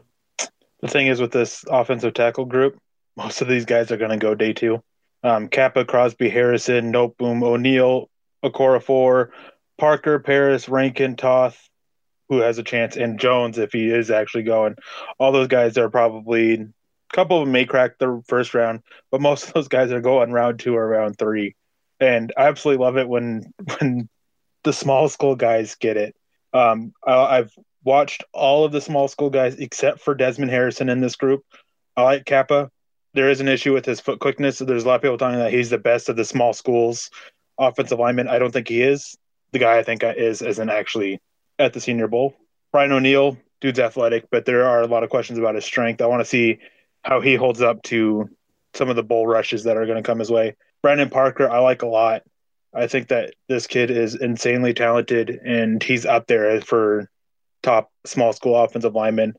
The 0.81 0.89
thing 0.89 1.07
is 1.07 1.21
with 1.21 1.33
this 1.33 1.65
offensive 1.71 2.15
tackle 2.15 2.45
group, 2.45 2.77
most 3.17 3.41
of 3.41 3.49
these 3.49 3.65
guys 3.65 3.91
are 3.91 3.97
going 3.97 4.11
to 4.11 4.17
go 4.17 4.35
day 4.35 4.53
two. 4.53 4.83
Um, 5.23 5.49
Cappa, 5.49 5.85
Crosby, 5.85 6.29
Harrison, 6.29 6.91
Nope, 6.91 7.17
Noteboom, 7.19 7.43
O'Neill, 7.43 8.11
Okorafor, 8.45 9.31
Parker, 9.79 10.19
Parris, 10.19 10.69
Rankin, 10.69 11.17
Toth, 11.17 11.71
who 12.37 12.43
has 12.43 12.59
a 12.59 12.63
chance, 12.63 12.97
and 12.97 13.19
Jones 13.19 13.59
if 13.59 13.73
he 13.73 13.91
is 13.91 14.11
actually 14.11 14.45
going. 14.45 14.77
All 15.19 15.33
those 15.33 15.49
guys 15.49 15.77
are 15.79 15.91
probably 15.91 16.55
a 16.55 16.69
couple 17.13 17.39
of 17.39 17.47
them 17.47 17.53
may 17.53 17.65
crack 17.65 17.99
the 17.99 18.23
first 18.27 18.55
round, 18.55 18.83
but 19.11 19.21
most 19.21 19.49
of 19.49 19.55
those 19.55 19.69
guys 19.69 19.93
are 19.93 20.01
going 20.01 20.33
round 20.33 20.59
two 20.59 20.77
or 20.77 20.87
round 20.87 21.19
three. 21.19 21.55
And 22.01 22.33
I 22.37 22.47
absolutely 22.47 22.85
love 22.85 22.97
it 22.97 23.09
when 23.09 23.53
when 23.79 24.09
the 24.63 24.73
small 24.73 25.09
school 25.09 25.37
guys 25.37 25.75
get 25.77 25.97
it. 25.97 26.15
Um, 26.53 26.93
I, 27.07 27.15
I've 27.15 27.53
watched 27.85 28.25
all 28.33 28.65
of 28.65 28.73
the 28.73 28.81
small 28.81 29.09
school 29.09 29.31
guys 29.31 29.57
except 29.57 30.01
for 30.01 30.15
Desmond 30.15 30.51
Harrison 30.51 30.89
in 30.89 31.01
this 31.01 31.17
group. 31.17 31.45
I 31.97 32.03
like 32.03 32.25
Cappa. 32.25 32.71
There 33.13 33.31
is 33.31 33.41
an 33.41 33.49
issue 33.49 33.73
with 33.73 33.85
his 33.85 34.01
foot 34.01 34.19
quickness. 34.19 34.59
There's 34.59 34.85
a 34.85 34.89
lot 34.89 34.97
of 34.97 35.03
people 35.03 35.19
telling 35.19 35.39
that 35.39 35.53
he's 35.53 35.71
the 35.71 35.79
best 35.79 36.09
of 36.09 36.17
the 36.17 36.25
small 36.25 36.53
schools 36.53 37.11
offensive 37.59 37.99
lineman. 37.99 38.29
I 38.29 38.39
don't 38.39 38.51
think 38.51 38.69
he 38.69 38.83
is. 38.83 39.17
The 39.53 39.59
guy 39.59 39.79
I 39.79 39.83
think 39.83 40.03
is 40.03 40.43
isn't 40.43 40.71
actually 40.71 41.21
at 41.59 41.73
the 41.73 41.81
Senior 41.81 42.09
Bowl. 42.09 42.35
Brian 42.73 42.93
O'Neill, 42.93 43.39
dude's 43.61 43.79
athletic, 43.79 44.29
but 44.31 44.45
there 44.45 44.67
are 44.67 44.83
a 44.83 44.87
lot 44.87 45.05
of 45.05 45.11
questions 45.11 45.39
about 45.39 45.55
his 45.55 45.65
strength. 45.65 46.03
I 46.03 46.07
want 46.07 46.21
to 46.21 46.27
see 46.27 46.59
how 47.03 47.21
he 47.21 47.35
holds 47.35 47.63
up 47.63 47.83
to 47.85 48.29
some 48.75 48.89
of 48.89 48.97
the 48.97 49.03
bull 49.03 49.27
rushes 49.27 49.65
that 49.65 49.77
are 49.77 49.87
going 49.87 50.03
to 50.03 50.07
come 50.07 50.19
his 50.19 50.31
way. 50.31 50.57
Brandon 50.83 51.09
Parker, 51.09 51.49
I 51.49 51.59
like 51.61 51.83
a 51.83 51.87
lot. 51.87 52.23
I 52.75 52.89
think 52.89 53.09
that 53.09 53.35
this 53.49 53.67
kid 53.67 53.91
is 53.91 54.17
insanely 54.17 54.75
talented, 54.75 55.31
and 55.31 55.83
he's 55.83 56.05
up 56.05 56.27
there 56.27 56.61
for 56.61 57.09
top 57.63 57.91
small 58.05 58.33
school 58.33 58.57
offensive 58.57 58.95
lineman. 58.95 59.35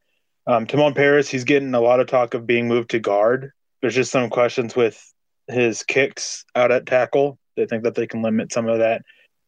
Um, 0.47 0.65
Timon 0.67 0.93
Parris, 0.93 1.27
he's 1.27 1.43
getting 1.43 1.73
a 1.73 1.81
lot 1.81 1.99
of 1.99 2.07
talk 2.07 2.33
of 2.33 2.47
being 2.47 2.67
moved 2.67 2.91
to 2.91 2.99
guard. 2.99 3.51
There's 3.81 3.95
just 3.95 4.11
some 4.11 4.29
questions 4.29 4.75
with 4.75 5.13
his 5.47 5.83
kicks 5.83 6.45
out 6.55 6.71
at 6.71 6.85
tackle. 6.85 7.37
They 7.57 7.65
think 7.65 7.83
that 7.83 7.95
they 7.95 8.07
can 8.07 8.21
limit 8.21 8.51
some 8.51 8.67
of 8.67 8.79
that 8.79 9.03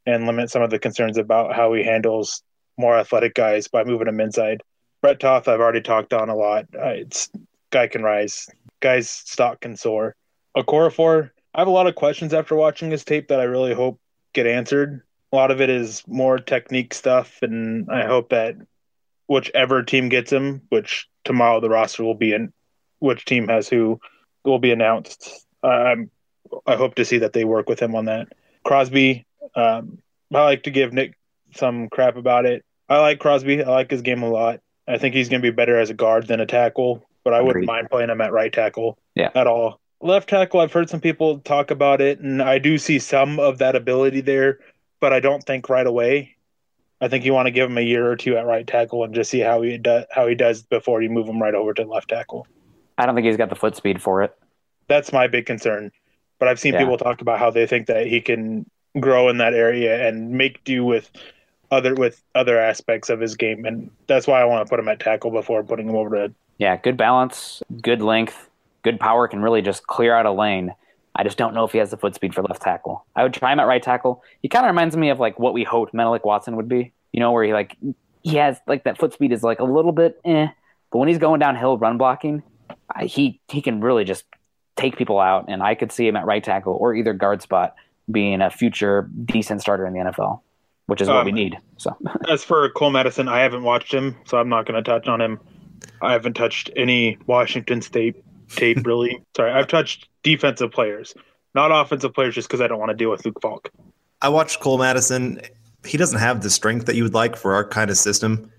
and 0.05 0.27
limit 0.27 0.49
some 0.49 0.61
of 0.61 0.69
the 0.69 0.79
concerns 0.79 1.17
about 1.17 1.55
how 1.55 1.73
he 1.73 1.83
handles 1.83 2.43
more 2.77 2.97
athletic 2.97 3.33
guys 3.33 3.67
by 3.67 3.83
moving 3.83 4.05
them 4.05 4.19
inside. 4.19 4.61
Brett 5.01 5.19
Toth, 5.19 5.47
I've 5.47 5.59
already 5.59 5.81
talked 5.81 6.13
on 6.13 6.29
a 6.29 6.35
lot. 6.35 6.65
Uh, 6.73 6.89
it's 6.89 7.29
guy 7.71 7.87
can 7.87 8.03
rise, 8.03 8.49
guy's 8.79 9.09
stock 9.09 9.61
can 9.61 9.75
soar. 9.75 10.15
Okorafor, 10.55 11.31
I 11.53 11.61
have 11.61 11.67
a 11.67 11.71
lot 11.71 11.87
of 11.87 11.95
questions 11.95 12.33
after 12.33 12.55
watching 12.55 12.91
his 12.91 13.03
tape 13.03 13.27
that 13.27 13.39
I 13.39 13.43
really 13.43 13.73
hope 13.73 13.99
get 14.33 14.47
answered 14.47 15.03
a 15.31 15.35
lot 15.35 15.51
of 15.51 15.61
it 15.61 15.69
is 15.69 16.03
more 16.07 16.39
technique 16.39 16.93
stuff, 16.93 17.39
and 17.41 17.89
I 17.91 18.05
hope 18.05 18.29
that 18.29 18.55
whichever 19.27 19.83
team 19.83 20.09
gets 20.09 20.31
him, 20.31 20.61
which 20.69 21.07
tomorrow 21.25 21.59
the 21.59 21.69
roster 21.69 22.03
will 22.03 22.15
be 22.15 22.33
in, 22.33 22.53
which 22.99 23.25
team 23.25 23.47
has 23.49 23.67
who 23.67 23.99
will 24.45 24.59
be 24.59 24.71
announced. 24.71 25.45
Um, 25.63 26.09
I 26.65 26.75
hope 26.75 26.95
to 26.95 27.05
see 27.05 27.17
that 27.19 27.33
they 27.33 27.43
work 27.43 27.67
with 27.67 27.81
him 27.81 27.93
on 27.93 28.05
that. 28.05 28.29
Crosby, 28.63 29.25
um, 29.55 29.99
I 30.33 30.43
like 30.43 30.63
to 30.63 30.71
give 30.71 30.93
Nick 30.93 31.17
some 31.55 31.89
crap 31.89 32.15
about 32.15 32.45
it. 32.45 32.63
I 32.89 32.99
like 32.99 33.19
Crosby. 33.19 33.63
I 33.63 33.69
like 33.69 33.91
his 33.91 34.01
game 34.01 34.23
a 34.23 34.29
lot. 34.29 34.61
I 34.87 34.97
think 34.97 35.15
he's 35.15 35.29
going 35.29 35.41
to 35.41 35.51
be 35.51 35.53
better 35.53 35.77
as 35.77 35.89
a 35.89 35.93
guard 35.93 36.27
than 36.27 36.39
a 36.39 36.45
tackle, 36.45 37.05
but 37.23 37.33
I 37.33 37.41
wouldn't 37.41 37.65
mind 37.65 37.89
playing 37.89 38.09
him 38.09 38.21
at 38.21 38.31
right 38.31 38.53
tackle 38.53 38.97
yeah. 39.15 39.31
at 39.35 39.47
all. 39.47 39.79
Left 39.99 40.29
tackle, 40.29 40.61
I've 40.61 40.71
heard 40.71 40.89
some 40.89 41.01
people 41.01 41.39
talk 41.39 41.71
about 41.71 41.99
it, 41.99 42.19
and 42.19 42.41
I 42.41 42.59
do 42.59 42.77
see 42.77 42.99
some 42.99 43.39
of 43.39 43.57
that 43.57 43.75
ability 43.75 44.21
there 44.21 44.59
but 44.99 45.13
I 45.13 45.19
don't 45.19 45.43
think 45.43 45.69
right 45.69 45.85
away. 45.85 46.35
I 46.99 47.07
think 47.07 47.25
you 47.25 47.33
want 47.33 47.45
to 47.45 47.51
give 47.51 47.69
him 47.69 47.77
a 47.77 47.81
year 47.81 48.09
or 48.09 48.15
two 48.15 48.37
at 48.37 48.45
right 48.45 48.65
tackle 48.65 49.03
and 49.03 49.13
just 49.13 49.29
see 49.29 49.39
how 49.39 49.61
he 49.61 49.77
does 49.77 50.05
how 50.09 50.27
he 50.27 50.35
does 50.35 50.63
before 50.63 51.01
you 51.01 51.09
move 51.09 51.27
him 51.27 51.41
right 51.41 51.53
over 51.53 51.73
to 51.75 51.83
left 51.83 52.09
tackle. 52.09 52.47
I 52.97 53.05
don't 53.05 53.13
think 53.13 53.27
he's 53.27 53.37
got 53.37 53.49
the 53.49 53.55
foot 53.55 53.75
speed 53.75 54.01
for 54.01 54.23
it. 54.23 54.35
That's 54.87 55.13
my 55.13 55.27
big 55.27 55.45
concern. 55.45 55.91
But 56.39 56.47
I've 56.47 56.59
seen 56.59 56.73
yeah. 56.73 56.79
people 56.79 56.97
talk 56.97 57.21
about 57.21 57.39
how 57.39 57.51
they 57.51 57.67
think 57.67 57.87
that 57.87 58.07
he 58.07 58.21
can 58.21 58.69
grow 58.99 59.29
in 59.29 59.37
that 59.37 59.53
area 59.53 60.07
and 60.07 60.31
make 60.31 60.63
do 60.63 60.83
with 60.83 61.11
other 61.71 61.95
with 61.95 62.23
other 62.35 62.59
aspects 62.59 63.09
of 63.09 63.19
his 63.19 63.35
game, 63.35 63.65
and 63.65 63.89
that's 64.07 64.27
why 64.27 64.41
I 64.41 64.45
want 64.45 64.65
to 64.65 64.69
put 64.69 64.79
him 64.79 64.87
at 64.87 64.99
tackle 64.99 65.31
before 65.31 65.63
putting 65.63 65.89
him 65.89 65.95
over 65.95 66.27
to. 66.27 66.33
Yeah, 66.57 66.77
good 66.77 66.97
balance, 66.97 67.61
good 67.81 68.01
length, 68.01 68.49
good 68.83 68.99
power 68.99 69.27
can 69.27 69.41
really 69.41 69.61
just 69.61 69.85
clear 69.87 70.15
out 70.15 70.25
a 70.25 70.31
lane. 70.31 70.73
I 71.15 71.23
just 71.23 71.37
don't 71.37 71.53
know 71.53 71.63
if 71.63 71.71
he 71.71 71.79
has 71.79 71.91
the 71.91 71.97
foot 71.97 72.15
speed 72.15 72.33
for 72.35 72.43
left 72.43 72.61
tackle. 72.61 73.05
I 73.15 73.23
would 73.23 73.33
try 73.33 73.51
him 73.51 73.59
at 73.59 73.67
right 73.67 73.81
tackle. 73.81 74.23
He 74.41 74.49
kind 74.49 74.65
of 74.65 74.69
reminds 74.69 74.95
me 74.95 75.09
of 75.09 75.19
like 75.19 75.39
what 75.39 75.53
we 75.53 75.63
hoped 75.63 75.93
Menelik 75.93 76.25
Watson 76.25 76.55
would 76.55 76.69
be. 76.69 76.93
You 77.11 77.19
know, 77.19 77.31
where 77.31 77.43
he 77.43 77.53
like 77.53 77.75
he 78.21 78.35
has 78.35 78.59
like 78.67 78.83
that 78.83 78.97
foot 78.97 79.13
speed 79.13 79.31
is 79.31 79.41
like 79.43 79.59
a 79.59 79.63
little 79.63 79.91
bit 79.91 80.19
eh, 80.25 80.47
but 80.91 80.99
when 80.99 81.07
he's 81.07 81.17
going 81.17 81.39
downhill 81.39 81.77
run 81.77 81.97
blocking, 81.97 82.43
he 83.01 83.39
he 83.49 83.61
can 83.61 83.81
really 83.81 84.03
just 84.03 84.25
take 84.75 84.97
people 84.97 85.19
out. 85.19 85.45
And 85.47 85.61
I 85.61 85.75
could 85.75 85.91
see 85.91 86.07
him 86.07 86.15
at 86.15 86.25
right 86.25 86.43
tackle 86.43 86.73
or 86.73 86.95
either 86.95 87.13
guard 87.13 87.41
spot 87.41 87.75
being 88.09 88.41
a 88.41 88.49
future 88.49 89.09
decent 89.25 89.61
starter 89.61 89.85
in 89.85 89.93
the 89.93 89.99
NFL, 89.99 90.41
which 90.87 91.01
is 91.01 91.07
what 91.07 91.17
um, 91.17 91.25
we 91.25 91.31
need. 91.31 91.57
So 91.77 91.95
as 92.29 92.43
for 92.43 92.69
Cole 92.71 92.89
Madison, 92.89 93.27
I 93.27 93.39
haven't 93.39 93.63
watched 93.63 93.93
him, 93.93 94.15
so 94.25 94.37
I'm 94.37 94.49
not 94.49 94.65
going 94.65 94.81
to 94.81 94.89
touch 94.89 95.07
on 95.07 95.21
him. 95.21 95.39
I 96.01 96.11
haven't 96.13 96.33
touched 96.33 96.69
any 96.75 97.17
Washington 97.27 97.81
State 97.81 98.23
tape 98.49 98.85
really. 98.85 99.21
Sorry, 99.35 99.51
I've 99.51 99.67
touched 99.67 100.07
defensive 100.23 100.71
players, 100.71 101.13
not 101.53 101.71
offensive 101.71 102.13
players, 102.13 102.35
just 102.35 102.47
because 102.47 102.61
I 102.61 102.67
don't 102.67 102.79
want 102.79 102.89
to 102.89 102.95
deal 102.95 103.11
with 103.11 103.23
Luke 103.25 103.39
Falk. 103.41 103.69
I 104.21 104.29
watched 104.29 104.59
Cole 104.59 104.79
Madison. 104.79 105.41
He 105.85 105.97
doesn't 105.97 106.19
have 106.19 106.41
the 106.41 106.49
strength 106.49 106.85
that 106.87 106.95
you 106.95 107.03
would 107.03 107.13
like 107.13 107.35
for 107.35 107.53
our 107.53 107.67
kind 107.67 107.91
of 107.91 107.97
system. 107.97 108.51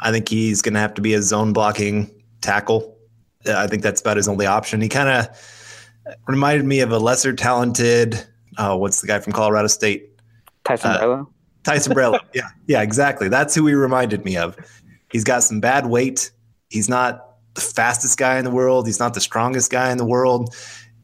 I 0.00 0.10
think 0.10 0.28
he's 0.28 0.62
going 0.62 0.74
to 0.74 0.80
have 0.80 0.94
to 0.94 1.02
be 1.02 1.14
a 1.14 1.22
zone 1.22 1.52
blocking 1.52 2.10
tackle. 2.40 2.96
I 3.46 3.66
think 3.66 3.82
that's 3.82 4.00
about 4.00 4.16
his 4.16 4.28
only 4.28 4.46
option. 4.46 4.80
He 4.80 4.88
kind 4.88 5.08
of 5.08 6.16
reminded 6.26 6.64
me 6.64 6.80
of 6.80 6.90
a 6.90 6.98
lesser 6.98 7.32
talented. 7.32 8.24
Oh, 8.58 8.76
what's 8.76 9.00
the 9.00 9.06
guy 9.06 9.18
from 9.18 9.32
Colorado 9.32 9.68
State? 9.68 10.10
Tyson 10.64 10.92
uh, 10.92 11.00
Brello. 11.00 11.26
Ty 11.64 11.76
Sambrailo. 11.76 12.20
yeah, 12.34 12.48
yeah, 12.66 12.82
exactly. 12.82 13.28
That's 13.28 13.54
who 13.54 13.66
he 13.66 13.74
reminded 13.74 14.24
me 14.24 14.36
of. 14.36 14.56
He's 15.10 15.24
got 15.24 15.42
some 15.42 15.60
bad 15.60 15.86
weight. 15.86 16.30
He's 16.70 16.88
not 16.88 17.36
the 17.54 17.60
fastest 17.60 18.18
guy 18.18 18.38
in 18.38 18.44
the 18.44 18.50
world. 18.50 18.86
He's 18.86 18.98
not 18.98 19.14
the 19.14 19.20
strongest 19.20 19.70
guy 19.70 19.90
in 19.90 19.98
the 19.98 20.04
world. 20.04 20.54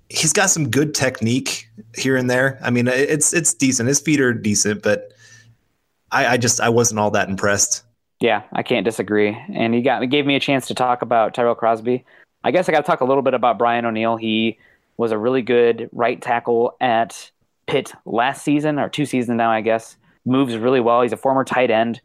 He's 0.08 0.32
got 0.32 0.50
some 0.50 0.68
good 0.68 0.94
technique 0.94 1.68
here 1.96 2.16
and 2.16 2.28
there. 2.28 2.58
I 2.62 2.70
mean, 2.70 2.88
it's 2.88 3.32
it's 3.32 3.54
decent. 3.54 3.88
His 3.88 4.00
feet 4.00 4.20
are 4.20 4.32
decent, 4.32 4.82
but 4.82 5.12
I, 6.10 6.26
I 6.26 6.36
just 6.36 6.60
I 6.60 6.68
wasn't 6.68 7.00
all 7.00 7.12
that 7.12 7.28
impressed. 7.28 7.84
Yeah, 8.18 8.42
I 8.52 8.62
can't 8.62 8.84
disagree. 8.84 9.36
And 9.54 9.72
he 9.72 9.82
got 9.82 10.08
gave 10.10 10.26
me 10.26 10.36
a 10.36 10.40
chance 10.40 10.66
to 10.66 10.74
talk 10.74 11.02
about 11.02 11.34
Tyrell 11.34 11.54
Crosby. 11.54 12.04
I 12.42 12.50
guess 12.50 12.68
I 12.68 12.72
got 12.72 12.80
to 12.80 12.86
talk 12.86 13.00
a 13.00 13.04
little 13.04 13.22
bit 13.22 13.34
about 13.34 13.58
Brian 13.58 13.84
O'Neill. 13.84 14.16
He 14.16 14.58
was 14.96 15.12
a 15.12 15.18
really 15.18 15.42
good 15.42 15.88
right 15.92 16.20
tackle 16.20 16.76
at 16.80 17.30
Pitt 17.66 17.92
last 18.04 18.42
season 18.42 18.78
or 18.78 18.88
two 18.88 19.06
seasons 19.06 19.36
now, 19.36 19.50
I 19.50 19.60
guess. 19.60 19.96
Moves 20.24 20.56
really 20.56 20.80
well. 20.80 21.02
He's 21.02 21.12
a 21.12 21.16
former 21.16 21.44
tight 21.44 21.70
end. 21.70 22.00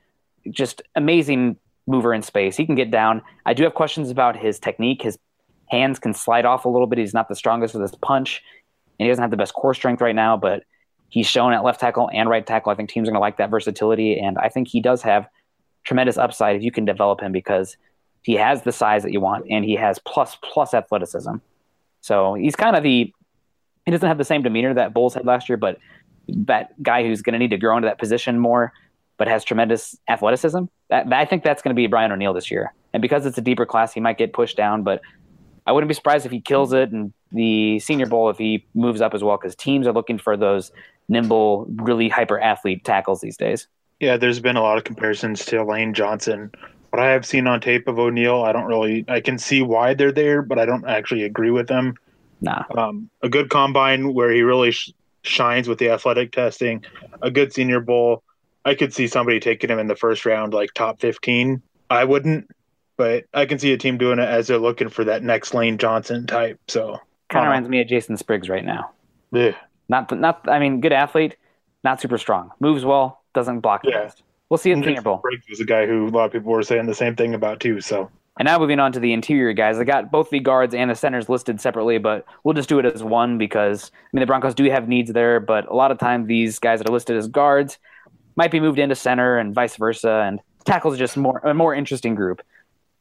Just 0.49 0.81
amazing 0.95 1.57
mover 1.87 2.13
in 2.13 2.21
space. 2.21 2.57
He 2.57 2.65
can 2.65 2.75
get 2.75 2.91
down. 2.91 3.21
I 3.45 3.53
do 3.53 3.63
have 3.63 3.73
questions 3.73 4.09
about 4.09 4.35
his 4.35 4.59
technique. 4.59 5.01
His 5.01 5.17
hands 5.67 5.99
can 5.99 6.13
slide 6.13 6.45
off 6.45 6.65
a 6.65 6.69
little 6.69 6.87
bit. 6.87 6.99
He's 6.99 7.13
not 7.13 7.27
the 7.27 7.35
strongest 7.35 7.73
with 7.73 7.81
his 7.81 7.95
punch, 7.95 8.41
and 8.99 9.05
he 9.05 9.09
doesn't 9.09 9.21
have 9.21 9.31
the 9.31 9.37
best 9.37 9.53
core 9.53 9.73
strength 9.73 10.01
right 10.01 10.15
now, 10.15 10.37
but 10.37 10.63
he's 11.09 11.27
shown 11.27 11.53
at 11.53 11.63
left 11.63 11.79
tackle 11.79 12.09
and 12.13 12.29
right 12.29 12.45
tackle. 12.45 12.71
I 12.71 12.75
think 12.75 12.89
teams 12.89 13.07
are 13.07 13.11
going 13.11 13.19
to 13.19 13.21
like 13.21 13.37
that 13.37 13.49
versatility, 13.49 14.19
and 14.19 14.37
I 14.37 14.49
think 14.49 14.67
he 14.67 14.81
does 14.81 15.01
have 15.01 15.27
tremendous 15.83 16.17
upside 16.17 16.55
if 16.55 16.63
you 16.63 16.71
can 16.71 16.85
develop 16.85 17.21
him 17.21 17.31
because 17.31 17.77
he 18.23 18.33
has 18.33 18.63
the 18.63 18.71
size 18.71 19.03
that 19.03 19.11
you 19.13 19.21
want 19.21 19.45
and 19.51 19.63
he 19.63 19.75
has 19.75 19.99
plus 19.99 20.35
plus 20.41 20.73
athleticism. 20.73 21.35
So 22.01 22.33
he's 22.33 22.55
kind 22.55 22.75
of 22.75 22.83
the 22.83 23.13
he 23.85 23.91
doesn't 23.91 24.07
have 24.07 24.17
the 24.17 24.25
same 24.25 24.41
demeanor 24.41 24.73
that 24.73 24.95
Bolles 24.95 25.13
had 25.13 25.27
last 25.27 25.47
year, 25.47 25.57
but 25.57 25.77
that 26.27 26.81
guy 26.81 27.03
who's 27.03 27.21
going 27.21 27.33
to 27.33 27.39
need 27.39 27.51
to 27.51 27.57
grow 27.57 27.75
into 27.77 27.87
that 27.87 27.99
position 27.99 28.39
more 28.39 28.73
but 29.17 29.27
has 29.27 29.43
tremendous 29.43 29.97
athleticism. 30.09 30.65
That, 30.89 31.11
I 31.11 31.25
think 31.25 31.43
that's 31.43 31.61
going 31.61 31.73
to 31.73 31.75
be 31.75 31.87
Brian 31.87 32.11
O'Neill 32.11 32.33
this 32.33 32.51
year. 32.51 32.73
And 32.93 33.01
because 33.01 33.25
it's 33.25 33.37
a 33.37 33.41
deeper 33.41 33.65
class, 33.65 33.93
he 33.93 33.99
might 33.99 34.17
get 34.17 34.33
pushed 34.33 34.57
down, 34.57 34.83
but 34.83 35.01
I 35.65 35.71
wouldn't 35.71 35.87
be 35.87 35.93
surprised 35.93 36.25
if 36.25 36.31
he 36.31 36.41
kills 36.41 36.73
it 36.73 36.91
in 36.91 37.13
the 37.31 37.79
Senior 37.79 38.05
Bowl 38.05 38.29
if 38.29 38.37
he 38.37 38.65
moves 38.73 39.01
up 39.01 39.13
as 39.13 39.23
well 39.23 39.37
because 39.37 39.55
teams 39.55 39.87
are 39.87 39.93
looking 39.93 40.17
for 40.17 40.37
those 40.37 40.71
nimble, 41.09 41.65
really 41.75 42.09
hyper 42.09 42.39
athlete 42.39 42.83
tackles 42.83 43.21
these 43.21 43.37
days. 43.37 43.67
Yeah, 43.99 44.17
there's 44.17 44.39
been 44.39 44.57
a 44.57 44.61
lot 44.61 44.77
of 44.77 44.83
comparisons 44.83 45.45
to 45.45 45.63
Lane 45.63 45.93
Johnson. 45.93 46.51
What 46.91 47.01
I 47.01 47.11
have 47.11 47.25
seen 47.25 47.47
on 47.47 47.61
tape 47.61 47.87
of 47.87 47.97
O'Neill, 47.97 48.43
I 48.43 48.51
don't 48.51 48.65
really, 48.65 49.05
I 49.07 49.21
can 49.21 49.37
see 49.37 49.61
why 49.61 49.93
they're 49.93 50.11
there, 50.11 50.41
but 50.41 50.59
I 50.59 50.65
don't 50.65 50.85
actually 50.87 51.23
agree 51.23 51.51
with 51.51 51.67
them. 51.67 51.95
Nah. 52.41 52.63
Um, 52.77 53.09
a 53.21 53.29
good 53.29 53.49
combine 53.49 54.13
where 54.13 54.31
he 54.31 54.41
really 54.41 54.71
sh- 54.71 54.91
shines 55.25 55.67
with 55.67 55.79
the 55.79 55.89
athletic 55.89 56.31
testing, 56.31 56.83
a 57.21 57.31
good 57.31 57.53
Senior 57.53 57.79
Bowl 57.79 58.23
I 58.65 58.73
could 58.73 58.93
see 58.93 59.07
somebody 59.07 59.39
taking 59.39 59.69
him 59.69 59.77
in 59.77 59.87
the 59.87 59.95
first 59.95 60.25
round, 60.25 60.53
like 60.53 60.73
top 60.73 60.99
15. 60.99 61.61
I 61.91 62.03
wouldn't, 62.03 62.49
but 62.97 63.25
I 63.31 63.45
can 63.45 63.59
see 63.59 63.71
a 63.73 63.77
team 63.77 63.99
doing 63.99 64.17
it 64.17 64.27
as 64.27 64.47
they're 64.47 64.57
looking 64.57 64.89
for 64.89 65.03
that 65.03 65.21
next 65.21 65.53
Lane 65.53 65.77
Johnson 65.77 66.25
type. 66.25 66.59
So 66.67 66.99
kind 67.29 67.45
of 67.45 67.51
reminds 67.51 67.69
me 67.69 67.79
of 67.81 67.87
Jason 67.87 68.17
Spriggs 68.17 68.49
right 68.49 68.65
now. 68.65 68.89
Yeah. 69.31 69.55
Not 69.87 70.11
not. 70.17 70.49
I 70.49 70.57
mean, 70.57 70.81
good 70.81 70.93
athlete, 70.93 71.37
not 71.83 72.01
super 72.01 72.17
strong. 72.17 72.51
Moves 72.59 72.83
well, 72.83 73.21
doesn't 73.35 73.59
block. 73.59 73.81
Yeah. 73.83 74.09
We'll 74.49 74.57
see 74.57 74.71
in 74.71 74.83
Senior 74.83 75.03
Bowl. 75.03 75.19
Spriggs 75.19 75.47
was 75.47 75.59
a 75.59 75.65
guy 75.65 75.85
who 75.85 76.07
a 76.07 76.09
lot 76.09 76.25
of 76.25 76.31
people 76.31 76.51
were 76.51 76.63
saying 76.63 76.87
the 76.87 76.95
same 76.95 77.15
thing 77.15 77.35
about 77.35 77.59
too. 77.59 77.81
So 77.81 78.09
And 78.37 78.45
now 78.45 78.59
moving 78.59 78.79
on 78.79 78.91
to 78.91 78.99
the 78.99 79.13
interior 79.13 79.53
guys. 79.53 79.77
I 79.77 79.85
got 79.85 80.11
both 80.11 80.29
the 80.29 80.41
guards 80.41 80.75
and 80.75 80.91
the 80.91 80.95
centers 80.95 81.29
listed 81.29 81.61
separately, 81.61 81.97
but 81.99 82.25
we'll 82.43 82.53
just 82.53 82.67
do 82.67 82.79
it 82.79 82.85
as 82.85 83.01
one 83.01 83.37
because 83.37 83.91
I 83.93 84.07
mean 84.11 84.19
the 84.19 84.25
Broncos 84.25 84.53
do 84.53 84.69
have 84.69 84.89
needs 84.89 85.13
there, 85.13 85.39
but 85.39 85.69
a 85.69 85.73
lot 85.73 85.91
of 85.91 85.99
time 85.99 86.27
these 86.27 86.59
guys 86.59 86.79
that 86.79 86.89
are 86.89 86.93
listed 86.93 87.15
as 87.15 87.27
guards 87.27 87.77
might 88.35 88.51
be 88.51 88.59
moved 88.59 88.77
into 88.77 88.95
center 88.95 89.37
and 89.37 89.55
vice 89.55 89.77
versa, 89.77 90.23
and 90.25 90.41
tackles 90.65 90.97
just 90.97 91.15
more 91.15 91.39
a 91.39 91.53
more 91.53 91.73
interesting 91.73 92.13
group. 92.13 92.41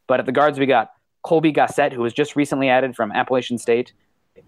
But 0.06 0.20
at 0.20 0.26
the 0.26 0.32
guards 0.32 0.58
we 0.58 0.66
got 0.66 0.92
Colby 1.22 1.50
Gossett, 1.50 1.92
who 1.92 2.02
was 2.02 2.12
just 2.12 2.36
recently 2.36 2.68
added 2.68 2.94
from 2.94 3.10
Appalachian 3.10 3.58
State, 3.58 3.92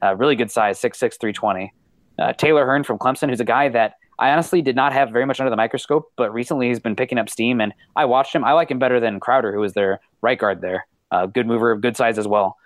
uh, 0.03 0.15
really 0.15 0.37
good 0.37 0.53
size, 0.53 0.79
six 0.79 0.99
six 0.99 1.17
three 1.17 1.33
twenty. 1.33 1.73
Uh, 2.19 2.33
Taylor 2.33 2.65
Hearn 2.65 2.85
from 2.85 2.99
Clemson, 2.99 3.29
who's 3.29 3.41
a 3.41 3.45
guy 3.45 3.69
that 3.71 3.95
I 4.19 4.31
honestly 4.31 4.63
did 4.63 4.77
not 4.77 4.93
have 4.93 5.11
very 5.11 5.27
much 5.27 5.41
under 5.41 5.51
the 5.51 5.57
microscope, 5.57 6.11
but 6.17 6.33
recently 6.33 6.69
he's 6.69 6.81
been 6.81 6.97
picking 6.97 7.19
up 7.19 7.29
steam, 7.29 7.61
and 7.61 7.73
I 7.95 8.07
watched 8.07 8.35
him. 8.35 8.45
I 8.45 8.53
like 8.53 8.71
him 8.71 8.79
better 8.79 8.99
than 8.99 9.21
Crowder, 9.21 9.53
who 9.53 9.61
was 9.61 9.75
their 9.75 10.01
right 10.23 10.39
guard 10.39 10.61
there. 10.61 10.87
Uh, 11.11 11.27
good 11.27 11.47
mover, 11.47 11.77
good 11.77 11.97
size 11.97 12.19
as 12.19 12.27
well, 12.27 12.57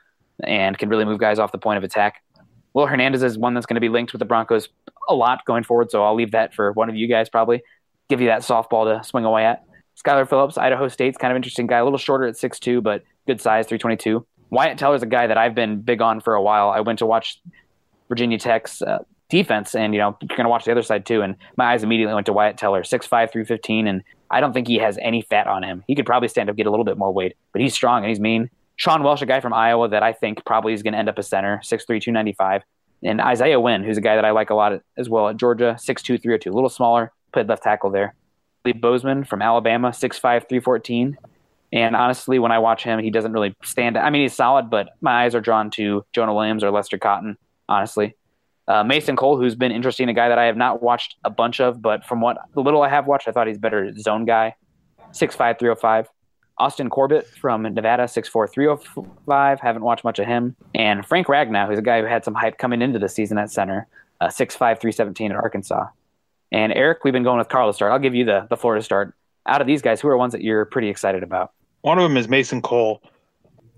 and 0.44 0.78
can 0.78 0.88
really 0.88 1.04
move 1.04 1.18
guys 1.18 1.38
off 1.38 1.52
the 1.52 1.58
point 1.58 1.78
of 1.78 1.84
attack. 1.84 2.22
Will 2.72 2.86
Hernandez 2.86 3.22
is 3.22 3.36
one 3.36 3.54
that's 3.54 3.66
going 3.66 3.74
to 3.74 3.80
be 3.80 3.88
linked 3.88 4.12
with 4.12 4.20
the 4.20 4.24
Broncos 4.24 4.68
a 5.08 5.14
lot 5.14 5.44
going 5.44 5.64
forward, 5.64 5.90
so 5.90 6.04
I'll 6.04 6.14
leave 6.14 6.30
that 6.30 6.54
for 6.54 6.72
one 6.72 6.88
of 6.88 6.94
you 6.94 7.08
guys 7.08 7.28
probably. 7.28 7.62
Give 8.08 8.20
you 8.20 8.28
that 8.28 8.42
softball 8.42 8.84
to 8.84 9.06
swing 9.06 9.24
away 9.24 9.44
at. 9.44 9.64
Skylar 10.02 10.28
Phillips, 10.28 10.56
Idaho 10.56 10.88
State's 10.88 11.18
kind 11.18 11.32
of 11.32 11.36
interesting 11.36 11.66
guy, 11.66 11.78
a 11.78 11.84
little 11.84 11.98
shorter 11.98 12.26
at 12.26 12.36
6'2", 12.36 12.82
but 12.82 13.02
good 13.26 13.40
size, 13.40 13.66
322. 13.66 14.24
Wyatt 14.50 14.78
Teller's 14.78 15.02
a 15.02 15.06
guy 15.06 15.26
that 15.26 15.36
I've 15.36 15.54
been 15.54 15.80
big 15.80 16.00
on 16.00 16.20
for 16.20 16.34
a 16.34 16.42
while. 16.42 16.70
I 16.70 16.80
went 16.80 17.00
to 17.00 17.06
watch 17.06 17.40
Virginia 18.08 18.38
Tech's 18.38 18.82
uh, 18.82 18.98
defense, 19.30 19.74
and 19.74 19.94
you 19.94 20.00
know 20.00 20.16
you're 20.20 20.36
going 20.36 20.44
to 20.44 20.50
watch 20.50 20.64
the 20.64 20.72
other 20.72 20.82
side 20.82 21.06
too. 21.06 21.22
And 21.22 21.36
my 21.56 21.72
eyes 21.72 21.82
immediately 21.82 22.14
went 22.14 22.26
to 22.26 22.32
Wyatt 22.32 22.58
Teller, 22.58 22.82
6'5", 22.82 23.08
315, 23.08 23.86
and 23.86 24.02
I 24.30 24.40
don't 24.40 24.52
think 24.52 24.68
he 24.68 24.76
has 24.78 24.98
any 25.00 25.22
fat 25.22 25.46
on 25.46 25.62
him. 25.62 25.82
He 25.86 25.94
could 25.94 26.06
probably 26.06 26.28
stand 26.28 26.50
up, 26.50 26.56
get 26.56 26.66
a 26.66 26.70
little 26.70 26.84
bit 26.84 26.98
more 26.98 27.12
weight, 27.12 27.36
but 27.52 27.62
he's 27.62 27.74
strong 27.74 28.02
and 28.02 28.08
he's 28.08 28.20
mean. 28.20 28.50
Sean 28.76 29.02
Welsh, 29.02 29.20
a 29.20 29.26
guy 29.26 29.40
from 29.40 29.52
Iowa 29.52 29.88
that 29.88 30.02
I 30.02 30.12
think 30.12 30.44
probably 30.46 30.72
is 30.72 30.82
going 30.82 30.94
to 30.94 30.98
end 30.98 31.08
up 31.08 31.18
a 31.18 31.22
center, 31.22 31.60
6'3", 31.62 31.86
295. 32.00 32.62
And 33.02 33.20
Isaiah 33.20 33.60
Wynn, 33.60 33.82
who's 33.82 33.98
a 33.98 34.02
guy 34.02 34.16
that 34.16 34.24
I 34.24 34.30
like 34.30 34.50
a 34.50 34.54
lot 34.54 34.72
as 34.96 35.08
well 35.08 35.28
at 35.28 35.36
Georgia, 35.36 35.76
6'2", 35.78 36.20
302, 36.22 36.50
a 36.50 36.52
little 36.52 36.68
smaller, 36.68 37.12
played 37.32 37.48
left 37.48 37.62
tackle 37.62 37.90
there. 37.90 38.14
Lee 38.64 38.72
Bozeman 38.72 39.24
from 39.24 39.42
Alabama, 39.42 39.88
6'5", 39.88 40.20
314. 40.20 41.18
And 41.72 41.94
honestly, 41.94 42.38
when 42.38 42.52
I 42.52 42.58
watch 42.58 42.82
him, 42.82 42.98
he 42.98 43.10
doesn't 43.10 43.32
really 43.32 43.54
stand. 43.62 43.96
I 43.96 44.10
mean, 44.10 44.22
he's 44.22 44.34
solid, 44.34 44.70
but 44.70 44.90
my 45.00 45.24
eyes 45.24 45.34
are 45.34 45.40
drawn 45.40 45.70
to 45.72 46.04
Jonah 46.12 46.34
Williams 46.34 46.64
or 46.64 46.70
Lester 46.70 46.98
Cotton, 46.98 47.36
honestly. 47.68 48.16
Uh, 48.70 48.84
Mason 48.84 49.16
Cole, 49.16 49.36
who's 49.36 49.56
been 49.56 49.72
interesting, 49.72 50.08
a 50.08 50.14
guy 50.14 50.28
that 50.28 50.38
I 50.38 50.44
have 50.44 50.56
not 50.56 50.80
watched 50.80 51.16
a 51.24 51.30
bunch 51.30 51.60
of, 51.60 51.82
but 51.82 52.04
from 52.04 52.20
what 52.20 52.36
the 52.54 52.60
little 52.60 52.82
I 52.82 52.88
have 52.88 53.04
watched, 53.08 53.26
I 53.26 53.32
thought 53.32 53.48
he's 53.48 53.58
better 53.58 53.92
zone 53.98 54.24
guy. 54.24 54.54
6'5", 55.10 55.58
305. 55.58 56.08
Austin 56.56 56.88
Corbett 56.88 57.26
from 57.26 57.62
Nevada, 57.62 58.04
6'4", 58.04 58.48
305. 58.48 59.60
Haven't 59.60 59.82
watched 59.82 60.04
much 60.04 60.20
of 60.20 60.26
him. 60.26 60.54
And 60.72 61.04
Frank 61.04 61.26
Ragnow, 61.26 61.66
who's 61.66 61.80
a 61.80 61.82
guy 61.82 62.00
who 62.00 62.06
had 62.06 62.24
some 62.24 62.34
hype 62.34 62.58
coming 62.58 62.80
into 62.80 63.00
the 63.00 63.08
season 63.08 63.38
at 63.38 63.50
center, 63.50 63.88
uh, 64.20 64.28
6'5", 64.28 64.56
317 64.56 65.32
at 65.32 65.36
Arkansas. 65.36 65.86
And 66.52 66.72
Eric, 66.72 67.02
we've 67.02 67.12
been 67.12 67.24
going 67.24 67.38
with 67.38 67.48
Carlos 67.48 67.74
start. 67.74 67.90
I'll 67.90 67.98
give 67.98 68.14
you 68.14 68.24
the, 68.24 68.46
the 68.50 68.56
floor 68.56 68.76
to 68.76 68.82
start. 68.82 69.16
Out 69.46 69.60
of 69.60 69.66
these 69.66 69.82
guys, 69.82 70.00
who 70.00 70.06
are 70.06 70.16
ones 70.16 70.30
that 70.32 70.42
you're 70.42 70.64
pretty 70.64 70.90
excited 70.90 71.24
about? 71.24 71.50
one 71.82 71.98
of 71.98 72.04
them 72.04 72.16
is 72.16 72.28
Mason 72.28 72.62
Cole. 72.62 73.02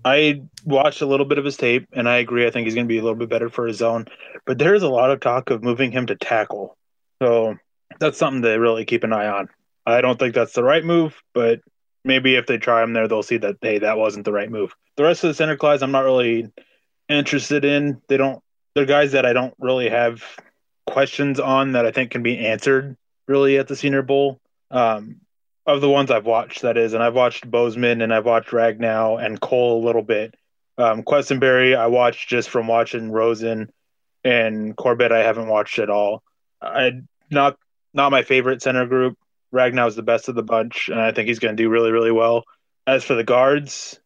I 0.05 0.43
watched 0.65 1.01
a 1.01 1.05
little 1.05 1.25
bit 1.25 1.37
of 1.37 1.45
his 1.45 1.57
tape, 1.57 1.87
and 1.93 2.09
I 2.09 2.17
agree. 2.17 2.45
I 2.45 2.51
think 2.51 2.65
he's 2.65 2.75
going 2.75 2.87
to 2.87 2.93
be 2.93 2.97
a 2.97 3.03
little 3.03 3.17
bit 3.17 3.29
better 3.29 3.49
for 3.49 3.67
his 3.67 3.77
zone. 3.77 4.05
But 4.45 4.59
there's 4.59 4.83
a 4.83 4.89
lot 4.89 5.11
of 5.11 5.19
talk 5.19 5.49
of 5.49 5.63
moving 5.63 5.91
him 5.91 6.07
to 6.07 6.15
tackle. 6.15 6.77
So 7.21 7.55
that's 7.99 8.17
something 8.17 8.41
to 8.41 8.53
really 8.55 8.85
keep 8.85 9.03
an 9.03 9.13
eye 9.13 9.27
on. 9.27 9.49
I 9.85 10.01
don't 10.01 10.19
think 10.19 10.35
that's 10.35 10.53
the 10.53 10.63
right 10.63 10.83
move, 10.83 11.21
but 11.33 11.61
maybe 12.03 12.35
if 12.35 12.47
they 12.47 12.57
try 12.57 12.83
him 12.83 12.93
there, 12.93 13.07
they'll 13.07 13.23
see 13.23 13.37
that, 13.37 13.57
hey, 13.61 13.79
that 13.79 13.97
wasn't 13.97 14.25
the 14.25 14.31
right 14.31 14.49
move. 14.49 14.75
The 14.97 15.03
rest 15.03 15.23
of 15.23 15.29
the 15.29 15.33
center 15.33 15.57
class, 15.57 15.81
I'm 15.81 15.91
not 15.91 16.05
really 16.05 16.51
interested 17.09 17.65
in. 17.65 18.01
They 18.07 18.17
don't, 18.17 18.41
they're 18.75 18.85
guys 18.85 19.11
that 19.11 19.25
I 19.25 19.33
don't 19.33 19.53
really 19.59 19.89
have 19.89 20.23
questions 20.87 21.39
on 21.39 21.73
that 21.73 21.85
I 21.85 21.91
think 21.91 22.11
can 22.11 22.23
be 22.23 22.45
answered 22.45 22.97
really 23.27 23.57
at 23.57 23.67
the 23.67 23.75
Senior 23.75 24.01
Bowl. 24.01 24.39
Um, 24.71 25.21
of 25.65 25.81
the 25.81 25.89
ones 25.89 26.11
I've 26.11 26.25
watched, 26.25 26.61
that 26.63 26.77
is, 26.77 26.93
and 26.93 27.01
I've 27.01 27.13
watched 27.13 27.49
Bozeman 27.49 28.01
and 28.01 28.13
I've 28.13 28.25
watched 28.25 28.49
Ragnow 28.49 29.23
and 29.23 29.39
Cole 29.39 29.83
a 29.83 29.85
little 29.85 30.01
bit. 30.01 30.35
Um, 30.77 31.03
Quessenberry, 31.03 31.77
I 31.77 31.87
watched 31.87 32.29
just 32.29 32.49
from 32.49 32.67
watching 32.67 33.11
Rosen 33.11 33.71
and 34.23 34.75
Corbett. 34.75 35.11
I 35.11 35.23
haven't 35.23 35.47
watched 35.47 35.79
at 35.79 35.89
all. 35.89 36.23
I 36.61 37.01
not 37.29 37.57
not 37.93 38.11
my 38.11 38.23
favorite 38.23 38.61
center 38.61 38.85
group. 38.85 39.17
Ragnow 39.53 39.87
is 39.87 39.95
the 39.95 40.03
best 40.03 40.29
of 40.29 40.35
the 40.35 40.43
bunch, 40.43 40.89
and 40.89 40.99
I 40.99 41.11
think 41.11 41.27
he's 41.27 41.39
going 41.39 41.55
to 41.55 41.63
do 41.63 41.69
really 41.69 41.91
really 41.91 42.11
well. 42.11 42.43
As 42.87 43.03
for 43.03 43.13
the 43.13 43.23
guards, 43.23 43.99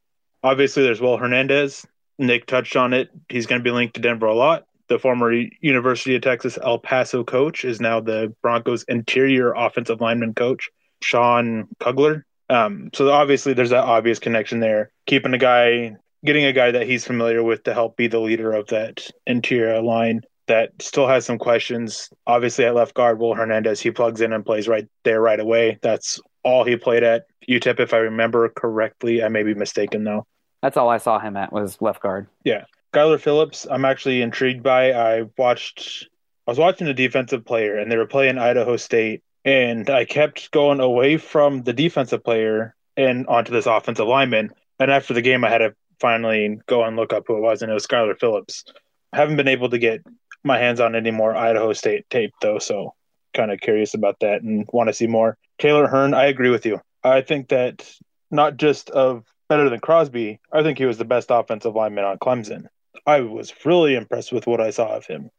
obviously 0.44 0.84
there's 0.84 1.02
Will 1.02 1.18
Hernandez. 1.18 1.86
Nick 2.20 2.46
touched 2.46 2.76
on 2.76 2.94
it. 2.94 3.10
He's 3.30 3.46
going 3.46 3.60
to 3.60 3.64
be 3.64 3.72
linked 3.72 3.96
to 3.96 4.02
Denver 4.02 4.26
a 4.26 4.34
lot. 4.34 4.66
The 4.90 5.00
former 5.00 5.32
University 5.32 6.16
of 6.16 6.22
Texas 6.22 6.58
El 6.62 6.80
Paso 6.80 7.24
coach 7.24 7.66
is 7.66 7.80
now 7.80 8.00
the 8.00 8.34
Broncos 8.42 8.84
interior 8.84 9.54
offensive 9.54 10.02
lineman 10.02 10.34
coach. 10.34 10.70
Sean 11.02 11.68
Kugler. 11.80 12.26
Um, 12.50 12.90
so 12.94 13.12
obviously 13.12 13.54
there's 13.54 13.72
that 13.72 13.84
obvious 13.84 14.20
connection 14.20 14.60
there. 14.60 14.92
Keeping 15.06 15.34
a 15.34 15.38
guy, 15.38 15.96
getting 16.24 16.46
a 16.46 16.54
guy 16.54 16.72
that 16.72 16.88
he's 16.88 17.06
familiar 17.06 17.44
with 17.44 17.64
to 17.64 17.74
help 17.74 17.98
be 17.98 18.08
the 18.08 18.20
leader 18.20 18.54
of 18.54 18.68
that 18.68 19.10
interior 19.26 19.82
line 19.82 20.22
that 20.48 20.72
still 20.82 21.08
has 21.08 21.26
some 21.26 21.38
questions. 21.38 22.10
Obviously 22.26 22.66
at 22.66 22.76
left 22.76 22.94
guard, 22.94 23.20
Will 23.20 23.36
Hernandez, 23.36 23.82
he 23.82 23.92
plugs 23.92 24.22
in 24.22 24.32
and 24.32 24.46
plays 24.46 24.68
right 24.68 24.88
there 25.04 25.22
right 25.22 25.40
away. 25.40 25.78
That's 25.82 26.20
all 26.44 26.64
he 26.64 26.78
played 26.78 27.04
at 27.04 27.26
UTEP, 27.50 27.80
if 27.80 27.94
I 27.94 27.98
remember 27.98 28.48
correctly. 28.50 29.24
I 29.24 29.28
may 29.28 29.44
be 29.44 29.54
mistaken 29.54 30.04
though. 30.04 30.26
That's 30.62 30.78
all 30.78 30.90
I 30.90 30.98
saw 30.98 31.20
him 31.20 31.38
at 31.38 31.52
was 31.52 31.82
left 31.82 32.02
guard. 32.02 32.28
Yeah. 32.44 32.64
Skylar 32.94 33.20
Phillips, 33.20 33.68
I'm 33.70 33.86
actually 33.86 34.22
intrigued 34.22 34.64
by. 34.64 34.94
I 34.94 35.24
watched 35.38 36.08
I 36.48 36.52
was 36.52 36.58
watching 36.58 36.88
a 36.88 36.94
defensive 36.94 37.46
player 37.46 37.78
and 37.78 37.92
they 37.92 37.98
were 37.98 38.08
playing 38.08 38.38
Idaho 38.38 38.78
State 38.78 39.22
and 39.46 39.90
I 39.90 40.06
kept 40.06 40.52
going 40.52 40.80
away 40.80 41.18
from 41.18 41.64
the 41.64 41.74
defensive 41.74 42.24
player 42.24 42.76
and 42.96 43.28
onto 43.28 43.52
this 43.52 43.66
offensive 43.66 44.08
lineman. 44.08 44.52
And 44.80 44.92
after 44.92 45.14
the 45.14 45.22
game, 45.22 45.44
I 45.44 45.50
had 45.50 45.60
to 45.60 45.76
finally 46.00 46.60
go 46.68 46.84
and 46.84 46.96
look 46.96 47.14
up 47.14 47.26
who 47.28 47.38
it 47.38 47.42
was, 47.42 47.62
and 47.62 47.72
it 47.72 47.74
was 47.74 47.88
Skylar 47.88 48.20
Phillips. 48.20 48.66
I 49.14 49.18
haven't 49.18 49.38
been 49.38 49.48
able 49.48 49.70
to 49.70 49.78
get 49.78 50.02
my 50.44 50.58
hands 50.58 50.80
on 50.80 50.96
any 50.96 51.12
more 51.12 51.36
Idaho 51.36 51.74
State 51.74 52.10
tape 52.10 52.34
though, 52.42 52.60
so 52.60 52.94
kind 53.34 53.52
of 53.52 53.60
curious 53.60 53.94
about 53.94 54.20
that 54.22 54.42
and 54.42 54.68
want 54.72 54.88
to 54.90 54.94
see 54.94 55.08
more. 55.08 55.38
Taylor 55.60 55.88
Hearn, 55.88 56.14
I 56.14 56.26
agree 56.26 56.50
with 56.50 56.66
you. 56.66 56.82
I 57.04 57.22
think 57.22 57.50
that 57.50 57.90
not 58.32 58.58
just 58.58 58.90
of 58.90 59.26
better 59.50 59.70
than 59.70 59.80
Crosby, 59.80 60.40
I 60.52 60.64
think 60.64 60.78
he 60.78 60.86
was 60.86 60.98
the 60.98 61.06
best 61.06 61.30
offensive 61.32 61.76
lineman 61.76 62.06
on 62.06 62.18
Clemson. 62.18 62.68
I 63.06 63.22
was 63.22 63.54
really 63.66 63.96
impressed 63.96 64.32
with 64.32 64.48
what 64.48 64.60
I 64.62 64.72
saw 64.72 64.96
of 64.96 65.06
him. 65.06 65.30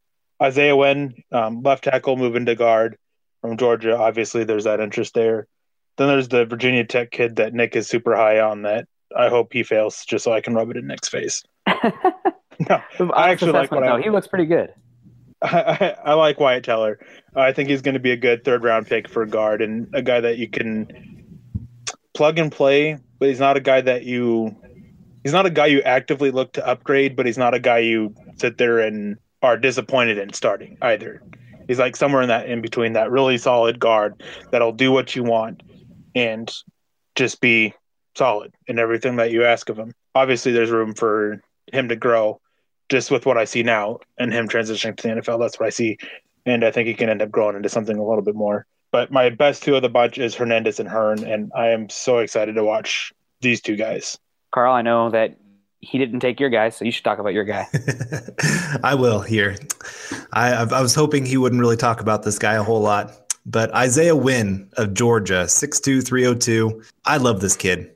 Isaiah 0.42 0.76
Wynn, 0.76 1.14
um, 1.32 1.62
left 1.62 1.84
tackle, 1.84 2.16
moving 2.16 2.46
to 2.46 2.54
guard 2.54 2.96
from 3.40 3.56
Georgia. 3.56 3.96
Obviously, 3.96 4.44
there's 4.44 4.64
that 4.64 4.80
interest 4.80 5.14
there. 5.14 5.46
Then 5.96 6.08
there's 6.08 6.28
the 6.28 6.44
Virginia 6.44 6.84
Tech 6.84 7.10
kid 7.10 7.36
that 7.36 7.54
Nick 7.54 7.74
is 7.76 7.88
super 7.88 8.14
high 8.14 8.40
on. 8.40 8.62
That 8.62 8.86
I 9.16 9.28
hope 9.28 9.52
he 9.52 9.62
fails, 9.62 10.04
just 10.04 10.24
so 10.24 10.32
I 10.32 10.40
can 10.40 10.54
rub 10.54 10.70
it 10.70 10.76
in 10.76 10.86
Nick's 10.86 11.08
face. 11.08 11.42
no, 11.68 12.82
I 13.14 13.30
actually 13.30 13.52
like 13.52 13.70
what 13.70 13.80
though. 13.80 13.96
I, 13.96 14.02
He 14.02 14.10
looks 14.10 14.26
pretty 14.26 14.46
good. 14.46 14.72
I, 15.42 15.96
I, 16.04 16.10
I 16.10 16.14
like 16.14 16.40
Wyatt 16.40 16.64
Teller. 16.64 16.98
Uh, 17.34 17.40
I 17.40 17.52
think 17.52 17.68
he's 17.68 17.82
going 17.82 17.94
to 17.94 18.00
be 18.00 18.12
a 18.12 18.16
good 18.16 18.44
third 18.44 18.62
round 18.62 18.86
pick 18.86 19.08
for 19.08 19.22
a 19.22 19.28
guard 19.28 19.62
and 19.62 19.88
a 19.94 20.02
guy 20.02 20.20
that 20.20 20.38
you 20.38 20.48
can 20.48 21.38
plug 22.14 22.38
and 22.38 22.50
play, 22.50 22.98
but 23.18 23.28
he's 23.28 23.40
not 23.40 23.56
a 23.56 23.60
guy 23.60 23.80
that 23.80 24.04
you. 24.04 24.56
He's 25.24 25.32
not 25.32 25.46
a 25.46 25.50
guy 25.50 25.66
you 25.66 25.82
actively 25.82 26.30
look 26.30 26.52
to 26.54 26.66
upgrade, 26.66 27.16
but 27.16 27.26
he's 27.26 27.36
not 27.36 27.52
a 27.52 27.58
guy 27.58 27.78
you 27.78 28.14
sit 28.36 28.56
there 28.56 28.78
and 28.78 29.18
are 29.42 29.56
disappointed 29.56 30.16
in 30.16 30.32
starting 30.32 30.78
either. 30.80 31.22
He's 31.68 31.78
like 31.78 31.94
somewhere 31.94 32.22
in 32.22 32.28
that 32.28 32.48
in 32.48 32.60
between 32.60 32.94
that 32.94 33.10
really 33.10 33.38
solid 33.38 33.78
guard 33.78 34.22
that'll 34.50 34.72
do 34.72 34.90
what 34.90 35.14
you 35.14 35.22
want 35.22 35.62
and 36.14 36.52
just 37.14 37.40
be 37.40 37.74
solid 38.16 38.52
in 38.66 38.78
everything 38.78 39.16
that 39.16 39.30
you 39.30 39.44
ask 39.44 39.68
of 39.68 39.78
him. 39.78 39.94
Obviously, 40.14 40.50
there's 40.50 40.70
room 40.70 40.94
for 40.94 41.40
him 41.72 41.88
to 41.88 41.96
grow 41.96 42.40
just 42.88 43.10
with 43.10 43.26
what 43.26 43.36
I 43.36 43.44
see 43.44 43.62
now 43.62 43.98
and 44.18 44.32
him 44.32 44.48
transitioning 44.48 44.96
to 44.96 45.08
the 45.08 45.14
NFL. 45.14 45.38
That's 45.38 45.60
what 45.60 45.66
I 45.66 45.70
see. 45.70 45.98
And 46.46 46.64
I 46.64 46.70
think 46.70 46.88
he 46.88 46.94
can 46.94 47.10
end 47.10 47.22
up 47.22 47.30
growing 47.30 47.56
into 47.56 47.68
something 47.68 47.96
a 47.96 48.04
little 48.04 48.22
bit 48.22 48.34
more. 48.34 48.66
But 48.90 49.12
my 49.12 49.28
best 49.28 49.62
two 49.62 49.76
of 49.76 49.82
the 49.82 49.90
bunch 49.90 50.16
is 50.16 50.34
Hernandez 50.34 50.80
and 50.80 50.88
Hearn. 50.88 51.22
And 51.22 51.52
I 51.54 51.68
am 51.68 51.90
so 51.90 52.18
excited 52.18 52.54
to 52.54 52.64
watch 52.64 53.12
these 53.42 53.60
two 53.60 53.76
guys. 53.76 54.18
Carl, 54.50 54.72
I 54.72 54.80
know 54.80 55.10
that 55.10 55.36
he 55.80 55.98
didn't 55.98 56.20
take 56.20 56.40
your 56.40 56.50
guy, 56.50 56.70
so 56.70 56.84
you 56.84 56.90
should 56.90 57.04
talk 57.04 57.18
about 57.18 57.34
your 57.34 57.44
guy. 57.44 57.68
I 58.82 58.94
will 58.94 59.20
here. 59.20 59.56
I, 60.32 60.52
I 60.54 60.80
was 60.82 60.94
hoping 60.94 61.24
he 61.24 61.36
wouldn't 61.36 61.60
really 61.60 61.76
talk 61.76 62.00
about 62.00 62.22
this 62.22 62.38
guy 62.38 62.54
a 62.54 62.62
whole 62.62 62.80
lot, 62.80 63.32
but 63.46 63.72
Isaiah 63.74 64.16
Wynn 64.16 64.68
of 64.76 64.94
Georgia, 64.94 65.44
6'2", 65.44 66.04
302. 66.04 66.82
I 67.04 67.16
love 67.18 67.40
this 67.40 67.56
kid. 67.56 67.94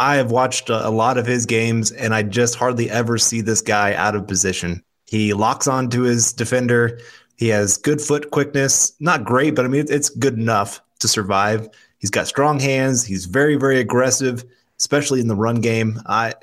I 0.00 0.16
have 0.16 0.30
watched 0.30 0.68
a 0.70 0.90
lot 0.90 1.18
of 1.18 1.26
his 1.26 1.44
games, 1.44 1.90
and 1.90 2.14
I 2.14 2.22
just 2.22 2.54
hardly 2.54 2.88
ever 2.90 3.18
see 3.18 3.40
this 3.40 3.60
guy 3.60 3.94
out 3.94 4.14
of 4.14 4.28
position. 4.28 4.82
He 5.06 5.32
locks 5.32 5.66
on 5.66 5.90
to 5.90 6.02
his 6.02 6.32
defender. 6.32 7.00
He 7.36 7.48
has 7.48 7.76
good 7.76 8.00
foot 8.00 8.30
quickness. 8.30 8.92
Not 9.00 9.24
great, 9.24 9.54
but 9.54 9.64
I 9.64 9.68
mean, 9.68 9.86
it's 9.88 10.10
good 10.10 10.34
enough 10.34 10.80
to 11.00 11.08
survive. 11.08 11.68
He's 11.98 12.10
got 12.10 12.28
strong 12.28 12.60
hands. 12.60 13.04
He's 13.04 13.24
very, 13.26 13.56
very 13.56 13.80
aggressive, 13.80 14.44
especially 14.78 15.20
in 15.20 15.28
the 15.28 15.34
run 15.34 15.60
game. 15.60 16.00
I 16.06 16.34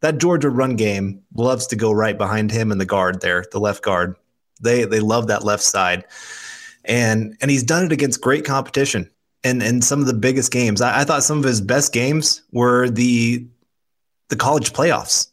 that 0.00 0.18
Georgia 0.18 0.50
run 0.50 0.76
game 0.76 1.22
loves 1.34 1.66
to 1.68 1.76
go 1.76 1.90
right 1.92 2.16
behind 2.16 2.50
him 2.50 2.70
and 2.70 2.80
the 2.80 2.86
guard 2.86 3.20
there, 3.20 3.44
the 3.50 3.60
left 3.60 3.82
guard. 3.82 4.16
They 4.60 4.84
they 4.84 5.00
love 5.00 5.28
that 5.28 5.44
left 5.44 5.62
side, 5.62 6.04
and 6.84 7.36
and 7.40 7.50
he's 7.50 7.62
done 7.62 7.84
it 7.84 7.92
against 7.92 8.20
great 8.20 8.44
competition 8.44 9.10
and 9.44 9.62
and 9.62 9.84
some 9.84 10.00
of 10.00 10.06
the 10.06 10.14
biggest 10.14 10.52
games. 10.52 10.80
I, 10.80 11.00
I 11.00 11.04
thought 11.04 11.22
some 11.22 11.38
of 11.38 11.44
his 11.44 11.60
best 11.60 11.92
games 11.92 12.42
were 12.52 12.88
the 12.88 13.46
the 14.28 14.36
college 14.36 14.72
playoffs. 14.72 15.28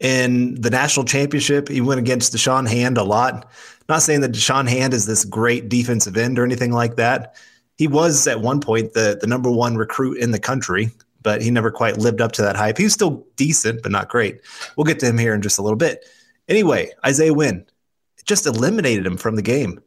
In 0.00 0.60
the 0.60 0.70
national 0.70 1.06
championship, 1.06 1.68
he 1.68 1.80
went 1.80 2.00
against 2.00 2.34
Da'Shawn 2.34 2.68
Hand 2.68 2.98
a 2.98 3.04
lot. 3.04 3.50
Not 3.88 4.02
saying 4.02 4.20
that 4.20 4.32
Da'Shawn 4.32 4.68
Hand 4.68 4.92
is 4.92 5.06
this 5.06 5.24
great 5.24 5.68
defensive 5.68 6.16
end 6.16 6.38
or 6.38 6.44
anything 6.44 6.72
like 6.72 6.96
that. 6.96 7.36
He 7.78 7.86
was 7.86 8.26
at 8.26 8.40
one 8.40 8.60
point 8.60 8.92
the 8.92 9.16
the 9.20 9.26
number 9.26 9.50
one 9.50 9.76
recruit 9.76 10.18
in 10.18 10.32
the 10.32 10.40
country, 10.40 10.90
but 11.24 11.42
he 11.42 11.50
never 11.50 11.72
quite 11.72 11.96
lived 11.96 12.20
up 12.20 12.30
to 12.32 12.42
that 12.42 12.54
hype. 12.54 12.78
He 12.78 12.84
was 12.84 12.92
still 12.92 13.26
decent, 13.34 13.82
but 13.82 13.90
not 13.90 14.08
great. 14.08 14.40
We'll 14.76 14.84
get 14.84 15.00
to 15.00 15.06
him 15.06 15.18
here 15.18 15.34
in 15.34 15.42
just 15.42 15.58
a 15.58 15.62
little 15.62 15.76
bit. 15.76 16.04
Anyway, 16.48 16.92
Isaiah 17.04 17.34
Wynn 17.34 17.66
just 18.24 18.46
eliminated 18.46 19.04
him 19.04 19.16
from 19.16 19.34
the 19.34 19.42
game. 19.42 19.80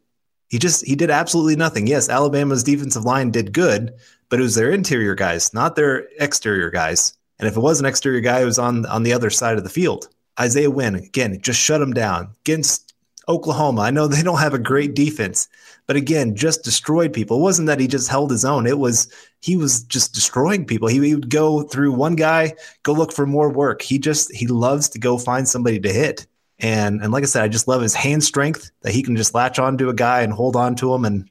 He 0.48 0.58
just 0.58 0.84
he 0.84 0.94
did 0.94 1.10
absolutely 1.10 1.56
nothing. 1.56 1.86
Yes, 1.86 2.08
Alabama's 2.08 2.64
defensive 2.64 3.04
line 3.04 3.30
did 3.30 3.52
good, 3.52 3.94
but 4.28 4.40
it 4.40 4.42
was 4.42 4.54
their 4.54 4.70
interior 4.70 5.14
guys, 5.14 5.54
not 5.54 5.76
their 5.76 6.08
exterior 6.18 6.70
guys. 6.70 7.14
And 7.38 7.48
if 7.48 7.56
it 7.56 7.60
was 7.60 7.80
an 7.80 7.86
exterior 7.86 8.20
guy, 8.20 8.40
it 8.40 8.46
was 8.46 8.58
on 8.58 8.84
on 8.86 9.02
the 9.02 9.12
other 9.12 9.30
side 9.30 9.56
of 9.56 9.64
the 9.64 9.70
field. 9.70 10.08
Isaiah 10.40 10.70
Wynn 10.70 10.96
again 10.96 11.40
just 11.40 11.60
shut 11.60 11.82
him 11.82 11.92
down 11.92 12.34
against 12.42 12.94
Oklahoma. 13.28 13.82
I 13.82 13.90
know 13.90 14.08
they 14.08 14.22
don't 14.22 14.38
have 14.38 14.54
a 14.54 14.58
great 14.58 14.94
defense, 14.94 15.48
but 15.88 15.96
again, 15.96 16.36
just 16.36 16.62
destroyed 16.62 17.14
people. 17.14 17.38
It 17.38 17.42
wasn't 17.42 17.66
that 17.66 17.80
he 17.80 17.88
just 17.88 18.10
held 18.10 18.30
his 18.30 18.44
own. 18.44 18.66
It 18.66 18.78
was 18.78 19.10
he 19.40 19.56
was 19.56 19.82
just 19.84 20.12
destroying 20.12 20.66
people. 20.66 20.86
He, 20.86 21.00
he 21.00 21.14
would 21.14 21.30
go 21.30 21.62
through 21.62 21.92
one 21.92 22.14
guy, 22.14 22.54
go 22.82 22.92
look 22.92 23.10
for 23.10 23.26
more 23.26 23.50
work. 23.50 23.80
He 23.80 23.98
just 23.98 24.32
he 24.32 24.46
loves 24.46 24.90
to 24.90 24.98
go 24.98 25.16
find 25.16 25.48
somebody 25.48 25.80
to 25.80 25.92
hit. 25.92 26.26
And 26.58 27.02
and 27.02 27.10
like 27.10 27.22
I 27.22 27.26
said, 27.26 27.42
I 27.42 27.48
just 27.48 27.68
love 27.68 27.80
his 27.80 27.94
hand 27.94 28.22
strength 28.22 28.70
that 28.82 28.92
he 28.92 29.02
can 29.02 29.16
just 29.16 29.34
latch 29.34 29.58
onto 29.58 29.88
a 29.88 29.94
guy 29.94 30.20
and 30.20 30.32
hold 30.32 30.56
on 30.56 30.76
to 30.76 30.92
him. 30.94 31.06
And 31.06 31.30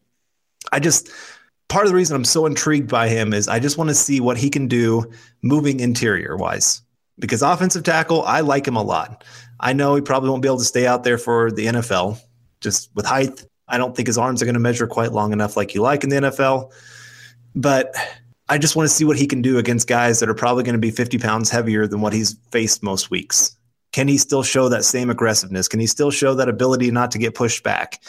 I 0.72 0.80
just 0.80 1.12
part 1.68 1.86
of 1.86 1.92
the 1.92 1.96
reason 1.96 2.16
I'm 2.16 2.26
so 2.26 2.48
intrigued 2.48 2.90
by 2.90 3.10
him 3.10 3.34
is 3.34 3.48
I 3.48 3.60
just 3.60 3.78
want 3.78 3.92
to 3.92 3.96
see 3.96 4.20
what 4.20 4.38
he 4.38 4.50
can 4.50 4.68
do 4.68 5.12
moving 5.44 5.80
interior 5.80 6.36
wise. 6.36 6.82
Because 7.20 7.44
offensive 7.44 7.84
tackle, 7.84 8.24
I 8.24 8.40
like 8.42 8.68
him 8.68 8.76
a 8.76 8.84
lot. 8.84 9.24
I 9.60 9.74
know 9.74 9.94
he 9.94 10.02
probably 10.02 10.32
won't 10.32 10.42
be 10.42 10.48
able 10.48 10.60
to 10.60 10.64
stay 10.64 10.88
out 10.88 11.04
there 11.04 11.20
for 11.20 11.52
the 11.52 11.68
NFL 11.68 12.20
just 12.60 12.90
with 12.96 13.06
height. 13.06 13.46
I 13.68 13.78
don't 13.78 13.96
think 13.96 14.08
his 14.08 14.18
arms 14.18 14.42
are 14.42 14.46
going 14.46 14.54
to 14.54 14.60
measure 14.60 14.88
quite 14.88 15.12
long 15.12 15.34
enough 15.34 15.58
like 15.58 15.76
you 15.76 15.82
like 15.82 16.04
in 16.04 16.10
the 16.10 16.16
NFL. 16.18 16.72
But 17.54 17.96
I 18.50 18.58
just 18.58 18.76
want 18.76 18.88
to 18.88 18.96
see 18.96 19.04
what 19.04 19.18
he 19.18 19.28
can 19.28 19.42
do 19.42 19.58
against 19.58 19.88
guys 19.88 20.20
that 20.20 20.30
are 20.30 20.34
probably 20.34 20.64
going 20.64 20.74
to 20.74 20.80
be 20.80 20.92
50 20.92 21.18
pounds 21.18 21.50
heavier 21.50 21.88
than 21.88 22.02
what 22.02 22.14
he's 22.14 22.38
faced 22.52 22.82
most 22.82 23.12
weeks. 23.12 23.56
Can 23.92 24.08
he 24.08 24.18
still 24.18 24.44
show 24.44 24.70
that 24.70 24.86
same 24.86 25.10
aggressiveness? 25.10 25.68
Can 25.68 25.80
he 25.80 25.88
still 25.88 26.12
show 26.12 26.36
that 26.36 26.50
ability 26.50 26.92
not 26.92 27.12
to 27.12 27.18
get 27.18 27.36
pushed 27.36 27.64
back? 27.64 28.02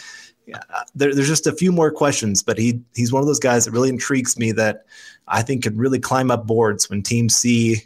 Yeah, 0.45 0.59
uh, 0.73 0.83
there, 0.95 1.13
there's 1.13 1.27
just 1.27 1.47
a 1.47 1.51
few 1.51 1.71
more 1.71 1.91
questions, 1.91 2.41
but 2.41 2.57
he 2.57 2.81
he's 2.95 3.11
one 3.11 3.21
of 3.21 3.27
those 3.27 3.39
guys 3.39 3.65
that 3.65 3.71
really 3.71 3.89
intrigues 3.89 4.37
me 4.37 4.51
that 4.53 4.85
I 5.27 5.41
think 5.41 5.63
could 5.63 5.77
really 5.77 5.99
climb 5.99 6.31
up 6.31 6.47
boards 6.47 6.89
when 6.89 7.03
teams 7.03 7.35
see 7.35 7.83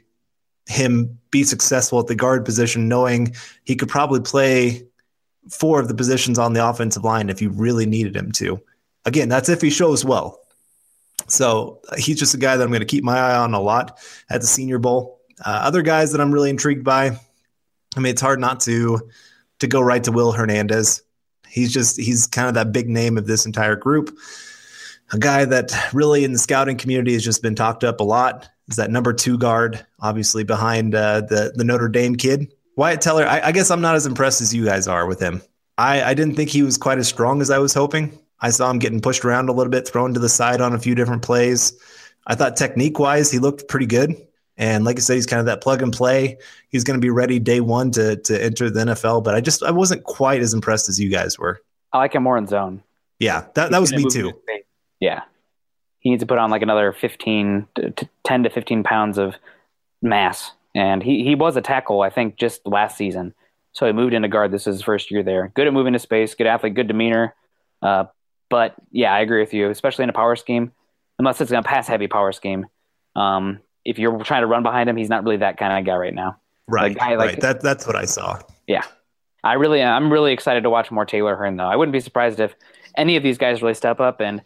him 0.67 1.19
be 1.29 1.43
successful 1.43 1.99
at 1.99 2.07
the 2.07 2.15
guard 2.15 2.45
position, 2.45 2.87
knowing 2.87 3.35
he 3.63 3.75
could 3.75 3.89
probably 3.89 4.21
play 4.21 4.83
four 5.49 5.79
of 5.79 5.87
the 5.87 5.95
positions 5.95 6.39
on 6.39 6.53
the 6.53 6.67
offensive 6.67 7.03
line 7.03 7.29
if 7.29 7.41
you 7.41 7.49
really 7.49 7.85
needed 7.85 8.15
him 8.15 8.31
to. 8.33 8.59
Again, 9.05 9.29
that's 9.29 9.49
if 9.49 9.61
he 9.61 9.69
shows 9.69 10.05
well. 10.05 10.39
So 11.27 11.81
he's 11.97 12.19
just 12.19 12.33
a 12.33 12.37
guy 12.37 12.57
that 12.57 12.63
I'm 12.63 12.69
going 12.69 12.81
to 12.81 12.85
keep 12.85 13.03
my 13.03 13.17
eye 13.17 13.35
on 13.35 13.53
a 13.53 13.59
lot 13.59 13.99
at 14.29 14.41
the 14.41 14.47
Senior 14.47 14.79
Bowl. 14.79 15.21
Uh, 15.43 15.61
other 15.63 15.81
guys 15.81 16.11
that 16.11 16.21
I'm 16.21 16.31
really 16.31 16.49
intrigued 16.49 16.83
by, 16.83 17.17
I 17.95 17.99
mean, 17.99 18.11
it's 18.11 18.21
hard 18.21 18.39
not 18.39 18.59
to 18.61 19.09
to 19.59 19.67
go 19.67 19.81
right 19.81 20.03
to 20.03 20.11
Will 20.11 20.31
Hernandez. 20.31 21.01
He's 21.47 21.71
just 21.71 21.99
he's 21.99 22.27
kind 22.27 22.47
of 22.47 22.55
that 22.55 22.71
big 22.71 22.89
name 22.89 23.17
of 23.17 23.27
this 23.27 23.45
entire 23.45 23.75
group. 23.75 24.17
A 25.11 25.17
guy 25.17 25.45
that 25.45 25.73
really 25.93 26.23
in 26.23 26.33
the 26.33 26.39
scouting 26.39 26.77
community 26.77 27.13
has 27.13 27.23
just 27.23 27.41
been 27.41 27.55
talked 27.55 27.83
up 27.83 27.99
a 27.99 28.03
lot. 28.03 28.49
Is 28.69 28.77
that 28.77 28.91
number 28.91 29.13
two 29.13 29.37
guard, 29.37 29.85
obviously 29.99 30.43
behind 30.43 30.95
uh, 30.95 31.21
the 31.21 31.53
the 31.55 31.63
Notre 31.63 31.89
Dame 31.89 32.15
kid 32.15 32.51
Wyatt 32.75 33.01
Teller. 33.01 33.25
I, 33.25 33.41
I, 33.47 33.51
guess 33.51 33.69
I'm 33.71 33.81
not 33.81 33.95
as 33.95 34.05
impressed 34.05 34.41
as 34.41 34.53
you 34.53 34.65
guys 34.65 34.87
are 34.87 35.05
with 35.05 35.19
him. 35.19 35.41
I, 35.77 36.03
I 36.03 36.13
didn't 36.13 36.35
think 36.35 36.49
he 36.49 36.63
was 36.63 36.77
quite 36.77 36.97
as 36.97 37.07
strong 37.07 37.41
as 37.41 37.49
I 37.49 37.59
was 37.59 37.73
hoping. 37.73 38.17
I 38.39 38.49
saw 38.49 38.69
him 38.69 38.79
getting 38.79 38.99
pushed 38.99 39.23
around 39.23 39.49
a 39.49 39.53
little 39.53 39.71
bit, 39.71 39.87
thrown 39.87 40.13
to 40.13 40.19
the 40.19 40.29
side 40.29 40.61
on 40.61 40.73
a 40.73 40.79
few 40.79 40.95
different 40.95 41.21
plays. 41.21 41.73
I 42.27 42.35
thought 42.35 42.57
technique 42.57 42.99
wise, 42.99 43.31
he 43.31 43.39
looked 43.39 43.67
pretty 43.67 43.85
good. 43.85 44.15
And 44.57 44.85
like 44.85 44.97
I 44.97 44.99
said, 44.99 45.15
he's 45.15 45.25
kind 45.25 45.39
of 45.39 45.47
that 45.47 45.61
plug 45.61 45.81
and 45.81 45.91
play. 45.91 46.37
He's 46.69 46.83
going 46.83 46.99
to 46.99 47.01
be 47.01 47.09
ready 47.09 47.39
day 47.39 47.59
one 47.59 47.89
to 47.91 48.17
to 48.17 48.43
enter 48.43 48.69
the 48.69 48.81
NFL. 48.81 49.23
But 49.23 49.33
I 49.33 49.41
just 49.41 49.63
I 49.63 49.71
wasn't 49.71 50.03
quite 50.03 50.41
as 50.41 50.53
impressed 50.53 50.89
as 50.89 50.99
you 50.99 51.09
guys 51.09 51.39
were. 51.39 51.61
I 51.91 51.97
like 51.97 52.13
him 52.13 52.23
more 52.23 52.37
in 52.37 52.47
zone. 52.47 52.83
Yeah, 53.19 53.45
that, 53.55 53.71
that 53.71 53.79
was 53.81 53.93
me 53.93 54.05
too. 54.09 54.33
Yeah, 54.99 55.21
he 55.99 56.09
needs 56.09 56.21
to 56.21 56.27
put 56.27 56.37
on 56.37 56.51
like 56.51 56.61
another 56.61 56.91
15 56.93 57.67
to 57.75 58.09
10 58.23 58.43
to 58.43 58.49
15 58.49 58.83
pounds 58.83 59.17
of 59.17 59.35
mass. 60.01 60.51
And 60.75 61.03
he, 61.03 61.23
he 61.23 61.35
was 61.35 61.55
a 61.55 61.61
tackle, 61.61 62.01
I 62.01 62.09
think, 62.09 62.35
just 62.35 62.65
last 62.65 62.97
season. 62.97 63.33
So 63.73 63.85
he 63.85 63.91
moved 63.91 64.13
into 64.13 64.27
guard. 64.27 64.51
This 64.51 64.67
is 64.67 64.75
his 64.75 64.81
first 64.81 65.11
year 65.11 65.23
there. 65.23 65.51
Good 65.55 65.67
at 65.67 65.73
moving 65.73 65.93
to 65.93 65.99
space, 65.99 66.35
good 66.35 66.47
athlete, 66.47 66.73
good 66.73 66.87
demeanor. 66.87 67.35
Uh, 67.81 68.05
but 68.49 68.75
yeah, 68.91 69.13
I 69.13 69.21
agree 69.21 69.39
with 69.39 69.53
you, 69.53 69.69
especially 69.69 70.03
in 70.03 70.09
a 70.09 70.13
power 70.13 70.35
scheme, 70.35 70.71
unless 71.19 71.41
it's 71.41 71.51
going 71.51 71.63
to 71.63 71.67
pass 71.67 71.87
heavy 71.87 72.07
power 72.07 72.31
scheme. 72.31 72.67
Um, 73.15 73.59
if 73.85 73.99
you're 73.99 74.23
trying 74.23 74.41
to 74.41 74.47
run 74.47 74.63
behind 74.63 74.89
him, 74.89 74.95
he's 74.95 75.09
not 75.09 75.23
really 75.23 75.37
that 75.37 75.57
kind 75.57 75.77
of 75.77 75.85
guy 75.85 75.95
right 75.95 76.13
now. 76.13 76.37
Right. 76.67 76.97
Guy, 76.97 77.15
like, 77.15 77.29
right. 77.31 77.41
That, 77.41 77.61
that's 77.61 77.85
what 77.85 77.95
I 77.95 78.05
saw. 78.05 78.39
Yeah. 78.67 78.83
I 79.43 79.53
really, 79.53 79.83
I'm 79.83 80.11
really 80.11 80.31
excited 80.31 80.63
to 80.63 80.69
watch 80.69 80.89
more 80.89 81.05
Taylor 81.05 81.35
Hearn, 81.35 81.57
though. 81.57 81.65
I 81.65 81.75
wouldn't 81.75 81.93
be 81.93 81.99
surprised 81.99 82.39
if 82.39 82.55
any 82.95 83.17
of 83.17 83.23
these 83.23 83.37
guys 83.37 83.61
really 83.61 83.73
step 83.73 83.99
up 83.99 84.21
and 84.21 84.41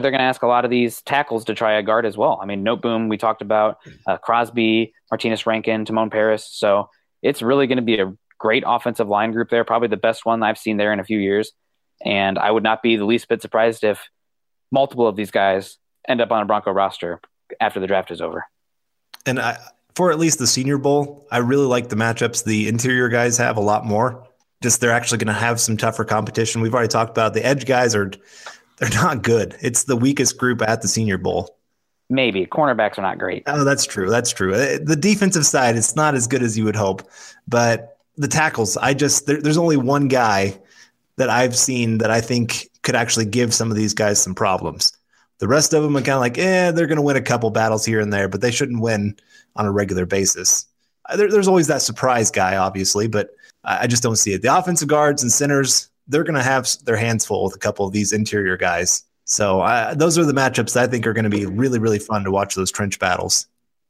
they're 0.00 0.10
going 0.10 0.18
to 0.18 0.24
ask 0.24 0.42
a 0.42 0.48
lot 0.48 0.64
of 0.64 0.70
these 0.70 1.00
tackles 1.02 1.44
to 1.44 1.54
try 1.54 1.74
a 1.74 1.82
guard 1.82 2.04
as 2.06 2.16
well. 2.16 2.40
I 2.42 2.46
mean, 2.46 2.64
Noteboom, 2.64 3.08
we 3.08 3.16
talked 3.16 3.40
about 3.40 3.78
uh, 4.06 4.16
Crosby, 4.16 4.94
Martinas 5.12 5.46
Rankin, 5.46 5.84
Timon 5.84 6.10
Parris. 6.10 6.48
So 6.50 6.88
it's 7.22 7.42
really 7.42 7.66
going 7.66 7.76
to 7.76 7.82
be 7.82 7.98
a 8.00 8.12
great 8.38 8.64
offensive 8.66 9.08
line 9.08 9.32
group 9.32 9.50
there, 9.50 9.64
probably 9.64 9.88
the 9.88 9.96
best 9.96 10.24
one 10.24 10.42
I've 10.42 10.58
seen 10.58 10.76
there 10.76 10.92
in 10.92 11.00
a 11.00 11.04
few 11.04 11.18
years. 11.18 11.52
And 12.04 12.38
I 12.38 12.50
would 12.50 12.62
not 12.62 12.82
be 12.82 12.96
the 12.96 13.04
least 13.04 13.28
bit 13.28 13.42
surprised 13.42 13.84
if 13.84 14.08
multiple 14.70 15.06
of 15.06 15.14
these 15.14 15.30
guys 15.30 15.78
end 16.08 16.20
up 16.20 16.32
on 16.32 16.42
a 16.42 16.46
Bronco 16.46 16.72
roster 16.72 17.20
after 17.60 17.78
the 17.78 17.86
draft 17.86 18.10
is 18.10 18.20
over. 18.20 18.44
And 19.24 19.38
I, 19.38 19.58
for 19.94 20.10
at 20.10 20.18
least 20.18 20.38
the 20.38 20.46
Senior 20.46 20.78
Bowl, 20.78 21.28
I 21.30 21.38
really 21.38 21.66
like 21.66 21.88
the 21.88 21.96
matchups 21.96 22.44
the 22.44 22.66
interior 22.66 23.08
guys 23.08 23.38
have 23.38 23.56
a 23.56 23.60
lot 23.60 23.84
more. 23.84 24.26
Just 24.62 24.80
they're 24.80 24.90
actually 24.90 25.18
going 25.18 25.34
to 25.34 25.40
have 25.40 25.60
some 25.60 25.76
tougher 25.76 26.04
competition. 26.04 26.60
We've 26.60 26.74
already 26.74 26.88
talked 26.88 27.10
about 27.10 27.34
the 27.34 27.44
edge 27.44 27.66
guys 27.66 27.94
are 27.94 28.10
they're 28.78 28.90
not 28.90 29.22
good. 29.22 29.56
It's 29.60 29.84
the 29.84 29.96
weakest 29.96 30.38
group 30.38 30.62
at 30.62 30.82
the 30.82 30.88
Senior 30.88 31.18
Bowl. 31.18 31.56
Maybe 32.12 32.44
cornerbacks 32.44 32.98
are 32.98 33.02
not 33.02 33.18
great. 33.18 33.42
Oh, 33.46 33.64
that's 33.64 33.86
true. 33.86 34.10
That's 34.10 34.30
true. 34.30 34.52
Uh, 34.54 34.78
the 34.82 34.96
defensive 34.96 35.46
side, 35.46 35.76
it's 35.76 35.96
not 35.96 36.14
as 36.14 36.26
good 36.26 36.42
as 36.42 36.58
you 36.58 36.64
would 36.64 36.76
hope, 36.76 37.08
but 37.48 37.96
the 38.18 38.28
tackles, 38.28 38.76
I 38.76 38.92
just 38.92 39.26
there, 39.26 39.40
there's 39.40 39.56
only 39.56 39.78
one 39.78 40.08
guy 40.08 40.60
that 41.16 41.30
I've 41.30 41.56
seen 41.56 41.98
that 41.98 42.10
I 42.10 42.20
think 42.20 42.68
could 42.82 42.94
actually 42.94 43.24
give 43.24 43.54
some 43.54 43.70
of 43.70 43.78
these 43.78 43.94
guys 43.94 44.22
some 44.22 44.34
problems. 44.34 44.92
The 45.38 45.48
rest 45.48 45.72
of 45.72 45.82
them 45.82 45.96
are 45.96 46.02
kind 46.02 46.10
of 46.10 46.20
like, 46.20 46.36
eh, 46.36 46.70
they're 46.70 46.86
going 46.86 46.96
to 46.96 47.02
win 47.02 47.16
a 47.16 47.22
couple 47.22 47.48
battles 47.48 47.86
here 47.86 48.00
and 48.00 48.12
there, 48.12 48.28
but 48.28 48.42
they 48.42 48.50
shouldn't 48.50 48.82
win 48.82 49.16
on 49.56 49.64
a 49.64 49.72
regular 49.72 50.04
basis. 50.04 50.66
Uh, 51.08 51.16
there, 51.16 51.30
there's 51.30 51.48
always 51.48 51.66
that 51.68 51.80
surprise 51.80 52.30
guy, 52.30 52.58
obviously, 52.58 53.08
but 53.08 53.30
I 53.64 53.86
just 53.86 54.02
don't 54.02 54.16
see 54.16 54.34
it. 54.34 54.42
The 54.42 54.54
offensive 54.54 54.88
guards 54.88 55.22
and 55.22 55.32
centers, 55.32 55.88
they're 56.08 56.24
going 56.24 56.34
to 56.34 56.42
have 56.42 56.68
their 56.84 56.96
hands 56.96 57.24
full 57.24 57.44
with 57.44 57.56
a 57.56 57.58
couple 57.58 57.86
of 57.86 57.94
these 57.94 58.12
interior 58.12 58.58
guys. 58.58 59.02
So 59.32 59.62
uh, 59.62 59.94
those 59.94 60.18
are 60.18 60.26
the 60.26 60.34
matchups 60.34 60.76
I 60.76 60.86
think 60.86 61.06
are 61.06 61.14
going 61.14 61.24
to 61.24 61.30
be 61.30 61.46
really, 61.46 61.78
really 61.78 61.98
fun 61.98 62.22
to 62.24 62.30
watch 62.30 62.54
those 62.54 62.70
trench 62.70 62.98
battles. 62.98 63.46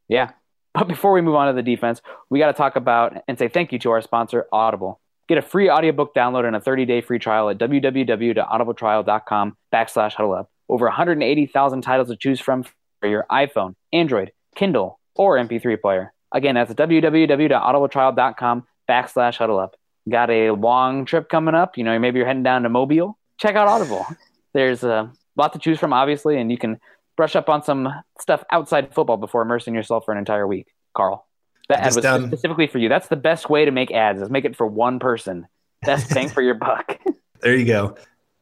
Yeah. 0.09 0.31
But 0.73 0.87
before 0.87 1.13
we 1.13 1.21
move 1.21 1.35
on 1.35 1.49
to 1.49 1.53
the 1.53 1.65
defense, 1.65 2.01
we 2.31 2.39
got 2.39 2.47
to 2.47 2.53
talk 2.53 2.77
about 2.77 3.21
and 3.27 3.37
say 3.37 3.49
thank 3.49 3.73
you 3.73 3.81
to 3.81 3.91
our 3.91 4.01
sponsor, 4.03 4.47
Audible. 4.53 5.01
Get 5.29 5.39
a 5.39 5.43
free 5.43 5.69
audiobook 5.69 6.15
download 6.15 6.47
and 6.47 6.55
a 6.55 6.61
30-day 6.61 7.01
free 7.01 7.19
trial 7.19 7.51
at 7.51 7.59
www.audibletrial.com 7.59 9.57
backslash 9.75 10.15
huddle 10.15 10.33
up. 10.33 10.49
Over 10.69 10.87
180,000 10.87 11.83
titles 11.83 12.09
to 12.09 12.17
choose 12.17 12.39
from 12.39 12.65
for 13.01 13.09
your 13.09 13.27
iPhone, 13.29 13.75
Android, 13.93 14.31
Kindle, 14.55 15.01
or 15.17 15.39
MP3 15.39 15.81
player. 15.81 16.13
Again, 16.31 16.55
that's 16.55 16.73
www.audibletrial.com 16.73 18.67
backslash 18.89 19.37
huddle 19.39 19.59
up. 19.59 19.75
Got 20.09 20.31
a 20.31 20.53
long 20.53 21.05
trip 21.05 21.29
coming 21.29 21.57
up. 21.57 21.77
You 21.77 21.83
know, 21.83 21.99
maybe 21.99 22.19
you're 22.19 22.29
heading 22.29 22.45
down 22.45 22.63
to 22.63 22.69
Mobile. 22.69 23.19
Check 23.39 23.57
out 23.57 23.67
Audible. 23.67 24.07
There's 24.55 24.85
a 24.85 25.13
lot 25.37 25.53
to 25.53 25.59
choose 25.59 25.79
from, 25.79 25.93
obviously, 25.93 26.39
and 26.39 26.51
you 26.51 26.59
can 26.59 26.79
brush 27.17 27.37
up 27.37 27.49
on 27.49 27.63
some 27.63 27.89
stuff 28.21 28.43
outside 28.51 28.95
football 28.95 29.17
before 29.17 29.43
immersing 29.43 29.75
yourself 29.75 30.05
for 30.05 30.13
an 30.13 30.19
entire 30.19 30.47
week. 30.47 30.67
Carl, 30.95 31.27
that 31.69 31.81
ad 31.81 31.95
was 31.95 32.05
specifically 32.27 32.67
for 32.67 32.79
you. 32.79 32.89
That's 32.89 33.09
the 33.09 33.17
best 33.17 33.49
way 33.49 33.65
to 33.65 33.71
make 33.71 33.91
ads 33.91 34.21
is 34.21 34.31
make 34.31 34.45
it 34.45 34.57
for 34.57 34.67
one 34.67 34.99
person. 34.99 35.47
Best 35.83 36.13
bang 36.13 36.29
for 36.29 36.43
your 36.43 36.55
buck. 36.55 36.99
There 37.43 37.57
you 37.57 37.65
go. 37.65 37.97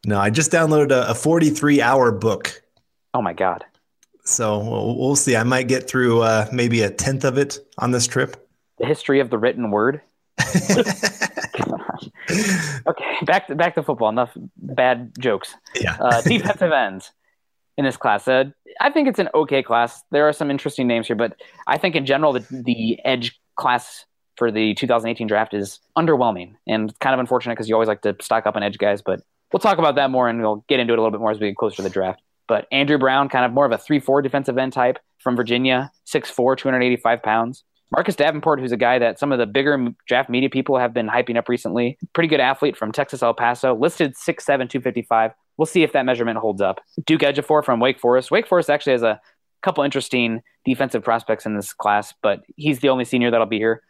No, 0.04 0.18
I 0.18 0.28
just 0.28 0.52
downloaded 0.52 0.90
a, 0.90 1.12
a 1.12 1.14
43 1.14 1.80
hour 1.80 2.12
book. 2.12 2.62
Oh 3.14 3.22
my 3.22 3.32
god. 3.32 3.64
So 4.24 4.58
we'll, 4.58 4.98
we'll 4.98 5.16
see. 5.16 5.36
I 5.36 5.42
might 5.42 5.68
get 5.68 5.88
through 5.88 6.20
uh, 6.20 6.48
maybe 6.52 6.82
a 6.82 6.90
tenth 6.90 7.24
of 7.24 7.38
it 7.38 7.58
on 7.78 7.92
this 7.92 8.06
trip. 8.06 8.46
The 8.78 8.84
history 8.84 9.20
of 9.20 9.30
the 9.30 9.38
written 9.38 9.70
word. 9.70 10.02
okay, 12.86 13.05
back 13.23 13.47
to 13.48 13.55
back 13.55 13.74
to 13.74 13.82
football. 13.82 14.09
Enough 14.09 14.31
bad 14.57 15.12
jokes. 15.19 15.55
Yeah. 15.81 15.97
Uh, 16.01 16.20
defensive 16.23 16.73
ends 16.73 17.12
in 17.77 17.85
this 17.85 17.97
class. 17.97 18.28
Uh, 18.28 18.44
I 18.81 18.90
think 18.90 19.09
it's 19.09 19.19
an 19.19 19.28
okay 19.35 19.62
class. 19.62 20.02
There 20.11 20.28
are 20.28 20.32
some 20.32 20.51
interesting 20.51 20.86
names 20.86 21.07
here, 21.07 21.16
but 21.16 21.40
I 21.66 21.78
think 21.78 21.94
in 21.97 22.07
general 22.07 22.32
the, 22.32 22.47
the 22.51 22.98
edge 23.05 23.40
class 23.57 24.05
for 24.36 24.51
the 24.51 24.74
2018 24.74 25.27
draft 25.27 25.55
is 25.55 25.81
underwhelming 25.97 26.55
and 26.66 26.97
kind 27.01 27.15
of 27.15 27.20
unfortunate 27.20 27.55
because 27.55 27.69
you 27.69 27.74
always 27.74 27.89
like 27.89 28.02
to 28.02 28.16
stock 28.20 28.47
up 28.47 28.57
on 28.57 28.62
edge 28.62 28.78
guys. 28.78 29.02
But 29.02 29.20
we'll 29.52 29.61
talk 29.61 29.78
about 29.78 29.97
that 29.97 30.11
more 30.11 30.28
and 30.28 30.40
we'll 30.40 30.65
get 30.69 30.81
into 30.81 30.93
it 30.93 30.98
a 30.98 31.02
little 31.02 31.11
bit 31.11 31.20
more 31.20 31.31
as 31.31 31.39
we 31.39 31.48
get 31.48 31.57
closer 31.57 31.77
to 31.77 31.82
the 31.82 31.90
draft. 31.90 32.23
But 32.48 32.66
Andrew 32.73 32.98
Brown, 32.98 33.28
kind 33.28 33.44
of 33.44 33.52
more 33.52 33.65
of 33.65 33.73
a 33.73 33.78
3 33.78 34.01
4 34.01 34.23
defensive 34.23 34.59
end 34.59 34.73
type 34.73 34.98
from 35.19 35.36
Virginia, 35.36 35.93
6'4, 36.07 36.57
285 36.57 37.23
pounds. 37.23 37.65
Marcus 37.92 38.14
Davenport, 38.14 38.60
who's 38.60 38.72
a 38.72 38.76
guy 38.76 38.98
that 39.00 39.18
some 39.18 39.32
of 39.32 39.38
the 39.38 39.46
bigger 39.46 39.88
draft 40.06 40.30
media 40.30 40.48
people 40.48 40.78
have 40.78 40.94
been 40.94 41.08
hyping 41.08 41.36
up 41.36 41.48
recently. 41.48 41.98
Pretty 42.12 42.28
good 42.28 42.40
athlete 42.40 42.76
from 42.76 42.92
Texas 42.92 43.22
El 43.22 43.34
Paso, 43.34 43.74
listed 43.74 44.14
6'7, 44.14 44.44
255. 44.44 45.32
We'll 45.56 45.66
see 45.66 45.82
if 45.82 45.92
that 45.92 46.06
measurement 46.06 46.38
holds 46.38 46.62
up. 46.62 46.80
Duke 47.04 47.22
Ejiofor 47.22 47.64
from 47.64 47.80
Wake 47.80 47.98
Forest. 47.98 48.30
Wake 48.30 48.46
Forest 48.46 48.70
actually 48.70 48.92
has 48.92 49.02
a 49.02 49.20
couple 49.62 49.82
interesting 49.82 50.40
defensive 50.64 51.02
prospects 51.02 51.46
in 51.46 51.56
this 51.56 51.72
class, 51.72 52.14
but 52.22 52.42
he's 52.56 52.78
the 52.78 52.88
only 52.88 53.04
senior 53.04 53.30
that'll 53.30 53.46
be 53.46 53.58
here. 53.58 53.82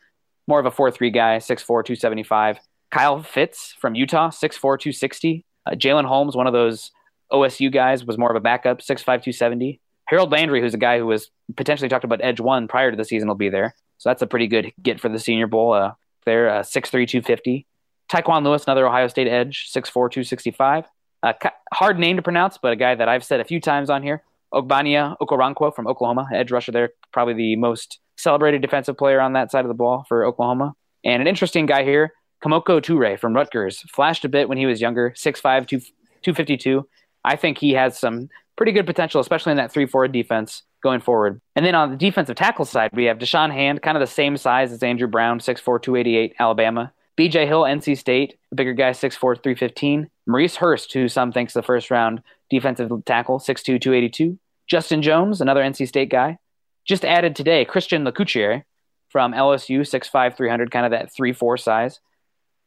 More 0.49 0.59
of 0.59 0.67
a 0.67 0.71
4 0.71 0.91
3 0.91 1.11
guy, 1.11 1.37
6'4, 1.37 1.67
275. 1.67 2.59
Kyle 2.91 3.23
Fitts 3.23 3.75
from 3.79 3.95
Utah, 3.95 4.31
6'4, 4.31 4.61
260. 4.61 5.45
Uh, 5.67 5.73
Jalen 5.73 6.07
Holmes, 6.07 6.35
one 6.35 6.47
of 6.47 6.53
those 6.53 6.91
OSU 7.31 7.71
guys, 7.71 8.05
was 8.05 8.19
more 8.19 8.31
of 8.31 8.37
a 8.37 8.41
backup, 8.41 8.79
6'5, 8.79 9.05
270. 9.05 9.81
Harold 10.07 10.33
Landry, 10.33 10.61
who's 10.61 10.75
a 10.75 10.79
guy 10.79 10.99
who 10.99 11.07
was 11.07 11.31
potentially 11.57 11.89
talked 11.89 12.03
about 12.03 12.25
Edge 12.25 12.41
One 12.41 12.67
prior 12.67 12.91
to 12.91 12.97
the 12.97 13.05
season, 13.05 13.29
will 13.29 13.37
be 13.37 13.51
there. 13.51 13.75
So 14.01 14.09
that's 14.09 14.23
a 14.23 14.27
pretty 14.27 14.47
good 14.47 14.73
get 14.83 14.99
for 14.99 15.11
the 15.11 15.19
Senior 15.19 15.47
Bowl. 15.47 15.75
Uh, 15.75 15.93
there, 16.25 16.49
uh, 16.49 16.63
6'3", 16.63 16.91
250. 17.07 17.67
Tyquan 18.11 18.45
Lewis, 18.45 18.65
another 18.65 18.87
Ohio 18.87 19.09
State 19.09 19.29
edge, 19.29 19.71
6'4", 19.71 20.11
265. 20.11 20.87
Uh, 21.23 21.35
hard 21.73 21.99
name 21.99 22.17
to 22.17 22.23
pronounce, 22.23 22.57
but 22.57 22.73
a 22.73 22.77
guy 22.77 22.95
that 22.95 23.11
I've 23.11 23.23
said 23.23 23.41
a 23.41 23.45
few 23.45 23.61
times 23.61 23.91
on 23.91 24.03
here. 24.03 24.23
Ogbonnia 24.55 25.17
Okoronkwo 25.21 25.75
from 25.77 25.87
Oklahoma, 25.87 26.27
edge 26.33 26.51
rusher 26.51 26.73
there, 26.73 26.91
probably 27.13 27.35
the 27.35 27.57
most 27.57 28.01
celebrated 28.17 28.63
defensive 28.63 28.97
player 28.97 29.21
on 29.21 29.35
that 29.35 29.51
side 29.51 29.67
of 29.67 29.69
the 29.69 29.75
ball 29.75 30.07
for 30.09 30.25
Oklahoma. 30.25 30.75
And 31.05 31.21
an 31.21 31.29
interesting 31.29 31.67
guy 31.67 31.85
here, 31.85 32.15
Kemoko 32.43 32.81
Turay 32.81 33.19
from 33.19 33.35
Rutgers, 33.35 33.81
flashed 33.95 34.25
a 34.25 34.31
bit 34.31 34.49
when 34.49 34.57
he 34.57 34.65
was 34.65 34.81
younger, 34.81 35.11
6'5", 35.15 35.69
252. 35.69 36.89
I 37.23 37.37
think 37.37 37.59
he 37.59 37.73
has 37.73 37.99
some 37.99 38.31
pretty 38.57 38.73
good 38.73 38.87
potential, 38.87 39.21
especially 39.21 39.51
in 39.51 39.59
that 39.59 39.71
3 39.71 39.85
4 39.85 40.09
defense 40.09 40.63
going 40.83 41.01
forward. 41.01 41.41
And 41.55 41.65
then 41.65 41.75
on 41.75 41.91
the 41.91 41.97
defensive 41.97 42.37
tackle 42.37 42.65
side, 42.65 42.91
we 42.93 43.05
have 43.05 43.19
Da'Shawn 43.19 43.53
Hand, 43.53 43.83
kind 43.83 43.97
of 43.97 44.01
the 44.01 44.07
same 44.07 44.37
size 44.37 44.73
as 44.73 44.83
Andrew 44.83 45.07
Brown, 45.09 45.39
6'4, 45.39 45.83
288, 45.83 46.35
Alabama. 46.39 46.93
BJ 47.19 47.47
Hill, 47.47 47.63
NC 47.63 47.99
State, 47.99 48.39
a 48.51 48.55
bigger 48.55 48.73
guy, 48.73 48.91
6'4, 48.91 49.43
315. 49.43 50.09
Maurice 50.27 50.57
Hurst, 50.57 50.93
who 50.93 51.09
some 51.09 51.33
thinks 51.33 51.53
the 51.53 51.63
first 51.63 51.91
round 51.91 52.23
defensive 52.49 52.91
tackle, 53.05 53.39
6'2, 53.39 53.81
282. 53.81 54.39
Justin 54.67 55.03
Jones, 55.03 55.41
another 55.41 55.63
NC 55.63 55.87
State 55.87 56.09
guy. 56.09 56.39
Just 56.87 57.05
added 57.05 57.37
today, 57.37 57.65
Christian 57.65 58.05
LaCouture 58.05 58.63
from 59.11 59.33
LSU, 59.33 59.81
6'5, 59.81 60.37
300, 60.37 60.71
kind 60.71 60.87
of 60.87 60.93
that 60.93 61.13
3 61.13 61.33
4 61.33 61.57
size. 61.57 62.01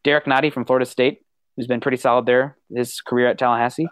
Derrick 0.03 0.25
Nnadi 0.25 0.53
from 0.53 0.65
Florida 0.65 0.85
State, 0.85 1.21
who's 1.55 1.67
been 1.67 1.79
pretty 1.79 1.97
solid 1.97 2.25
there, 2.25 2.57
his 2.73 3.01
career 3.01 3.27
at 3.27 3.39
Tallahassee. 3.39 3.87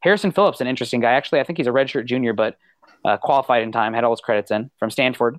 Harrison 0.00 0.32
Phillips, 0.32 0.60
an 0.60 0.66
interesting 0.66 1.00
guy. 1.00 1.12
Actually, 1.12 1.40
I 1.40 1.44
think 1.44 1.58
he's 1.58 1.66
a 1.66 1.72
redshirt 1.72 2.06
junior, 2.06 2.32
but 2.32 2.56
uh, 3.06 3.16
qualified 3.16 3.62
in 3.62 3.72
time, 3.72 3.94
had 3.94 4.04
all 4.04 4.12
his 4.12 4.20
credits 4.20 4.50
in 4.50 4.70
from 4.78 4.90
Stanford, 4.90 5.38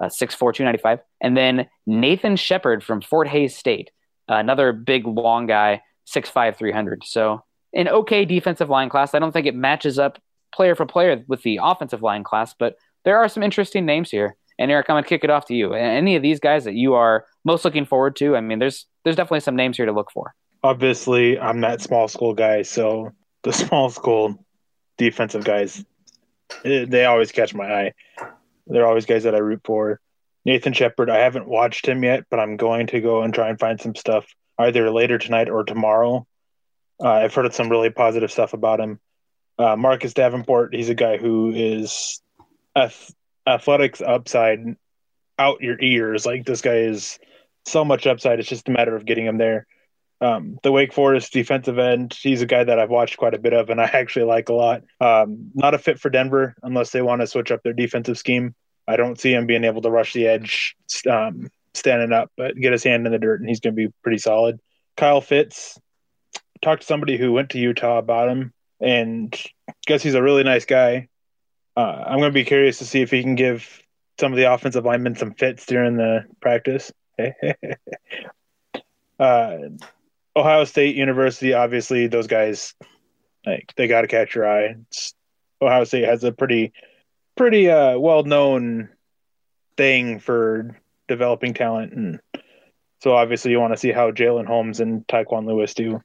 uh, 0.00 0.06
6'4, 0.06 0.54
295. 0.54 1.00
And 1.20 1.36
then 1.36 1.68
Nathan 1.86 2.36
Shepherd 2.36 2.82
from 2.82 3.00
Fort 3.00 3.28
Hays 3.28 3.56
State, 3.56 3.90
uh, 4.28 4.34
another 4.34 4.72
big, 4.72 5.06
long 5.06 5.46
guy, 5.46 5.82
6'5, 6.06 6.56
300. 6.56 7.04
So 7.04 7.44
an 7.74 7.88
okay 7.88 8.24
defensive 8.24 8.70
line 8.70 8.88
class. 8.88 9.14
I 9.14 9.18
don't 9.18 9.32
think 9.32 9.46
it 9.46 9.54
matches 9.54 9.98
up 9.98 10.18
player 10.54 10.74
for 10.74 10.86
player 10.86 11.22
with 11.28 11.42
the 11.42 11.60
offensive 11.62 12.02
line 12.02 12.24
class, 12.24 12.54
but 12.58 12.76
there 13.04 13.18
are 13.18 13.28
some 13.28 13.42
interesting 13.42 13.86
names 13.86 14.10
here. 14.10 14.36
And 14.58 14.70
Eric, 14.70 14.86
I'm 14.88 14.96
gonna 14.96 15.06
kick 15.06 15.22
it 15.22 15.30
off 15.30 15.46
to 15.46 15.54
you. 15.54 15.74
Any 15.74 16.16
of 16.16 16.22
these 16.22 16.40
guys 16.40 16.64
that 16.64 16.74
you 16.74 16.94
are 16.94 17.26
most 17.44 17.64
looking 17.64 17.84
forward 17.84 18.16
to? 18.16 18.36
I 18.36 18.40
mean, 18.40 18.58
there's 18.58 18.86
there's 19.04 19.16
definitely 19.16 19.40
some 19.40 19.54
names 19.54 19.76
here 19.76 19.86
to 19.86 19.92
look 19.92 20.10
for. 20.10 20.34
Obviously, 20.62 21.38
I'm 21.38 21.60
that 21.60 21.82
small 21.82 22.08
school 22.08 22.32
guy, 22.32 22.62
so 22.62 23.12
the 23.42 23.52
small 23.62 23.90
school 23.90 24.44
defensive 24.96 25.44
guys, 25.44 25.84
they 26.62 27.04
always 27.04 27.32
catch 27.32 27.54
my 27.54 27.72
eye. 27.72 27.92
They're 28.66 28.86
always 28.86 29.06
guys 29.06 29.24
that 29.24 29.34
I 29.34 29.38
root 29.38 29.60
for. 29.64 30.00
Nathan 30.44 30.72
Shepherd, 30.72 31.10
I 31.10 31.18
haven't 31.18 31.48
watched 31.48 31.86
him 31.86 32.04
yet, 32.04 32.24
but 32.30 32.38
I'm 32.38 32.56
going 32.56 32.86
to 32.88 33.00
go 33.00 33.22
and 33.22 33.34
try 33.34 33.48
and 33.48 33.58
find 33.58 33.80
some 33.80 33.94
stuff 33.94 34.26
either 34.58 34.90
later 34.90 35.18
tonight 35.18 35.48
or 35.48 35.64
tomorrow. 35.64 36.26
Uh, 37.02 37.10
I've 37.10 37.34
heard 37.34 37.52
some 37.52 37.68
really 37.68 37.90
positive 37.90 38.30
stuff 38.30 38.52
about 38.52 38.80
him. 38.80 39.00
Uh, 39.58 39.76
Marcus 39.76 40.14
Davenport, 40.14 40.74
he's 40.74 40.88
a 40.88 40.94
guy 40.94 41.16
who 41.16 41.52
is 41.54 42.22
ath- 42.74 43.14
athletics 43.46 44.00
upside 44.00 44.76
out 45.38 45.60
your 45.62 45.80
ears. 45.80 46.24
Like 46.26 46.44
this 46.44 46.60
guy 46.60 46.76
is 46.76 47.18
so 47.64 47.84
much 47.84 48.06
upside. 48.06 48.38
It's 48.38 48.48
just 48.48 48.68
a 48.68 48.72
matter 48.72 48.94
of 48.94 49.04
getting 49.04 49.26
him 49.26 49.38
there. 49.38 49.66
Um, 50.20 50.58
the 50.62 50.72
Wake 50.72 50.94
Forest 50.94 51.32
defensive 51.32 51.78
end, 51.78 52.16
he's 52.18 52.40
a 52.40 52.46
guy 52.46 52.64
that 52.64 52.78
I've 52.78 52.90
watched 52.90 53.18
quite 53.18 53.34
a 53.34 53.38
bit 53.38 53.52
of 53.52 53.68
and 53.68 53.80
I 53.80 53.84
actually 53.84 54.24
like 54.24 54.48
a 54.48 54.54
lot. 54.54 54.82
Um, 55.00 55.50
not 55.54 55.74
a 55.74 55.78
fit 55.78 56.00
for 56.00 56.08
Denver 56.08 56.54
unless 56.62 56.90
they 56.90 57.02
want 57.02 57.20
to 57.20 57.26
switch 57.26 57.50
up 57.50 57.62
their 57.62 57.74
defensive 57.74 58.18
scheme. 58.18 58.54
I 58.88 58.96
don't 58.96 59.20
see 59.20 59.32
him 59.32 59.46
being 59.46 59.64
able 59.64 59.82
to 59.82 59.90
rush 59.90 60.12
the 60.12 60.26
edge 60.26 60.76
um, 61.10 61.50
standing 61.74 62.12
up, 62.12 62.30
but 62.36 62.56
get 62.56 62.72
his 62.72 62.84
hand 62.84 63.04
in 63.04 63.12
the 63.12 63.18
dirt 63.18 63.40
and 63.40 63.48
he's 63.48 63.60
going 63.60 63.74
to 63.74 63.88
be 63.88 63.92
pretty 64.02 64.18
solid. 64.18 64.58
Kyle 64.96 65.20
Fitts, 65.20 65.78
talked 66.62 66.82
to 66.82 66.86
somebody 66.86 67.16
who 67.16 67.32
went 67.32 67.50
to 67.50 67.58
Utah 67.58 67.98
about 67.98 68.28
him 68.28 68.52
and 68.80 69.38
guess 69.86 70.02
he's 70.02 70.14
a 70.14 70.22
really 70.22 70.42
nice 70.42 70.64
guy. 70.64 71.08
Uh, 71.76 72.04
I'm 72.06 72.18
going 72.18 72.30
to 72.30 72.34
be 72.34 72.44
curious 72.44 72.78
to 72.78 72.86
see 72.86 73.02
if 73.02 73.10
he 73.10 73.22
can 73.22 73.34
give 73.34 73.82
some 74.18 74.32
of 74.32 74.36
the 74.36 74.50
offensive 74.52 74.84
linemen 74.84 75.16
some 75.16 75.34
fits 75.34 75.66
during 75.66 75.96
the 75.96 76.24
practice. 76.40 76.90
uh, 79.18 79.58
Ohio 80.36 80.64
State 80.64 80.96
University, 80.96 81.54
obviously, 81.54 82.06
those 82.06 82.26
guys, 82.26 82.74
like 83.46 83.72
they 83.76 83.88
got 83.88 84.02
to 84.02 84.06
catch 84.06 84.34
your 84.34 84.46
eye. 84.46 84.76
It's, 84.88 85.14
Ohio 85.62 85.84
State 85.84 86.04
has 86.04 86.22
a 86.22 86.32
pretty, 86.32 86.72
pretty 87.36 87.70
uh, 87.70 87.98
well 87.98 88.24
known 88.24 88.90
thing 89.76 90.20
for 90.20 90.78
developing 91.08 91.54
talent, 91.54 91.94
and 91.94 92.20
so 93.00 93.14
obviously 93.14 93.50
you 93.50 93.60
want 93.60 93.72
to 93.72 93.78
see 93.78 93.92
how 93.92 94.10
Jalen 94.10 94.46
Holmes 94.46 94.80
and 94.80 95.06
Tyquan 95.06 95.46
Lewis 95.46 95.72
do. 95.72 96.02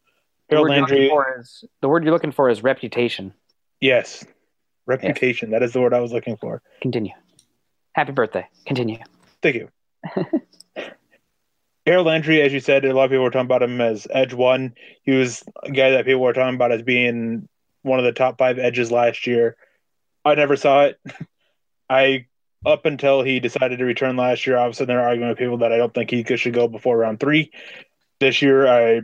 The 0.49 0.61
word, 0.61 0.69
Landry, 0.69 1.11
is, 1.39 1.63
the 1.81 1.89
word 1.89 2.03
you're 2.03 2.13
looking 2.13 2.31
for 2.31 2.49
is 2.49 2.63
reputation. 2.63 3.33
Yes, 3.79 4.25
reputation. 4.85 5.49
Yes. 5.49 5.59
That 5.59 5.65
is 5.65 5.73
the 5.73 5.81
word 5.81 5.93
I 5.93 5.99
was 5.99 6.13
looking 6.13 6.37
for. 6.37 6.61
Continue. 6.81 7.13
Happy 7.93 8.11
birthday. 8.11 8.47
Continue. 8.65 8.99
Thank 9.41 9.55
you. 9.55 9.69
Harold 11.85 12.07
Landry, 12.07 12.41
as 12.41 12.53
you 12.53 12.59
said, 12.59 12.85
a 12.85 12.93
lot 12.93 13.05
of 13.05 13.11
people 13.11 13.23
were 13.23 13.31
talking 13.31 13.45
about 13.45 13.63
him 13.63 13.81
as 13.81 14.07
edge 14.11 14.33
one. 14.33 14.75
He 15.03 15.11
was 15.11 15.43
a 15.63 15.71
guy 15.71 15.91
that 15.91 16.05
people 16.05 16.21
were 16.21 16.33
talking 16.33 16.55
about 16.55 16.71
as 16.71 16.83
being 16.83 17.47
one 17.81 17.97
of 17.97 18.05
the 18.05 18.11
top 18.11 18.37
five 18.37 18.59
edges 18.59 18.91
last 18.91 19.25
year. 19.25 19.55
I 20.23 20.35
never 20.35 20.55
saw 20.55 20.83
it. 20.85 20.99
I 21.89 22.27
up 22.65 22.85
until 22.85 23.23
he 23.23 23.39
decided 23.39 23.79
to 23.79 23.85
return 23.85 24.15
last 24.15 24.45
year, 24.45 24.57
obviously 24.57 24.85
there 24.85 24.99
are 24.99 25.07
arguing 25.07 25.29
with 25.29 25.39
people 25.39 25.57
that 25.57 25.71
I 25.71 25.77
don't 25.77 25.93
think 25.93 26.11
he 26.11 26.23
should 26.37 26.53
go 26.53 26.67
before 26.67 26.97
round 26.97 27.19
three. 27.19 27.51
This 28.19 28.43
year, 28.43 28.67
I 28.67 29.01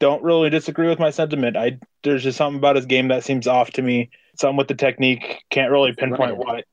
don't 0.00 0.22
really 0.24 0.50
disagree 0.50 0.88
with 0.88 0.98
my 0.98 1.10
sentiment. 1.10 1.56
I 1.56 1.78
there's 2.02 2.24
just 2.24 2.38
something 2.38 2.58
about 2.58 2.74
his 2.74 2.86
game 2.86 3.08
that 3.08 3.22
seems 3.22 3.46
off 3.46 3.70
to 3.72 3.82
me. 3.82 4.10
Something 4.36 4.56
with 4.56 4.68
the 4.68 4.74
technique, 4.74 5.44
can't 5.50 5.70
really 5.70 5.92
pinpoint 5.92 6.38
limited. 6.38 6.46
what. 6.46 6.64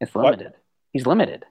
It's 0.00 0.14
limited. 0.14 0.46
What? 0.46 0.56
He's 0.92 1.06
limited. 1.06 1.44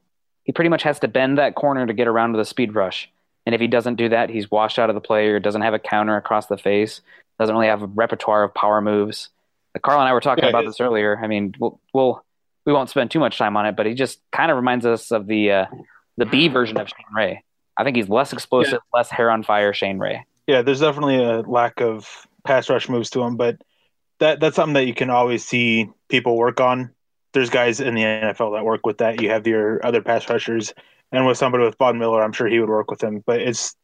He 0.44 0.54
pretty 0.54 0.70
much 0.70 0.84
has 0.84 1.00
to 1.00 1.08
bend 1.08 1.38
that 1.38 1.56
corner 1.56 1.86
to 1.86 1.94
get 1.94 2.08
around 2.08 2.32
with 2.32 2.42
a 2.42 2.46
speed 2.46 2.74
rush. 2.74 3.10
And 3.46 3.56
if 3.56 3.62
he 3.62 3.68
doesn't 3.68 3.96
do 3.96 4.10
that, 4.10 4.30
he's 4.30 4.52
washed 4.52 4.78
out 4.78 4.90
of 4.90 4.96
the 4.96 5.02
player, 5.02 5.40
doesn't 5.40 5.62
have 5.62 5.74
a 5.74 5.80
counter 5.80 6.16
across 6.16 6.46
the 6.46 6.58
face, 6.58 7.02
doesn't 7.40 7.56
really 7.56 7.68
have 7.68 7.82
a 7.82 7.88
repertoire 7.88 8.44
of 8.44 8.54
power 8.54 8.82
moves. 8.82 9.30
Carl 9.82 10.00
and 10.00 10.08
I 10.08 10.14
were 10.14 10.20
talking 10.20 10.44
yeah, 10.44 10.50
about 10.50 10.66
this 10.66 10.80
earlier. 10.80 11.20
I 11.22 11.28
mean, 11.28 11.56
we'll, 11.60 11.80
we'll 11.94 12.24
we 12.66 12.74
won't 12.74 12.90
spend 12.90 13.10
too 13.10 13.20
much 13.20 13.38
time 13.38 13.58
on 13.58 13.66
it, 13.66 13.76
but 13.76 13.86
he 13.86 13.94
just 13.94 14.20
kind 14.32 14.52
of 14.52 14.58
reminds 14.58 14.86
us 14.86 15.12
of 15.12 15.28
the 15.28 15.52
uh, 15.52 15.66
the 16.18 16.26
B 16.26 16.48
version 16.48 16.78
of 16.78 16.88
Shane 16.88 17.16
Ray. 17.16 17.44
I 17.78 17.84
think 17.84 17.96
he's 17.96 18.10
less 18.10 18.34
explosive, 18.34 18.74
yeah. 18.74 18.98
less 18.98 19.10
hair 19.10 19.32
on 19.32 19.44
fire. 19.44 19.74
Shane 19.74 19.98
Ray. 19.98 20.26
Yeah, 20.46 20.62
there's 20.62 20.82
definitely 20.82 21.24
a 21.24 21.42
lack 21.42 21.82
of 21.82 22.28
pass 22.44 22.70
rush 22.70 22.90
moves 22.90 23.10
to 23.12 23.22
him, 23.22 23.38
but 23.38 23.62
that 24.20 24.40
that's 24.40 24.56
something 24.56 24.74
that 24.74 24.86
you 24.86 24.94
can 24.94 25.10
always 25.10 25.44
see 25.44 25.90
people 26.10 26.38
work 26.38 26.60
on. 26.60 26.92
There's 27.34 27.50
guys 27.50 27.80
in 27.80 27.96
the 27.96 28.02
NFL 28.02 28.56
that 28.56 28.66
work 28.66 28.86
with 28.86 29.00
that. 29.00 29.22
You 29.22 29.30
have 29.30 29.48
your 29.48 29.84
other 29.86 30.02
pass 30.02 30.30
rushers 30.30 30.74
and 31.12 31.26
with 31.26 31.38
somebody 31.38 31.64
with 31.64 31.78
Von 31.78 31.98
Miller, 31.98 32.24
I'm 32.24 32.34
sure 32.34 32.48
he 32.48 32.60
would 32.60 32.70
work 32.70 32.90
with 32.90 33.04
him. 33.04 33.24
But 33.26 33.42
it's 33.42 33.76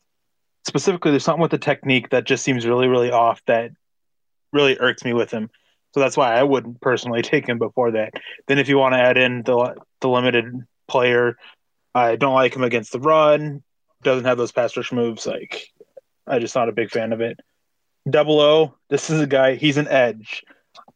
specifically, 0.65 1.11
there's 1.11 1.23
something 1.23 1.41
with 1.41 1.51
the 1.51 1.57
technique 1.57 2.09
that 2.09 2.25
just 2.25 2.43
seems 2.43 2.65
really, 2.65 2.87
really 2.87 3.11
off 3.11 3.41
that 3.47 3.71
really 4.53 4.77
irks 4.79 5.03
me 5.03 5.13
with 5.13 5.31
him. 5.31 5.49
So 5.93 5.99
that's 5.99 6.17
why 6.17 6.35
I 6.35 6.43
wouldn't 6.43 6.81
personally 6.81 7.21
take 7.23 7.47
him 7.47 7.57
before 7.57 7.91
that. 7.91 8.13
Then 8.47 8.59
if 8.59 8.69
you 8.69 8.77
want 8.77 8.93
to 8.93 8.99
add 8.99 9.17
in 9.17 9.43
the 9.43 9.75
the 10.01 10.09
limited 10.09 10.45
player, 10.87 11.37
I 11.95 12.15
don't 12.15 12.35
like 12.35 12.55
him 12.55 12.63
against 12.63 12.91
the 12.91 12.99
run. 12.99 13.63
Doesn't 14.03 14.25
have 14.25 14.37
those 14.37 14.51
pass 14.51 14.77
rush 14.77 14.91
moves. 14.91 15.25
Like 15.25 15.67
I 16.25 16.39
just 16.39 16.55
not 16.55 16.69
a 16.69 16.73
big 16.73 16.91
fan 16.91 17.13
of 17.13 17.21
it. 17.21 17.39
Double 18.09 18.39
O, 18.39 18.75
this 18.89 19.09
is 19.09 19.19
a 19.19 19.27
guy. 19.27 19.55
He's 19.55 19.77
an 19.77 19.87
edge. 19.87 20.43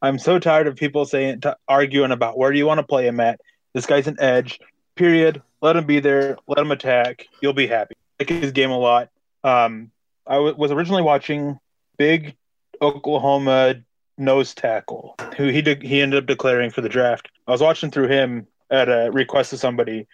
I'm 0.01 0.17
so 0.17 0.39
tired 0.39 0.67
of 0.67 0.75
people 0.75 1.05
saying 1.05 1.41
arguing 1.67 2.11
about 2.11 2.37
where 2.37 2.51
do 2.51 2.57
you 2.57 2.65
want 2.65 2.79
to 2.79 2.85
play 2.85 3.05
him 3.07 3.19
at. 3.19 3.41
This 3.73 3.85
guy's 3.85 4.07
an 4.07 4.17
edge. 4.19 4.59
Period. 4.95 5.41
Let 5.61 5.75
him 5.75 5.85
be 5.85 5.99
there. 5.99 6.37
Let 6.47 6.59
him 6.59 6.71
attack. 6.71 7.27
You'll 7.41 7.53
be 7.53 7.67
happy. 7.67 7.95
Like 8.19 8.29
his 8.29 8.51
game 8.51 8.71
a 8.71 8.77
lot. 8.77 9.09
Um, 9.43 9.91
I 10.27 10.35
w- 10.35 10.55
was 10.55 10.71
originally 10.71 11.01
watching 11.01 11.59
Big 11.97 12.35
Oklahoma 12.81 13.75
nose 14.17 14.53
tackle, 14.53 15.15
who 15.37 15.47
he 15.47 15.61
de- 15.61 15.87
he 15.87 16.01
ended 16.01 16.23
up 16.23 16.27
declaring 16.27 16.69
for 16.71 16.81
the 16.81 16.89
draft. 16.89 17.29
I 17.47 17.51
was 17.51 17.61
watching 17.61 17.91
through 17.91 18.07
him 18.09 18.47
at 18.69 18.89
a 18.89 19.09
request 19.11 19.53
of 19.53 19.59
somebody, 19.59 20.07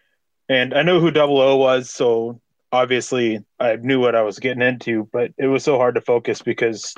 and 0.50 0.74
I 0.74 0.84
know 0.84 1.00
who 1.00 1.12
Double 1.12 1.40
O 1.40 1.56
was, 1.58 1.90
so 1.90 2.40
obviously 2.72 3.44
I 3.60 3.76
knew 3.78 4.00
what 4.00 4.16
I 4.16 4.22
was 4.22 4.40
getting 4.40 4.62
into. 4.62 5.10
But 5.12 5.32
it 5.38 5.48
was 5.48 5.64
so 5.64 5.78
hard 5.78 5.96
to 5.96 6.02
focus 6.02 6.42
because 6.42 6.94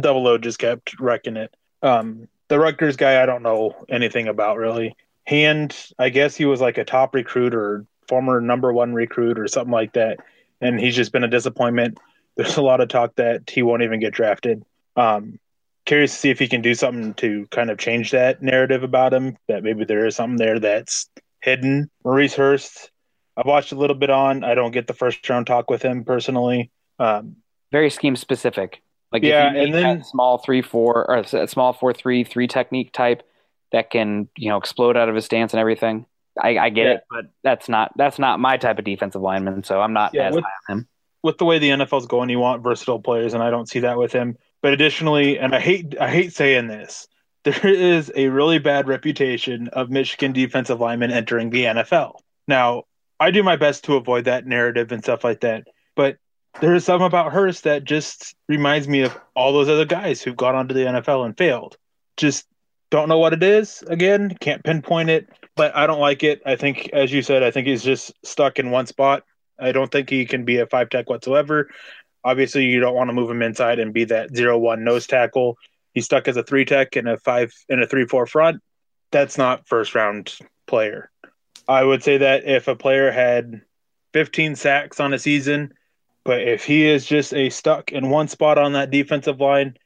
Double 0.00 0.26
O 0.26 0.38
just 0.38 0.58
kept 0.58 0.98
wrecking 1.00 1.36
it. 1.36 1.54
Um, 1.82 2.28
the 2.48 2.58
Rutgers 2.58 2.96
guy, 2.96 3.22
I 3.22 3.26
don't 3.26 3.42
know 3.42 3.74
anything 3.88 4.28
about 4.28 4.58
really. 4.58 4.94
Hand, 5.26 5.76
I 5.98 6.08
guess 6.10 6.36
he 6.36 6.44
was 6.44 6.60
like 6.60 6.78
a 6.78 6.84
top 6.84 7.14
recruit 7.14 7.54
or 7.54 7.84
former 8.08 8.40
number 8.40 8.72
one 8.72 8.94
recruit 8.94 9.38
or 9.38 9.48
something 9.48 9.72
like 9.72 9.92
that, 9.94 10.18
and 10.60 10.78
he's 10.78 10.94
just 10.94 11.12
been 11.12 11.24
a 11.24 11.28
disappointment. 11.28 11.98
There's 12.36 12.56
a 12.56 12.62
lot 12.62 12.80
of 12.80 12.88
talk 12.88 13.16
that 13.16 13.48
he 13.50 13.62
won't 13.62 13.82
even 13.82 13.98
get 13.98 14.12
drafted. 14.12 14.62
Um, 14.94 15.38
curious 15.84 16.12
to 16.12 16.18
see 16.18 16.30
if 16.30 16.38
he 16.38 16.48
can 16.48 16.62
do 16.62 16.74
something 16.74 17.14
to 17.14 17.46
kind 17.50 17.70
of 17.70 17.78
change 17.78 18.10
that 18.10 18.42
narrative 18.42 18.82
about 18.82 19.14
him. 19.14 19.36
That 19.48 19.62
maybe 19.62 19.84
there 19.84 20.06
is 20.06 20.14
something 20.16 20.36
there 20.36 20.58
that's 20.60 21.08
hidden. 21.40 21.90
Maurice 22.04 22.34
Hurst, 22.34 22.90
I've 23.36 23.46
watched 23.46 23.72
a 23.72 23.76
little 23.76 23.96
bit 23.96 24.10
on. 24.10 24.44
I 24.44 24.54
don't 24.54 24.70
get 24.72 24.86
the 24.86 24.94
first 24.94 25.28
round 25.28 25.46
talk 25.46 25.70
with 25.70 25.82
him 25.82 26.04
personally. 26.04 26.70
Um, 26.98 27.36
Very 27.72 27.90
scheme 27.90 28.16
specific. 28.16 28.82
Like 29.12 29.22
Yeah, 29.22 29.48
if 29.48 29.54
you 29.54 29.60
and 29.62 29.74
then- 29.74 30.04
small 30.04 30.38
three 30.38 30.62
four 30.62 31.10
or 31.10 31.24
small 31.48 31.72
four 31.72 31.92
three 31.92 32.22
three 32.22 32.46
technique 32.46 32.92
type 32.92 33.22
that 33.72 33.90
can 33.90 34.28
you 34.36 34.48
know 34.48 34.56
explode 34.56 34.96
out 34.96 35.08
of 35.08 35.14
his 35.14 35.24
stance 35.24 35.52
and 35.52 35.60
everything. 35.60 36.06
I, 36.40 36.58
I 36.58 36.68
get 36.68 36.84
Yeah. 36.86 36.92
it, 36.94 37.00
but 37.10 37.24
that's 37.42 37.68
not 37.68 37.92
that's 37.96 38.18
not 38.18 38.40
my 38.40 38.56
type 38.58 38.78
of 38.78 38.84
defensive 38.84 39.22
lineman, 39.22 39.64
so 39.64 39.80
I'm 39.80 39.92
not 39.92 40.12
Yeah, 40.14 40.28
as 40.28 40.34
with- 40.34 40.44
high 40.44 40.50
on 40.72 40.78
him. 40.80 40.88
with 41.22 41.38
the 41.38 41.44
way 41.44 41.58
the 41.58 41.70
NFL's 41.70 42.06
going, 42.06 42.28
you 42.28 42.38
want 42.38 42.62
versatile 42.62 43.00
players, 43.00 43.34
and 43.34 43.42
I 43.42 43.50
don't 43.50 43.68
see 43.68 43.80
that 43.80 43.96
with 43.98 44.12
him. 44.12 44.36
But 44.62 44.72
additionally, 44.72 45.38
and 45.38 45.54
I 45.54 45.60
hate 45.60 45.98
I 46.00 46.10
hate 46.10 46.32
saying 46.32 46.66
this, 46.68 47.08
there 47.44 47.66
is 47.66 48.12
a 48.14 48.28
really 48.28 48.58
bad 48.58 48.86
reputation 48.88 49.68
of 49.68 49.90
Michigan 49.90 50.32
defensive 50.32 50.80
linemen 50.80 51.10
entering 51.10 51.50
the 51.50 51.64
NFL. 51.64 52.20
Now, 52.48 52.84
I 53.18 53.30
do 53.30 53.42
my 53.42 53.56
best 53.56 53.84
to 53.84 53.94
avoid 53.96 54.24
that 54.26 54.46
narrative 54.46 54.92
and 54.92 55.02
stuff 55.02 55.24
like 55.24 55.40
that, 55.40 55.64
but 55.94 56.18
there 56.60 56.74
is 56.74 56.84
something 56.84 57.06
about 57.06 57.32
Hurst 57.32 57.64
that 57.64 57.84
just 57.84 58.34
reminds 58.48 58.88
me 58.88 59.00
of 59.02 59.18
all 59.34 59.52
those 59.52 59.68
other 59.68 59.84
guys 59.84 60.22
who've 60.22 60.36
gone 60.36 60.54
onto 60.54 60.74
the 60.74 60.84
NFL 60.84 61.24
and 61.24 61.36
failed. 61.36 61.76
Just 62.16 62.46
don't 62.90 63.08
know 63.08 63.18
what 63.18 63.32
it 63.32 63.42
is. 63.42 63.82
Again, 63.86 64.36
can't 64.40 64.62
pinpoint 64.62 65.10
it, 65.10 65.28
but 65.56 65.74
I 65.74 65.86
don't 65.86 66.00
like 66.00 66.22
it. 66.22 66.40
I 66.46 66.56
think, 66.56 66.90
as 66.92 67.12
you 67.12 67.22
said, 67.22 67.42
I 67.42 67.50
think 67.50 67.66
he's 67.66 67.82
just 67.82 68.12
stuck 68.24 68.58
in 68.58 68.70
one 68.70 68.86
spot. 68.86 69.24
I 69.58 69.72
don't 69.72 69.90
think 69.90 70.10
he 70.10 70.24
can 70.26 70.44
be 70.44 70.58
a 70.58 70.66
five 70.66 70.90
tech 70.90 71.08
whatsoever. 71.08 71.70
Obviously, 72.24 72.64
you 72.66 72.80
don't 72.80 72.94
want 72.94 73.08
to 73.08 73.14
move 73.14 73.30
him 73.30 73.42
inside 73.42 73.78
and 73.78 73.92
be 73.92 74.04
that 74.04 74.34
zero 74.34 74.58
one 74.58 74.84
nose 74.84 75.06
tackle. 75.06 75.56
He's 75.94 76.04
stuck 76.04 76.28
as 76.28 76.36
a 76.36 76.42
three 76.42 76.64
tech 76.64 76.96
and 76.96 77.08
a 77.08 77.16
five 77.18 77.52
and 77.68 77.82
a 77.82 77.86
three 77.86 78.06
four 78.06 78.26
front. 78.26 78.62
That's 79.10 79.38
not 79.38 79.66
first 79.66 79.94
round 79.94 80.36
player. 80.66 81.10
I 81.68 81.82
would 81.82 82.02
say 82.02 82.18
that 82.18 82.44
if 82.44 82.68
a 82.68 82.76
player 82.76 83.10
had 83.10 83.62
15 84.12 84.56
sacks 84.56 85.00
on 85.00 85.12
a 85.12 85.18
season, 85.18 85.74
but 86.24 86.40
if 86.42 86.64
he 86.64 86.86
is 86.86 87.06
just 87.06 87.34
a 87.34 87.50
stuck 87.50 87.92
in 87.92 88.10
one 88.10 88.28
spot 88.28 88.58
on 88.58 88.72
that 88.74 88.90
defensive 88.90 89.40
line, 89.40 89.76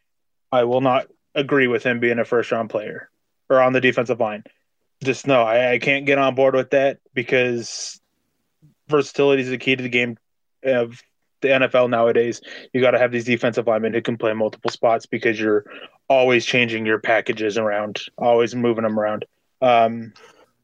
I 0.52 0.64
will 0.64 0.80
not 0.80 1.06
agree 1.34 1.66
with 1.66 1.82
him 1.84 2.00
being 2.00 2.18
a 2.18 2.24
first 2.24 2.50
round 2.52 2.70
player 2.70 3.10
or 3.48 3.60
on 3.60 3.72
the 3.72 3.80
defensive 3.80 4.20
line. 4.20 4.44
Just 5.02 5.26
no, 5.26 5.42
I, 5.42 5.72
I 5.72 5.78
can't 5.78 6.06
get 6.06 6.18
on 6.18 6.34
board 6.34 6.54
with 6.54 6.70
that 6.70 6.98
because 7.14 8.00
versatility 8.88 9.42
is 9.42 9.48
the 9.48 9.58
key 9.58 9.76
to 9.76 9.82
the 9.82 9.88
game 9.88 10.18
of 10.64 11.00
the 11.40 11.48
NFL 11.48 11.88
nowadays. 11.88 12.40
You 12.72 12.80
got 12.80 12.90
to 12.90 12.98
have 12.98 13.12
these 13.12 13.24
defensive 13.24 13.66
linemen 13.66 13.94
who 13.94 14.02
can 14.02 14.18
play 14.18 14.34
multiple 14.34 14.70
spots 14.70 15.06
because 15.06 15.40
you're 15.40 15.64
always 16.08 16.44
changing 16.44 16.84
your 16.84 16.98
packages 16.98 17.56
around, 17.56 18.00
always 18.18 18.54
moving 18.54 18.84
them 18.84 18.98
around. 18.98 19.24
Um, 19.62 20.12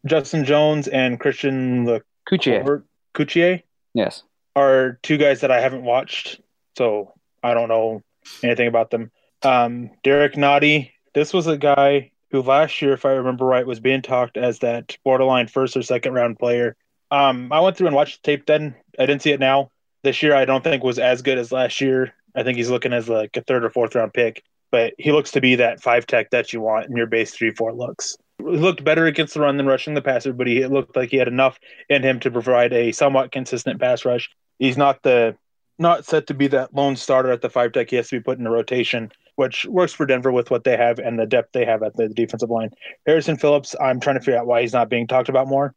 Justin 0.05 0.45
Jones 0.45 0.87
and 0.89 1.19
Christian 1.19 1.87
Kuchie. 2.29 2.83
Kuchie 3.15 3.63
Yes. 3.95 4.23
are 4.55 4.99
two 5.03 5.17
guys 5.17 5.41
that 5.41 5.51
I 5.51 5.61
haven't 5.61 5.83
watched, 5.83 6.41
so 6.77 7.15
I 7.43 7.55
don't 7.55 7.69
know 7.69 8.03
anything 8.43 8.69
about 8.69 8.91
them. 8.91 9.11
Um, 9.47 9.91
Derrick 10.03 10.35
Nnadi, 10.35 10.91
this 11.15 11.33
was 11.33 11.47
a 11.47 11.57
guy 11.57 12.11
who 12.33 12.43
last 12.43 12.83
year, 12.83 12.93
if 12.95 13.05
I 13.05 13.11
remember 13.11 13.45
right, 13.45 13.65
was 13.65 13.79
being 13.79 14.03
talked 14.03 14.37
as 14.37 14.59
that 14.59 14.97
borderline 15.05 15.47
first 15.47 15.77
or 15.77 15.83
second 15.83 16.15
round 16.15 16.37
player. 16.39 16.75
Um, 17.13 17.53
I 17.53 17.61
went 17.61 17.77
through 17.77 17.87
and 17.87 17.95
watched 17.95 18.25
the 18.25 18.27
tape 18.27 18.47
then. 18.47 18.75
I 18.99 19.07
didn't 19.07 19.23
see 19.23 19.31
it 19.31 19.39
now. 19.39 19.71
This 20.03 20.21
year, 20.21 20.35
I 20.35 20.47
don't 20.47 20.65
think 20.65 20.83
was 20.83 20.99
as 20.99 21.23
good 21.23 21.39
as 21.39 21.53
last 21.53 21.81
year. 21.81 22.13
I 22.35 22.43
think 22.43 22.57
he's 22.57 22.71
looking 22.71 22.93
as 22.93 23.09
like 23.09 23.37
a 23.37 23.41
third 23.41 23.65
or 23.65 23.71
fourth 23.71 23.95
round 23.95 24.13
pick, 24.13 24.43
but 24.73 24.95
he 24.99 25.13
looks 25.13 25.31
to 25.33 25.41
be 25.41 25.55
that 25.55 25.81
five 25.81 26.09
tech 26.09 26.31
that 26.31 26.53
you 26.53 26.61
want 26.61 26.91
in 26.91 26.97
your 26.97 27.07
base 27.07 27.33
three 27.33 27.53
four 27.53 27.73
looks. 27.73 28.17
He 28.39 28.45
looked 28.45 28.83
better 28.83 29.07
against 29.07 29.35
the 29.35 29.41
run 29.41 29.59
than 29.59 29.67
rushing 29.67 29.95
the 29.95 30.03
passer, 30.03 30.33
but 30.33 30.49
he 30.49 30.67
looked 30.67 30.97
like 30.97 31.11
he 31.11 31.19
had 31.19 31.29
enough 31.29 31.59
in 31.89 32.03
him 32.03 32.19
to 32.21 32.33
provide 32.33 32.73
a 32.73 32.91
somewhat 32.91 33.31
consistent 33.31 33.81
pass 33.81 34.05
rush. 34.05 34.29
He's 34.59 34.77
not 34.77 35.05
the 35.05 35.37
not 35.79 36.05
set 36.05 36.27
to 36.27 36.35
be 36.35 36.49
that 36.49 36.75
lone 36.75 36.97
starter 36.97 37.31
at 37.31 37.43
the 37.43 37.51
five 37.51 37.73
tech. 37.73 37.91
He 37.91 37.97
has 37.97 38.09
to 38.09 38.17
be 38.17 38.23
put 38.23 38.39
in 38.39 38.47
a 38.47 38.51
rotation, 38.51 39.13
which 39.37 39.65
works 39.67 39.93
for 39.93 40.07
Denver 40.07 40.33
with 40.33 40.51
what 40.51 40.65
they 40.65 40.77
have 40.77 40.99
and 40.99 41.19
the 41.19 41.27
depth 41.27 41.53
they 41.53 41.65
have 41.65 41.83
at 41.83 41.95
the 41.95 42.09
defensive 42.09 42.51
line. 42.51 42.71
Harrison 43.07 43.37
Phillips, 43.37 43.77
I'm 43.81 44.01
trying 44.01 44.17
to 44.17 44.21
figure 44.21 44.41
out 44.41 44.47
why 44.47 44.63
he's 44.63 44.73
not 44.73 44.91
being 44.91 45.07
talked 45.07 45.29
about 45.29 45.47
more. 45.47 45.75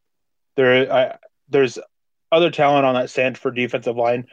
There, 0.56 0.92
I, 0.92 1.18
there's 1.50 1.78
other 2.32 2.52
talent 2.52 2.86
on 2.86 2.96
that 2.96 3.10
Stanford 3.10 3.56
defensive 3.56 3.96
line, 3.96 4.26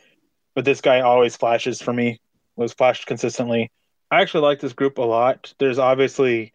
but 0.54 0.64
this 0.64 0.80
guy 0.80 1.00
always 1.00 1.36
flashes 1.36 1.82
for 1.82 1.92
me. 1.92 2.20
Was 2.56 2.72
flashed 2.72 3.06
consistently. 3.06 3.70
I 4.10 4.22
actually 4.22 4.42
like 4.42 4.60
this 4.60 4.72
group 4.72 4.96
a 4.96 5.02
lot. 5.02 5.52
There's 5.58 5.78
obviously 5.78 6.52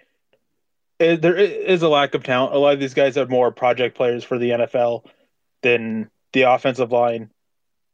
eh, 1.00 1.18
there 1.18 1.36
is 1.36 1.84
a 1.84 1.90
lack 1.90 2.16
of 2.16 2.24
talent. 2.24 2.56
A 2.56 2.58
lot 2.58 2.74
of 2.74 2.80
these 2.80 2.96
guys 2.96 3.18
are 3.18 3.28
more 3.28 3.52
project 3.52 3.96
players 3.96 4.24
for 4.24 4.40
the 4.40 4.50
NFL 4.50 5.06
than 5.62 6.10
the 6.34 6.44
offensive 6.44 6.92
line. 6.92 7.30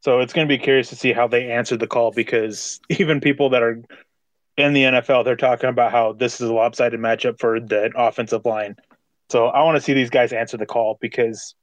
So 0.01 0.19
it's 0.19 0.31
going 0.31 0.47
to 0.47 0.53
be 0.53 0.63
curious 0.63 0.89
to 0.89 0.95
see 0.95 1.11
how 1.11 1.27
they 1.27 1.51
answer 1.51 1.75
the 1.75 1.87
call 1.87 2.11
because 2.11 2.79
even 2.89 3.19
people 3.19 3.49
that 3.49 3.63
are 3.63 3.83
in 4.57 4.73
the 4.73 4.83
NFL, 4.83 5.23
they're 5.23 5.35
talking 5.35 5.69
about 5.69 5.91
how 5.91 6.13
this 6.13 6.41
is 6.41 6.49
a 6.49 6.53
lopsided 6.53 6.99
matchup 6.99 7.39
for 7.39 7.59
the 7.59 7.91
offensive 7.95 8.45
line. 8.45 8.75
So 9.29 9.47
I 9.47 9.63
want 9.63 9.77
to 9.77 9.81
see 9.81 9.93
these 9.93 10.09
guys 10.09 10.33
answer 10.33 10.57
the 10.57 10.65
call 10.65 10.97
because 10.99 11.53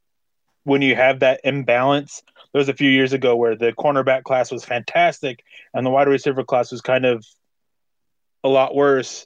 when 0.63 0.81
you 0.81 0.95
have 0.95 1.19
that 1.19 1.41
imbalance, 1.43 2.23
there 2.53 2.59
was 2.59 2.69
a 2.69 2.73
few 2.73 2.89
years 2.89 3.11
ago 3.11 3.35
where 3.35 3.55
the 3.55 3.73
cornerback 3.73 4.23
class 4.23 4.51
was 4.51 4.63
fantastic 4.63 5.43
and 5.73 5.85
the 5.85 5.89
wide 5.89 6.07
receiver 6.07 6.43
class 6.43 6.71
was 6.71 6.81
kind 6.81 7.05
of 7.05 7.25
a 8.43 8.49
lot 8.49 8.75
worse, 8.75 9.25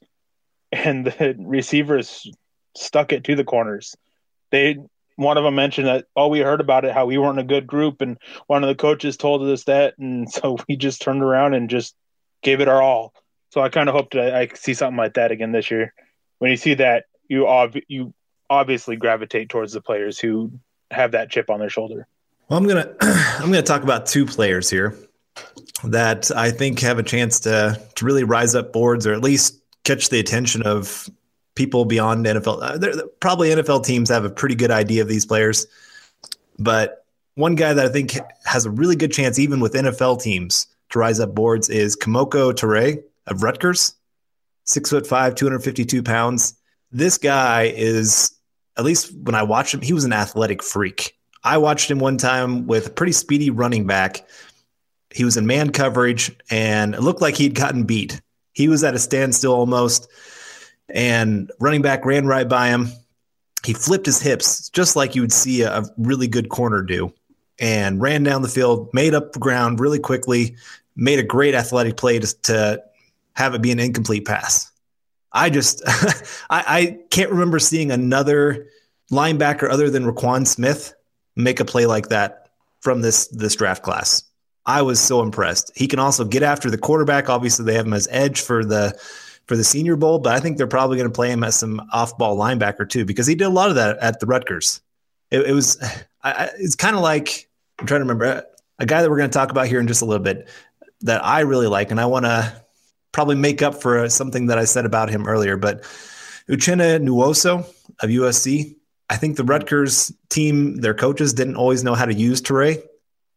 and 0.72 1.06
the 1.06 1.36
receivers 1.38 2.26
stuck 2.76 3.12
it 3.12 3.26
to 3.26 3.36
the 3.36 3.44
corners. 3.44 3.96
They 4.52 4.78
one 5.16 5.38
of 5.38 5.44
them 5.44 5.56
mentioned 5.56 5.88
that 5.88 6.06
oh 6.16 6.30
we 6.30 6.40
heard 6.40 6.62
about 6.62 6.86
it 6.86 6.94
how 6.94 7.06
we 7.06 7.18
weren't 7.18 7.40
a 7.40 7.44
good 7.44 7.68
group 7.68 8.00
and 8.00 8.18
one 8.48 8.64
of 8.64 8.70
the 8.70 8.76
coaches 8.76 9.18
told 9.18 9.44
us 9.44 9.66
that 9.66 9.96
and 9.98 10.32
so 10.32 10.58
we 10.70 10.78
just 10.78 11.02
turned 11.02 11.22
around 11.22 11.54
and 11.54 11.70
just 11.70 11.94
gave 12.42 12.62
it 12.62 12.70
our 12.70 12.82
all. 12.82 13.14
So 13.50 13.62
I 13.62 13.70
kind 13.70 13.90
of 13.90 13.96
hope 13.96 14.12
that 14.12 14.36
I 14.36 14.48
see 14.54 14.74
something 14.74 14.98
like 14.98 15.16
that 15.16 15.32
again 15.32 15.52
this 15.52 15.72
year. 15.72 15.94
When 16.38 16.52
you 16.52 16.58
see 16.58 16.76
that, 16.76 17.06
you 17.28 17.48
ob- 17.48 17.76
you 17.88 18.14
obviously 18.50 18.96
gravitate 18.96 19.50
towards 19.50 19.74
the 19.74 19.82
players 19.82 20.20
who 20.20 20.52
have 20.92 21.12
that 21.12 21.30
chip 21.30 21.50
on 21.50 21.60
their 21.60 21.70
shoulder. 21.70 22.08
Well, 22.48 22.58
I'm 22.58 22.68
gonna 22.68 22.94
I'm 23.02 23.52
gonna 23.52 23.62
talk 23.62 23.84
about 23.84 24.06
two 24.06 24.26
players 24.26 24.70
here 24.70 24.96
that 25.84 26.32
I 26.36 26.52
think 26.52 26.80
have 26.82 27.00
a 27.00 27.04
chance 27.04 27.40
to 27.42 27.80
to 27.96 28.06
really 28.06 28.24
rise 28.24 28.56
up 28.56 28.72
boards 28.72 29.08
or 29.08 29.14
at 29.14 29.22
least 29.22 29.62
catch 29.84 30.10
the 30.10 30.20
attention 30.20 30.62
of 30.64 31.10
people 31.56 31.86
beyond 31.86 32.26
NFL. 32.26 32.62
Uh, 32.62 33.04
probably 33.20 33.50
NFL 33.50 33.84
teams 33.84 34.10
have 34.10 34.26
a 34.26 34.30
pretty 34.30 34.56
good 34.56 34.72
idea 34.72 35.02
of 35.02 35.08
these 35.08 35.26
players, 35.26 35.68
but 36.58 37.06
one 37.36 37.56
guy 37.56 37.74
that 37.74 37.86
I 37.86 37.90
think 37.90 38.18
has 38.46 38.66
a 38.66 38.70
really 38.70 38.96
good 38.96 39.12
chance, 39.12 39.40
even 39.40 39.60
with 39.60 39.74
NFL 39.74 40.22
teams, 40.22 40.68
to 40.90 41.00
rise 41.00 41.20
up 41.20 41.34
boards 41.34 41.70
is 41.70 41.96
Kemoko 41.96 42.52
Turay 42.52 43.02
of 43.30 43.44
Rutgers, 43.44 43.96
six 44.66 44.90
foot 44.90 45.08
five, 45.08 45.36
252 45.36 46.04
pounds. 46.04 46.54
This 46.92 47.18
guy 47.18 47.74
is, 47.76 48.32
at 48.78 48.84
least 48.84 49.14
when 49.16 49.36
I 49.36 49.44
watched 49.44 49.74
him, 49.74 49.82
he 49.82 49.94
was 49.94 50.06
an 50.06 50.14
athletic 50.14 50.64
freak. 50.64 51.16
I 51.44 51.58
watched 51.58 51.90
him 51.90 52.00
one 52.00 52.18
time 52.18 52.68
with 52.68 52.88
a 52.88 52.92
pretty 52.92 53.14
speedy 53.14 53.50
running 53.50 53.88
back 53.88 54.28
He 55.12 55.24
was 55.24 55.38
in 55.38 55.48
man 55.48 55.72
coverage 55.72 56.36
and 56.50 56.94
it 56.94 57.02
looked 57.02 57.22
like 57.22 57.36
he'd 57.36 57.56
gotten 57.56 57.84
beat. 57.84 58.22
He 58.54 58.68
was 58.68 58.84
at 58.84 58.96
a 58.96 59.00
standstill 59.00 59.54
almost, 59.54 60.10
and 60.90 61.52
running 61.60 61.82
back 61.82 62.06
ran 62.06 62.26
right 62.26 62.48
by 62.48 62.70
him. 62.70 62.90
He 63.64 63.74
flipped 63.74 64.06
his 64.06 64.22
hips 64.22 64.70
just 64.70 64.96
like 64.96 65.16
you 65.16 65.22
would 65.22 65.32
see 65.32 65.62
a, 65.62 65.84
really 65.98 66.28
good 66.28 66.50
corner 66.50 66.82
do 66.82 67.14
and 67.60 68.02
ran 68.02 68.24
down 68.24 68.42
the 68.42 68.48
field, 68.48 68.90
made 68.94 69.14
up 69.14 69.34
ground 69.34 69.80
really 69.80 70.00
quickly, 70.00 70.56
made 70.96 71.20
a 71.20 71.24
great 71.24 71.54
athletic 71.54 71.98
play 71.98 72.20
to, 72.20 72.42
to 72.42 72.84
have 73.40 73.56
it 73.56 73.62
be 73.62 73.72
an 73.72 73.80
incomplete 73.80 74.26
pass. 74.26 74.70
I 75.32 75.50
just, 75.50 75.82
I, 75.88 76.64
I, 76.68 76.98
can't 77.10 77.32
remember 77.32 77.58
seeing 77.58 77.92
another 77.92 78.68
linebacker 79.12 79.70
other 79.70 79.90
than 79.90 80.04
Roquan 80.04 80.46
Smith 80.46 80.94
make 81.36 81.60
a 81.60 81.66
play 81.66 81.86
like 81.86 82.10
that 82.10 82.50
from 82.82 83.02
this 83.02 83.28
this 83.28 83.56
draft 83.56 83.82
class. 83.82 84.24
I 84.66 84.82
was 84.82 85.00
so 85.00 85.22
impressed. 85.22 85.72
He 85.76 85.88
can 85.88 86.00
also 86.00 86.26
get 86.26 86.44
after 86.44 86.70
the 86.70 86.78
quarterback. 86.78 87.30
Obviously, 87.30 87.66
they 87.66 87.76
have 87.76 87.86
him 87.86 87.94
as 87.94 88.08
edge 88.12 88.42
for 88.42 88.66
the 88.66 89.00
for 89.48 89.56
the 89.56 89.64
Senior 89.64 89.96
Bowl, 89.96 90.20
but 90.20 90.34
I 90.34 90.40
think 90.40 90.58
they're 90.58 90.68
probably 90.68 90.98
going 90.98 91.10
to 91.10 91.16
play 91.16 91.32
him 91.32 91.44
as 91.44 91.58
some 91.58 91.82
off 91.94 92.18
ball 92.18 92.38
linebacker 92.38 92.88
too 92.88 93.06
because 93.06 93.26
he 93.26 93.36
did 93.36 93.46
a 93.46 93.50
lot 93.50 93.70
of 93.70 93.76
that 93.76 93.98
at 94.00 94.20
the 94.20 94.26
Rutgers. 94.26 94.82
It, 95.32 95.48
it 95.48 95.54
was, 95.54 95.82
I, 96.24 96.50
it's 96.58 96.76
kind 96.76 96.96
of 96.96 97.02
like 97.02 97.50
I'm 97.80 97.88
trying 97.88 98.00
to 98.00 98.04
remember 98.04 98.26
uh, 98.26 98.42
a 98.80 98.86
guy 98.86 99.02
that 99.02 99.10
we're 99.10 99.18
going 99.18 99.30
to 99.30 99.34
talk 99.34 99.52
about 99.52 99.68
here 99.68 99.80
in 99.80 99.88
just 99.88 100.02
a 100.02 100.06
little 100.06 100.24
bit 100.24 100.50
that 101.02 101.24
I 101.24 101.42
really 101.42 101.68
like, 101.68 101.92
and 101.92 102.00
I 102.00 102.08
want 102.08 102.26
to 102.26 102.62
probably 103.12 103.36
make 103.36 103.62
up 103.62 103.82
for 103.82 104.00
uh, 104.00 104.10
something 104.10 104.48
that 104.48 104.58
I 104.58 104.66
said 104.66 104.86
about 104.86 105.10
him 105.10 105.28
earlier. 105.28 105.58
But 105.58 105.84
Uchenna 106.50 107.00
Nwosu 107.00 107.60
of 108.02 108.10
USC, 108.10 108.76
I 109.10 109.18
think 109.18 109.38
the 109.38 109.44
Rutgers 109.44 110.12
team, 110.30 110.78
their 110.78 110.94
coaches 110.94 111.34
didn't 111.34 111.56
always 111.56 111.84
know 111.84 111.96
how 111.96 112.06
to 112.06 112.14
use 112.14 112.42
Turay 112.42 112.82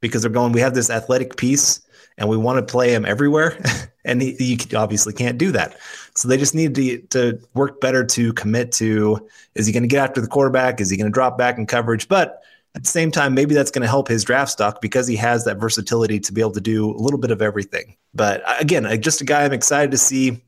because 0.00 0.22
they're 0.22 0.30
going, 0.30 0.52
we 0.52 0.60
have 0.60 0.74
this 0.74 0.90
athletic 0.90 1.36
piece 1.36 1.80
and 2.18 2.28
we 2.28 2.36
want 2.36 2.58
to 2.58 2.70
play 2.70 2.92
him 2.94 3.04
everywhere. 3.04 3.58
and 4.04 4.20
he, 4.20 4.32
he, 4.34 4.76
obviously 4.76 5.12
can't 5.12 5.38
do 5.38 5.52
that. 5.52 5.76
So 6.14 6.28
they 6.28 6.36
just 6.36 6.54
need 6.54 6.74
to, 6.74 6.98
to 7.10 7.40
work 7.54 7.80
better 7.80 8.04
to 8.04 8.32
commit 8.34 8.72
to 8.72 9.26
is 9.54 9.66
he 9.66 9.72
going 9.72 9.84
to 9.84 9.88
get 9.88 10.04
after 10.04 10.20
the 10.20 10.26
quarterback? 10.26 10.80
Is 10.80 10.90
he 10.90 10.96
going 10.96 11.10
to 11.10 11.12
drop 11.12 11.38
back 11.38 11.56
in 11.56 11.66
coverage? 11.66 12.08
But 12.08 12.41
at 12.74 12.84
the 12.84 12.88
same 12.88 13.10
time, 13.10 13.34
maybe 13.34 13.54
that's 13.54 13.70
going 13.70 13.82
to 13.82 13.88
help 13.88 14.08
his 14.08 14.24
draft 14.24 14.50
stock 14.50 14.80
because 14.80 15.06
he 15.06 15.16
has 15.16 15.44
that 15.44 15.58
versatility 15.58 16.18
to 16.20 16.32
be 16.32 16.40
able 16.40 16.52
to 16.52 16.60
do 16.60 16.90
a 16.90 16.96
little 16.96 17.18
bit 17.18 17.30
of 17.30 17.42
everything. 17.42 17.96
But 18.14 18.42
uh, 18.48 18.56
again, 18.60 19.00
just 19.02 19.20
a 19.20 19.24
guy 19.24 19.44
I'm 19.44 19.52
excited 19.52 19.90
to 19.90 19.98
see. 19.98 20.42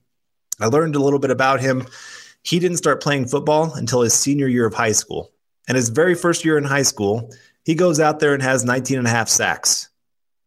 I 0.60 0.66
learned 0.66 0.96
a 0.96 1.00
little 1.00 1.18
bit 1.18 1.30
about 1.30 1.60
him. 1.60 1.86
He 2.42 2.58
didn't 2.58 2.78
start 2.78 3.02
playing 3.02 3.26
football 3.26 3.74
until 3.74 4.00
his 4.00 4.14
senior 4.14 4.46
year 4.46 4.66
of 4.66 4.74
high 4.74 4.92
school. 4.92 5.32
And 5.68 5.76
his 5.76 5.90
very 5.90 6.14
first 6.14 6.44
year 6.44 6.56
in 6.56 6.64
high 6.64 6.82
school, 6.82 7.30
he 7.64 7.74
goes 7.74 8.00
out 8.00 8.20
there 8.20 8.34
and 8.34 8.42
has 8.42 8.64
19 8.64 8.98
and 8.98 9.06
a 9.06 9.10
half 9.10 9.28
sacks. 9.28 9.88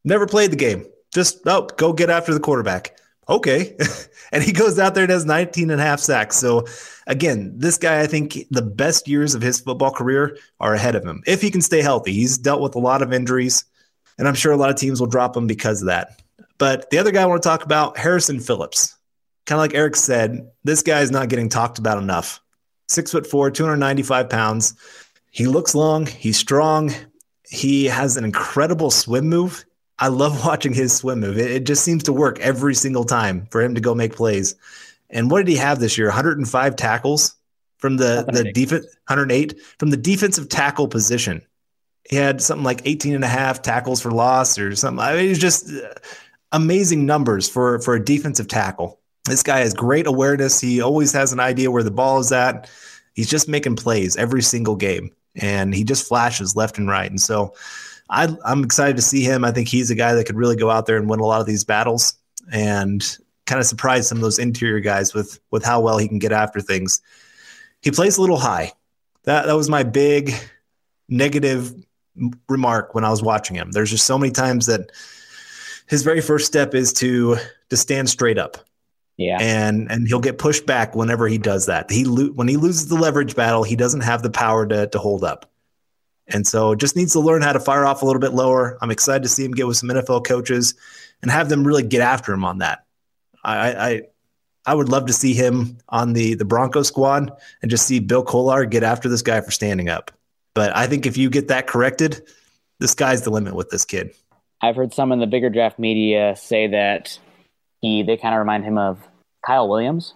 Never 0.04 0.26
played 0.26 0.52
the 0.52 0.58
game. 0.58 0.86
Just, 1.14 1.40
oh, 1.46 1.68
go 1.78 1.94
get 1.94 2.10
after 2.10 2.34
the 2.34 2.40
quarterback. 2.40 2.98
Okay. 3.30 3.76
and 4.32 4.44
he 4.44 4.52
goes 4.52 4.80
out 4.80 4.96
there 4.96 5.04
and 5.04 5.12
has 5.12 5.26
19 5.26 5.70
and 5.70 5.82
a 5.82 5.84
half 5.84 6.00
sacks. 6.00 6.38
So 6.38 6.66
again, 7.08 7.54
this 7.56 7.78
guy, 7.78 8.02
I 8.02 8.08
think 8.08 8.38
the 8.52 8.62
best 8.62 9.08
years 9.08 9.36
of 9.36 9.42
his 9.42 9.60
football 9.60 9.92
career 9.92 10.38
are 10.60 10.74
ahead 10.74 10.96
of 10.96 11.04
him 11.04 11.24
if 11.28 11.42
he 11.42 11.52
can 11.52 11.62
stay 11.62 11.82
healthy. 11.82 12.14
He's 12.14 12.38
dealt 12.38 12.62
with 12.62 12.76
a 12.76 12.80
lot 12.80 13.02
of 13.02 13.14
injuries, 13.14 13.66
and 14.18 14.28
I'm 14.28 14.36
sure 14.36 14.52
a 14.52 14.58
lot 14.58 14.70
of 14.70 14.76
teams 14.76 15.00
will 15.00 15.08
drop 15.08 15.36
him 15.36 15.48
because 15.48 15.82
of 15.82 15.88
that. 15.88 16.22
But 16.58 16.90
the 16.90 16.98
other 16.98 17.12
guy 17.12 17.24
I 17.24 17.26
want 17.26 17.42
to 17.44 17.48
talk 17.48 17.64
about, 17.64 17.98
Harrison 17.98 18.40
Phillips. 18.40 18.96
Kind 19.46 19.58
of 19.58 19.62
like 19.62 19.76
Eric 19.76 19.96
said, 19.96 20.50
this 20.64 20.82
guy 20.82 21.02
is 21.02 21.12
not 21.12 21.30
getting 21.30 21.50
talked 21.50 21.80
about 21.80 22.00
enough. 22.00 22.42
Six 22.90 23.12
foot 23.12 23.28
four, 23.28 23.52
295 23.52 24.30
pounds. 24.30 24.74
He 25.32 25.46
looks 25.46 25.76
long. 25.76 26.06
He's 26.06 26.38
strong. 26.38 26.94
He 27.48 27.86
has 27.86 28.18
an 28.18 28.26
incredible 28.26 28.92
swim 28.92 29.30
move. 29.30 29.66
I 30.00 30.08
love 30.10 30.46
watching 30.46 30.74
his 30.74 30.96
swim 30.96 31.20
move. 31.20 31.38
It, 31.38 31.52
it, 31.52 31.66
just 31.66 31.84
seems 31.84 32.04
to 32.04 32.14
work 32.14 32.40
every 32.40 32.76
single 32.76 33.04
time 33.04 33.48
for 33.52 33.62
him 33.62 33.76
to 33.76 33.82
go 33.82 33.96
make 33.96 34.16
plays. 34.16 34.56
And 35.10 35.32
what 35.32 35.40
did 35.40 35.48
he 35.48 35.58
have 35.58 35.80
this 35.80 35.98
year? 35.98 36.08
105 36.08 36.76
tackles 36.76 37.36
from 37.78 37.98
the 37.98 38.26
the 38.32 38.52
defense 38.52 38.86
108 39.08 39.60
from 39.78 39.90
the 39.90 39.98
defensive 39.98 40.50
tackle 40.50 40.88
position. 40.88 41.42
He 42.10 42.16
had 42.16 42.42
something 42.42 42.64
like 42.64 42.82
18 42.86 43.16
and 43.16 43.24
a 43.24 43.28
half 43.28 43.62
tackles 43.62 44.02
for 44.02 44.12
loss 44.12 44.58
or 44.58 44.76
something. 44.76 45.04
I 45.04 45.16
mean, 45.16 45.26
it 45.26 45.30
was 45.30 45.40
just 45.40 45.70
uh, 45.70 45.94
amazing 46.52 47.06
numbers 47.06 47.48
for 47.50 47.80
for 47.80 47.96
a 47.96 48.04
defensive 48.04 48.48
tackle. 48.48 49.00
This 49.26 49.44
guy 49.44 49.60
has 49.60 49.74
great 49.74 50.08
awareness. 50.08 50.60
He 50.60 50.82
always 50.82 51.12
has 51.12 51.34
an 51.34 51.40
idea 51.40 51.72
where 51.72 51.84
the 51.84 51.92
ball 51.92 52.20
is 52.20 52.32
at. 52.32 52.70
He's 53.14 53.30
just 53.30 53.50
making 53.50 53.76
plays 53.76 54.16
every 54.16 54.42
single 54.42 54.76
game, 54.76 55.12
and 55.36 55.74
he 55.74 55.84
just 55.84 56.08
flashes 56.08 56.56
left 56.56 56.78
and 56.78 56.88
right. 56.88 57.10
And 57.10 57.20
so, 57.20 57.54
I, 58.10 58.36
I'm 58.46 58.64
excited 58.64 58.96
to 58.96 59.02
see 59.02 59.24
him. 59.24 59.44
I 59.44 59.52
think 59.52 59.68
he's 59.68 59.92
a 59.92 59.96
guy 59.96 60.14
that 60.14 60.26
could 60.26 60.38
really 60.38 60.56
go 60.56 60.70
out 60.70 60.86
there 60.86 60.98
and 60.98 61.10
win 61.10 61.20
a 61.20 61.26
lot 61.26 61.42
of 61.42 61.48
these 61.48 61.64
battles. 61.64 62.16
And 62.52 63.04
kind 63.48 63.60
of 63.60 63.66
surprise 63.66 64.08
some 64.08 64.20
of 64.20 64.22
those 64.22 64.38
interior 64.38 64.80
guys 64.80 65.14
with 65.14 65.40
with 65.50 65.66
how 65.66 65.82
well 65.82 65.98
he 65.98 66.08
can 66.08 66.20
get 66.20 66.32
after 66.32 66.62
things. 66.62 67.02
He 67.82 67.90
plays 67.90 68.18
a 68.18 68.22
little 68.22 68.38
high. 68.38 68.74
That 69.24 69.48
that 69.48 69.54
was 69.54 69.70
my 69.70 69.84
big 69.84 70.34
negative 71.10 71.74
remark 72.48 72.94
when 72.94 73.04
I 73.04 73.10
was 73.10 73.24
watching 73.24 73.56
him. 73.56 73.72
There's 73.72 73.90
just 73.90 74.06
so 74.06 74.18
many 74.18 74.32
times 74.32 74.68
that 74.68 74.92
his 75.88 76.04
very 76.04 76.22
first 76.22 76.46
step 76.46 76.76
is 76.76 76.94
to 76.94 77.38
to 77.70 77.78
stand 77.78 78.10
straight 78.10 78.38
up. 78.38 78.58
Yeah. 79.16 79.38
And 79.42 79.90
and 79.92 80.08
he'll 80.08 80.20
get 80.20 80.38
pushed 80.38 80.66
back 80.66 80.96
whenever 80.96 81.28
he 81.28 81.38
does 81.38 81.66
that. 81.66 81.90
He 81.90 82.06
lo- 82.06 82.34
when 82.34 82.48
he 82.48 82.58
loses 82.58 82.88
the 82.88 82.96
leverage 82.96 83.36
battle, 83.36 83.64
he 83.64 83.76
doesn't 83.76 84.02
have 84.02 84.22
the 84.22 84.30
power 84.30 84.68
to 84.68 84.88
to 84.88 85.00
hold 85.00 85.24
up. 85.24 85.50
And 86.28 86.46
so 86.46 86.76
just 86.76 86.96
needs 86.96 87.14
to 87.14 87.20
learn 87.20 87.42
how 87.42 87.54
to 87.54 87.60
fire 87.60 87.86
off 87.86 88.02
a 88.02 88.06
little 88.06 88.20
bit 88.20 88.34
lower. 88.34 88.78
I'm 88.82 88.92
excited 88.92 89.24
to 89.24 89.30
see 89.30 89.46
him 89.46 89.52
get 89.52 89.68
with 89.68 89.78
some 89.78 89.90
NFL 89.90 90.26
coaches 90.26 90.76
and 91.22 91.32
have 91.32 91.50
them 91.50 91.66
really 91.66 91.84
get 91.84 92.02
after 92.02 92.34
him 92.34 92.44
on 92.44 92.60
that. 92.60 92.86
I, 93.44 93.72
I 93.72 94.02
I 94.66 94.76
would 94.76 94.90
love 94.90 95.06
to 95.06 95.14
see 95.14 95.34
him 95.34 95.78
on 95.88 96.12
the 96.14 96.36
the 96.36 96.44
Bronco 96.44 96.84
squad 96.84 97.32
and 97.62 97.72
just 97.72 97.88
see 97.88 98.00
Bill 98.00 98.24
Kollar 98.24 98.66
get 98.70 98.84
after 98.84 99.08
this 99.08 99.22
guy 99.22 99.40
for 99.40 99.52
standing 99.52 99.88
up. 99.88 100.12
But 100.54 100.76
I 100.76 100.88
think 100.88 101.06
if 101.06 101.16
you 101.16 101.30
get 101.30 101.48
that 101.48 101.68
corrected, 101.68 102.22
the 102.80 102.88
sky's 102.88 103.22
the 103.22 103.30
limit 103.30 103.56
with 103.56 103.70
this 103.70 103.86
kid. 103.86 104.14
I've 104.62 104.76
heard 104.76 104.94
some 104.94 105.12
in 105.12 105.20
the 105.20 105.28
bigger 105.28 105.50
draft 105.50 105.80
media 105.80 106.36
say 106.36 106.68
that 106.68 107.18
he 107.80 108.04
they 108.04 108.18
kind 108.18 108.36
of 108.36 108.40
remind 108.40 108.66
him 108.66 108.78
of 108.78 109.00
Kyle 109.46 109.70
Williams 109.70 110.14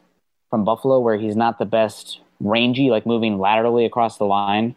from 0.50 0.66
Buffalo, 0.66 1.00
where 1.00 1.18
he's 1.18 1.38
not 1.38 1.58
the 1.58 1.66
best 1.66 2.20
rangy, 2.42 2.90
like 2.90 3.06
moving 3.06 3.40
laterally 3.40 3.86
across 3.86 4.18
the 4.18 4.26
line. 4.26 4.76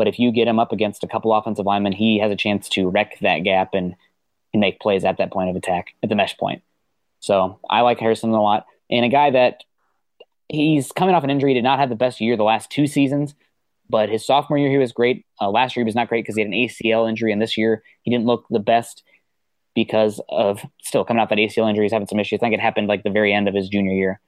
But 0.00 0.08
if 0.08 0.18
you 0.18 0.32
get 0.32 0.48
him 0.48 0.58
up 0.58 0.72
against 0.72 1.04
a 1.04 1.06
couple 1.06 1.34
offensive 1.34 1.66
linemen, 1.66 1.92
he 1.92 2.20
has 2.20 2.32
a 2.32 2.36
chance 2.36 2.70
to 2.70 2.88
wreck 2.88 3.18
that 3.20 3.40
gap 3.40 3.74
and 3.74 3.94
can 4.50 4.58
make 4.58 4.80
plays 4.80 5.04
at 5.04 5.18
that 5.18 5.30
point 5.30 5.50
of 5.50 5.56
attack, 5.56 5.88
at 6.02 6.08
the 6.08 6.14
mesh 6.14 6.38
point. 6.38 6.62
So 7.18 7.60
I 7.68 7.82
like 7.82 8.00
Harrison 8.00 8.30
a 8.30 8.40
lot. 8.40 8.64
And 8.90 9.04
a 9.04 9.10
guy 9.10 9.32
that 9.32 9.62
he's 10.48 10.90
coming 10.90 11.14
off 11.14 11.22
an 11.22 11.28
injury, 11.28 11.52
did 11.52 11.64
not 11.64 11.80
have 11.80 11.90
the 11.90 11.96
best 11.96 12.18
year 12.18 12.34
the 12.38 12.44
last 12.44 12.70
two 12.70 12.86
seasons, 12.86 13.34
but 13.90 14.08
his 14.08 14.24
sophomore 14.24 14.56
year 14.56 14.70
he 14.70 14.78
was 14.78 14.92
great. 14.92 15.26
Uh, 15.38 15.50
last 15.50 15.76
year 15.76 15.84
he 15.84 15.88
was 15.88 15.94
not 15.94 16.08
great 16.08 16.24
because 16.24 16.34
he 16.34 16.40
had 16.40 16.48
an 16.48 16.54
ACL 16.54 17.06
injury, 17.06 17.30
and 17.30 17.42
this 17.42 17.58
year 17.58 17.82
he 18.00 18.10
didn't 18.10 18.24
look 18.24 18.46
the 18.48 18.58
best 18.58 19.02
because 19.74 20.18
of 20.30 20.64
still 20.82 21.04
coming 21.04 21.20
off 21.20 21.28
that 21.28 21.36
ACL 21.36 21.68
injury. 21.68 21.84
He's 21.84 21.92
having 21.92 22.08
some 22.08 22.20
issues. 22.20 22.38
I 22.38 22.40
think 22.40 22.54
it 22.54 22.60
happened 22.60 22.88
like 22.88 23.02
the 23.02 23.10
very 23.10 23.34
end 23.34 23.48
of 23.48 23.54
his 23.54 23.68
junior 23.68 23.92
year. 23.92 24.18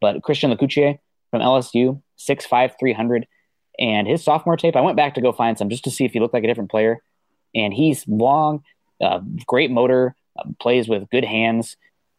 But 0.00 0.22
Christian 0.22 0.50
LaCouture 0.50 0.98
from 1.30 1.42
LSU, 1.42 2.00
6'5", 2.18 2.78
300. 2.80 3.26
And 3.78 4.06
his 4.06 4.22
sophomore 4.22 4.56
tape, 4.56 4.76
I 4.76 4.80
went 4.80 4.96
back 4.96 5.14
to 5.14 5.20
go 5.20 5.32
find 5.32 5.58
some 5.58 5.68
just 5.68 5.84
to 5.84 5.90
see 5.90 6.04
if 6.04 6.12
he 6.12 6.20
looked 6.20 6.34
like 6.34 6.44
a 6.44 6.46
different 6.46 6.70
player. 6.70 7.02
And 7.54 7.72
he's 7.72 8.06
long, 8.06 8.62
uh, 9.00 9.20
great 9.46 9.70
motor, 9.70 10.14
uh, 10.38 10.44
plays 10.60 10.88
with 10.88 11.10
good 11.10 11.24
hands 11.24 11.76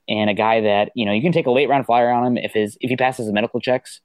and 0.08 0.30
a 0.30 0.34
guy 0.34 0.62
that 0.62 0.92
you 0.96 1.06
know 1.06 1.12
you 1.12 1.22
can 1.22 1.32
take 1.32 1.48
a 1.48 1.52
late 1.52 1.70
round 1.70 1.86
flyer 1.86 2.10
on 2.10 2.26
him 2.26 2.38
if 2.38 2.54
his 2.54 2.78
if 2.82 2.90
he 2.90 2.96
passes 2.96 3.28
the 3.28 3.34
medical 3.34 3.60
checks 3.60 4.02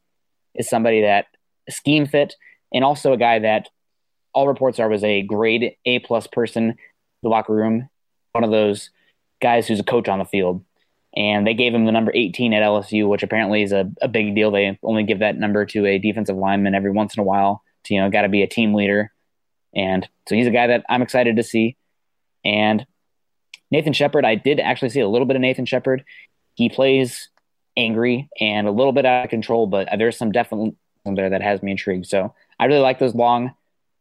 is 0.55 0.69
somebody 0.69 1.03
that 1.03 1.27
scheme 1.69 2.07
fit 2.07 2.35
and 2.73 2.85
also 2.85 3.13
a 3.13 3.17
guy 3.17 3.39
that 3.39 3.69
all 4.33 4.49
reports 4.49 4.79
are 4.79 4.89
was 4.89 5.05
a 5.05 5.23
grade 5.23 5.77
A 5.85 5.99
plus 6.01 6.27
person 6.27 6.77
the 7.23 7.29
locker 7.29 7.55
room 7.55 7.89
one 8.33 8.45
of 8.45 8.51
those 8.51 8.91
guys 9.43 9.67
who's 9.67 9.81
a 9.81 9.85
coach 9.85 10.09
on 10.09 10.19
the 10.19 10.25
field 10.25 10.65
and 11.17 11.47
they 11.47 11.55
gave 11.55 11.75
him 11.75 11.87
the 11.87 11.93
number 11.93 12.13
18 12.15 12.53
at 12.53 12.63
LSU 12.63 13.09
which 13.09 13.23
apparently 13.23 13.63
is 13.63 13.73
a, 13.73 13.91
a 14.01 14.09
big 14.09 14.35
deal 14.35 14.51
they 14.51 14.79
only 14.83 15.03
give 15.03 15.21
that 15.21 15.37
number 15.37 15.67
to 15.67 15.87
a 15.87 15.99
defensive 15.99 16.37
lineman 16.37 16.75
every 16.75 16.91
once 16.91 17.15
in 17.15 17.21
a 17.21 17.25
while 17.25 17.63
to 17.85 17.95
you 17.95 18.01
know 18.01 18.11
got 18.11 18.23
to 18.23 18.29
be 18.29 18.43
a 18.43 18.47
team 18.47 18.75
leader 18.75 19.13
and 19.75 20.09
so 20.29 20.35
he's 20.35 20.47
a 20.47 20.53
guy 20.53 20.69
that 20.69 20.85
I'm 20.89 21.03
excited 21.03 21.37
to 21.37 21.43
see 21.43 21.77
and 22.45 22.87
Nathan 23.71 23.93
Shepherd, 23.93 24.25
I 24.25 24.35
did 24.35 24.59
actually 24.61 24.91
see 24.91 25.01
a 25.01 25.09
little 25.09 25.27
bit 25.27 25.37
of 25.37 25.43
Nathan 25.43 25.67
Shepherd. 25.67 26.05
He 26.55 26.69
plays 26.69 27.29
angry 27.77 28.29
and 28.41 28.67
a 28.67 28.73
little 28.73 28.93
bit 28.93 29.07
out 29.07 29.25
of 29.25 29.31
control, 29.31 29.67
but 29.67 29.89
there's 29.97 30.17
some 30.17 30.33
definitely 30.33 30.75
there 31.05 31.31
that 31.31 31.43
has 31.43 31.63
me 31.63 31.71
intrigued. 31.71 32.07
So 32.07 32.35
I 32.59 32.67
really 32.67 32.81
like 32.81 32.99
those 32.99 33.15
long 33.15 33.53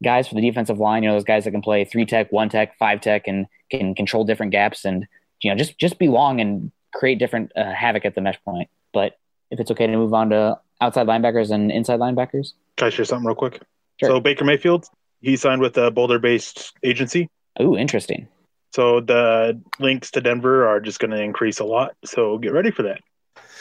guys 0.03 0.27
for 0.27 0.35
the 0.35 0.41
defensive 0.41 0.79
line. 0.79 1.03
You 1.03 1.09
know, 1.09 1.15
those 1.15 1.23
guys 1.23 1.43
that 1.45 1.51
can 1.51 1.61
play 1.61 1.85
three 1.85 2.05
tech, 2.05 2.31
one 2.31 2.49
tech, 2.49 2.77
five 2.77 3.01
tech, 3.01 3.27
and 3.27 3.47
can 3.69 3.93
control 3.95 4.25
different 4.25 4.51
gaps 4.51 4.85
and 4.85 5.07
you 5.41 5.51
know 5.51 5.57
just 5.57 5.77
just 5.77 5.99
be 5.99 6.07
long 6.07 6.41
and 6.41 6.71
create 6.93 7.19
different 7.19 7.51
uh, 7.55 7.73
havoc 7.73 8.05
at 8.05 8.15
the 8.15 8.21
mesh 8.21 8.39
point. 8.43 8.69
But 8.93 9.17
if 9.51 9.59
it's 9.59 9.71
okay 9.71 9.87
to 9.87 9.97
move 9.97 10.13
on 10.13 10.29
to 10.29 10.59
outside 10.81 11.07
linebackers 11.07 11.51
and 11.51 11.71
inside 11.71 11.99
linebackers, 11.99 12.53
can 12.77 12.87
I 12.87 12.89
share 12.89 13.05
something 13.05 13.25
real 13.25 13.35
quick? 13.35 13.61
Sure. 13.99 14.09
So 14.09 14.19
Baker 14.19 14.45
Mayfield, 14.45 14.87
he 15.21 15.35
signed 15.35 15.61
with 15.61 15.77
a 15.77 15.91
Boulder-based 15.91 16.73
agency. 16.83 17.29
Oh, 17.59 17.75
interesting. 17.75 18.27
So 18.71 19.01
the 19.01 19.59
links 19.79 20.11
to 20.11 20.21
Denver 20.21 20.67
are 20.67 20.79
just 20.79 20.99
going 20.99 21.11
to 21.11 21.21
increase 21.21 21.59
a 21.59 21.65
lot. 21.65 21.95
So 22.05 22.37
get 22.37 22.53
ready 22.53 22.71
for 22.71 22.83
that. 22.83 23.01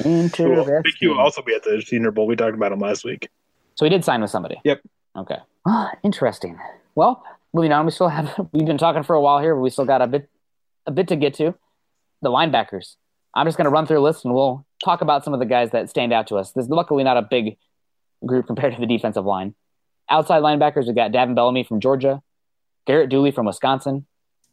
Interesting. 0.05 0.65
Cool. 0.67 0.83
Q 0.99 1.11
will 1.11 1.21
also 1.21 1.43
be 1.43 1.55
at 1.55 1.65
the 1.65 1.83
Senior 1.85 2.11
Bowl. 2.11 2.27
We 2.27 2.37
talked 2.37 2.55
about 2.55 2.73
him 2.73 2.79
last 2.79 3.05
week. 3.05 3.29
So 3.75 3.85
he 3.85 3.91
did 3.91 4.05
sign 4.05 4.21
with 4.21 4.31
somebody. 4.31 4.61
Yep. 4.65 4.81
Okay. 5.17 5.39
Ah, 5.67 5.93
interesting. 6.03 6.59
Well, 6.95 7.25
moving 7.53 7.73
on, 7.73 7.85
we 7.87 7.91
still 7.91 8.09
have 8.09 8.35
we've 8.53 8.67
been 8.67 8.79
talking 8.79 9.03
for 9.03 9.15
a 9.17 9.21
while 9.21 9.41
here, 9.41 9.55
but 9.55 9.63
we 9.63 9.71
still 9.71 9.85
got 9.85 10.03
a 10.03 10.07
bit 10.07 10.29
a 10.87 10.91
bit 10.91 11.09
to 11.09 11.17
get 11.17 11.35
to. 11.35 11.55
The 12.23 12.31
linebackers. 12.31 12.97
I'm 13.39 13.47
just 13.47 13.56
going 13.56 13.66
to 13.66 13.70
run 13.70 13.86
through 13.86 14.01
a 14.01 14.02
list 14.02 14.24
and 14.24 14.35
we'll 14.35 14.66
talk 14.85 15.01
about 15.01 15.24
some 15.24 15.32
of 15.32 15.39
the 15.39 15.47
guys 15.47 15.70
that 15.70 15.89
stand 15.89 16.12
out 16.12 16.27
to 16.27 16.36
us. 16.36 16.51
There's 16.51 16.69
luckily 16.69 17.05
not 17.05 17.16
a 17.16 17.23
big 17.23 17.56
group 18.27 18.48
compared 18.48 18.74
to 18.74 18.81
the 18.81 18.86
defensive 18.86 19.24
line. 19.24 19.55
Outside 20.10 20.43
linebackers, 20.43 20.86
we've 20.86 20.97
got 20.97 21.12
Davin 21.12 21.36
Bellamy 21.36 21.62
from 21.62 21.78
Georgia, 21.78 22.20
Garrett 22.85 23.10
Dooley 23.10 23.31
from 23.31 23.47
Wisconsin, 23.47 24.06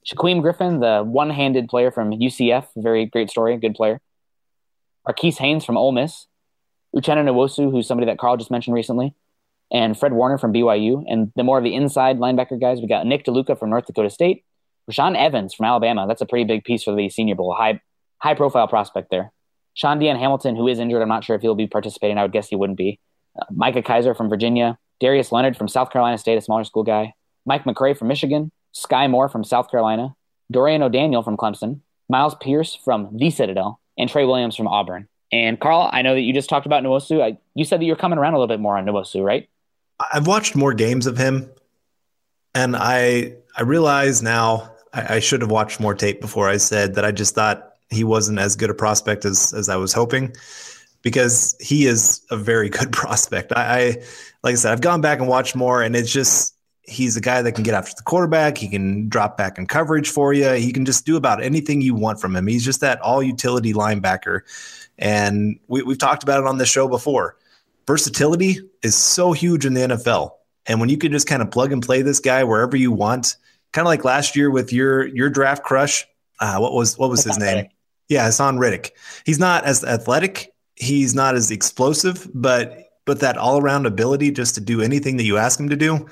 Shaquem 0.06 0.40
Griffin, 0.40 0.82
the 0.82 1.04
one-handed 1.04 1.68
player 1.68 1.90
from 1.90 2.12
UCF, 2.12 2.68
very 2.76 3.08
great 3.08 3.32
story, 3.32 3.58
good 3.58 3.74
player. 3.74 4.00
Marquis 5.08 5.32
Haynes 5.32 5.66
from 5.66 5.78
Ole 5.78 5.92
Miss, 5.92 6.28
Uchenna 6.96 7.26
Nwosu, 7.26 7.72
who's 7.72 7.88
somebody 7.88 8.06
that 8.06 8.20
Carl 8.20 8.38
just 8.38 8.52
mentioned 8.52 8.76
recently, 8.76 9.16
and 9.72 9.98
Fred 9.98 10.14
Warner 10.14 10.38
from 10.38 10.54
BYU. 10.54 11.04
And 11.08 11.32
the 11.36 11.44
more 11.44 11.58
of 11.58 11.64
the 11.64 11.74
inside 11.74 12.20
linebacker 12.20 12.62
guys, 12.62 12.82
we 12.82 12.88
got 12.88 13.08
Nick 13.08 13.26
DeLuca 13.26 13.58
from 13.58 13.72
North 13.72 13.88
Dakota 13.88 14.12
State, 14.12 14.46
Rashaan 14.92 15.18
Evans 15.18 15.56
from 15.56 15.66
Alabama. 15.66 16.06
That's 16.08 16.22
a 16.22 16.28
pretty 16.28 16.46
big 16.46 16.64
piece 16.64 16.84
for 16.84 16.96
the 16.96 17.10
Senior 17.10 17.34
Bowl, 17.34 17.56
high 17.56 17.82
high 18.26 18.34
profile 18.34 18.68
prospect 18.68 19.12
there. 19.12 19.32
Shaun 19.76 20.00
Dion 20.00 20.18
Hamilton, 20.18 20.56
who 20.56 20.68
is 20.68 20.80
injured, 20.80 21.02
I'm 21.02 21.10
not 21.10 21.24
sure 21.24 21.36
if 21.36 21.44
he'll 21.44 21.54
be 21.54 21.68
participating. 21.68 22.18
I 22.18 22.24
would 22.24 22.32
guess 22.32 22.48
he 22.48 22.56
wouldn't 22.56 22.78
be. 22.78 23.00
Uh, 23.40 23.46
Micah 23.52 23.84
Kiser 23.84 24.16
from 24.16 24.30
Virginia, 24.30 24.80
Darius 25.00 25.32
Leonard 25.32 25.56
from 25.56 25.68
South 25.68 25.92
Carolina 25.92 26.18
State, 26.18 26.38
a 26.38 26.42
smaller 26.42 26.64
school 26.64 26.84
guy, 26.84 27.14
Mike 27.46 27.66
McCray 27.66 27.96
from 27.96 28.08
Michigan, 28.08 28.52
Skai 28.74 29.08
Moore 29.08 29.30
from 29.30 29.44
South 29.44 29.70
Carolina, 29.70 30.16
Dorian 30.50 30.82
O'Daniel 30.82 31.22
from 31.22 31.38
Clemson, 31.38 31.82
Miles 32.10 32.34
Pierce 32.42 32.74
from 32.74 33.16
the 33.16 33.30
Citadel, 33.30 33.80
and 33.96 34.10
Trey 34.10 34.26
Williams 34.26 34.56
from 34.56 34.68
Auburn. 34.68 35.08
And 35.32 35.60
Carl, 35.60 35.90
I 35.92 36.02
know 36.02 36.16
that 36.16 36.22
you 36.22 36.34
just 36.34 36.50
talked 36.50 36.66
about 36.66 36.84
Nwosu. 36.84 37.22
I, 37.22 37.38
you 37.54 37.64
said 37.64 37.80
that 37.80 37.86
you're 37.86 37.96
coming 37.96 38.18
around 38.18 38.34
a 38.34 38.38
little 38.38 38.48
bit 38.48 38.60
more 38.60 38.78
on 38.78 38.86
Nwosu, 38.86 39.24
right? 39.24 39.48
I've 40.00 40.26
watched 40.26 40.56
more 40.56 40.74
games 40.74 41.06
of 41.06 41.18
him, 41.18 41.52
and 42.56 42.76
I 42.76 43.36
I 43.56 43.62
realize 43.62 44.24
now 44.24 44.72
I, 44.94 45.16
I 45.16 45.20
should 45.20 45.42
have 45.42 45.52
watched 45.52 45.80
more 45.80 45.94
tape 45.94 46.22
before 46.22 46.50
I 46.50 46.58
said 46.58 46.96
that 46.96 47.06
I 47.06 47.12
just 47.12 47.36
thought 47.36 47.75
he 47.90 48.04
wasn't 48.04 48.40
as 48.40 48.56
good 48.56 48.70
a 48.70 48.74
prospect 48.74 49.26
as 49.26 49.54
as 49.54 49.70
I 49.70 49.76
was 49.76 49.94
hoping 49.94 50.34
because 51.02 51.56
he 51.60 51.86
is 51.86 52.26
a 52.32 52.38
very 52.38 52.70
good 52.78 52.92
prospect. 52.92 53.54
I, 53.56 53.62
I 53.62 53.86
like 54.44 54.54
I 54.54 54.56
said, 54.56 54.72
I've 54.74 54.82
gone 54.82 55.02
back 55.02 55.20
and 55.20 55.28
watched 55.28 55.56
more, 55.56 55.82
and 55.82 55.96
it's 55.96 56.12
just 56.12 56.56
he's 56.88 57.18
a 57.18 57.22
guy 57.22 57.42
that 57.42 57.54
can 57.54 57.64
get 57.64 57.74
after 57.74 57.94
the 57.96 58.04
quarterback. 58.04 58.58
He 58.58 58.68
can 58.68 59.10
drop 59.10 59.38
back 59.38 59.58
in 59.58 59.66
coverage 59.66 60.10
for 60.10 60.34
you. 60.34 60.52
He 60.52 60.72
can 60.72 60.86
just 60.86 61.06
do 61.06 61.18
about 61.18 61.44
anything 61.44 61.82
you 61.82 61.96
want 61.96 62.20
from 62.20 62.36
him. 62.36 62.48
He's 62.48 62.64
just 62.64 62.82
that 62.82 63.00
all 63.02 63.24
utility 63.24 63.74
linebacker. 63.74 64.42
And 64.98 65.60
we, 65.68 65.82
we've 65.82 65.98
talked 65.98 66.24
about 66.24 66.40
it 66.40 66.48
on 66.48 66.58
this 66.58 66.70
show 66.70 66.88
before. 66.88 67.38
Versatility 67.88 68.60
is 68.82 68.96
so 68.96 69.32
huge 69.32 69.66
in 69.66 69.74
the 69.74 69.82
NFL. 69.82 70.32
And 70.68 70.80
when 70.80 70.90
you 70.90 70.98
can 70.98 71.12
just 71.12 71.28
kind 71.28 71.42
of 71.42 71.52
plug 71.52 71.72
and 71.72 71.84
play 71.84 72.02
this 72.02 72.20
guy 72.20 72.44
wherever 72.44 72.76
you 72.76 72.92
want, 72.92 73.36
kind 73.72 73.86
of 73.86 73.90
like 73.90 74.04
last 74.04 74.36
year 74.36 74.50
with 74.50 74.74
your 74.74 75.06
your 75.06 75.30
draft 75.30 75.64
crush, 75.64 76.06
uh, 76.40 76.58
what 76.58 76.74
was 76.74 76.98
what 76.98 77.10
was 77.10 77.24
his 77.24 77.38
name? 77.38 77.68
Yeah, 78.10 78.28
Haason 78.28 78.60
Reddick. 78.60 78.96
He's 79.26 79.40
not 79.40 79.64
as 79.66 79.84
athletic. 79.84 80.54
He's 80.76 81.16
not 81.16 81.36
as 81.36 81.52
explosive, 81.52 82.30
but 82.34 82.82
but 83.06 83.20
that 83.20 83.38
all 83.38 83.62
around 83.62 83.86
ability 83.86 84.32
just 84.32 84.56
to 84.56 84.62
do 84.62 84.82
anything 84.82 85.18
that 85.18 85.24
you 85.24 85.38
ask 85.38 85.60
him 85.60 85.70
to 85.70 85.76
do, 85.76 86.08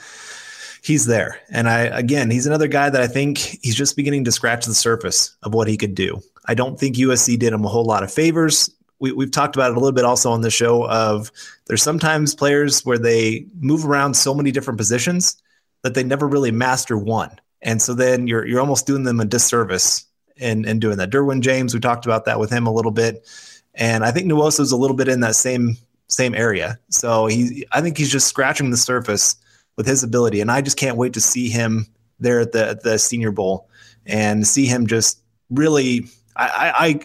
he's 0.84 1.06
there. 1.06 1.40
And 1.50 1.68
I 1.68 1.82
again, 1.82 2.30
he's 2.30 2.48
another 2.48 2.68
guy 2.68 2.90
that 2.90 3.02
I 3.02 3.08
think 3.08 3.38
he's 3.38 3.76
just 3.76 3.96
beginning 3.96 4.24
to 4.26 4.32
scratch 4.32 4.66
the 4.66 4.74
surface 4.74 5.36
of 5.44 5.54
what 5.54 5.68
he 5.68 5.78
could 5.78 5.96
do. 5.96 6.22
I 6.46 6.54
don't 6.54 6.80
think 6.80 6.96
USC 6.96 7.38
did 7.38 7.54
him 7.54 7.66
a 7.66 7.70
whole 7.70 7.86
lot 7.86 8.04
of 8.04 8.14
favors. 8.14 8.70
We, 9.00 9.12
we've 9.12 9.32
talked 9.32 9.56
about 9.56 9.72
it 9.72 9.78
a 9.78 9.80
little 9.80 9.92
bit 9.92 10.06
also 10.06 10.32
on 10.32 10.42
the 10.42 10.52
show 10.52 10.88
of 10.88 11.32
there's 11.66 11.84
sometimes 11.84 12.36
players 12.36 12.86
where 12.86 12.98
they 12.98 13.46
move 13.60 13.86
around 13.86 14.16
so 14.16 14.34
many 14.34 14.52
different 14.52 14.78
positions 14.78 15.42
that 15.82 15.94
they 15.94 16.04
never 16.04 16.28
really 16.28 16.52
master 16.52 16.98
one. 16.98 17.40
And 17.62 17.82
so 17.82 17.94
then 17.94 18.28
you're 18.28 18.46
you're 18.46 18.60
almost 18.60 18.88
doing 18.88 19.04
them 19.04 19.20
a 19.20 19.26
disservice 19.26 20.06
in, 20.38 20.66
in 20.66 20.80
doing 20.80 20.98
that. 20.98 21.10
Derwin 21.10 21.42
James, 21.42 21.74
we 21.74 21.80
talked 21.80 22.06
about 22.06 22.26
that 22.26 22.40
with 22.40 22.52
him 22.52 22.68
a 22.68 22.74
little 22.74 22.92
bit. 22.92 23.28
And 23.76 24.04
I 24.06 24.12
think 24.12 24.32
is 24.32 24.72
a 24.72 24.78
little 24.78 24.96
bit 24.96 25.08
in 25.08 25.22
that 25.22 25.36
same 25.36 25.78
same 26.08 26.36
area. 26.36 26.78
So 26.90 27.26
he 27.26 27.66
I 27.72 27.82
think 27.82 27.98
he's 27.98 28.12
just 28.12 28.28
scratching 28.28 28.70
the 28.70 28.78
surface 28.78 29.36
with 29.78 29.88
his 29.88 30.04
ability. 30.04 30.42
And 30.42 30.52
I 30.52 30.62
just 30.62 30.78
can't 30.78 30.98
wait 30.98 31.14
to 31.14 31.22
see 31.22 31.50
him 31.50 31.88
there 32.20 32.40
at 32.40 32.52
the 32.52 32.80
the 32.84 33.00
senior 33.00 33.32
bowl 33.32 33.68
and 34.06 34.48
see 34.48 34.66
him 34.66 34.86
just 34.86 35.22
really 35.50 36.06
I, 36.36 36.74
I 36.78 37.00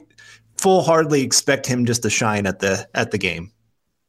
full 0.59 0.83
hardly 0.83 1.23
expect 1.23 1.67
him 1.67 1.87
just 1.87 2.03
to 2.03 2.11
shine 2.11 2.47
at 2.47 2.59
the 2.59 2.89
at 2.95 3.11
the 3.11 3.19
game. 3.19 3.53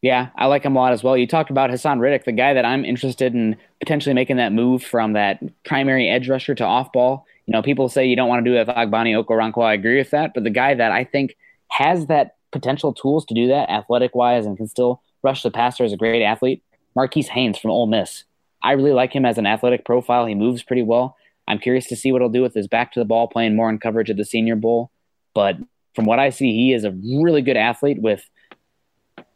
Yeah, 0.01 0.29
I 0.37 0.45
like 0.45 0.63
him 0.63 0.77
a 0.77 0.79
lot 0.79 0.93
as 0.93 1.03
well. 1.03 1.17
You 1.17 1.27
talked 1.27 1.49
about 1.49 1.69
Haason 1.69 1.99
Reddick, 1.99 2.23
the 2.23 2.31
guy 2.31 2.53
that 2.53 2.63
I'm 2.63 2.85
interested 2.85 3.33
in 3.33 3.57
potentially 3.79 4.13
making 4.13 4.37
that 4.37 4.53
move 4.53 4.81
from 4.81 5.11
that 5.13 5.41
primary 5.65 6.09
edge 6.09 6.29
rusher 6.29 6.55
to 6.55 6.63
off 6.63 6.93
ball. 6.93 7.25
You 7.49 7.53
know, 7.53 7.63
people 7.63 7.89
say 7.89 8.05
you 8.05 8.15
don't 8.15 8.29
want 8.29 8.45
to 8.45 8.51
do 8.51 8.55
it 8.55 8.67
with 8.67 8.75
Ogbonnia 8.75 9.25
Okoronkwo. 9.25 9.63
I 9.63 9.73
agree 9.73 9.97
with 9.97 10.11
that, 10.11 10.35
but 10.35 10.43
the 10.43 10.51
guy 10.51 10.75
that 10.75 10.91
I 10.91 11.03
think 11.03 11.35
has 11.69 12.05
that 12.05 12.35
potential 12.51 12.93
tools 12.93 13.25
to 13.25 13.33
do 13.33 13.47
that, 13.47 13.71
athletic 13.71 14.13
wise, 14.13 14.45
and 14.45 14.55
can 14.55 14.67
still 14.67 15.01
rush 15.23 15.41
the 15.41 15.49
passer 15.49 15.83
as 15.83 15.91
a 15.91 15.97
great 15.97 16.21
athlete, 16.21 16.63
Marquis 16.95 17.23
Haynes 17.23 17.57
from 17.57 17.71
Ole 17.71 17.87
Miss. 17.87 18.23
I 18.61 18.73
really 18.73 18.93
like 18.93 19.13
him 19.13 19.25
as 19.25 19.39
an 19.39 19.47
athletic 19.47 19.83
profile. 19.83 20.27
He 20.27 20.35
moves 20.35 20.61
pretty 20.61 20.83
well. 20.83 21.17
I'm 21.47 21.57
curious 21.57 21.87
to 21.87 21.95
see 21.95 22.11
what 22.11 22.21
he'll 22.21 22.29
do 22.29 22.43
with 22.43 22.53
his 22.53 22.67
back 22.67 22.91
to 22.91 22.99
the 22.99 23.05
ball, 23.05 23.27
playing 23.27 23.55
more 23.55 23.71
in 23.71 23.79
coverage 23.79 24.11
at 24.11 24.17
the 24.17 24.25
Senior 24.25 24.55
Bowl. 24.55 24.91
But 25.33 25.57
from 25.95 26.05
what 26.05 26.19
I 26.19 26.29
see, 26.29 26.53
he 26.53 26.71
is 26.71 26.83
a 26.83 26.91
really 26.91 27.41
good 27.41 27.57
athlete 27.57 27.99
with 27.99 28.29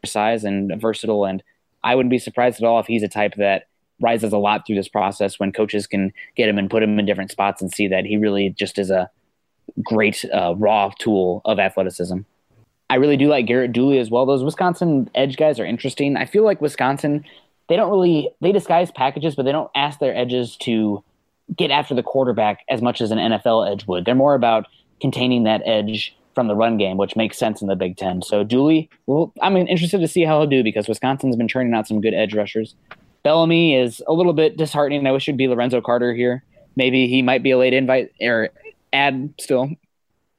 size 0.04 0.44
and 0.44 0.80
versatile. 0.80 1.24
And 1.24 1.42
I 1.82 1.96
wouldn't 1.96 2.12
be 2.12 2.20
surprised 2.20 2.62
at 2.62 2.64
all 2.64 2.78
if 2.78 2.86
he's 2.86 3.02
a 3.02 3.08
type 3.08 3.34
that 3.38 3.64
rises 4.04 4.32
a 4.32 4.38
lot 4.38 4.66
through 4.66 4.76
this 4.76 4.88
process 4.88 5.40
when 5.40 5.50
coaches 5.50 5.86
can 5.86 6.12
get 6.36 6.48
him 6.48 6.58
and 6.58 6.70
put 6.70 6.82
him 6.82 6.98
in 6.98 7.06
different 7.06 7.30
spots 7.30 7.62
and 7.62 7.72
see 7.72 7.88
that 7.88 8.04
he 8.04 8.18
really 8.18 8.50
just 8.50 8.78
is 8.78 8.90
a 8.90 9.10
great 9.82 10.24
uh, 10.32 10.54
raw 10.56 10.90
tool 10.98 11.40
of 11.46 11.58
athleticism. 11.58 12.18
I 12.90 12.96
really 12.96 13.16
do 13.16 13.28
like 13.28 13.46
Garrett 13.46 13.72
Dooley 13.72 13.98
as 13.98 14.10
well. 14.10 14.26
Those 14.26 14.44
Wisconsin 14.44 15.10
edge 15.14 15.36
guys 15.36 15.58
are 15.58 15.64
interesting. 15.64 16.16
I 16.16 16.26
feel 16.26 16.44
like 16.44 16.60
Wisconsin, 16.60 17.24
they 17.68 17.76
don't 17.76 17.90
really 17.90 18.28
they 18.42 18.52
disguise 18.52 18.90
packages, 18.90 19.34
but 19.34 19.44
they 19.44 19.52
don't 19.52 19.70
ask 19.74 19.98
their 19.98 20.14
edges 20.14 20.56
to 20.58 21.02
get 21.56 21.70
after 21.70 21.94
the 21.94 22.02
quarterback 22.02 22.60
as 22.68 22.82
much 22.82 23.00
as 23.00 23.10
an 23.10 23.18
NFL 23.18 23.70
edge 23.70 23.86
would. 23.86 24.04
They're 24.04 24.14
more 24.14 24.34
about 24.34 24.66
containing 25.00 25.44
that 25.44 25.62
edge 25.64 26.14
from 26.34 26.48
the 26.48 26.54
run 26.54 26.76
game, 26.76 26.96
which 26.96 27.16
makes 27.16 27.38
sense 27.38 27.62
in 27.62 27.68
the 27.68 27.76
Big 27.76 27.96
Ten. 27.96 28.20
So 28.20 28.44
Dooley, 28.44 28.90
well, 29.06 29.32
I'm 29.40 29.56
interested 29.56 30.00
to 30.00 30.08
see 30.08 30.24
how 30.24 30.40
he'll 30.40 30.50
do 30.50 30.62
because 30.62 30.88
Wisconsin's 30.88 31.36
been 31.36 31.48
churning 31.48 31.74
out 31.74 31.88
some 31.88 32.00
good 32.00 32.14
edge 32.14 32.34
rushers. 32.34 32.74
Bellamy 33.24 33.74
is 33.74 34.02
a 34.06 34.12
little 34.12 34.32
bit 34.32 34.56
disheartening. 34.56 35.06
I 35.06 35.12
wish 35.12 35.28
it'd 35.28 35.36
be 35.36 35.48
Lorenzo 35.48 35.80
Carter 35.80 36.14
here. 36.14 36.44
Maybe 36.76 37.08
he 37.08 37.22
might 37.22 37.42
be 37.42 37.50
a 37.50 37.58
late 37.58 37.72
invite 37.72 38.12
or 38.20 38.50
add 38.92 39.34
still. 39.40 39.70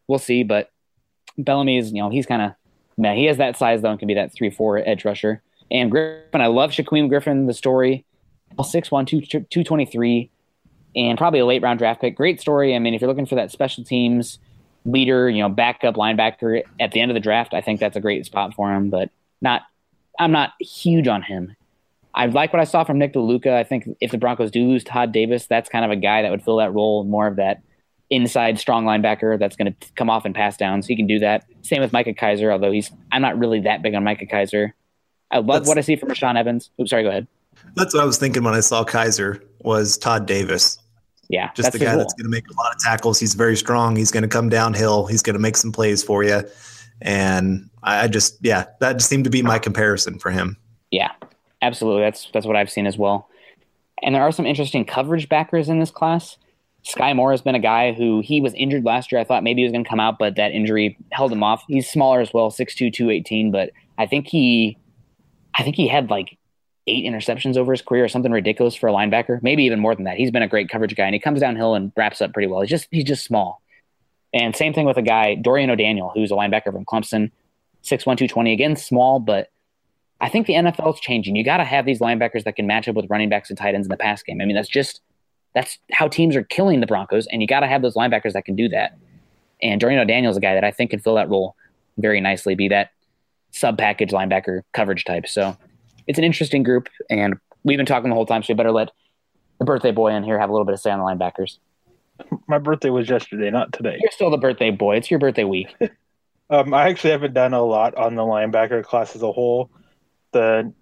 We'll 0.08 0.20
see, 0.20 0.44
but 0.44 0.72
Bellamy 1.38 1.78
is, 1.78 1.92
you 1.92 2.02
know, 2.02 2.10
he's 2.10 2.26
kind 2.26 2.42
of, 2.42 2.52
man, 2.98 3.18
he 3.18 3.26
has 3.26 3.38
that 3.38 3.58
size 3.58 3.82
though 3.82 3.90
and 3.90 4.00
can 4.00 4.08
be 4.08 4.14
that 4.14 4.34
3 4.34 4.50
4 4.50 4.88
edge 4.88 5.04
rusher. 5.04 5.42
And 5.72 5.92
Griffin, 5.92 6.42
I 6.42 6.48
love 6.48 6.72
Shaquem 6.72 7.10
Griffin, 7.10 7.48
the 7.48 7.54
story. 7.54 8.06
6'1, 8.58 9.08
223, 9.50 10.30
and 10.96 11.18
probably 11.18 11.40
a 11.40 11.46
late 11.46 11.62
round 11.62 11.80
draft 11.80 12.02
pick. 12.02 12.16
Great 12.16 12.40
story. 12.40 12.76
I 12.76 12.80
mean, 12.80 12.94
if 12.94 13.02
you're 13.02 13.10
looking 13.10 13.26
for 13.26 13.36
that 13.36 13.52
special 13.52 13.84
teams, 13.84 14.40
leader, 14.86 15.30
you 15.30 15.42
know, 15.42 15.50
backup 15.50 15.96
linebacker 15.96 16.64
at 16.80 16.92
the 16.92 17.02
end 17.02 17.12
of 17.12 17.16
the 17.16 17.20
draft, 17.20 17.54
I 17.54 17.62
think 17.62 17.80
that's 17.80 17.98
a 17.98 18.02
great 18.02 18.26
spot 18.26 18.54
for 18.54 18.74
him. 18.74 18.90
But 18.90 19.10
not, 19.42 19.64
I'm 20.20 20.32
not 20.32 20.54
huge 20.62 21.08
on 21.08 21.22
him. 21.24 21.56
I 22.16 22.28
like 22.28 22.54
what 22.54 22.62
I 22.62 22.64
saw 22.64 22.84
from 22.84 22.98
Nick 22.98 23.14
DeLuca. 23.14 23.54
I 23.54 23.64
think 23.64 23.88
if 24.00 24.12
the 24.12 24.18
Broncos 24.18 24.50
do 24.50 24.66
lose 24.66 24.84
Todd 24.84 25.12
Davis, 25.12 25.48
that's 25.48 25.70
kind 25.70 25.84
of 25.84 25.92
a 25.92 25.96
guy 25.96 26.22
that 26.22 26.32
would 26.32 26.42
fill 26.42 26.58
that 26.58 26.74
role, 26.74 27.04
more 27.04 27.28
of 27.28 27.36
that 27.36 27.62
inside 28.10 28.58
strong 28.58 28.86
linebacker 28.86 29.38
that's 29.38 29.56
going 29.56 29.74
to 29.74 29.88
come 29.96 30.10
off 30.10 30.26
and 30.26 30.34
pass 30.34 30.58
down. 30.58 30.82
So 30.82 30.88
he 30.88 30.96
can 30.96 31.08
do 31.08 31.20
that. 31.20 31.44
Same 31.62 31.82
with 31.82 31.92
Micah 31.92 32.14
Kiser, 32.14 32.52
although 32.52 32.72
he's 32.72 32.92
I'm 33.12 33.22
not 33.22 33.38
really 33.38 33.62
that 33.62 33.82
big 33.82 33.94
on 33.96 34.04
Micah 34.04 34.26
Kiser. 34.26 34.74
I 35.32 35.40
love 35.40 35.48
that's, 35.48 35.68
what 35.68 35.78
I 35.78 35.82
see 35.82 35.96
from 35.96 36.10
Rashaan 36.10 36.38
Evans. 36.38 36.70
Oops, 36.80 36.90
sorry, 36.90 37.04
go 37.04 37.10
ahead. 37.10 37.28
That's 37.76 37.94
what 37.94 38.04
I 38.04 38.06
was 38.06 38.18
thinking 38.18 38.44
when 38.44 38.54
I 38.54 38.60
saw 38.60 38.84
Kiser 38.84 39.44
was 39.60 39.98
Todd 39.98 40.26
Davis. 40.26 40.78
Yeah, 41.28 41.52
just 41.54 41.72
the 41.72 41.80
guy 41.80 41.96
that's 41.96 42.14
going 42.14 42.26
to 42.26 42.30
make 42.30 42.48
a 42.48 42.54
lot 42.54 42.72
of 42.74 42.80
tackles. 42.80 43.20
He's 43.20 43.34
very 43.34 43.58
strong. 43.58 43.96
He's 43.96 44.12
going 44.12 44.22
to 44.22 44.30
come 44.30 44.48
downhill. 44.48 45.08
He's 45.08 45.24
going 45.24 45.34
to 45.34 45.40
make 45.40 45.58
some 45.58 45.72
plays 45.72 46.04
for 46.04 46.24
you. 46.24 46.44
And 47.02 47.68
I 47.82 48.08
just, 48.08 48.38
yeah, 48.42 48.66
that 48.80 48.94
just 48.94 49.10
seemed 49.10 49.24
to 49.24 49.32
be 49.32 49.42
my 49.42 49.58
comparison 49.58 50.20
for 50.20 50.30
him. 50.30 50.56
Yeah, 50.92 51.12
absolutely. 51.66 52.04
That's 52.04 52.30
that's 52.34 52.46
what 52.46 52.56
I've 52.56 52.72
seen 52.72 52.88
as 52.88 52.98
well. 52.98 53.30
And 54.04 54.14
there 54.14 54.24
are 54.24 54.32
some 54.32 54.46
interesting 54.46 54.86
coverage 54.86 55.30
backers 55.30 55.70
in 55.70 55.80
this 55.80 55.92
class. 55.92 56.38
Skai 56.86 57.16
Moore 57.16 57.32
has 57.32 57.42
been 57.42 57.56
a 57.56 57.60
guy 57.60 57.94
who 57.94 58.22
he 58.22 58.42
was 58.42 58.54
injured 58.54 58.86
last 58.86 59.12
year. 59.12 59.20
I 59.20 59.24
thought 59.24 59.44
maybe 59.44 59.62
he 59.62 59.66
was 59.66 59.72
going 59.72 59.84
to 59.84 59.90
come 59.90 60.00
out, 60.00 60.20
but 60.20 60.36
that 60.36 60.52
injury 60.52 60.98
held 61.12 61.32
him 61.32 61.42
off. 61.42 61.64
He's 61.68 61.90
smaller 61.90 62.22
as 62.22 62.32
well, 62.32 62.52
6'2", 62.52 62.94
218, 62.94 63.52
but 63.52 63.72
I 63.98 64.06
think 64.06 64.28
he, 64.28 64.78
I 65.56 65.64
think 65.64 65.76
he 65.76 65.88
had 65.88 66.12
like 66.12 66.38
eight 66.86 67.06
interceptions 67.06 67.58
over 67.58 67.72
his 67.72 67.82
career 67.82 68.04
or 68.04 68.08
something 68.08 68.32
ridiculous 68.32 68.76
for 68.76 68.88
a 68.88 68.94
linebacker. 68.94 69.42
Maybe 69.42 69.64
even 69.64 69.80
more 69.80 69.96
than 69.96 70.04
that. 70.06 70.18
He's 70.18 70.30
been 70.30 70.44
a 70.44 70.48
great 70.48 70.70
coverage 70.70 70.96
guy 70.96 71.06
and 71.06 71.16
he 71.16 71.20
comes 71.20 71.40
downhill 71.40 71.74
and 71.74 71.92
wraps 71.98 72.22
up 72.22 72.34
pretty 72.34 72.48
well. 72.48 72.62
He's 72.62 72.70
just 72.70 72.88
he's 72.92 73.04
just 73.04 73.26
small. 73.26 73.64
And 74.34 74.56
same 74.56 74.74
thing 74.74 74.86
with 74.86 74.98
a 74.98 75.02
guy, 75.02 75.36
Dorian 75.36 75.70
O'Daniel, 75.70 76.12
who's 76.14 76.30
a 76.30 76.36
linebacker 76.36 76.72
from 76.72 76.86
Clemson, 76.86 77.32
6'1, 77.84 78.04
220. 78.04 78.52
Again, 78.52 78.76
small, 78.76 79.20
but 79.20 79.50
I 80.22 80.30
think 80.30 80.48
the 80.48 80.54
NFL 80.54 80.94
is 80.94 81.00
changing. 81.00 81.36
You 81.36 81.44
got 81.44 81.58
to 81.58 81.66
have 81.66 81.86
these 81.86 82.00
linebackers 82.00 82.44
that 82.46 82.56
can 82.56 82.68
match 82.68 82.88
up 82.88 82.96
with 82.96 83.06
running 83.10 83.30
backs 83.30 83.50
and 83.50 83.58
tight 83.58 83.76
ends 83.76 83.88
in 83.88 83.90
the 83.90 83.98
pass 83.98 84.24
game. 84.24 84.42
I 84.42 84.46
mean, 84.46 84.56
that's 84.56 84.70
just 84.70 85.02
that's 85.54 85.78
how 85.92 86.08
teams 86.08 86.36
are 86.36 86.44
killing 86.44 86.82
the 86.82 86.88
Broncos, 86.88 87.28
and 87.28 87.42
you 87.42 87.48
got 87.48 87.62
to 87.62 87.68
have 87.68 87.82
those 87.82 87.96
linebackers 87.96 88.34
that 88.34 88.46
can 88.46 88.56
do 88.56 88.70
that. 88.70 88.98
And 89.62 89.80
Dorian 89.80 90.00
O'Daniel 90.00 90.32
is 90.32 90.38
a 90.38 90.42
guy 90.42 90.54
that 90.54 90.64
I 90.64 90.72
think 90.72 90.92
can 90.92 91.00
fill 91.00 91.16
that 91.16 91.30
role 91.30 91.56
very 91.98 92.20
nicely, 92.20 92.56
be 92.56 92.68
that 92.70 92.92
sub 93.52 93.78
package 93.78 94.12
linebacker 94.12 94.62
coverage 94.74 95.06
type. 95.06 95.28
So 95.28 95.56
it's 96.08 96.20
an 96.20 96.26
interesting 96.26 96.64
group, 96.64 96.90
and 97.10 97.36
we've 97.64 97.78
been 97.78 97.86
talking 97.86 98.10
the 98.10 98.16
whole 98.16 98.26
time, 98.26 98.44
so 98.44 98.52
you 98.52 98.58
better 98.58 98.72
let 98.72 98.92
the 99.60 99.66
birthday 99.66 99.92
boy 99.92 100.14
in 100.14 100.24
here 100.24 100.40
have 100.40 100.50
a 100.50 100.54
little 100.54 100.66
bit 100.66 100.74
of 100.74 100.80
say 100.80 100.92
on 100.92 101.00
the 101.00 101.06
linebackers. 101.06 101.58
My 102.48 102.58
birthday 102.58 102.90
was 102.90 103.10
yesterday, 103.10 103.50
not 103.50 103.74
today. 103.74 103.98
You're 104.02 104.12
still 104.12 104.30
the 104.30 104.38
birthday 104.38 104.72
boy. 104.72 104.98
It's 104.98 105.10
your 105.10 105.20
birthday 105.20 105.44
week. 105.44 105.74
um, 106.50 106.74
I 106.74 106.90
actually 106.90 107.12
haven't 107.12 107.34
done 107.34 107.54
a 107.54 107.64
lot 107.64 107.96
on 107.96 108.16
the 108.16 108.22
linebacker 108.22 108.84
class 108.84 109.16
as 109.16 109.22
a 109.22 109.32
whole. 109.32 109.70
The 110.36 110.74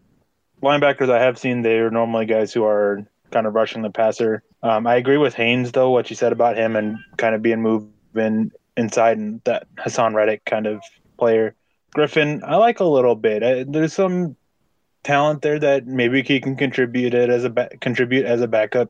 linebackers 0.63 1.11
I 1.11 1.21
have 1.21 1.37
seen, 1.37 1.61
they're 1.61 1.91
normally 1.91 2.25
guys 2.25 2.51
who 2.51 2.63
are 2.65 3.05
kind 3.29 3.45
of 3.45 3.53
rushing 3.53 3.83
the 3.83 3.91
passer. 3.91 4.41
Um, 4.63 4.87
I 4.87 4.95
agree 4.95 5.17
with 5.17 5.35
Haynes 5.35 5.73
though, 5.73 5.91
what 5.91 6.09
you 6.09 6.15
said 6.15 6.31
about 6.31 6.57
him 6.57 6.75
and 6.75 6.97
kind 7.17 7.35
of 7.35 7.43
being 7.43 7.61
moved 7.61 7.91
in 8.15 8.51
inside 8.77 9.19
and 9.19 9.41
that 9.43 9.67
Haason 9.75 10.15
Reddick 10.15 10.43
kind 10.45 10.65
of 10.65 10.81
player. 11.19 11.53
Griffin, 11.93 12.41
I 12.43 12.55
like 12.55 12.79
a 12.79 12.83
little 12.85 13.13
bit. 13.13 13.43
I, 13.43 13.63
there's 13.67 13.93
some 13.93 14.35
talent 15.03 15.43
there 15.43 15.59
that 15.59 15.85
maybe 15.85 16.23
he 16.23 16.39
can 16.39 16.55
contribute 16.55 17.13
it 17.13 17.29
as 17.29 17.43
a 17.43 17.51
ba- 17.51 17.69
contribute 17.79 18.25
as 18.25 18.41
a 18.41 18.47
backup 18.47 18.89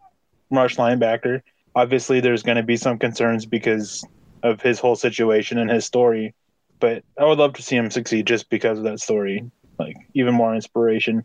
rush 0.50 0.78
linebacker. 0.78 1.42
Obviously, 1.76 2.22
there's 2.22 2.44
going 2.44 2.56
to 2.56 2.64
be 2.64 2.78
some 2.78 2.98
concerns 2.98 3.46
because 3.46 4.06
of 4.44 4.62
his 4.62 4.80
whole 4.80 4.96
situation 4.96 5.58
and 5.58 5.70
his 5.70 5.84
story, 5.84 6.34
but 6.80 7.04
I 7.20 7.26
would 7.26 7.40
love 7.40 7.54
to 7.56 7.62
see 7.62 7.76
him 7.76 7.92
succeed 7.92 8.28
just 8.28 8.50
because 8.50 8.78
of 8.78 8.86
that 8.86 9.02
story. 9.02 9.52
Like 9.80 9.98
even 10.14 10.34
more 10.34 10.54
inspiration. 10.56 11.24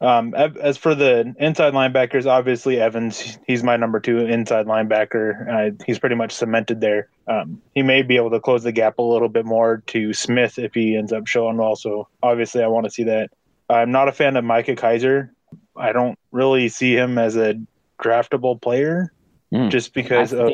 Um, 0.00 0.32
as 0.34 0.76
for 0.76 0.94
the 0.94 1.34
inside 1.40 1.72
linebackers, 1.72 2.24
obviously 2.24 2.80
Evans, 2.80 3.36
he's 3.46 3.64
my 3.64 3.76
number 3.76 3.98
two 3.98 4.18
inside 4.18 4.66
linebacker. 4.66 5.48
Uh, 5.48 5.84
he's 5.84 5.98
pretty 5.98 6.14
much 6.14 6.32
cemented 6.32 6.80
there. 6.80 7.08
Um, 7.26 7.60
he 7.74 7.82
may 7.82 8.02
be 8.02 8.16
able 8.16 8.30
to 8.30 8.40
close 8.40 8.62
the 8.62 8.70
gap 8.70 8.98
a 8.98 9.02
little 9.02 9.28
bit 9.28 9.44
more 9.44 9.82
to 9.88 10.12
Smith 10.12 10.58
if 10.58 10.72
he 10.72 10.96
ends 10.96 11.12
up 11.12 11.26
showing 11.26 11.56
well. 11.56 11.74
So 11.74 12.06
obviously, 12.22 12.62
I 12.62 12.68
want 12.68 12.84
to 12.84 12.90
see 12.90 13.04
that. 13.04 13.30
I'm 13.68 13.90
not 13.90 14.08
a 14.08 14.12
fan 14.12 14.36
of 14.36 14.44
Micah 14.44 14.76
Kiser. 14.76 15.30
I 15.76 15.92
don't 15.92 16.18
really 16.30 16.68
see 16.68 16.94
him 16.94 17.18
as 17.18 17.36
a 17.36 17.54
draftable 18.00 18.60
player, 18.60 19.12
mm. 19.52 19.68
just 19.70 19.94
because 19.94 20.32
of 20.32 20.52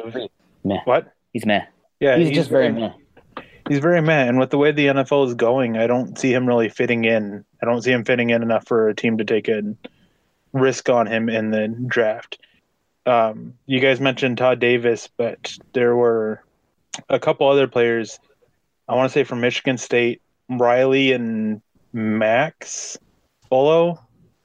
meh. 0.65 0.81
what 0.85 1.13
he's 1.33 1.45
meh. 1.45 1.65
Yeah, 2.01 2.17
he's, 2.17 2.29
he's 2.29 2.37
just 2.37 2.51
very 2.51 2.73
meh 2.73 2.93
he's 3.69 3.79
very 3.79 4.03
mad. 4.03 4.29
And 4.29 4.39
with 4.39 4.51
the 4.51 4.59
way 4.59 4.73
the 4.73 4.87
NFL 4.87 5.29
is 5.29 5.35
going, 5.35 5.77
I 5.77 5.87
don't 5.87 6.19
see 6.19 6.33
him 6.33 6.47
really 6.47 6.69
fitting 6.69 7.05
in. 7.05 7.45
I 7.63 7.67
don't 7.67 7.83
see 7.83 7.93
him 7.93 8.05
fitting 8.05 8.31
in 8.31 8.43
enough 8.43 8.67
for 8.67 8.89
a 8.89 8.95
team 8.95 9.19
to 9.19 9.25
take 9.25 9.49
a 9.49 9.63
risk 10.53 10.89
on 10.89 11.07
him 11.07 11.29
in 11.29 11.51
the 11.51 11.69
draft. 11.87 12.39
Um, 13.07 13.55
you 13.67 13.81
guys 13.81 14.01
mentioned 14.01 14.39
Todd 14.39 14.61
Davis, 14.61 15.09
but 15.17 15.57
there 15.73 15.95
were 15.95 16.43
a 17.09 17.19
couple 17.19 17.49
other 17.49 17.69
players. 17.69 18.19
I 18.89 18.95
want 18.95 19.11
to 19.11 19.13
say 19.13 19.25
from 19.25 19.41
Michigan 19.41 19.79
State, 19.79 20.23
Riley 20.49 21.13
and 21.13 21.61
Max 21.93 22.99
Bullough. 23.51 23.99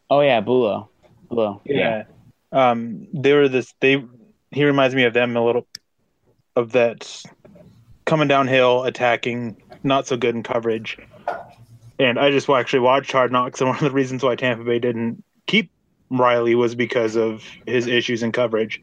Oh 0.10 0.22
yeah, 0.22 0.42
Bullough. 0.42 0.88
Bullough. 1.30 1.62
Yeah. 1.66 2.04
yeah. 2.52 2.72
Um, 2.72 3.08
they 3.14 3.34
were 3.34 3.48
this. 3.48 3.74
They 3.80 4.04
he 4.52 4.66
reminds 4.66 4.96
me 4.96 5.04
of 5.04 5.14
them 5.14 5.38
a 5.38 5.44
little 5.44 5.68
of 6.56 6.72
that 6.72 7.24
coming 8.10 8.28
downhill, 8.28 8.84
attacking, 8.86 9.56
not 9.84 10.08
so 10.08 10.18
good 10.18 10.34
in 10.34 10.42
coverage. 10.42 10.98
And 12.00 12.18
I 12.18 12.32
just 12.32 12.50
actually 12.50 12.80
watched 12.80 13.12
Hard 13.12 13.32
Knocks, 13.32 13.62
and 13.62 13.70
one 13.70 13.78
of 13.78 13.84
the 13.84 13.92
reasons 13.92 14.24
why 14.24 14.36
Tampa 14.36 14.64
Bay 14.64 14.80
didn't 14.80 15.24
keep 15.46 15.70
Riley 16.10 16.56
was 16.56 16.74
because 16.74 17.16
of 17.16 17.44
his 17.68 17.86
issues 17.86 18.24
in 18.24 18.32
coverage. 18.32 18.82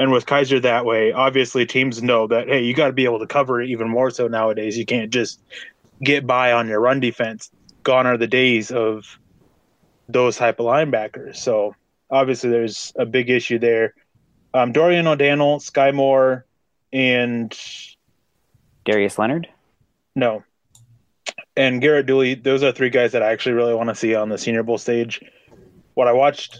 And 0.00 0.10
with 0.10 0.26
Kiser 0.26 0.60
that 0.62 0.84
way, 0.84 1.12
obviously 1.12 1.64
teams 1.64 2.02
know 2.02 2.26
that 2.26 2.48
hey, 2.48 2.64
you 2.64 2.74
got 2.74 2.88
to 2.88 2.92
be 2.92 3.04
able 3.04 3.20
to 3.20 3.26
cover 3.26 3.62
it 3.62 3.70
even 3.70 3.88
more 3.88 4.10
so 4.10 4.26
nowadays. 4.26 4.76
You 4.76 4.84
can't 4.84 5.10
just 5.10 5.40
get 6.02 6.26
by 6.26 6.52
on 6.52 6.66
your 6.66 6.80
run 6.80 6.98
defense. 6.98 7.50
Gone 7.84 8.06
are 8.06 8.18
the 8.18 8.26
days 8.26 8.72
of 8.72 9.18
those 10.08 10.36
type 10.36 10.58
of 10.58 10.66
linebackers. 10.66 11.36
So 11.36 11.74
obviously 12.10 12.50
there's 12.50 12.92
a 12.96 13.06
big 13.06 13.30
issue 13.30 13.58
there. 13.58 13.94
Um, 14.52 14.72
Dorian 14.72 15.06
O'Daniel, 15.06 15.60
Skai 15.60 15.94
Moore, 15.94 16.44
and 16.92 17.56
Darius 18.86 19.18
Leonard? 19.18 19.48
No. 20.14 20.42
And 21.56 21.80
Garrett 21.80 22.06
Dooley, 22.06 22.34
those 22.34 22.62
are 22.62 22.72
three 22.72 22.90
guys 22.90 23.12
that 23.12 23.22
I 23.22 23.32
actually 23.32 23.52
really 23.52 23.74
want 23.74 23.90
to 23.90 23.94
see 23.94 24.14
on 24.14 24.30
the 24.30 24.38
Senior 24.38 24.62
Bowl 24.62 24.78
stage. 24.78 25.20
What 25.94 26.08
I 26.08 26.12
watched 26.12 26.58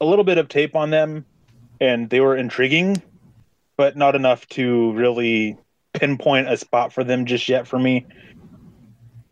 a 0.00 0.06
little 0.06 0.24
bit 0.24 0.38
of 0.38 0.48
tape 0.48 0.74
on 0.74 0.90
them, 0.90 1.26
and 1.80 2.08
they 2.08 2.20
were 2.20 2.36
intriguing, 2.36 3.02
but 3.76 3.96
not 3.96 4.14
enough 4.14 4.46
to 4.48 4.92
really 4.92 5.58
pinpoint 5.92 6.48
a 6.48 6.56
spot 6.56 6.92
for 6.92 7.04
them 7.04 7.26
just 7.26 7.48
yet 7.48 7.66
for 7.66 7.78
me. 7.78 8.06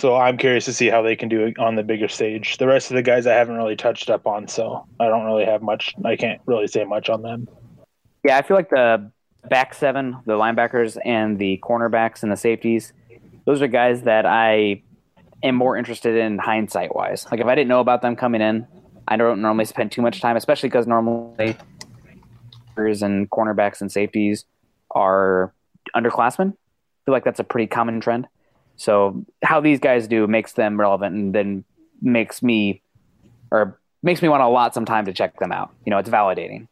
So 0.00 0.16
I'm 0.16 0.36
curious 0.36 0.64
to 0.64 0.72
see 0.72 0.88
how 0.88 1.02
they 1.02 1.16
can 1.16 1.28
do 1.28 1.44
it 1.44 1.58
on 1.58 1.76
the 1.76 1.82
bigger 1.82 2.08
stage. 2.08 2.58
The 2.58 2.66
rest 2.66 2.90
of 2.90 2.96
the 2.96 3.02
guys 3.02 3.26
I 3.26 3.34
haven't 3.34 3.56
really 3.56 3.76
touched 3.76 4.10
up 4.10 4.26
on, 4.26 4.48
so 4.48 4.86
I 4.98 5.06
don't 5.08 5.24
really 5.24 5.44
have 5.44 5.62
much. 5.62 5.94
I 6.04 6.16
can't 6.16 6.40
really 6.46 6.66
say 6.66 6.84
much 6.84 7.08
on 7.08 7.22
them. 7.22 7.48
Yeah, 8.24 8.38
I 8.38 8.42
feel 8.42 8.56
like 8.56 8.70
the 8.70 9.10
back 9.48 9.74
seven, 9.74 10.16
the 10.26 10.34
linebackers 10.34 10.98
and 11.04 11.38
the 11.38 11.60
cornerbacks 11.62 12.22
and 12.22 12.30
the 12.30 12.36
safeties, 12.36 12.92
those 13.44 13.62
are 13.62 13.68
guys 13.68 14.02
that 14.02 14.26
I 14.26 14.82
am 15.42 15.54
more 15.54 15.76
interested 15.76 16.16
in 16.16 16.38
hindsight 16.38 16.94
wise. 16.94 17.26
Like 17.30 17.40
if 17.40 17.46
I 17.46 17.54
didn't 17.54 17.68
know 17.68 17.80
about 17.80 18.02
them 18.02 18.16
coming 18.16 18.40
in, 18.40 18.66
I 19.06 19.16
don't 19.16 19.42
normally 19.42 19.66
spend 19.66 19.92
too 19.92 20.02
much 20.02 20.20
time, 20.20 20.36
especially 20.36 20.70
because 20.70 20.86
normally 20.86 21.56
and 22.76 23.30
cornerbacks 23.30 23.80
and 23.80 23.92
safeties 23.92 24.44
are 24.90 25.54
underclassmen. 25.94 26.52
I 26.52 27.00
feel 27.04 27.12
like 27.12 27.24
that's 27.24 27.38
a 27.38 27.44
pretty 27.44 27.68
common 27.68 28.00
trend. 28.00 28.26
So 28.76 29.24
how 29.42 29.60
these 29.60 29.78
guys 29.78 30.08
do 30.08 30.26
makes 30.26 30.54
them 30.54 30.80
relevant 30.80 31.14
and 31.14 31.34
then 31.34 31.64
makes 32.02 32.42
me 32.42 32.82
or 33.50 33.78
makes 34.02 34.22
me 34.22 34.28
want 34.28 34.40
to 34.40 34.46
allot 34.46 34.74
some 34.74 34.84
time 34.84 35.04
to 35.04 35.12
check 35.12 35.38
them 35.38 35.52
out. 35.52 35.72
You 35.86 35.90
know, 35.90 35.98
it's 35.98 36.10
validating. 36.10 36.66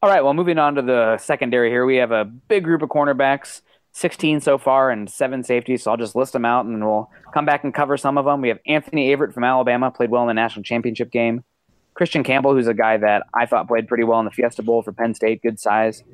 All 0.00 0.08
right, 0.08 0.22
well, 0.22 0.32
moving 0.32 0.58
on 0.58 0.76
to 0.76 0.82
the 0.82 1.18
secondary 1.18 1.70
here, 1.70 1.84
we 1.84 1.96
have 1.96 2.12
a 2.12 2.24
big 2.24 2.62
group 2.62 2.82
of 2.82 2.88
cornerbacks, 2.88 3.62
16 3.90 4.40
so 4.40 4.56
far, 4.56 4.92
and 4.92 5.10
seven 5.10 5.42
safeties. 5.42 5.82
So 5.82 5.90
I'll 5.90 5.96
just 5.96 6.14
list 6.14 6.34
them 6.34 6.44
out 6.44 6.66
and 6.66 6.86
we'll 6.86 7.10
come 7.34 7.44
back 7.44 7.64
and 7.64 7.74
cover 7.74 7.96
some 7.96 8.16
of 8.16 8.24
them. 8.24 8.40
We 8.40 8.46
have 8.48 8.60
Anthony 8.64 9.08
Averett 9.12 9.34
from 9.34 9.42
Alabama, 9.42 9.90
played 9.90 10.10
well 10.10 10.22
in 10.22 10.28
the 10.28 10.34
national 10.34 10.62
championship 10.62 11.10
game. 11.10 11.42
Christian 11.94 12.22
Campbell, 12.22 12.54
who's 12.54 12.68
a 12.68 12.74
guy 12.74 12.96
that 12.96 13.26
I 13.34 13.46
thought 13.46 13.66
played 13.66 13.88
pretty 13.88 14.04
well 14.04 14.20
in 14.20 14.24
the 14.24 14.30
Fiesta 14.30 14.62
Bowl 14.62 14.82
for 14.82 14.92
Penn 14.92 15.14
State, 15.14 15.42
good 15.42 15.58
size. 15.58 16.04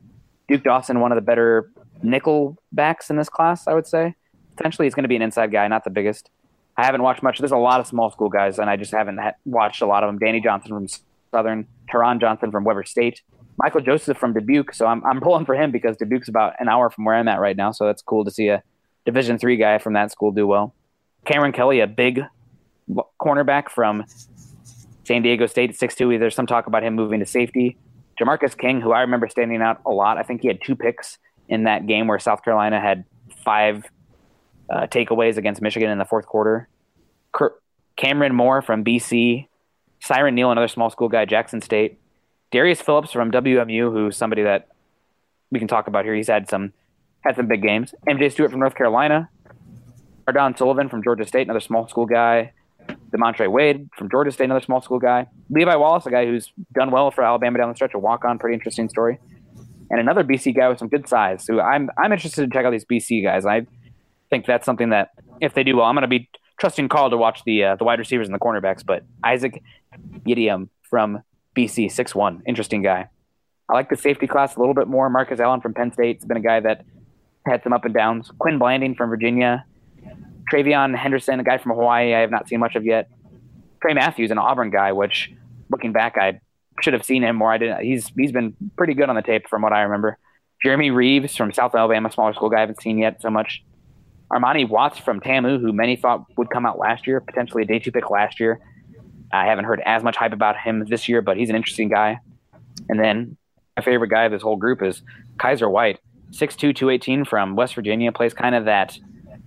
Duke 0.48 0.62
Dawson, 0.62 1.00
one 1.00 1.12
of 1.12 1.16
the 1.16 1.22
better 1.22 1.70
nickel 2.02 2.56
backs 2.72 3.10
in 3.10 3.16
this 3.16 3.28
class, 3.28 3.68
I 3.68 3.74
would 3.74 3.86
say. 3.86 4.14
Potentially, 4.56 4.86
he's 4.86 4.94
going 4.94 5.04
to 5.04 5.08
be 5.08 5.16
an 5.16 5.22
inside 5.22 5.52
guy, 5.52 5.68
not 5.68 5.84
the 5.84 5.90
biggest. 5.90 6.30
I 6.78 6.86
haven't 6.86 7.02
watched 7.02 7.22
much. 7.22 7.38
There's 7.38 7.52
a 7.52 7.58
lot 7.58 7.80
of 7.80 7.86
small 7.86 8.10
school 8.10 8.30
guys, 8.30 8.58
and 8.58 8.70
I 8.70 8.76
just 8.76 8.92
haven't 8.92 9.20
watched 9.44 9.82
a 9.82 9.86
lot 9.86 10.02
of 10.02 10.08
them. 10.08 10.18
Danny 10.18 10.40
Johnson 10.40 10.70
from 10.70 10.88
Southern, 11.30 11.66
Taron 11.92 12.18
Johnson 12.18 12.50
from 12.50 12.64
Weber 12.64 12.84
State. 12.84 13.20
Michael 13.56 13.80
Joseph 13.80 14.18
from 14.18 14.32
Dubuque. 14.32 14.74
So 14.74 14.86
I'm 14.86 15.04
I'm 15.04 15.20
pulling 15.20 15.46
for 15.46 15.54
him 15.54 15.70
because 15.70 15.96
Dubuque's 15.96 16.28
about 16.28 16.54
an 16.58 16.68
hour 16.68 16.90
from 16.90 17.04
where 17.04 17.14
I'm 17.14 17.28
at 17.28 17.40
right 17.40 17.56
now. 17.56 17.70
So 17.72 17.86
that's 17.86 18.02
cool 18.02 18.24
to 18.24 18.30
see 18.30 18.48
a 18.48 18.62
Division 19.04 19.38
three 19.38 19.56
guy 19.56 19.78
from 19.78 19.92
that 19.94 20.10
school 20.10 20.32
do 20.32 20.46
well. 20.46 20.74
Kameron 21.26 21.54
Kelly, 21.54 21.80
a 21.80 21.86
big 21.86 22.22
cornerback 23.20 23.68
from 23.68 24.04
San 25.04 25.22
Diego 25.22 25.46
State 25.46 25.82
at 25.82 25.96
two. 25.96 26.18
There's 26.18 26.34
some 26.34 26.46
talk 26.46 26.66
about 26.66 26.82
him 26.82 26.94
moving 26.94 27.20
to 27.20 27.26
safety. 27.26 27.76
Jamarcus 28.20 28.56
King, 28.56 28.80
who 28.80 28.92
I 28.92 29.00
remember 29.00 29.28
standing 29.28 29.60
out 29.60 29.80
a 29.86 29.90
lot. 29.90 30.18
I 30.18 30.22
think 30.22 30.42
he 30.42 30.48
had 30.48 30.60
two 30.62 30.76
picks 30.76 31.18
in 31.48 31.64
that 31.64 31.86
game 31.86 32.06
where 32.06 32.18
South 32.18 32.42
Carolina 32.42 32.80
had 32.80 33.04
five 33.44 33.84
uh, 34.70 34.86
takeaways 34.86 35.36
against 35.36 35.60
Michigan 35.60 35.90
in 35.90 35.98
the 35.98 36.04
fourth 36.04 36.26
quarter. 36.26 36.68
Cameron 37.96 38.34
Moore 38.34 38.62
from 38.62 38.84
BC. 38.84 39.48
Siran 40.02 40.34
Neal, 40.34 40.50
another 40.50 40.68
small 40.68 40.90
school 40.90 41.08
guy, 41.08 41.24
Jackson 41.24 41.60
State. 41.60 41.98
Darius 42.54 42.80
Phillips 42.80 43.10
from 43.10 43.32
WMU, 43.32 43.92
who's 43.92 44.16
somebody 44.16 44.44
that 44.44 44.68
we 45.50 45.58
can 45.58 45.66
talk 45.66 45.88
about 45.88 46.04
here. 46.04 46.14
He's 46.14 46.28
had 46.28 46.48
some 46.48 46.72
had 47.22 47.34
some 47.34 47.48
big 47.48 47.62
games. 47.62 47.96
MJ 48.08 48.30
Stewart 48.30 48.52
from 48.52 48.60
North 48.60 48.76
Carolina. 48.76 49.28
Ardon 50.28 50.56
Sullivan 50.56 50.88
from 50.88 51.02
Georgia 51.02 51.26
State, 51.26 51.48
another 51.48 51.58
small 51.58 51.88
school 51.88 52.06
guy. 52.06 52.52
Demontre 53.10 53.50
Wade 53.50 53.90
from 53.98 54.08
Georgia 54.08 54.30
State, 54.30 54.44
another 54.44 54.60
small 54.60 54.80
school 54.80 55.00
guy. 55.00 55.26
Levi 55.50 55.74
Wallace, 55.74 56.06
a 56.06 56.12
guy 56.12 56.26
who's 56.26 56.52
done 56.72 56.92
well 56.92 57.10
for 57.10 57.24
Alabama 57.24 57.58
down 57.58 57.70
the 57.70 57.74
stretch, 57.74 57.92
a 57.92 57.98
walk 57.98 58.24
on, 58.24 58.38
pretty 58.38 58.54
interesting 58.54 58.88
story. 58.88 59.18
And 59.90 59.98
another 59.98 60.22
BC 60.22 60.54
guy 60.54 60.68
with 60.68 60.78
some 60.78 60.88
good 60.88 61.08
size. 61.08 61.44
So 61.44 61.58
I'm 61.58 61.90
I'm 61.98 62.12
interested 62.12 62.42
to 62.42 62.56
check 62.56 62.64
out 62.64 62.70
these 62.70 62.84
BC 62.84 63.24
guys. 63.24 63.44
I 63.44 63.66
think 64.30 64.46
that's 64.46 64.64
something 64.64 64.90
that 64.90 65.08
if 65.40 65.54
they 65.54 65.64
do 65.64 65.78
well, 65.78 65.86
I'm 65.86 65.96
going 65.96 66.02
to 66.02 66.08
be 66.08 66.30
trusting 66.60 66.88
call 66.88 67.10
to 67.10 67.16
watch 67.16 67.42
the 67.44 67.64
uh, 67.64 67.74
the 67.74 67.82
wide 67.82 67.98
receivers 67.98 68.28
and 68.28 68.34
the 68.34 68.38
cornerbacks, 68.38 68.86
but 68.86 69.02
Isaac 69.24 69.60
Yiadom 70.24 70.68
from 70.88 71.24
BC, 71.54 71.90
six 71.90 72.14
one, 72.14 72.42
interesting 72.46 72.82
guy. 72.82 73.08
I 73.68 73.72
like 73.72 73.88
the 73.88 73.96
safety 73.96 74.26
class 74.26 74.56
a 74.56 74.58
little 74.58 74.74
bit 74.74 74.88
more. 74.88 75.08
Marcus 75.08 75.40
Allen 75.40 75.60
from 75.60 75.74
Penn 75.74 75.92
State's 75.92 76.24
been 76.24 76.36
a 76.36 76.40
guy 76.40 76.60
that 76.60 76.84
had 77.46 77.62
some 77.62 77.72
up 77.72 77.84
and 77.84 77.94
downs. 77.94 78.30
Quin 78.38 78.58
Blanding 78.58 78.94
from 78.94 79.10
Virginia, 79.10 79.64
Trayvon 80.50 80.96
Henderson, 80.96 81.40
a 81.40 81.44
guy 81.44 81.58
from 81.58 81.72
Hawaii 81.72 82.14
I 82.14 82.20
have 82.20 82.30
not 82.30 82.48
seen 82.48 82.60
much 82.60 82.76
of 82.76 82.84
yet. 82.84 83.08
Tray 83.80 83.94
Matthews, 83.94 84.30
an 84.30 84.38
Auburn 84.38 84.70
guy, 84.70 84.92
which 84.92 85.32
looking 85.70 85.92
back, 85.92 86.16
I 86.18 86.40
should 86.80 86.94
have 86.94 87.04
seen 87.04 87.22
him 87.22 87.36
more. 87.36 87.52
I 87.52 87.58
didn't. 87.58 87.82
He's 87.82 88.08
he's 88.16 88.32
been 88.32 88.54
pretty 88.76 88.94
good 88.94 89.08
on 89.08 89.16
the 89.16 89.22
tape 89.22 89.48
from 89.48 89.62
what 89.62 89.72
I 89.72 89.82
remember. 89.82 90.18
Jeremy 90.62 90.90
Reaves 90.90 91.36
from 91.36 91.52
South 91.52 91.74
Alabama, 91.74 92.10
smaller 92.10 92.32
school 92.32 92.48
guy, 92.48 92.58
I 92.58 92.60
haven't 92.60 92.80
seen 92.80 92.98
yet 92.98 93.20
so 93.20 93.30
much. 93.30 93.62
Armani 94.32 94.68
Watts 94.68 94.98
from 94.98 95.20
TAMU, 95.20 95.60
who 95.60 95.72
many 95.72 95.96
thought 95.96 96.24
would 96.36 96.50
come 96.50 96.64
out 96.64 96.78
last 96.78 97.06
year, 97.06 97.20
potentially 97.20 97.62
a 97.62 97.66
day 97.66 97.78
two 97.78 97.92
pick 97.92 98.10
last 98.10 98.40
year. 98.40 98.60
I 99.34 99.46
haven't 99.46 99.64
heard 99.64 99.82
as 99.84 100.02
much 100.02 100.16
hype 100.16 100.32
about 100.32 100.56
him 100.56 100.84
this 100.88 101.08
year, 101.08 101.22
but 101.22 101.36
he's 101.36 101.50
an 101.50 101.56
interesting 101.56 101.88
guy. 101.88 102.20
And 102.88 102.98
then 102.98 103.36
my 103.76 103.82
favorite 103.82 104.08
guy 104.08 104.24
of 104.24 104.32
this 104.32 104.42
whole 104.42 104.56
group 104.56 104.82
is 104.82 105.02
Kyzir 105.38 105.70
White, 105.70 105.98
6'2", 106.30 106.74
218 106.74 107.24
from 107.24 107.56
West 107.56 107.74
Virginia, 107.74 108.12
plays 108.12 108.34
kind 108.34 108.54
of 108.54 108.66
that 108.66 108.98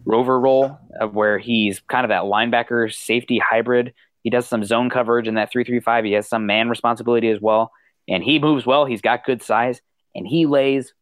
rover 0.05 0.39
role 0.39 0.77
of 0.99 1.13
where 1.13 1.37
he's 1.37 1.79
kind 1.79 2.05
of 2.05 2.09
that 2.09 2.23
linebacker 2.23 2.93
safety 2.93 3.39
hybrid. 3.39 3.93
He 4.23 4.29
does 4.29 4.47
some 4.47 4.63
zone 4.63 4.89
coverage 4.89 5.27
in 5.27 5.35
that 5.35 5.51
335. 5.51 6.05
He 6.05 6.13
has 6.13 6.27
some 6.27 6.45
man 6.45 6.69
responsibility 6.69 7.29
as 7.29 7.39
well. 7.41 7.71
And 8.07 8.23
he 8.23 8.39
moves 8.39 8.65
well. 8.65 8.85
He's 8.85 9.01
got 9.01 9.25
good 9.25 9.41
size 9.41 9.81
and 10.15 10.27
he 10.27 10.45
lays 10.45 10.93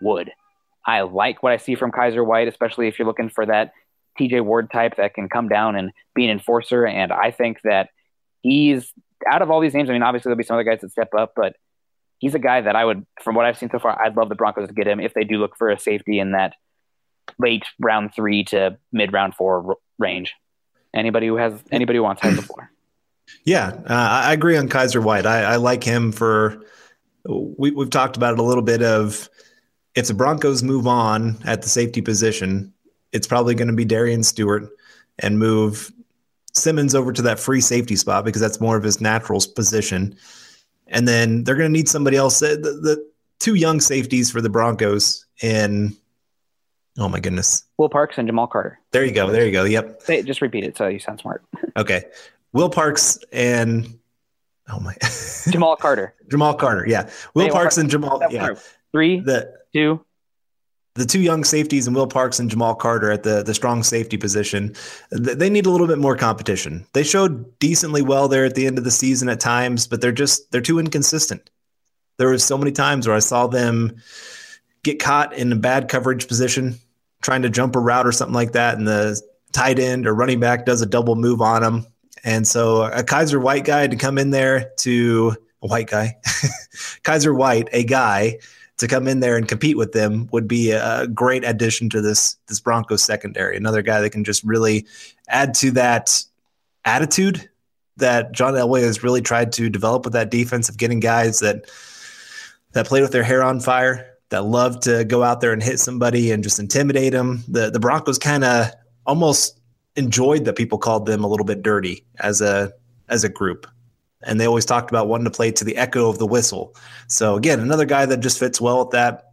wood. 0.00 0.30
I 0.86 1.02
like 1.02 1.42
what 1.42 1.52
I 1.52 1.56
see 1.58 1.74
from 1.74 1.92
Kyzir 1.92 2.24
White, 2.24 2.48
especially 2.48 2.88
if 2.88 2.98
you're 2.98 3.06
looking 3.06 3.28
for 3.28 3.44
that 3.46 3.72
TJ 4.18 4.44
Ward 4.44 4.70
type 4.70 4.96
that 4.96 5.14
can 5.14 5.28
come 5.28 5.48
down 5.48 5.76
and 5.76 5.92
be 6.14 6.24
an 6.24 6.30
enforcer. 6.30 6.86
And 6.86 7.12
I 7.12 7.30
think 7.30 7.60
that 7.64 7.90
he's 8.42 8.92
out 9.30 9.42
of 9.42 9.50
all 9.50 9.60
these 9.60 9.74
names. 9.74 9.90
I 9.90 9.92
mean, 9.92 10.02
obviously 10.02 10.30
there'll 10.30 10.38
be 10.38 10.44
some 10.44 10.54
other 10.54 10.64
guys 10.64 10.80
that 10.80 10.90
step 10.90 11.14
up, 11.14 11.32
but 11.36 11.56
he's 12.18 12.34
a 12.34 12.38
guy 12.38 12.60
that 12.60 12.76
I 12.76 12.84
would, 12.84 13.06
from 13.22 13.34
what 13.34 13.46
I've 13.46 13.58
seen 13.58 13.70
so 13.70 13.78
far, 13.78 14.00
I'd 14.00 14.16
love 14.16 14.28
the 14.28 14.34
Broncos 14.34 14.68
to 14.68 14.74
get 14.74 14.86
him 14.86 15.00
if 15.00 15.14
they 15.14 15.24
do 15.24 15.38
look 15.38 15.56
for 15.56 15.70
a 15.70 15.78
safety 15.78 16.18
in 16.18 16.32
that 16.32 16.54
late 17.38 17.64
round 17.78 18.14
three 18.14 18.44
to 18.44 18.78
mid 18.92 19.12
round 19.12 19.34
four 19.34 19.76
range. 19.98 20.34
Anybody 20.94 21.28
who 21.28 21.36
has 21.36 21.62
anybody 21.70 21.98
who 21.98 22.02
wants 22.02 22.22
has 22.22 22.36
the 22.36 22.42
floor. 22.42 22.70
Yeah, 23.44 23.68
uh, 23.68 24.22
I 24.24 24.32
agree 24.32 24.56
on 24.56 24.68
Kyzir 24.68 25.02
White. 25.02 25.24
I, 25.24 25.42
I 25.42 25.56
like 25.56 25.84
him 25.84 26.10
for. 26.12 26.64
We, 27.28 27.70
we've 27.70 27.90
talked 27.90 28.16
about 28.16 28.32
it 28.32 28.38
a 28.40 28.42
little 28.42 28.62
bit 28.62 28.82
of 28.82 29.28
if 29.94 30.06
the 30.08 30.14
Broncos 30.14 30.62
move 30.62 30.86
on 30.86 31.38
at 31.44 31.62
the 31.62 31.68
safety 31.68 32.00
position, 32.00 32.72
it's 33.12 33.26
probably 33.26 33.54
going 33.54 33.68
to 33.68 33.74
be 33.74 33.84
Darian 33.84 34.22
Stewart 34.22 34.68
and 35.18 35.38
move 35.38 35.92
Simmons 36.52 36.94
over 36.94 37.12
to 37.12 37.22
that 37.22 37.38
free 37.38 37.60
safety 37.60 37.96
spot 37.96 38.24
because 38.24 38.40
that's 38.40 38.60
more 38.60 38.76
of 38.76 38.82
his 38.82 39.00
natural 39.00 39.42
position. 39.54 40.16
And 40.88 41.06
then 41.06 41.44
they're 41.44 41.54
going 41.54 41.68
to 41.68 41.72
need 41.72 41.88
somebody 41.88 42.16
else. 42.16 42.40
The, 42.40 42.56
the, 42.56 43.10
two 43.40 43.54
young 43.54 43.80
safeties 43.80 44.30
for 44.30 44.40
the 44.40 44.50
Broncos 44.50 45.26
and 45.42 45.96
oh 46.98 47.08
my 47.08 47.18
goodness. 47.18 47.64
Will 47.78 47.88
Parks 47.88 48.18
and 48.18 48.28
Jamal 48.28 48.46
Carter. 48.46 48.78
There 48.92 49.04
you 49.04 49.12
go. 49.12 49.30
There 49.30 49.44
you 49.44 49.52
go. 49.52 49.64
Yep. 49.64 50.02
Say, 50.02 50.22
just 50.22 50.42
repeat 50.42 50.62
it 50.62 50.76
so 50.76 50.86
you 50.86 51.00
sound 51.00 51.20
smart. 51.20 51.42
okay. 51.76 52.04
Will 52.52 52.68
Parks 52.68 53.18
and, 53.32 53.98
oh 54.68 54.78
my. 54.80 54.94
Jamal 55.50 55.76
Carter. 55.76 56.14
Jamal 56.30 56.54
Carter. 56.54 56.84
Yeah. 56.86 57.10
Will 57.34 57.46
hey, 57.46 57.50
Parks 57.50 57.78
and 57.78 57.90
Jamal. 57.90 58.22
Yeah. 58.30 58.54
Three, 58.92 59.20
the, 59.20 59.54
two, 59.72 60.04
the 61.00 61.06
two 61.06 61.22
young 61.22 61.44
safeties 61.44 61.86
and 61.86 61.96
Will 61.96 62.06
Parks 62.06 62.38
and 62.38 62.50
Jamal 62.50 62.74
Carter 62.74 63.10
at 63.10 63.22
the 63.22 63.42
the 63.42 63.54
strong 63.54 63.82
safety 63.82 64.18
position, 64.18 64.74
they 65.10 65.48
need 65.48 65.64
a 65.64 65.70
little 65.70 65.86
bit 65.86 65.98
more 65.98 66.14
competition. 66.14 66.86
They 66.92 67.02
showed 67.04 67.58
decently 67.58 68.02
well 68.02 68.28
there 68.28 68.44
at 68.44 68.54
the 68.54 68.66
end 68.66 68.76
of 68.76 68.84
the 68.84 68.90
season 68.90 69.30
at 69.30 69.40
times, 69.40 69.86
but 69.86 70.02
they're 70.02 70.12
just 70.12 70.52
they're 70.52 70.60
too 70.60 70.78
inconsistent. 70.78 71.48
There 72.18 72.28
was 72.28 72.44
so 72.44 72.58
many 72.58 72.70
times 72.70 73.06
where 73.06 73.16
I 73.16 73.20
saw 73.20 73.46
them 73.46 73.96
get 74.82 75.00
caught 75.00 75.32
in 75.32 75.50
a 75.52 75.56
bad 75.56 75.88
coverage 75.88 76.28
position, 76.28 76.78
trying 77.22 77.42
to 77.42 77.48
jump 77.48 77.76
a 77.76 77.80
route 77.80 78.06
or 78.06 78.12
something 78.12 78.34
like 78.34 78.52
that, 78.52 78.76
and 78.76 78.86
the 78.86 79.18
tight 79.52 79.78
end 79.78 80.06
or 80.06 80.14
running 80.14 80.38
back 80.38 80.66
does 80.66 80.82
a 80.82 80.86
double 80.86 81.16
move 81.16 81.40
on 81.40 81.62
them. 81.62 81.86
And 82.24 82.46
so 82.46 82.82
a 82.82 83.02
Kyzir 83.02 83.40
White 83.40 83.64
guy 83.64 83.80
had 83.80 83.90
to 83.92 83.96
come 83.96 84.18
in 84.18 84.30
there 84.30 84.70
to 84.80 85.34
a 85.62 85.66
white 85.66 85.88
guy, 85.88 86.16
Kyzir 87.04 87.34
White, 87.34 87.70
a 87.72 87.84
guy 87.84 88.38
to 88.80 88.88
come 88.88 89.06
in 89.06 89.20
there 89.20 89.36
and 89.36 89.46
compete 89.46 89.76
with 89.76 89.92
them 89.92 90.26
would 90.32 90.48
be 90.48 90.70
a 90.70 91.06
great 91.06 91.44
addition 91.44 91.90
to 91.90 92.00
this 92.00 92.36
this 92.48 92.60
Broncos 92.60 93.02
secondary. 93.02 93.56
Another 93.56 93.82
guy 93.82 94.00
that 94.00 94.10
can 94.10 94.24
just 94.24 94.42
really 94.42 94.86
add 95.28 95.52
to 95.54 95.70
that 95.72 96.24
attitude 96.84 97.48
that 97.98 98.32
John 98.32 98.54
Elway 98.54 98.80
has 98.80 99.02
really 99.02 99.20
tried 99.20 99.52
to 99.52 99.68
develop 99.68 100.04
with 100.04 100.14
that 100.14 100.30
defense 100.30 100.70
of 100.70 100.78
getting 100.78 100.98
guys 100.98 101.40
that 101.40 101.70
that 102.72 102.86
play 102.86 103.02
with 103.02 103.12
their 103.12 103.22
hair 103.22 103.42
on 103.42 103.60
fire, 103.60 104.16
that 104.30 104.44
love 104.44 104.80
to 104.80 105.04
go 105.04 105.22
out 105.22 105.42
there 105.42 105.52
and 105.52 105.62
hit 105.62 105.78
somebody 105.78 106.30
and 106.30 106.42
just 106.42 106.58
intimidate 106.58 107.12
them. 107.12 107.44
The 107.48 107.70
the 107.70 107.80
Broncos 107.80 108.18
kind 108.18 108.44
of 108.44 108.70
almost 109.04 109.60
enjoyed 109.94 110.46
that 110.46 110.56
people 110.56 110.78
called 110.78 111.04
them 111.04 111.22
a 111.22 111.28
little 111.28 111.46
bit 111.46 111.62
dirty 111.62 112.06
as 112.18 112.40
a 112.40 112.72
as 113.10 113.24
a 113.24 113.28
group 113.28 113.66
and 114.22 114.40
they 114.40 114.46
always 114.46 114.64
talked 114.64 114.90
about 114.90 115.08
wanting 115.08 115.24
to 115.24 115.30
play 115.30 115.50
to 115.52 115.64
the 115.64 115.76
echo 115.76 116.08
of 116.08 116.18
the 116.18 116.26
whistle. 116.26 116.74
So 117.08 117.36
again, 117.36 117.60
another 117.60 117.86
guy 117.86 118.06
that 118.06 118.20
just 118.20 118.38
fits 118.38 118.60
well 118.60 118.80
with 118.80 118.90
that, 118.90 119.32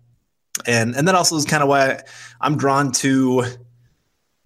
and 0.66 0.96
and 0.96 1.08
that 1.08 1.16
also 1.16 1.36
is 1.36 1.46
kind 1.46 1.64
of 1.64 1.70
why 1.70 2.02
I'm 2.40 2.58
drawn 2.58 2.92
to 2.94 3.44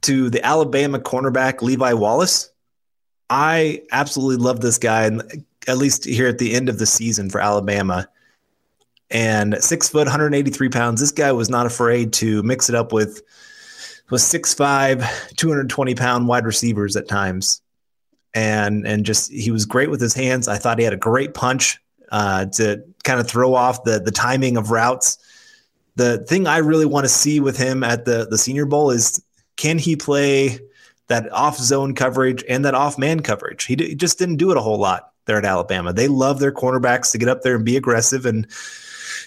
to 0.03 0.29
the 0.29 0.43
Alabama 0.43 0.99
cornerback 0.99 1.61
Levi 1.61 1.93
Wallace. 1.93 2.49
I 3.29 3.83
absolutely 3.91 4.43
love 4.43 4.61
this 4.61 4.77
guy, 4.77 5.05
and 5.05 5.45
at 5.67 5.77
least 5.77 6.05
here 6.05 6.27
at 6.27 6.37
the 6.37 6.53
end 6.53 6.69
of 6.69 6.79
the 6.79 6.85
season 6.85 7.29
for 7.29 7.39
Alabama. 7.39 8.09
And 9.09 9.61
six 9.61 9.89
foot, 9.89 10.07
183 10.07 10.69
pounds. 10.69 11.01
This 11.01 11.11
guy 11.11 11.31
was 11.33 11.49
not 11.49 11.65
afraid 11.65 12.13
to 12.13 12.41
mix 12.43 12.69
it 12.69 12.75
up 12.75 12.93
with 12.93 13.21
with 14.09 14.21
6'5, 14.21 15.35
220 15.37 15.95
pound 15.95 16.27
wide 16.27 16.45
receivers 16.45 16.97
at 16.97 17.07
times 17.07 17.61
and 18.33 18.85
and 18.87 19.05
just 19.05 19.31
he 19.31 19.51
was 19.51 19.65
great 19.65 19.89
with 19.89 20.01
his 20.01 20.13
hands. 20.13 20.47
I 20.47 20.57
thought 20.57 20.77
he 20.77 20.83
had 20.83 20.93
a 20.93 20.97
great 20.97 21.33
punch 21.33 21.79
uh, 22.11 22.45
to 22.45 22.83
kind 23.03 23.19
of 23.19 23.27
throw 23.27 23.53
off 23.53 23.83
the 23.83 23.99
the 23.99 24.11
timing 24.11 24.57
of 24.57 24.71
routes. 24.71 25.17
The 25.95 26.19
thing 26.19 26.47
I 26.47 26.57
really 26.57 26.85
want 26.85 27.05
to 27.05 27.09
see 27.09 27.39
with 27.39 27.57
him 27.57 27.83
at 27.83 28.05
the 28.05 28.27
the 28.29 28.37
Senior 28.37 28.65
Bowl 28.65 28.91
is 28.91 29.21
can 29.57 29.77
he 29.77 29.95
play 29.95 30.59
that 31.07 31.31
off 31.31 31.57
zone 31.57 31.93
coverage 31.93 32.43
and 32.47 32.63
that 32.65 32.73
off 32.73 32.97
man 32.97 33.19
coverage? 33.19 33.65
He, 33.65 33.75
d- 33.75 33.89
he 33.89 33.95
just 33.95 34.17
didn't 34.17 34.37
do 34.37 34.49
it 34.51 34.57
a 34.57 34.61
whole 34.61 34.79
lot 34.79 35.11
there 35.25 35.37
at 35.37 35.45
Alabama. 35.45 35.91
They 35.91 36.07
love 36.07 36.39
their 36.39 36.53
cornerbacks 36.53 37.11
to 37.11 37.17
get 37.17 37.27
up 37.27 37.41
there 37.41 37.55
and 37.55 37.65
be 37.65 37.77
aggressive 37.77 38.25
and 38.25 38.47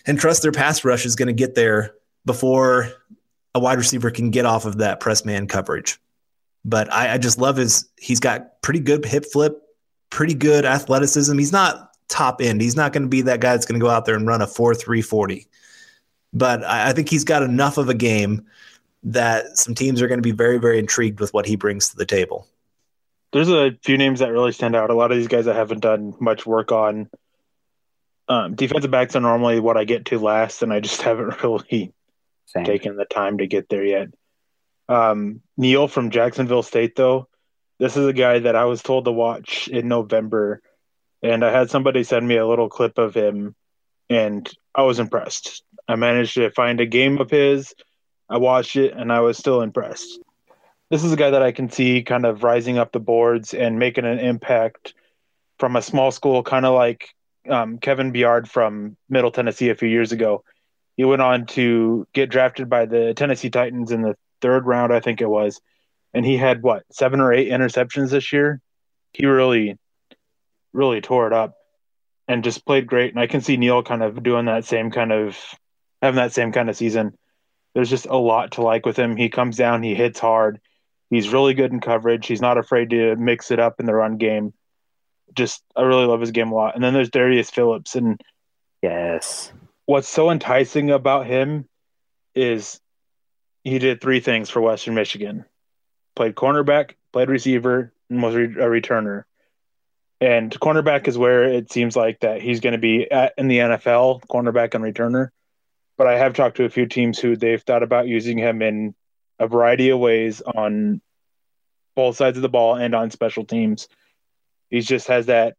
and 0.07 0.19
trust 0.19 0.43
their 0.43 0.53
pass 0.53 0.85
rush 0.85 1.07
is 1.07 1.17
going 1.17 1.29
to 1.29 1.33
get 1.33 1.55
there 1.55 1.95
before 2.27 2.91
a 3.55 3.61
wide 3.61 3.79
receiver 3.79 4.11
can 4.11 4.31
get 4.31 4.45
off 4.45 4.65
of 4.65 4.79
that 4.79 5.01
press 5.01 5.25
man 5.25 5.47
coverage. 5.47 5.99
But 6.65 6.93
I, 6.93 7.15
I 7.15 7.19
just 7.19 7.39
love 7.39 7.57
his. 7.57 7.89
He's 7.99 8.21
got 8.21 8.63
pretty 8.63 8.81
good 8.81 9.05
hip 9.05 9.25
flip, 9.31 9.61
pretty 10.11 10.35
good 10.35 10.65
athleticism. 10.65 11.37
He's 11.37 11.53
not 11.53 11.91
top 12.09 12.41
end. 12.41 12.61
He's 12.61 12.77
not 12.77 12.93
going 12.93 13.03
to 13.03 13.09
be 13.09 13.23
that 13.23 13.41
guy 13.41 13.53
that's 13.53 13.67
going 13.67 13.79
to 13.79 13.85
go 13.85 13.91
out 13.91 14.05
there 14.05 14.15
and 14.15 14.27
run 14.27 14.43
a 14.43 14.47
four 14.47 14.75
three 14.75 15.03
forty. 15.03 15.47
But 16.33 16.65
I, 16.65 16.91
I 16.91 16.93
think 16.93 17.09
he's 17.09 17.25
got 17.25 17.43
enough 17.43 17.79
of 17.79 17.89
a 17.89 17.95
game 17.95 18.47
that 19.03 19.59
some 19.59 19.75
teams 19.75 20.01
are 20.01 20.09
going 20.09 20.19
to 20.19 20.23
be 20.23 20.33
very 20.33 20.59
very 20.59 20.79
intrigued 20.79 21.21
with 21.21 21.35
what 21.35 21.47
he 21.47 21.57
brings 21.57 21.91
to 21.91 21.97
the 21.97 22.07
table. 22.07 22.47
There's 23.33 23.51
a 23.51 23.77
few 23.83 23.99
names 23.99 24.21
that 24.21 24.31
really 24.31 24.53
stand 24.53 24.77
out. 24.77 24.91
A 24.91 24.95
lot 24.95 25.11
of 25.11 25.19
these 25.19 25.29
guys 25.29 25.49
I 25.49 25.55
haven't 25.55 25.81
done 25.81 26.15
much 26.21 26.47
work 26.47 26.71
on. 26.71 27.11
Um, 28.29 28.55
defensive 28.55 28.91
backs 28.91 29.17
are 29.17 29.21
normally 29.21 29.61
what 29.61 29.77
I 29.77 29.85
get 29.85 30.07
to 30.07 30.19
last, 30.19 30.63
and 30.63 30.73
I 30.73 30.81
just 30.81 31.03
haven't 31.03 31.43
really 31.43 31.93
Same. 32.47 32.65
taken 32.65 32.97
the 32.97 33.05
time 33.05 33.39
to 33.39 33.47
get 33.47 33.69
there 33.69 33.85
yet. 33.85 34.09
Um, 34.89 35.41
Neal 35.57 35.89
from 35.89 36.11
Jacksonville 36.11 36.63
State, 36.63 36.97
though, 36.97 37.29
this 37.79 37.97
is 37.97 38.07
a 38.07 38.13
guy 38.13 38.39
that 38.41 38.57
I 38.57 38.65
was 38.65 38.83
told 38.83 39.05
to 39.05 39.13
watch 39.13 39.69
in 39.69 39.89
November, 39.89 40.63
and 41.23 41.45
I 41.45 41.51
had 41.51 41.71
somebody 41.71 42.05
send 42.05 42.27
me 42.27 42.37
a 42.37 42.47
little 42.47 42.69
clip 42.69 42.99
of 42.99 43.15
him, 43.15 43.55
and 44.09 44.49
I 44.75 44.83
was 44.83 44.99
impressed. 44.99 45.63
I 45.89 45.97
managed 45.97 46.35
to 46.35 46.51
find 46.51 46.81
a 46.81 46.87
game 46.87 47.19
of 47.19 47.31
his. 47.31 47.75
I 48.29 48.39
watched 48.39 48.77
it, 48.77 48.95
and 48.95 49.13
I 49.13 49.21
was 49.21 49.39
still 49.39 49.61
impressed. 49.61 50.21
This 50.91 51.03
is 51.03 51.13
a 51.13 51.17
guy 51.17 51.31
that 51.31 51.43
I 51.43 51.53
can 51.53 51.71
see 51.71 52.03
kind 52.03 52.27
of 52.27 52.43
rising 52.43 52.79
up 52.79 52.93
the 52.93 53.01
boards 53.01 53.55
and 53.55 53.79
making 53.79 54.05
an 54.05 54.19
impact 54.19 54.95
from 55.59 55.77
a 55.77 55.83
small 55.83 56.11
school, 56.11 56.43
kind 56.43 56.67
of 56.67 56.75
like 56.75 57.09
um, 57.49 57.79
Kevin 57.79 58.13
Byard 58.13 58.47
from 58.47 58.97
Middle 59.09 59.31
Tennessee 59.31 59.71
a 59.71 59.75
few 59.75 59.89
years 59.89 60.13
ago. 60.13 60.45
He 60.97 61.05
went 61.05 61.23
on 61.23 61.47
to 61.47 62.07
get 62.13 62.31
drafted 62.31 62.69
by 62.69 62.87
the 62.87 63.15
Tennessee 63.15 63.51
Titans 63.51 63.91
in 63.91 64.03
the 64.03 64.17
third 64.41 64.67
round, 64.67 64.93
I 64.93 65.01
think 65.01 65.21
it 65.21 65.29
was, 65.29 65.61
and 66.13 66.25
he 66.25 66.37
had 66.37 66.63
what 66.63 66.85
seven 66.93 67.21
or 67.21 67.33
eight 67.33 67.51
interceptions 67.51 68.11
this 68.11 68.33
year. 68.33 68.61
He 69.13 69.27
really, 69.27 69.79
really 70.73 71.01
tore 71.01 71.27
it 71.27 71.33
up, 71.33 71.55
and 72.29 72.45
just 72.45 72.67
played 72.67 72.87
great. 72.87 73.13
And 73.13 73.21
I 73.21 73.27
can 73.27 73.41
see 73.41 73.57
Neal 73.57 73.83
kind 73.83 74.03
of 74.03 74.23
doing 74.23 74.47
that 74.47 74.65
same 74.65 74.91
kind 74.91 75.13
of 75.13 75.39
having 76.03 76.17
that 76.17 76.33
same 76.33 76.53
kind 76.53 76.69
of 76.69 76.77
season. 76.77 77.17
There's 77.75 77.91
just 77.91 78.07
a 78.07 78.17
lot 78.17 78.53
to 78.53 78.63
like 78.63 78.87
with 78.87 78.97
him. 78.97 79.17
He 79.17 79.29
comes 79.29 79.57
down, 79.57 79.83
he 79.83 79.95
hits 79.95 80.21
hard, 80.21 80.61
He's 81.11 81.33
really 81.33 81.55
good 81.55 81.73
in 81.73 81.81
coverage. 81.81 82.27
He's 82.27 82.41
not 82.41 82.59
afraid 82.59 82.91
to 82.91 83.15
mix 83.15 83.53
it 83.53 83.61
up 83.61 83.79
in 83.79 83.87
the 83.87 83.95
run 83.95 84.17
game. 84.17 84.53
Just, 85.35 85.63
I 85.77 85.83
really 85.83 86.07
love 86.07 86.21
his 86.21 86.33
game 86.33 86.51
a 86.51 86.55
lot. 86.55 86.75
And 86.75 86.83
then 86.83 86.93
there's 86.93 87.11
Darius 87.11 87.51
Phillips. 87.51 87.95
And 87.95 88.21
Yes. 88.83 89.53
what's 89.87 90.09
so 90.09 90.31
enticing 90.31 90.91
about 90.91 91.27
him 91.27 91.69
is 92.35 92.81
he 93.65 93.79
did 93.79 94.01
three 94.01 94.21
things 94.21 94.51
for 94.51 94.61
Western 94.61 94.95
Michigan 94.95 95.45
played 96.15 96.35
cornerback, 96.35 96.93
played 97.13 97.29
receiver, 97.29 97.93
and 98.09 98.23
was 98.23 98.35
re- 98.35 98.45
a 98.45 98.69
returner. 98.69 99.25
And 100.21 100.51
cornerback 100.61 101.09
is 101.09 101.19
where 101.19 101.45
it 101.45 101.73
seems 101.73 101.97
like 101.97 102.21
that 102.21 102.41
he's 102.41 102.61
going 102.61 102.73
to 102.73 102.79
be 102.79 103.11
at 103.11 103.35
in 103.37 103.49
the 103.49 103.59
NFL, 103.59 104.23
cornerback 104.27 104.75
and 104.75 104.85
returner. 104.85 105.31
But 105.97 106.07
I 106.07 106.19
have 106.19 106.35
talked 106.35 106.57
to 106.59 106.65
a 106.65 106.71
few 106.71 106.87
teams 106.87 107.19
who 107.19 107.37
they've 107.37 107.63
thought 107.63 107.83
about 107.83 108.09
using 108.09 108.39
him 108.39 108.63
in 108.63 108.95
a 109.39 109.47
variety 109.47 109.91
of 109.91 109.99
ways 109.99 110.41
on 110.41 111.01
both 111.95 112.17
sides 112.17 112.39
of 112.39 112.43
the 112.43 112.49
ball 112.49 112.77
and 112.77 112.95
on 112.95 113.11
special 113.11 113.45
teams. 113.45 113.89
He 114.71 114.81
just 114.81 115.09
has 115.09 115.27
that 115.27 115.57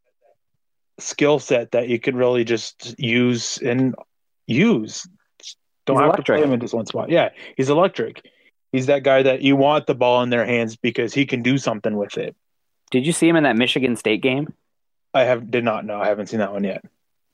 skill 1.00 1.40
set 1.40 1.72
that 1.72 1.88
you 1.88 2.00
can 2.00 2.16
really 2.16 2.44
just 2.44 2.98
use 2.98 3.58
and 3.60 3.96
use. 4.48 5.08
Don't 5.86 5.98
He's 5.98 6.02
have 6.02 6.08
electric. 6.10 6.26
to 6.26 6.34
play 6.34 6.44
him 6.44 6.54
in 6.54 6.60
just 6.60 6.74
one 6.74 6.86
spot. 6.86 7.10
Yeah, 7.10 7.30
he's 7.58 7.70
electric. 7.70 8.26
He's 8.72 8.88
that 8.88 9.04
guy 9.04 9.24
that 9.24 9.42
you 9.42 9.56
want 9.56 9.88
the 9.88 9.96
ball 9.96 10.22
in 10.24 10.30
their 10.30 10.46
hands 10.46 10.76
because 10.76 11.14
he 11.14 11.26
can 11.26 11.42
do 11.42 11.58
something 11.58 11.96
with 11.96 12.18
it. 12.18 12.36
Did 12.92 13.06
you 13.06 13.14
see 13.14 13.28
him 13.28 13.36
in 13.36 13.44
that 13.44 13.56
Michigan 13.56 13.96
State 13.96 14.22
game? 14.22 14.54
I 15.14 15.22
have 15.24 15.50
did 15.50 15.64
not 15.64 15.86
know. 15.86 16.00
I 16.00 16.08
haven't 16.08 16.28
seen 16.28 16.40
that 16.40 16.52
one 16.52 16.64
yet. 16.64 16.84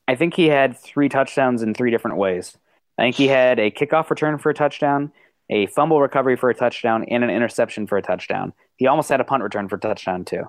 I 0.07 0.15
think 0.15 0.35
he 0.35 0.47
had 0.47 0.77
three 0.77 1.09
touchdowns 1.09 1.63
in 1.63 1.73
three 1.73 1.89
different 1.89 2.17
ways. 2.17 2.55
I 2.97 3.03
think 3.03 3.15
he 3.15 3.27
had 3.27 3.59
a 3.59 3.71
kickoff 3.71 4.09
return 4.09 4.37
for 4.37 4.49
a 4.49 4.53
touchdown, 4.53 5.11
a 5.49 5.65
fumble 5.67 5.99
recovery 6.01 6.35
for 6.35 6.49
a 6.49 6.55
touchdown, 6.55 7.05
and 7.05 7.23
an 7.23 7.29
interception 7.29 7.87
for 7.87 7.97
a 7.97 8.01
touchdown. 8.01 8.53
He 8.77 8.87
almost 8.87 9.09
had 9.09 9.21
a 9.21 9.23
punt 9.23 9.41
return 9.43 9.67
for 9.69 9.77
a 9.77 9.79
touchdown 9.79 10.25
too. 10.25 10.43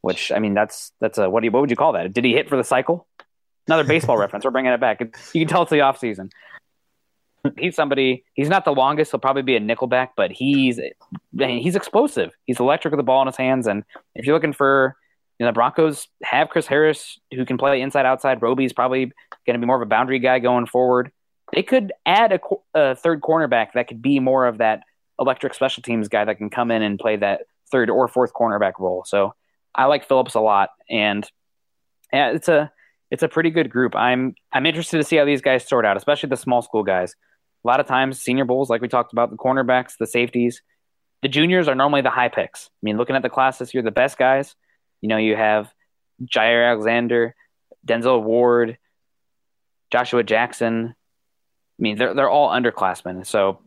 Which 0.00 0.30
I 0.32 0.38
mean, 0.38 0.54
that's 0.54 0.92
that's 1.00 1.18
a 1.18 1.28
what 1.28 1.40
do 1.40 1.46
you 1.46 1.50
what 1.50 1.60
would 1.60 1.70
you 1.70 1.76
call 1.76 1.92
that? 1.92 2.12
Did 2.14 2.24
he 2.24 2.32
hit 2.32 2.48
for 2.48 2.56
the 2.56 2.64
cycle? 2.64 3.06
Another 3.66 3.84
baseball 3.84 4.16
reference. 4.18 4.44
We're 4.44 4.52
bringing 4.52 4.72
it 4.72 4.80
back. 4.80 5.00
You 5.00 5.40
can 5.44 5.48
tell 5.48 5.62
it's 5.62 5.70
the 5.70 5.80
off 5.82 5.98
season. 5.98 6.30
He's 7.58 7.76
somebody. 7.76 8.24
He's 8.34 8.48
not 8.48 8.64
the 8.64 8.72
longest. 8.72 9.10
He'll 9.10 9.20
probably 9.20 9.42
be 9.42 9.56
a 9.56 9.60
nickelback, 9.60 10.10
but 10.16 10.30
he's 10.30 10.80
he's 11.36 11.76
explosive. 11.76 12.30
He's 12.46 12.60
electric 12.60 12.92
with 12.92 12.98
the 12.98 13.04
ball 13.04 13.22
in 13.22 13.26
his 13.26 13.36
hands. 13.36 13.66
And 13.66 13.84
if 14.14 14.26
you're 14.26 14.34
looking 14.34 14.52
for, 14.52 14.96
you 15.38 15.44
know, 15.44 15.50
the 15.50 15.54
Broncos 15.54 16.08
have 16.22 16.48
Chris 16.48 16.66
Harris 16.66 17.18
who 17.32 17.44
can 17.44 17.58
play 17.58 17.80
inside 17.80 18.06
outside. 18.06 18.42
Roby's 18.42 18.72
probably 18.72 19.12
going 19.46 19.54
to 19.54 19.58
be 19.58 19.66
more 19.66 19.76
of 19.76 19.82
a 19.82 19.86
boundary 19.86 20.18
guy 20.18 20.38
going 20.38 20.66
forward. 20.66 21.12
They 21.52 21.62
could 21.62 21.92
add 22.04 22.32
a, 22.32 22.40
a 22.74 22.94
third 22.94 23.20
cornerback 23.20 23.68
that 23.74 23.88
could 23.88 24.02
be 24.02 24.20
more 24.20 24.46
of 24.46 24.58
that 24.58 24.82
electric 25.18 25.54
special 25.54 25.82
teams 25.82 26.08
guy 26.08 26.24
that 26.24 26.36
can 26.36 26.50
come 26.50 26.70
in 26.70 26.82
and 26.82 26.98
play 26.98 27.16
that 27.16 27.42
third 27.70 27.90
or 27.90 28.08
fourth 28.08 28.32
cornerback 28.32 28.74
role. 28.78 29.04
So 29.06 29.34
I 29.74 29.84
like 29.84 30.06
Phillips 30.06 30.34
a 30.34 30.40
lot, 30.40 30.70
and 30.90 31.28
yeah, 32.12 32.30
it's 32.30 32.48
a 32.48 32.70
it's 33.10 33.22
a 33.22 33.28
pretty 33.28 33.50
good 33.50 33.70
group. 33.70 33.94
I'm 33.94 34.34
I'm 34.52 34.66
interested 34.66 34.98
to 34.98 35.04
see 35.04 35.16
how 35.16 35.24
these 35.24 35.40
guys 35.40 35.66
sort 35.66 35.84
out, 35.84 35.96
especially 35.96 36.28
the 36.28 36.36
small 36.36 36.62
school 36.62 36.82
guys. 36.82 37.14
A 37.68 37.70
lot 37.70 37.80
of 37.80 37.86
times, 37.86 38.18
senior 38.18 38.46
bowls, 38.46 38.70
like 38.70 38.80
we 38.80 38.88
talked 38.88 39.12
about, 39.12 39.28
the 39.28 39.36
cornerbacks, 39.36 39.98
the 39.98 40.06
safeties, 40.06 40.62
the 41.20 41.28
juniors 41.28 41.68
are 41.68 41.74
normally 41.74 42.00
the 42.00 42.08
high 42.08 42.30
picks. 42.30 42.66
I 42.66 42.80
mean, 42.80 42.96
looking 42.96 43.14
at 43.14 43.20
the 43.20 43.28
class 43.28 43.58
this 43.58 43.74
year, 43.74 43.82
the 43.82 43.90
best 43.90 44.16
guys, 44.16 44.54
you 45.02 45.08
know, 45.10 45.18
you 45.18 45.36
have 45.36 45.70
Jaire 46.24 46.70
Alexander, 46.70 47.34
Denzel 47.86 48.22
Ward, 48.22 48.78
Joshua 49.92 50.22
Jackson. 50.22 50.94
I 50.96 51.78
mean, 51.78 51.98
they're 51.98 52.14
they're 52.14 52.30
all 52.30 52.48
underclassmen. 52.48 53.26
So 53.26 53.60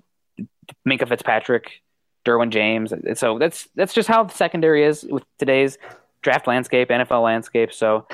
Minkah 0.88 1.08
Fitzpatrick, 1.08 1.84
Derwin 2.26 2.50
James. 2.50 2.92
So 3.20 3.38
that's 3.38 3.70
that's 3.76 3.94
just 3.94 4.08
how 4.08 4.24
the 4.24 4.34
secondary 4.34 4.84
is 4.84 5.06
with 5.08 5.24
today's 5.38 5.78
draft 6.24 6.48
landscape, 6.48 6.90
NFL 6.90 7.24
landscape. 7.24 7.72
So 7.72 8.08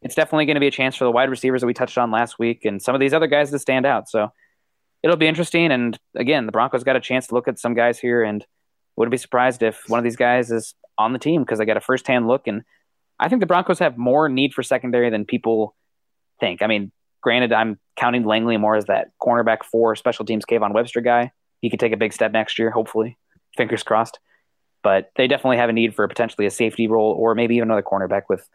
it's 0.00 0.14
definitely 0.14 0.46
going 0.46 0.54
to 0.54 0.60
be 0.60 0.68
a 0.68 0.70
chance 0.70 0.96
for 0.96 1.04
the 1.04 1.12
wide 1.12 1.28
receivers 1.28 1.60
that 1.60 1.66
we 1.66 1.74
touched 1.74 1.98
on 1.98 2.10
last 2.10 2.38
week 2.38 2.64
and 2.64 2.80
some 2.80 2.94
of 2.94 3.02
these 3.02 3.12
other 3.12 3.26
guys 3.26 3.50
to 3.50 3.58
stand 3.58 3.84
out. 3.84 4.08
So 4.08 4.32
it'll 5.06 5.16
be 5.16 5.28
interesting. 5.28 5.70
And 5.70 5.96
again, 6.16 6.46
the 6.46 6.52
Broncos 6.52 6.82
got 6.82 6.96
a 6.96 7.00
chance 7.00 7.28
to 7.28 7.34
look 7.34 7.46
at 7.46 7.60
some 7.60 7.74
guys 7.74 7.98
here, 7.98 8.24
and 8.24 8.44
wouldn't 8.96 9.12
be 9.12 9.18
surprised 9.18 9.62
if 9.62 9.84
one 9.86 9.98
of 9.98 10.04
these 10.04 10.16
guys 10.16 10.50
is 10.50 10.74
on 10.98 11.12
the 11.12 11.18
team 11.18 11.42
because 11.42 11.58
they 11.58 11.64
got 11.64 11.76
a 11.76 11.80
firsthand 11.80 12.26
look. 12.26 12.46
And 12.46 12.62
I 13.20 13.28
think 13.28 13.40
the 13.40 13.46
Broncos 13.46 13.78
have 13.78 13.96
more 13.96 14.28
need 14.28 14.52
for 14.52 14.62
secondary 14.62 15.10
than 15.10 15.24
people 15.24 15.76
think. 16.40 16.60
I 16.60 16.66
mean, 16.66 16.90
granted, 17.20 17.52
I'm 17.52 17.78
counting 17.96 18.24
Langley 18.24 18.56
more 18.56 18.74
as 18.74 18.86
that 18.86 19.08
cornerback 19.22 19.64
for 19.64 19.94
special 19.94 20.24
teams 20.24 20.44
Kayvon 20.44 20.74
Webster 20.74 21.00
guy. 21.00 21.32
He 21.60 21.70
could 21.70 21.80
take 21.80 21.92
a 21.92 21.96
big 21.96 22.12
step 22.12 22.32
next 22.32 22.58
year, 22.58 22.70
hopefully. 22.70 23.16
Fingers 23.56 23.82
crossed. 23.82 24.18
But 24.82 25.10
they 25.16 25.26
definitely 25.26 25.58
have 25.58 25.68
a 25.70 25.72
need 25.72 25.94
for 25.94 26.06
potentially 26.08 26.46
a 26.46 26.50
safety 26.50 26.88
role 26.88 27.14
or 27.18 27.34
maybe 27.34 27.56
even 27.56 27.68
another 27.68 27.82
cornerback 27.82 28.22
with 28.28 28.48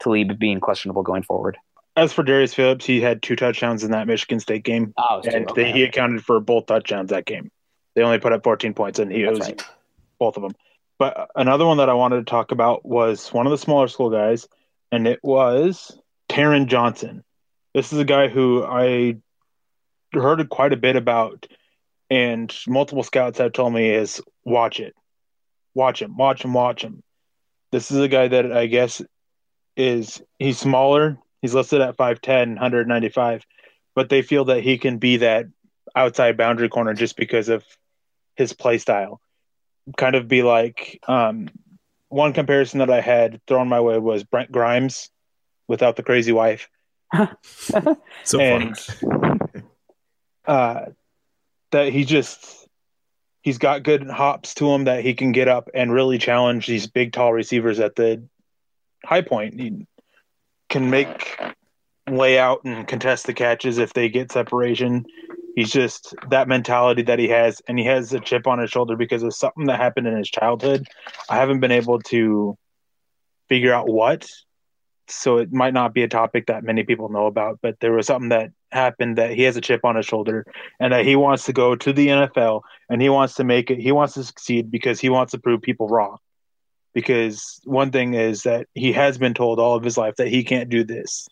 Talib 0.00 0.38
being 0.38 0.60
questionable 0.60 1.02
going 1.02 1.22
forward. 1.22 1.56
As 1.98 2.12
for 2.12 2.22
Darius 2.22 2.54
Phillips, 2.54 2.84
he 2.84 3.00
had 3.00 3.22
two 3.22 3.34
touchdowns 3.34 3.82
in 3.82 3.90
that 3.90 4.06
Michigan 4.06 4.38
State 4.38 4.62
game, 4.62 4.94
Oh, 4.96 5.20
and 5.24 5.50
okay. 5.50 5.64
they, 5.64 5.72
he 5.72 5.82
accounted 5.82 6.24
for 6.24 6.38
both 6.38 6.66
touchdowns 6.66 7.10
that 7.10 7.24
game. 7.24 7.50
They 7.96 8.02
only 8.02 8.20
put 8.20 8.32
up 8.32 8.44
14 8.44 8.72
points, 8.72 9.00
and 9.00 9.10
he 9.10 9.22
That's 9.24 9.38
was 9.40 9.48
right. 9.48 9.62
both 10.20 10.36
of 10.36 10.44
them. 10.44 10.52
But 10.96 11.28
another 11.34 11.66
one 11.66 11.78
that 11.78 11.88
I 11.88 11.94
wanted 11.94 12.18
to 12.18 12.30
talk 12.30 12.52
about 12.52 12.86
was 12.86 13.32
one 13.32 13.46
of 13.46 13.50
the 13.50 13.58
smaller 13.58 13.88
school 13.88 14.10
guys, 14.10 14.46
and 14.92 15.08
it 15.08 15.18
was 15.24 15.98
Taron 16.28 16.66
Johnson. 16.66 17.24
This 17.74 17.92
is 17.92 17.98
a 17.98 18.04
guy 18.04 18.28
who 18.28 18.64
I 18.64 19.16
heard 20.12 20.48
quite 20.50 20.72
a 20.72 20.76
bit 20.76 20.94
about, 20.94 21.48
and 22.10 22.56
multiple 22.68 23.02
scouts 23.02 23.38
have 23.38 23.52
told 23.52 23.72
me 23.74 23.90
is 23.90 24.22
watch 24.44 24.78
it, 24.78 24.94
watch 25.74 26.00
him, 26.00 26.16
watch 26.16 26.44
him, 26.44 26.52
watch 26.52 26.82
him. 26.82 27.02
This 27.72 27.90
is 27.90 27.98
a 27.98 28.08
guy 28.08 28.28
that 28.28 28.52
I 28.52 28.66
guess 28.66 29.02
is 29.76 30.22
he's 30.38 30.58
smaller. 30.58 31.18
He's 31.40 31.54
listed 31.54 31.80
at 31.80 31.96
5'10, 31.96 32.54
195, 32.54 33.46
but 33.94 34.08
they 34.08 34.22
feel 34.22 34.46
that 34.46 34.62
he 34.62 34.78
can 34.78 34.98
be 34.98 35.18
that 35.18 35.46
outside 35.94 36.36
boundary 36.36 36.68
corner 36.68 36.94
just 36.94 37.16
because 37.16 37.48
of 37.48 37.64
his 38.34 38.52
play 38.52 38.78
style. 38.78 39.20
Kind 39.96 40.16
of 40.16 40.28
be 40.28 40.42
like 40.42 41.00
um, 41.08 41.48
one 42.08 42.32
comparison 42.32 42.80
that 42.80 42.90
I 42.90 43.00
had 43.00 43.40
thrown 43.46 43.68
my 43.68 43.80
way 43.80 43.98
was 43.98 44.24
Brent 44.24 44.52
Grimes 44.52 45.10
without 45.66 45.96
the 45.96 46.02
crazy 46.02 46.32
wife. 46.32 46.68
So 48.24 48.40
and 48.40 48.76
uh, 50.46 50.86
that 51.70 51.92
he 51.92 52.04
just 52.04 52.68
he's 53.42 53.58
got 53.58 53.82
good 53.82 54.08
hops 54.08 54.54
to 54.54 54.70
him 54.70 54.84
that 54.84 55.02
he 55.02 55.14
can 55.14 55.32
get 55.32 55.48
up 55.48 55.70
and 55.74 55.92
really 55.92 56.18
challenge 56.18 56.66
these 56.66 56.86
big 56.86 57.12
tall 57.12 57.32
receivers 57.32 57.80
at 57.80 57.96
the 57.96 58.22
high 59.04 59.22
point. 59.22 59.58
He 59.58 59.86
can 60.68 60.90
make 60.90 61.40
lay 62.10 62.38
out 62.38 62.64
and 62.64 62.86
contest 62.88 63.26
the 63.26 63.34
catches 63.34 63.78
if 63.78 63.92
they 63.92 64.08
get 64.08 64.32
separation. 64.32 65.04
He's 65.54 65.70
just 65.70 66.14
that 66.30 66.48
mentality 66.48 67.02
that 67.02 67.18
he 67.18 67.28
has, 67.28 67.60
and 67.66 67.78
he 67.78 67.84
has 67.84 68.12
a 68.12 68.20
chip 68.20 68.46
on 68.46 68.58
his 68.58 68.70
shoulder 68.70 68.96
because 68.96 69.22
of 69.22 69.34
something 69.34 69.66
that 69.66 69.80
happened 69.80 70.06
in 70.06 70.16
his 70.16 70.30
childhood. 70.30 70.86
I 71.28 71.36
haven't 71.36 71.60
been 71.60 71.72
able 71.72 72.00
to 72.02 72.56
figure 73.48 73.74
out 73.74 73.88
what, 73.88 74.28
so 75.08 75.38
it 75.38 75.52
might 75.52 75.74
not 75.74 75.94
be 75.94 76.02
a 76.02 76.08
topic 76.08 76.46
that 76.46 76.62
many 76.62 76.84
people 76.84 77.08
know 77.08 77.26
about. 77.26 77.58
But 77.60 77.80
there 77.80 77.92
was 77.92 78.06
something 78.06 78.28
that 78.28 78.50
happened 78.70 79.18
that 79.18 79.30
he 79.30 79.42
has 79.42 79.56
a 79.56 79.60
chip 79.60 79.84
on 79.84 79.96
his 79.96 80.06
shoulder, 80.06 80.46
and 80.78 80.92
that 80.92 81.04
he 81.04 81.16
wants 81.16 81.46
to 81.46 81.52
go 81.52 81.74
to 81.74 81.92
the 81.92 82.08
NFL 82.08 82.62
and 82.88 83.02
he 83.02 83.08
wants 83.08 83.34
to 83.34 83.44
make 83.44 83.70
it. 83.70 83.80
He 83.80 83.92
wants 83.92 84.14
to 84.14 84.24
succeed 84.24 84.70
because 84.70 85.00
he 85.00 85.08
wants 85.08 85.32
to 85.32 85.38
prove 85.38 85.62
people 85.62 85.88
wrong. 85.88 86.18
Because 86.98 87.60
one 87.62 87.92
thing 87.92 88.14
is 88.14 88.42
that 88.42 88.66
he 88.74 88.92
has 88.92 89.18
been 89.18 89.32
told 89.32 89.60
all 89.60 89.76
of 89.76 89.84
his 89.84 89.96
life 89.96 90.16
that 90.16 90.26
he 90.26 90.42
can't 90.42 90.68
do 90.68 90.82
this, 90.82 91.28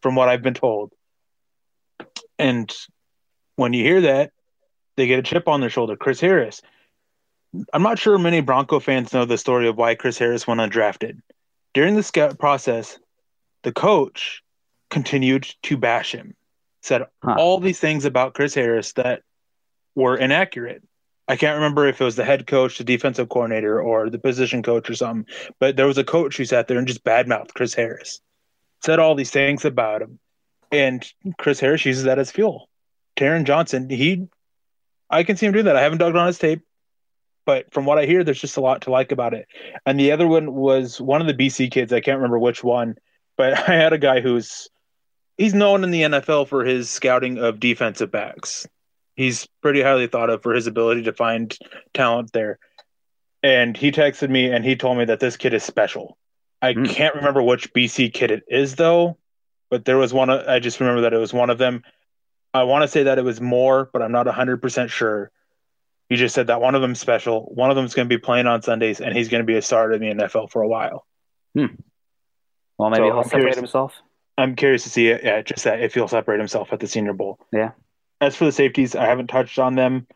from 0.00 0.14
what 0.14 0.28
I've 0.28 0.42
been 0.42 0.54
told. 0.54 0.92
And 2.38 2.72
when 3.56 3.72
you 3.72 3.82
hear 3.82 4.02
that, 4.02 4.30
they 4.96 5.08
get 5.08 5.18
a 5.18 5.22
chip 5.22 5.48
on 5.48 5.60
their 5.60 5.70
shoulder. 5.70 5.96
Chris 5.96 6.20
Harris. 6.20 6.62
I'm 7.72 7.82
not 7.82 7.98
sure 7.98 8.16
many 8.16 8.40
Bronco 8.40 8.78
fans 8.78 9.12
know 9.12 9.24
the 9.24 9.38
story 9.38 9.66
of 9.66 9.76
why 9.76 9.96
Chris 9.96 10.18
Harris 10.18 10.46
went 10.46 10.60
undrafted. 10.60 11.18
During 11.74 11.96
the 11.96 12.04
scout 12.04 12.38
process, 12.38 13.00
the 13.64 13.72
coach 13.72 14.44
continued 14.90 15.52
to 15.64 15.76
bash 15.76 16.12
him, 16.12 16.36
said 16.82 17.02
Huh. 17.24 17.34
all 17.36 17.58
these 17.58 17.80
things 17.80 18.04
about 18.04 18.34
Chris 18.34 18.54
Harris 18.54 18.92
that 18.92 19.22
were 19.96 20.16
inaccurate. 20.16 20.84
I 21.28 21.36
can't 21.36 21.56
remember 21.56 21.86
if 21.86 22.00
it 22.00 22.04
was 22.04 22.16
the 22.16 22.24
head 22.24 22.46
coach, 22.46 22.78
the 22.78 22.84
defensive 22.84 23.28
coordinator, 23.28 23.80
or 23.80 24.08
the 24.08 24.18
position 24.18 24.62
coach 24.62 24.88
or 24.88 24.94
something, 24.94 25.26
but 25.58 25.76
there 25.76 25.86
was 25.86 25.98
a 25.98 26.04
coach 26.04 26.36
who 26.38 26.46
sat 26.46 26.68
there 26.68 26.78
and 26.78 26.86
just 26.86 27.04
badmouthed 27.04 27.52
Chris 27.54 27.74
Harris, 27.74 28.20
said 28.82 28.98
all 28.98 29.14
these 29.14 29.30
things 29.30 29.64
about 29.64 30.00
him. 30.00 30.18
And 30.72 31.06
Chris 31.38 31.60
Harris 31.60 31.84
uses 31.84 32.04
that 32.04 32.18
as 32.18 32.30
fuel. 32.30 32.68
Taron 33.16 33.44
Johnson, 33.44 33.90
he, 33.90 34.26
I 35.10 35.22
can 35.22 35.36
see 35.36 35.46
him 35.46 35.52
do 35.52 35.64
that. 35.64 35.76
I 35.76 35.82
haven't 35.82 35.98
dug 35.98 36.16
on 36.16 36.26
his 36.26 36.38
tape, 36.38 36.62
but 37.44 37.72
from 37.72 37.84
what 37.84 37.98
I 37.98 38.06
hear, 38.06 38.24
there's 38.24 38.40
just 38.40 38.56
a 38.56 38.62
lot 38.62 38.82
to 38.82 38.90
like 38.90 39.12
about 39.12 39.34
it. 39.34 39.48
And 39.84 40.00
the 40.00 40.12
other 40.12 40.26
one 40.26 40.54
was 40.54 41.00
one 41.00 41.20
of 41.20 41.26
the 41.26 41.34
BC 41.34 41.70
kids. 41.70 41.92
I 41.92 42.00
can't 42.00 42.18
remember 42.18 42.38
which 42.38 42.64
one, 42.64 42.96
but 43.36 43.52
I 43.68 43.74
had 43.74 43.92
a 43.92 43.98
guy 43.98 44.20
who's 44.20 44.68
he's 45.36 45.54
known 45.54 45.84
in 45.84 45.90
the 45.90 46.02
NFL 46.02 46.48
for 46.48 46.64
his 46.64 46.88
scouting 46.88 47.38
of 47.38 47.60
defensive 47.60 48.10
backs. 48.10 48.66
He's 49.18 49.48
pretty 49.62 49.82
highly 49.82 50.06
thought 50.06 50.30
of 50.30 50.44
for 50.44 50.54
his 50.54 50.68
ability 50.68 51.02
to 51.02 51.12
find 51.12 51.56
talent 51.92 52.32
there. 52.32 52.58
and 53.42 53.76
he 53.76 53.92
texted 53.92 54.28
me 54.30 54.50
and 54.50 54.64
he 54.64 54.74
told 54.74 54.98
me 54.98 55.04
that 55.04 55.20
this 55.20 55.36
kid 55.36 55.54
is 55.54 55.62
special. 55.62 56.16
I 56.60 56.72
Hmm. 56.72 56.84
can't 56.86 57.14
remember 57.14 57.40
which 57.42 57.72
BC 57.72 58.10
kid 58.12 58.30
it 58.32 58.42
is 58.48 58.74
though, 58.74 59.16
but 59.70 59.84
there 59.84 59.96
was 59.96 60.12
one. 60.12 60.28
I 60.28 60.58
just 60.58 60.80
remember 60.80 61.02
that 61.02 61.12
it 61.12 61.18
was 61.18 61.32
one 61.32 61.48
of 61.50 61.56
them. 61.58 61.82
I 62.52 62.64
want 62.64 62.82
to 62.82 62.88
say 62.88 63.04
that 63.04 63.16
it 63.18 63.24
was 63.24 63.40
more, 63.40 63.90
but 63.92 64.02
I'm 64.02 64.10
not 64.10 64.26
100% 64.26 64.90
sure. 64.90 65.30
He 66.08 66.16
just 66.16 66.34
said 66.34 66.48
that 66.48 66.60
one 66.60 66.74
of 66.74 66.80
them's 66.82 66.98
special. 66.98 67.42
One 67.54 67.70
of 67.70 67.76
them's 67.76 67.94
going 67.94 68.08
to 68.08 68.12
be 68.16 68.20
playing 68.20 68.46
on 68.48 68.62
Sundays, 68.62 69.00
and 69.00 69.16
he's 69.16 69.28
going 69.28 69.42
to 69.42 69.46
be 69.46 69.56
a 69.56 69.62
starter 69.62 69.92
in 69.94 70.00
the 70.00 70.08
NFL 70.24 70.48
for 70.50 70.62
a 70.62 70.68
while. 70.68 71.06
Well, 71.54 72.90
maybe 72.90 72.96
So, 72.96 73.04
he'll 73.04 73.18
I'm 73.18 73.24
separate 73.24 73.38
curious- 73.40 73.56
himself. 73.56 74.02
I'm 74.36 74.54
curious 74.56 74.82
to 74.84 74.88
see 74.90 75.08
it. 75.08 75.22
Yeah, 75.24 75.42
just 75.42 75.64
that 75.64 75.80
if 75.80 75.94
he'll 75.94 76.08
separate 76.08 76.38
himself 76.38 76.72
at 76.72 76.80
the 76.80 76.86
Senior 76.86 77.12
Bowl. 77.12 77.38
Yeah. 77.52 77.70
As 78.20 78.34
for 78.34 78.44
the 78.44 78.52
safeties, 78.52 78.96
I 78.96 79.06
haven't 79.06 79.28
touched 79.28 79.58
on 79.58 79.74
them. 79.74 80.06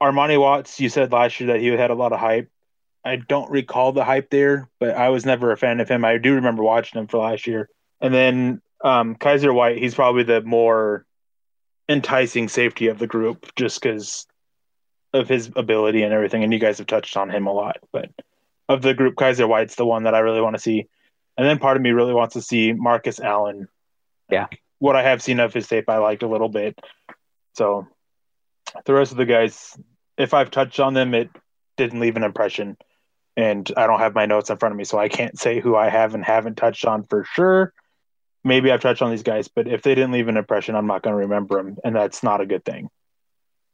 Armani 0.00 0.40
Watts, 0.40 0.80
you 0.80 0.88
said 0.88 1.12
last 1.12 1.40
year 1.40 1.52
that 1.52 1.60
he 1.60 1.68
had 1.68 1.90
a 1.90 1.94
lot 1.94 2.12
of 2.12 2.20
hype. 2.20 2.50
I 3.04 3.16
don't 3.16 3.50
recall 3.50 3.92
the 3.92 4.04
hype 4.04 4.30
there, 4.30 4.68
but 4.80 4.90
I 4.90 5.10
was 5.10 5.26
never 5.26 5.52
a 5.52 5.56
fan 5.56 5.80
of 5.80 5.88
him. 5.88 6.04
I 6.04 6.18
do 6.18 6.34
remember 6.34 6.62
watching 6.62 7.00
him 7.00 7.06
for 7.06 7.18
last 7.18 7.46
year. 7.46 7.68
And 8.00 8.14
then 8.14 8.62
um, 8.82 9.16
Kyzir 9.16 9.54
White, 9.54 9.78
he's 9.78 9.94
probably 9.94 10.22
the 10.22 10.40
more 10.42 11.04
enticing 11.88 12.48
safety 12.48 12.88
of 12.88 12.98
the 12.98 13.06
group 13.06 13.54
just 13.56 13.80
because 13.80 14.26
of 15.12 15.28
his 15.28 15.50
ability 15.54 16.02
and 16.02 16.14
everything. 16.14 16.42
And 16.42 16.52
you 16.52 16.58
guys 16.58 16.78
have 16.78 16.86
touched 16.86 17.16
on 17.16 17.30
him 17.30 17.46
a 17.46 17.52
lot. 17.52 17.76
But 17.92 18.10
of 18.68 18.82
the 18.82 18.94
group, 18.94 19.16
Kyzir 19.16 19.48
White's 19.48 19.74
the 19.74 19.86
one 19.86 20.04
that 20.04 20.14
I 20.14 20.20
really 20.20 20.40
want 20.40 20.56
to 20.56 20.62
see. 20.62 20.86
And 21.36 21.46
then 21.46 21.58
part 21.58 21.76
of 21.76 21.82
me 21.82 21.90
really 21.90 22.14
wants 22.14 22.34
to 22.34 22.42
see 22.42 22.72
Marcus 22.72 23.20
Allen. 23.20 23.68
Yeah. 24.30 24.46
What 24.78 24.96
I 24.96 25.02
have 25.02 25.22
seen 25.22 25.40
of 25.40 25.52
his 25.52 25.68
tape, 25.68 25.88
I 25.88 25.98
liked 25.98 26.22
a 26.22 26.28
little 26.28 26.48
bit. 26.48 26.78
So 27.54 27.86
the 28.84 28.94
rest 28.94 29.12
of 29.12 29.18
the 29.18 29.26
guys, 29.26 29.76
if 30.18 30.34
I've 30.34 30.50
touched 30.50 30.80
on 30.80 30.94
them, 30.94 31.14
it 31.14 31.30
didn't 31.76 32.00
leave 32.00 32.16
an 32.16 32.22
impression. 32.22 32.76
And 33.36 33.70
I 33.76 33.86
don't 33.86 33.98
have 33.98 34.14
my 34.14 34.26
notes 34.26 34.50
in 34.50 34.58
front 34.58 34.72
of 34.72 34.76
me, 34.76 34.84
so 34.84 34.98
I 34.98 35.08
can't 35.08 35.38
say 35.38 35.60
who 35.60 35.74
I 35.74 35.88
have 35.88 36.14
and 36.14 36.24
haven't 36.24 36.56
touched 36.56 36.84
on 36.84 37.04
for 37.04 37.24
sure. 37.24 37.72
Maybe 38.44 38.70
I've 38.70 38.80
touched 38.80 39.02
on 39.02 39.10
these 39.10 39.22
guys, 39.22 39.48
but 39.48 39.66
if 39.66 39.82
they 39.82 39.94
didn't 39.94 40.12
leave 40.12 40.28
an 40.28 40.36
impression, 40.36 40.76
I'm 40.76 40.86
not 40.86 41.02
going 41.02 41.14
to 41.14 41.18
remember 41.18 41.56
them, 41.56 41.78
and 41.82 41.96
that's 41.96 42.22
not 42.22 42.40
a 42.40 42.46
good 42.46 42.64
thing. 42.64 42.90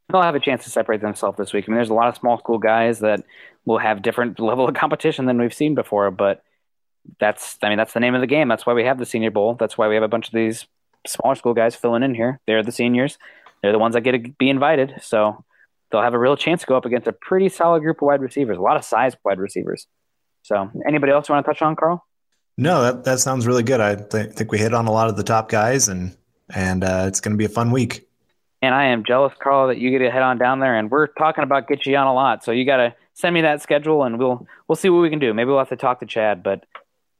They'll 0.09 0.23
have 0.23 0.35
a 0.35 0.41
chance 0.41 0.65
to 0.65 0.71
separate 0.71 1.01
themselves 1.01 1.37
this 1.37 1.53
week. 1.53 1.67
I 1.67 1.71
mean, 1.71 1.77
there's 1.77 1.91
a 1.91 1.95
lot 1.95 2.09
of 2.09 2.17
small 2.17 2.39
school 2.39 2.59
guys 2.59 3.01
that 3.01 3.25
will 3.65 3.79
have 3.79 4.03
different 4.03 4.41
level 4.41 4.69
of 4.69 4.75
competition 4.75 5.27
than 5.27 5.39
we've 5.39 5.55
seen 5.55 5.75
before, 5.75 6.11
but 6.11 6.43
that's 7.19 7.59
I 7.63 7.69
mean 7.69 7.79
that's 7.79 7.93
the 7.93 8.01
name 8.01 8.15
of 8.15 8.21
the 8.21 8.27
game. 8.27 8.49
That's 8.49 8.67
why 8.67 8.75
we 8.75 8.85
have 8.85 8.99
the 8.99 9.07
Senior 9.07 9.31
Bowl. 9.31 9.55
That's 9.55 9.79
why 9.79 9.89
we 9.89 9.95
have 9.95 10.05
a 10.05 10.09
bunch 10.09 10.29
of 10.29 10.35
these 10.35 10.67
smaller 11.07 11.35
school 11.35 11.55
guys 11.55 11.75
filling 11.75 12.03
in 12.03 12.15
here. 12.15 12.41
They're 12.47 12.63
the 12.63 12.73
seniors. 12.73 13.19
They're 13.63 13.73
the 13.73 13.79
ones 13.79 13.95
that 13.95 14.03
get 14.03 14.13
to 14.13 14.19
be 14.39 14.49
invited. 14.49 14.95
So 15.03 15.45
they'll 15.91 16.03
have 16.03 16.15
a 16.15 16.19
real 16.19 16.37
chance 16.37 16.61
to 16.63 16.67
go 16.67 16.77
up 16.77 16.85
against 16.85 17.07
a 17.07 17.13
pretty 17.13 17.49
solid 17.49 17.81
group 17.81 17.99
of 17.99 18.07
wide 18.07 18.21
receivers, 18.21 18.59
a 18.59 18.61
lot 18.61 18.77
of 18.77 18.85
size 18.85 19.17
wide 19.25 19.39
receivers. 19.39 19.87
So 20.43 20.71
anybody 20.87 21.13
else 21.13 21.29
you 21.29 21.35
want 21.35 21.45
to 21.45 21.53
touch 21.53 21.63
on, 21.63 21.77
Carl? 21.77 22.07
No, 22.57 22.83
that, 22.83 23.05
that 23.05 23.21
sounds 23.21 23.47
really 23.47 23.63
good. 23.63 23.81
I 23.81 23.95
th- 23.95 24.33
think 24.33 24.53
we 24.53 24.59
hit 24.59 24.75
on 24.75 24.87
a 24.87 24.93
lot 24.93 25.09
of 25.09 25.17
the 25.17 25.23
top 25.23 25.49
guys, 25.49 25.89
and 25.89 26.17
and 26.55 26.85
uh, 26.85 27.05
it's 27.07 27.21
going 27.21 27.33
to 27.33 27.39
be 27.39 27.45
a 27.45 27.49
fun 27.51 27.71
week. 27.71 28.07
And 28.63 28.75
I 28.75 28.87
am 28.87 29.05
jealous, 29.05 29.33
Carl, 29.43 29.69
that 29.69 29.79
you 29.79 29.91
get 29.91 30.01
to 30.01 30.11
head 30.11 30.23
on 30.23 30.37
down 30.37 30.61
there. 30.61 30.77
And 30.77 30.91
we're 30.91 31.07
talking 31.07 31.45
about 31.45 31.69
get 31.69 31.87
you 31.87 31.97
on 31.97 32.07
a 32.07 32.13
lot, 32.13 32.45
so 32.45 32.53
you 32.53 32.67
got 32.67 32.79
to 32.79 32.95
send 33.15 33.35
me 33.35 33.43
that 33.43 33.63
schedule, 33.63 34.03
and 34.05 34.19
we'll 34.19 34.47
we'll 34.69 34.77
see 34.77 34.91
what 34.91 35.01
we 35.01 35.11
can 35.11 35.19
do. 35.19 35.33
Maybe 35.33 35.49
we'll 35.49 35.59
have 35.59 35.69
to 35.71 35.77
talk 35.77 36.01
to 36.01 36.07
Chad, 36.07 36.43
but 36.43 36.65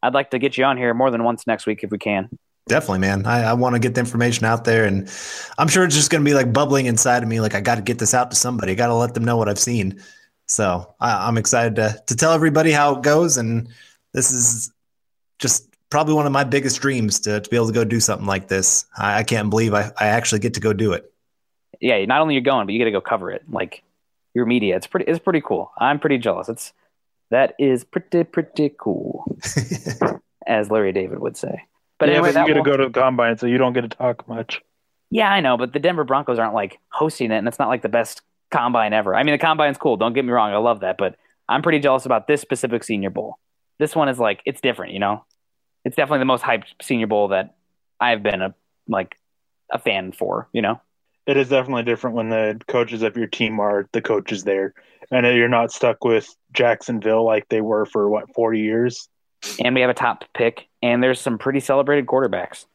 I'd 0.03 0.15
like 0.15 0.31
to 0.33 0.39
get 0.39 0.59
you 0.59 0.65
on 0.65 0.77
here 0.77 0.93
more 0.95 1.11
than 1.11 1.25
once 1.25 1.47
next 1.47 1.67
week 1.67 1.85
if 1.85 1.91
we 1.91 1.99
can. 1.99 2.29
Definitely, 2.69 3.01
man. 3.01 3.27
I, 3.27 3.43
I 3.43 3.53
want 3.55 3.75
to 3.75 3.81
get 3.81 3.95
the 3.95 4.01
information 4.01 4.47
out 4.47 4.65
there, 4.65 4.85
and 4.85 5.11
I'm 5.59 5.69
sure 5.69 5.85
it's 5.85 5.95
just 5.95 6.11
going 6.11 6.25
to 6.25 6.29
be 6.29 6.35
like 6.35 6.53
bubbling 6.53 6.87
inside 6.87 7.23
of 7.23 7.29
me. 7.29 7.41
Like 7.41 7.55
I 7.55 7.61
got 7.61 7.77
to 7.77 7.83
get 7.83 7.99
this 7.99 8.15
out 8.15 8.31
to 8.31 8.37
somebody. 8.37 8.73
I 8.73 8.75
got 8.77 8.89
to 8.89 8.95
let 8.95 9.15
them 9.15 9.25
know 9.25 9.37
what 9.37 9.49
I've 9.49 9.59
seen. 9.59 10.01
So 10.47 10.95
I, 11.01 11.27
I'm 11.27 11.39
excited 11.39 11.77
to 11.77 12.03
to 12.07 12.17
tell 12.17 12.33
everybody 12.33 12.71
how 12.71 12.97
it 12.97 13.03
goes, 13.03 13.37
and 13.37 13.69
this 14.13 14.31
is 14.31 14.73
just 15.39 15.71
probably 15.91 16.15
one 16.15 16.27
of 16.27 16.33
my 16.33 16.45
biggest 16.45 16.81
dreams 16.81 17.21
to, 17.21 17.41
to 17.41 17.51
be 17.51 17.57
able 17.57 17.67
to 17.67 17.73
go 17.73 17.85
do 17.85 18.01
something 18.01 18.27
like 18.27 18.49
this. 18.49 18.87
I, 18.97 19.19
I 19.19 19.23
can't 19.25 19.51
believe 19.51 19.75
I, 19.75 19.91
I 19.99 20.07
actually 20.07 20.39
get 20.39 20.55
to 20.55 20.61
go 20.61 20.73
do 20.73 20.93
it. 20.93 21.13
Yeah, 21.81 22.05
not 22.05 22.21
only 22.21 22.35
you're 22.35 22.43
going, 22.43 22.67
but 22.67 22.73
you 22.73 22.79
got 22.79 22.85
to 22.85 22.91
go 22.93 23.01
cover 23.01 23.31
it. 23.31 23.43
Like 23.51 23.83
your 24.35 24.47
media, 24.47 24.77
it's 24.77 24.87
pretty 24.87 25.07
it's 25.11 25.19
pretty 25.19 25.41
cool. 25.41 25.73
I'm 25.79 25.99
pretty 25.99 26.19
jealous. 26.19 26.49
It's 26.49 26.73
that 27.31 27.55
is 27.59 27.85
pretty 27.85 28.25
pretty 28.25 28.75
cool, 28.79 29.37
as 30.47 30.71
Larry 30.71 30.93
David 30.93 31.19
would 31.19 31.37
say. 31.37 31.65
But 32.01 32.09
yeah, 32.09 32.15
anyway, 32.17 32.33
but 32.33 32.49
you 32.49 32.55
get 32.55 32.55
to 32.55 32.69
go 32.69 32.77
to 32.79 32.87
the 32.87 32.99
combine, 32.99 33.37
so 33.39 33.47
you 33.47 33.59
don't 33.59 33.75
get 33.75 33.83
to 33.83 33.89
talk 33.89 34.27
much. 34.27 34.63
Yeah, 35.11 35.31
I 35.31 35.41
know, 35.41 35.59
but 35.59 35.73
the 35.75 35.79
Denver 35.79 36.03
Broncos 36.03 36.39
aren't 36.39 36.55
like 36.55 36.79
hosting 36.89 37.31
it, 37.31 37.37
and 37.37 37.47
it's 37.47 37.59
not 37.59 37.69
like 37.69 37.83
the 37.83 37.91
best 37.91 38.23
combine 38.51 38.95
ever. 38.95 39.15
I 39.15 39.23
mean, 39.23 39.35
the 39.35 39.39
combine's 39.39 39.77
cool. 39.77 39.99
Don't 39.99 40.15
get 40.15 40.25
me 40.25 40.33
wrong, 40.33 40.53
I 40.53 40.57
love 40.57 40.81
that, 40.81 40.97
but 40.97 41.17
I'm 41.47 41.63
pretty 41.63 41.79
jealous 41.79 42.07
about 42.07 42.27
this 42.27 42.41
specific 42.41 42.85
Senior 42.85 43.11
Bowl. 43.11 43.37
This 43.79 43.95
one 43.95 44.09
is 44.09 44.19
like 44.19 44.41
it's 44.47 44.63
different, 44.63 44.95
you 44.95 44.99
know. 44.99 45.25
It's 45.85 45.95
definitely 45.95 46.21
the 46.21 46.27
most 46.27 46.43
hyped 46.43 46.69
Senior 46.81 47.07
Bowl 47.07 47.29
that 47.29 47.55
I've 48.01 48.23
been 48.23 48.41
a 48.41 48.55
like 48.89 49.17
a 49.71 49.79
fan 49.79 50.13
for, 50.13 50.49
you 50.53 50.63
know. 50.63 50.81
It 51.27 51.37
is 51.37 51.51
definitely 51.51 51.83
different 51.83 52.17
when 52.17 52.31
the 52.31 52.61
coaches 52.67 53.03
of 53.03 53.17
your 53.17 53.27
team 53.27 53.61
are 53.61 53.89
the 53.93 54.01
coaches 54.01 54.45
there, 54.45 54.73
and 55.11 55.27
you're 55.27 55.49
not 55.49 55.71
stuck 55.71 56.03
with 56.03 56.35
Jacksonville 56.53 57.27
like 57.27 57.49
they 57.51 57.61
were 57.61 57.85
for 57.85 58.09
what 58.09 58.33
40 58.35 58.59
years. 58.59 59.09
And 59.59 59.75
we 59.75 59.81
have 59.81 59.91
a 59.91 59.95
top 59.95 60.25
pick, 60.35 60.69
and 60.83 61.03
there's 61.03 61.21
some 61.21 61.39
pretty 61.39 61.61
celebrated 61.61 62.07
quarterbacks. 62.07 62.67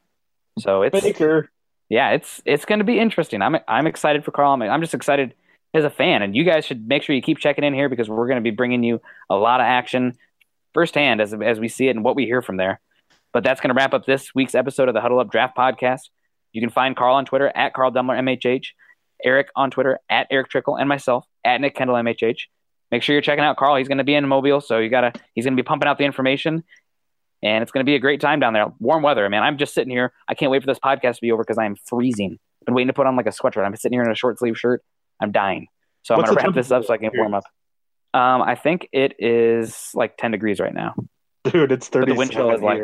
So 0.59 0.81
it's 0.81 0.99
Baker. 0.99 1.49
yeah, 1.89 2.11
it's 2.11 2.41
it's 2.45 2.65
going 2.65 2.79
to 2.79 2.85
be 2.85 2.99
interesting. 2.99 3.41
I'm 3.41 3.57
I'm 3.67 3.87
excited 3.87 4.23
for 4.25 4.31
Carl. 4.31 4.53
I'm, 4.53 4.61
I'm 4.61 4.81
just 4.81 4.93
excited 4.93 5.35
as 5.73 5.83
a 5.83 5.89
fan, 5.89 6.21
and 6.21 6.35
you 6.35 6.43
guys 6.43 6.65
should 6.65 6.87
make 6.87 7.03
sure 7.03 7.15
you 7.15 7.21
keep 7.21 7.37
checking 7.37 7.63
in 7.63 7.73
here 7.73 7.89
because 7.89 8.09
we're 8.09 8.27
going 8.27 8.37
to 8.37 8.41
be 8.41 8.55
bringing 8.55 8.83
you 8.83 9.01
a 9.29 9.35
lot 9.35 9.59
of 9.59 9.65
action 9.65 10.17
firsthand 10.73 11.21
as 11.21 11.33
as 11.33 11.59
we 11.59 11.67
see 11.67 11.87
it 11.87 11.95
and 11.95 12.03
what 12.03 12.15
we 12.15 12.25
hear 12.25 12.41
from 12.41 12.57
there. 12.57 12.79
But 13.33 13.43
that's 13.43 13.59
going 13.59 13.69
to 13.69 13.75
wrap 13.75 13.93
up 13.93 14.05
this 14.05 14.33
week's 14.33 14.55
episode 14.55 14.87
of 14.87 14.93
the 14.93 15.01
Huddle 15.01 15.19
Up 15.19 15.29
Draft 15.29 15.57
Podcast. 15.57 16.09
You 16.53 16.61
can 16.61 16.69
find 16.69 16.95
Carl 16.95 17.15
on 17.15 17.25
Twitter 17.25 17.51
at 17.53 17.73
Carl 17.73 17.91
Dumler 17.91 18.17
MHH, 18.17 18.67
Eric 19.23 19.49
on 19.57 19.71
Twitter 19.71 19.99
at 20.09 20.27
Eric 20.31 20.49
Trickle, 20.49 20.77
and 20.77 20.87
myself 20.87 21.25
at 21.43 21.59
Nick 21.59 21.75
Kendall 21.75 21.97
MHH. 21.97 22.43
Make 22.91 23.03
sure 23.03 23.13
you're 23.13 23.21
checking 23.21 23.43
out 23.43 23.57
Carl. 23.57 23.75
He's 23.75 23.87
going 23.87 23.97
to 23.97 24.03
be 24.03 24.13
in 24.15 24.27
Mobile, 24.27 24.61
so 24.61 24.77
you 24.79 24.89
gotta 24.89 25.11
he's 25.33 25.45
going 25.45 25.55
to 25.57 25.61
be 25.61 25.65
pumping 25.65 25.87
out 25.87 25.97
the 25.97 26.05
information, 26.05 26.63
and 27.43 27.61
it's 27.61 27.71
going 27.71 27.83
to 27.85 27.89
be 27.89 27.95
a 27.95 27.99
great 27.99 28.21
time 28.21 28.39
down 28.39 28.53
there. 28.53 28.67
Warm 28.79 29.03
weather, 29.03 29.27
man. 29.29 29.43
I'm 29.43 29.57
just 29.57 29.73
sitting 29.73 29.91
here. 29.91 30.13
I 30.27 30.35
can't 30.35 30.51
wait 30.51 30.61
for 30.61 30.67
this 30.67 30.79
podcast 30.79 31.15
to 31.15 31.21
be 31.21 31.31
over 31.31 31.43
because 31.43 31.57
I 31.57 31.65
am 31.65 31.75
freezing. 31.75 32.39
Been 32.65 32.73
waiting 32.75 32.87
to 32.87 32.93
put 32.93 33.05
on 33.07 33.15
like 33.15 33.27
a 33.27 33.31
sweatshirt. 33.31 33.65
I'm 33.65 33.75
sitting 33.75 33.95
here 33.97 34.03
in 34.03 34.11
a 34.11 34.15
short 34.15 34.39
sleeve 34.39 34.57
shirt. 34.57 34.83
I'm 35.21 35.31
dying. 35.31 35.67
So 36.03 36.15
I'm 36.15 36.21
going 36.21 36.35
to 36.35 36.43
wrap 36.45 36.53
this 36.55 36.71
up 36.71 36.85
so 36.85 36.93
I 36.93 36.97
can 36.97 37.11
warm 37.15 37.33
up. 37.35 37.43
Um, 38.13 38.41
I 38.41 38.55
think 38.55 38.87
it 38.91 39.15
is 39.19 39.89
like 39.93 40.17
10 40.17 40.31
degrees 40.31 40.59
right 40.59 40.73
now. 40.73 40.95
Dude, 41.43 41.71
it's 41.71 41.89
But 41.89 41.99
30. 42.01 42.11
the 42.11 42.17
wind 42.17 42.31
chill 42.31 42.51
is 42.51 42.61
like 42.61 42.81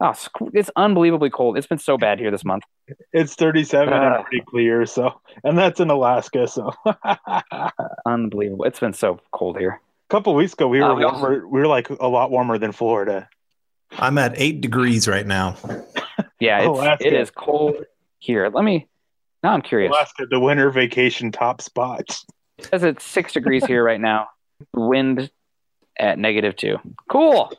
oh, 0.00 0.10
it's- 0.10 0.28
it's 0.54 0.70
unbelievably 0.76 1.30
cold. 1.30 1.56
It's 1.58 1.66
been 1.66 1.78
so 1.78 1.96
bad 1.98 2.18
here 2.18 2.30
this 2.30 2.44
month. 2.44 2.64
it's 3.12 3.34
37 3.34 3.92
Ah. 3.92 4.16
and 4.16 4.24
pretty 4.24 4.44
clear. 4.46 4.84
So, 4.86 5.20
and 5.44 5.56
that's 5.58 5.78
in 5.80 5.90
Alaska. 5.90 6.46
So, 6.48 6.72
Unbelievable. 8.06 8.64
It's 8.64 8.80
been 8.80 8.92
so 8.92 9.20
cold 9.32 9.58
here. 9.58 9.80
A 10.08 10.12
couple 10.12 10.34
weeks 10.34 10.52
ago, 10.54 10.68
we 10.68 10.80
were 10.80 10.86
Oh, 10.86 10.94
we 10.94 11.04
also- 11.04 11.20
warmer. 11.20 11.46
We 11.48 11.60
were 11.60 11.66
like 11.66 11.88
a 11.90 12.08
lot 12.08 12.30
warmer 12.30 12.58
than 12.58 12.72
Florida. 12.72 13.28
I'm 13.98 14.18
at 14.18 14.34
eight 14.36 14.60
degrees 14.60 15.06
right 15.08 15.26
now. 15.26 15.56
Yeah, 16.38 16.70
it's, 16.94 17.04
it 17.04 17.12
is 17.12 17.30
cold 17.30 17.84
here. 18.18 18.48
Let 18.48 18.64
me. 18.64 18.88
Now 19.42 19.52
I'm 19.52 19.60
curious. 19.60 19.90
Alaska, 19.90 20.24
the 20.30 20.40
winter 20.40 20.70
vacation 20.70 21.30
top 21.32 21.60
spots. 21.60 22.24
It 22.56 22.64
says 22.64 22.82
it's 22.82 23.04
six 23.04 23.34
degrees 23.34 23.62
here 23.66 23.84
right 23.84 24.00
now. 24.00 24.28
Wind 24.74 25.30
at 25.98 26.18
negative 26.18 26.56
two. 26.56 26.78
Cool. 27.10 27.52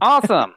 Awesome. 0.00 0.54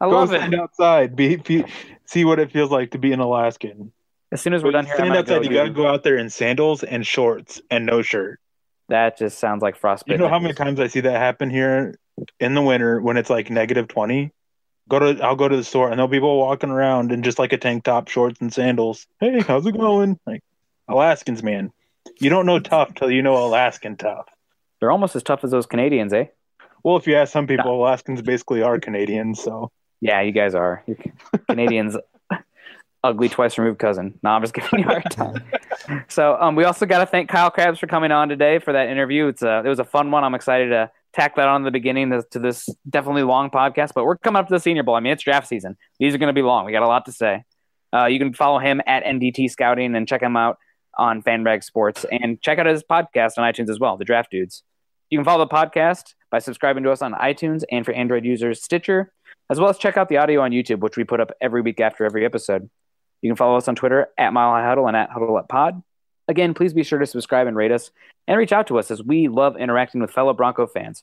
I 0.00 0.06
Go 0.06 0.10
love 0.10 0.28
stand 0.28 0.54
it. 0.54 0.60
outside. 0.60 1.16
Be, 1.16 1.36
be 1.36 1.64
see 2.04 2.24
what 2.24 2.38
it 2.38 2.52
feels 2.52 2.70
like 2.70 2.92
to 2.92 2.98
be 2.98 3.12
an 3.12 3.20
Alaskan. 3.20 3.92
As 4.30 4.40
soon 4.40 4.54
as 4.54 4.62
we're 4.62 4.72
done 4.72 4.84
here, 4.84 4.94
I 4.94 4.98
stand 4.98 5.16
outside. 5.16 5.42
go 5.42 5.48
you 5.48 5.56
got 5.56 5.64
to 5.64 5.70
go 5.70 5.86
out 5.86 6.02
there 6.02 6.16
in 6.16 6.30
sandals 6.30 6.82
and 6.82 7.06
shorts 7.06 7.60
and 7.70 7.86
no 7.86 8.02
shirt. 8.02 8.40
That 8.88 9.18
just 9.18 9.38
sounds 9.38 9.62
like 9.62 9.76
frostbite. 9.76 10.12
You 10.12 10.18
know 10.18 10.28
how 10.28 10.38
many 10.38 10.54
times 10.54 10.80
I 10.80 10.86
see 10.86 11.00
that 11.00 11.18
happen 11.18 11.50
here 11.50 11.98
in 12.40 12.54
the 12.54 12.62
winter 12.62 13.00
when 13.00 13.16
it's 13.16 13.30
like 13.30 13.50
negative 13.50 13.88
twenty. 13.88 14.32
Go 14.88 14.98
to 14.98 15.22
I'll 15.22 15.36
go 15.36 15.48
to 15.48 15.56
the 15.56 15.64
store 15.64 15.90
and 15.90 15.98
there'll 15.98 16.08
be 16.08 16.16
people 16.16 16.38
walking 16.38 16.70
around 16.70 17.12
in 17.12 17.22
just 17.22 17.38
like 17.38 17.52
a 17.52 17.58
tank 17.58 17.84
top, 17.84 18.08
shorts, 18.08 18.40
and 18.40 18.52
sandals. 18.52 19.06
Hey, 19.20 19.40
how's 19.40 19.66
it 19.66 19.76
going? 19.76 20.18
Like 20.26 20.42
Alaskans, 20.88 21.42
man. 21.42 21.70
You 22.18 22.30
don't 22.30 22.46
know 22.46 22.58
tough 22.58 22.94
till 22.94 23.10
you 23.10 23.22
know 23.22 23.36
Alaskan 23.36 23.96
tough. 23.96 24.26
They're 24.80 24.90
almost 24.90 25.16
as 25.16 25.22
tough 25.22 25.44
as 25.44 25.50
those 25.50 25.66
Canadians, 25.66 26.12
eh? 26.12 26.26
Well, 26.82 26.96
if 26.96 27.06
you 27.06 27.16
ask 27.16 27.32
some 27.32 27.46
people, 27.46 27.74
Alaskans 27.74 28.22
basically 28.22 28.62
are 28.62 28.78
Canadians. 28.78 29.42
So 29.42 29.70
Yeah, 30.00 30.20
you 30.22 30.32
guys 30.32 30.54
are. 30.54 30.82
You're 30.86 30.96
Canadians, 31.48 31.96
ugly 33.04 33.28
twice 33.28 33.58
removed 33.58 33.78
cousin. 33.78 34.18
No, 34.22 34.30
I'm 34.30 34.42
just 34.42 34.54
giving 34.54 34.80
you 34.80 34.86
a 34.86 35.00
hard 35.00 35.10
time. 35.10 35.42
so 36.08 36.36
um, 36.40 36.56
we 36.56 36.64
also 36.64 36.86
got 36.86 36.98
to 36.98 37.06
thank 37.06 37.28
Kyle 37.28 37.50
Crabbs 37.50 37.78
for 37.78 37.86
coming 37.86 38.12
on 38.12 38.28
today 38.28 38.58
for 38.58 38.72
that 38.72 38.88
interview. 38.88 39.28
It's 39.28 39.42
a, 39.42 39.62
it 39.64 39.68
was 39.68 39.78
a 39.78 39.84
fun 39.84 40.10
one. 40.10 40.24
I'm 40.24 40.34
excited 40.34 40.68
to 40.70 40.90
tack 41.12 41.36
that 41.36 41.48
on 41.48 41.62
in 41.62 41.64
the 41.64 41.70
beginning 41.70 42.10
to, 42.10 42.22
to 42.30 42.38
this 42.38 42.68
definitely 42.88 43.22
long 43.22 43.50
podcast. 43.50 43.92
But 43.94 44.04
we're 44.04 44.16
coming 44.18 44.40
up 44.40 44.48
to 44.48 44.54
the 44.54 44.60
Senior 44.60 44.82
Bowl. 44.82 44.94
I 44.94 45.00
mean, 45.00 45.12
it's 45.12 45.22
draft 45.22 45.48
season. 45.48 45.76
These 45.98 46.14
are 46.14 46.18
going 46.18 46.28
to 46.28 46.38
be 46.38 46.42
long. 46.42 46.64
We 46.64 46.72
got 46.72 46.82
a 46.82 46.88
lot 46.88 47.06
to 47.06 47.12
say. 47.12 47.44
Uh, 47.94 48.06
you 48.06 48.18
can 48.18 48.34
follow 48.34 48.58
him 48.58 48.82
at 48.86 49.04
NDT 49.04 49.50
Scouting 49.50 49.94
and 49.94 50.06
check 50.06 50.22
him 50.22 50.36
out 50.36 50.58
on 50.98 51.22
FanRag 51.22 51.64
Sports 51.64 52.04
and 52.10 52.40
check 52.42 52.58
out 52.58 52.66
his 52.66 52.82
podcast 52.82 53.38
on 53.38 53.50
iTunes 53.50 53.70
as 53.70 53.78
well, 53.78 53.96
The 53.96 54.04
Draft 54.04 54.30
Dudes. 54.30 54.62
You 55.10 55.18
can 55.18 55.24
follow 55.24 55.44
the 55.44 55.54
podcast 55.54 56.14
by 56.30 56.38
subscribing 56.38 56.82
to 56.82 56.90
us 56.90 57.00
on 57.00 57.14
iTunes 57.14 57.62
and 57.70 57.86
for 57.86 57.92
Android 57.92 58.24
users, 58.24 58.62
Stitcher, 58.62 59.12
as 59.50 59.58
well 59.58 59.70
as 59.70 59.78
check 59.78 59.96
out 59.96 60.08
the 60.08 60.18
audio 60.18 60.40
on 60.40 60.50
YouTube, 60.50 60.80
which 60.80 60.96
we 60.96 61.04
put 61.04 61.20
up 61.20 61.32
every 61.40 61.60
week 61.62 61.80
after 61.80 62.04
every 62.04 62.24
episode. 62.24 62.68
You 63.22 63.30
can 63.30 63.36
follow 63.36 63.56
us 63.56 63.68
on 63.68 63.74
Twitter 63.74 64.08
at 64.16 64.32
Mile 64.32 64.50
High 64.50 64.66
Huddle 64.66 64.86
and 64.86 64.96
at 64.96 65.10
Huddle 65.10 65.36
Up 65.36 65.48
Pod. 65.48 65.82
Again, 66.28 66.54
please 66.54 66.74
be 66.74 66.84
sure 66.84 66.98
to 66.98 67.06
subscribe 67.06 67.46
and 67.46 67.56
rate 67.56 67.72
us 67.72 67.90
and 68.26 68.38
reach 68.38 68.52
out 68.52 68.66
to 68.66 68.78
us 68.78 68.90
as 68.90 69.02
we 69.02 69.28
love 69.28 69.56
interacting 69.56 70.00
with 70.00 70.10
fellow 70.10 70.34
Bronco 70.34 70.66
fans. 70.66 71.02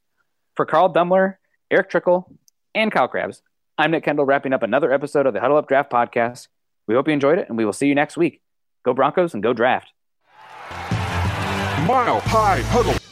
For 0.56 0.66
Carl 0.66 0.94
Dummler, 0.94 1.36
Eric 1.72 1.90
Trickle, 1.90 2.32
and 2.76 2.92
Kyle 2.92 3.08
Crabbs, 3.08 3.42
I'm 3.78 3.92
Nick 3.92 4.04
Kendall 4.04 4.26
wrapping 4.26 4.54
up 4.54 4.64
another 4.64 4.94
episode 4.94 5.26
of 5.26 5.34
the 5.34 5.42
Huddle 5.42 5.58
Up 5.58 5.68
Draft 5.68 5.92
Podcast. 5.92 6.48
We 6.88 6.96
hope 6.96 7.08
you 7.08 7.14
enjoyed 7.14 7.40
it, 7.40 7.50
and 7.50 7.58
we 7.58 7.66
will 7.66 7.74
see 7.74 7.88
you 7.88 7.96
next 7.96 8.16
week. 8.16 8.42
Go 8.84 8.94
Broncos 8.94 9.34
and 9.34 9.42
go 9.42 9.52
draft. 9.52 9.92
Mile 11.88 12.20
High 12.22 12.62
Huddle. 12.62 13.05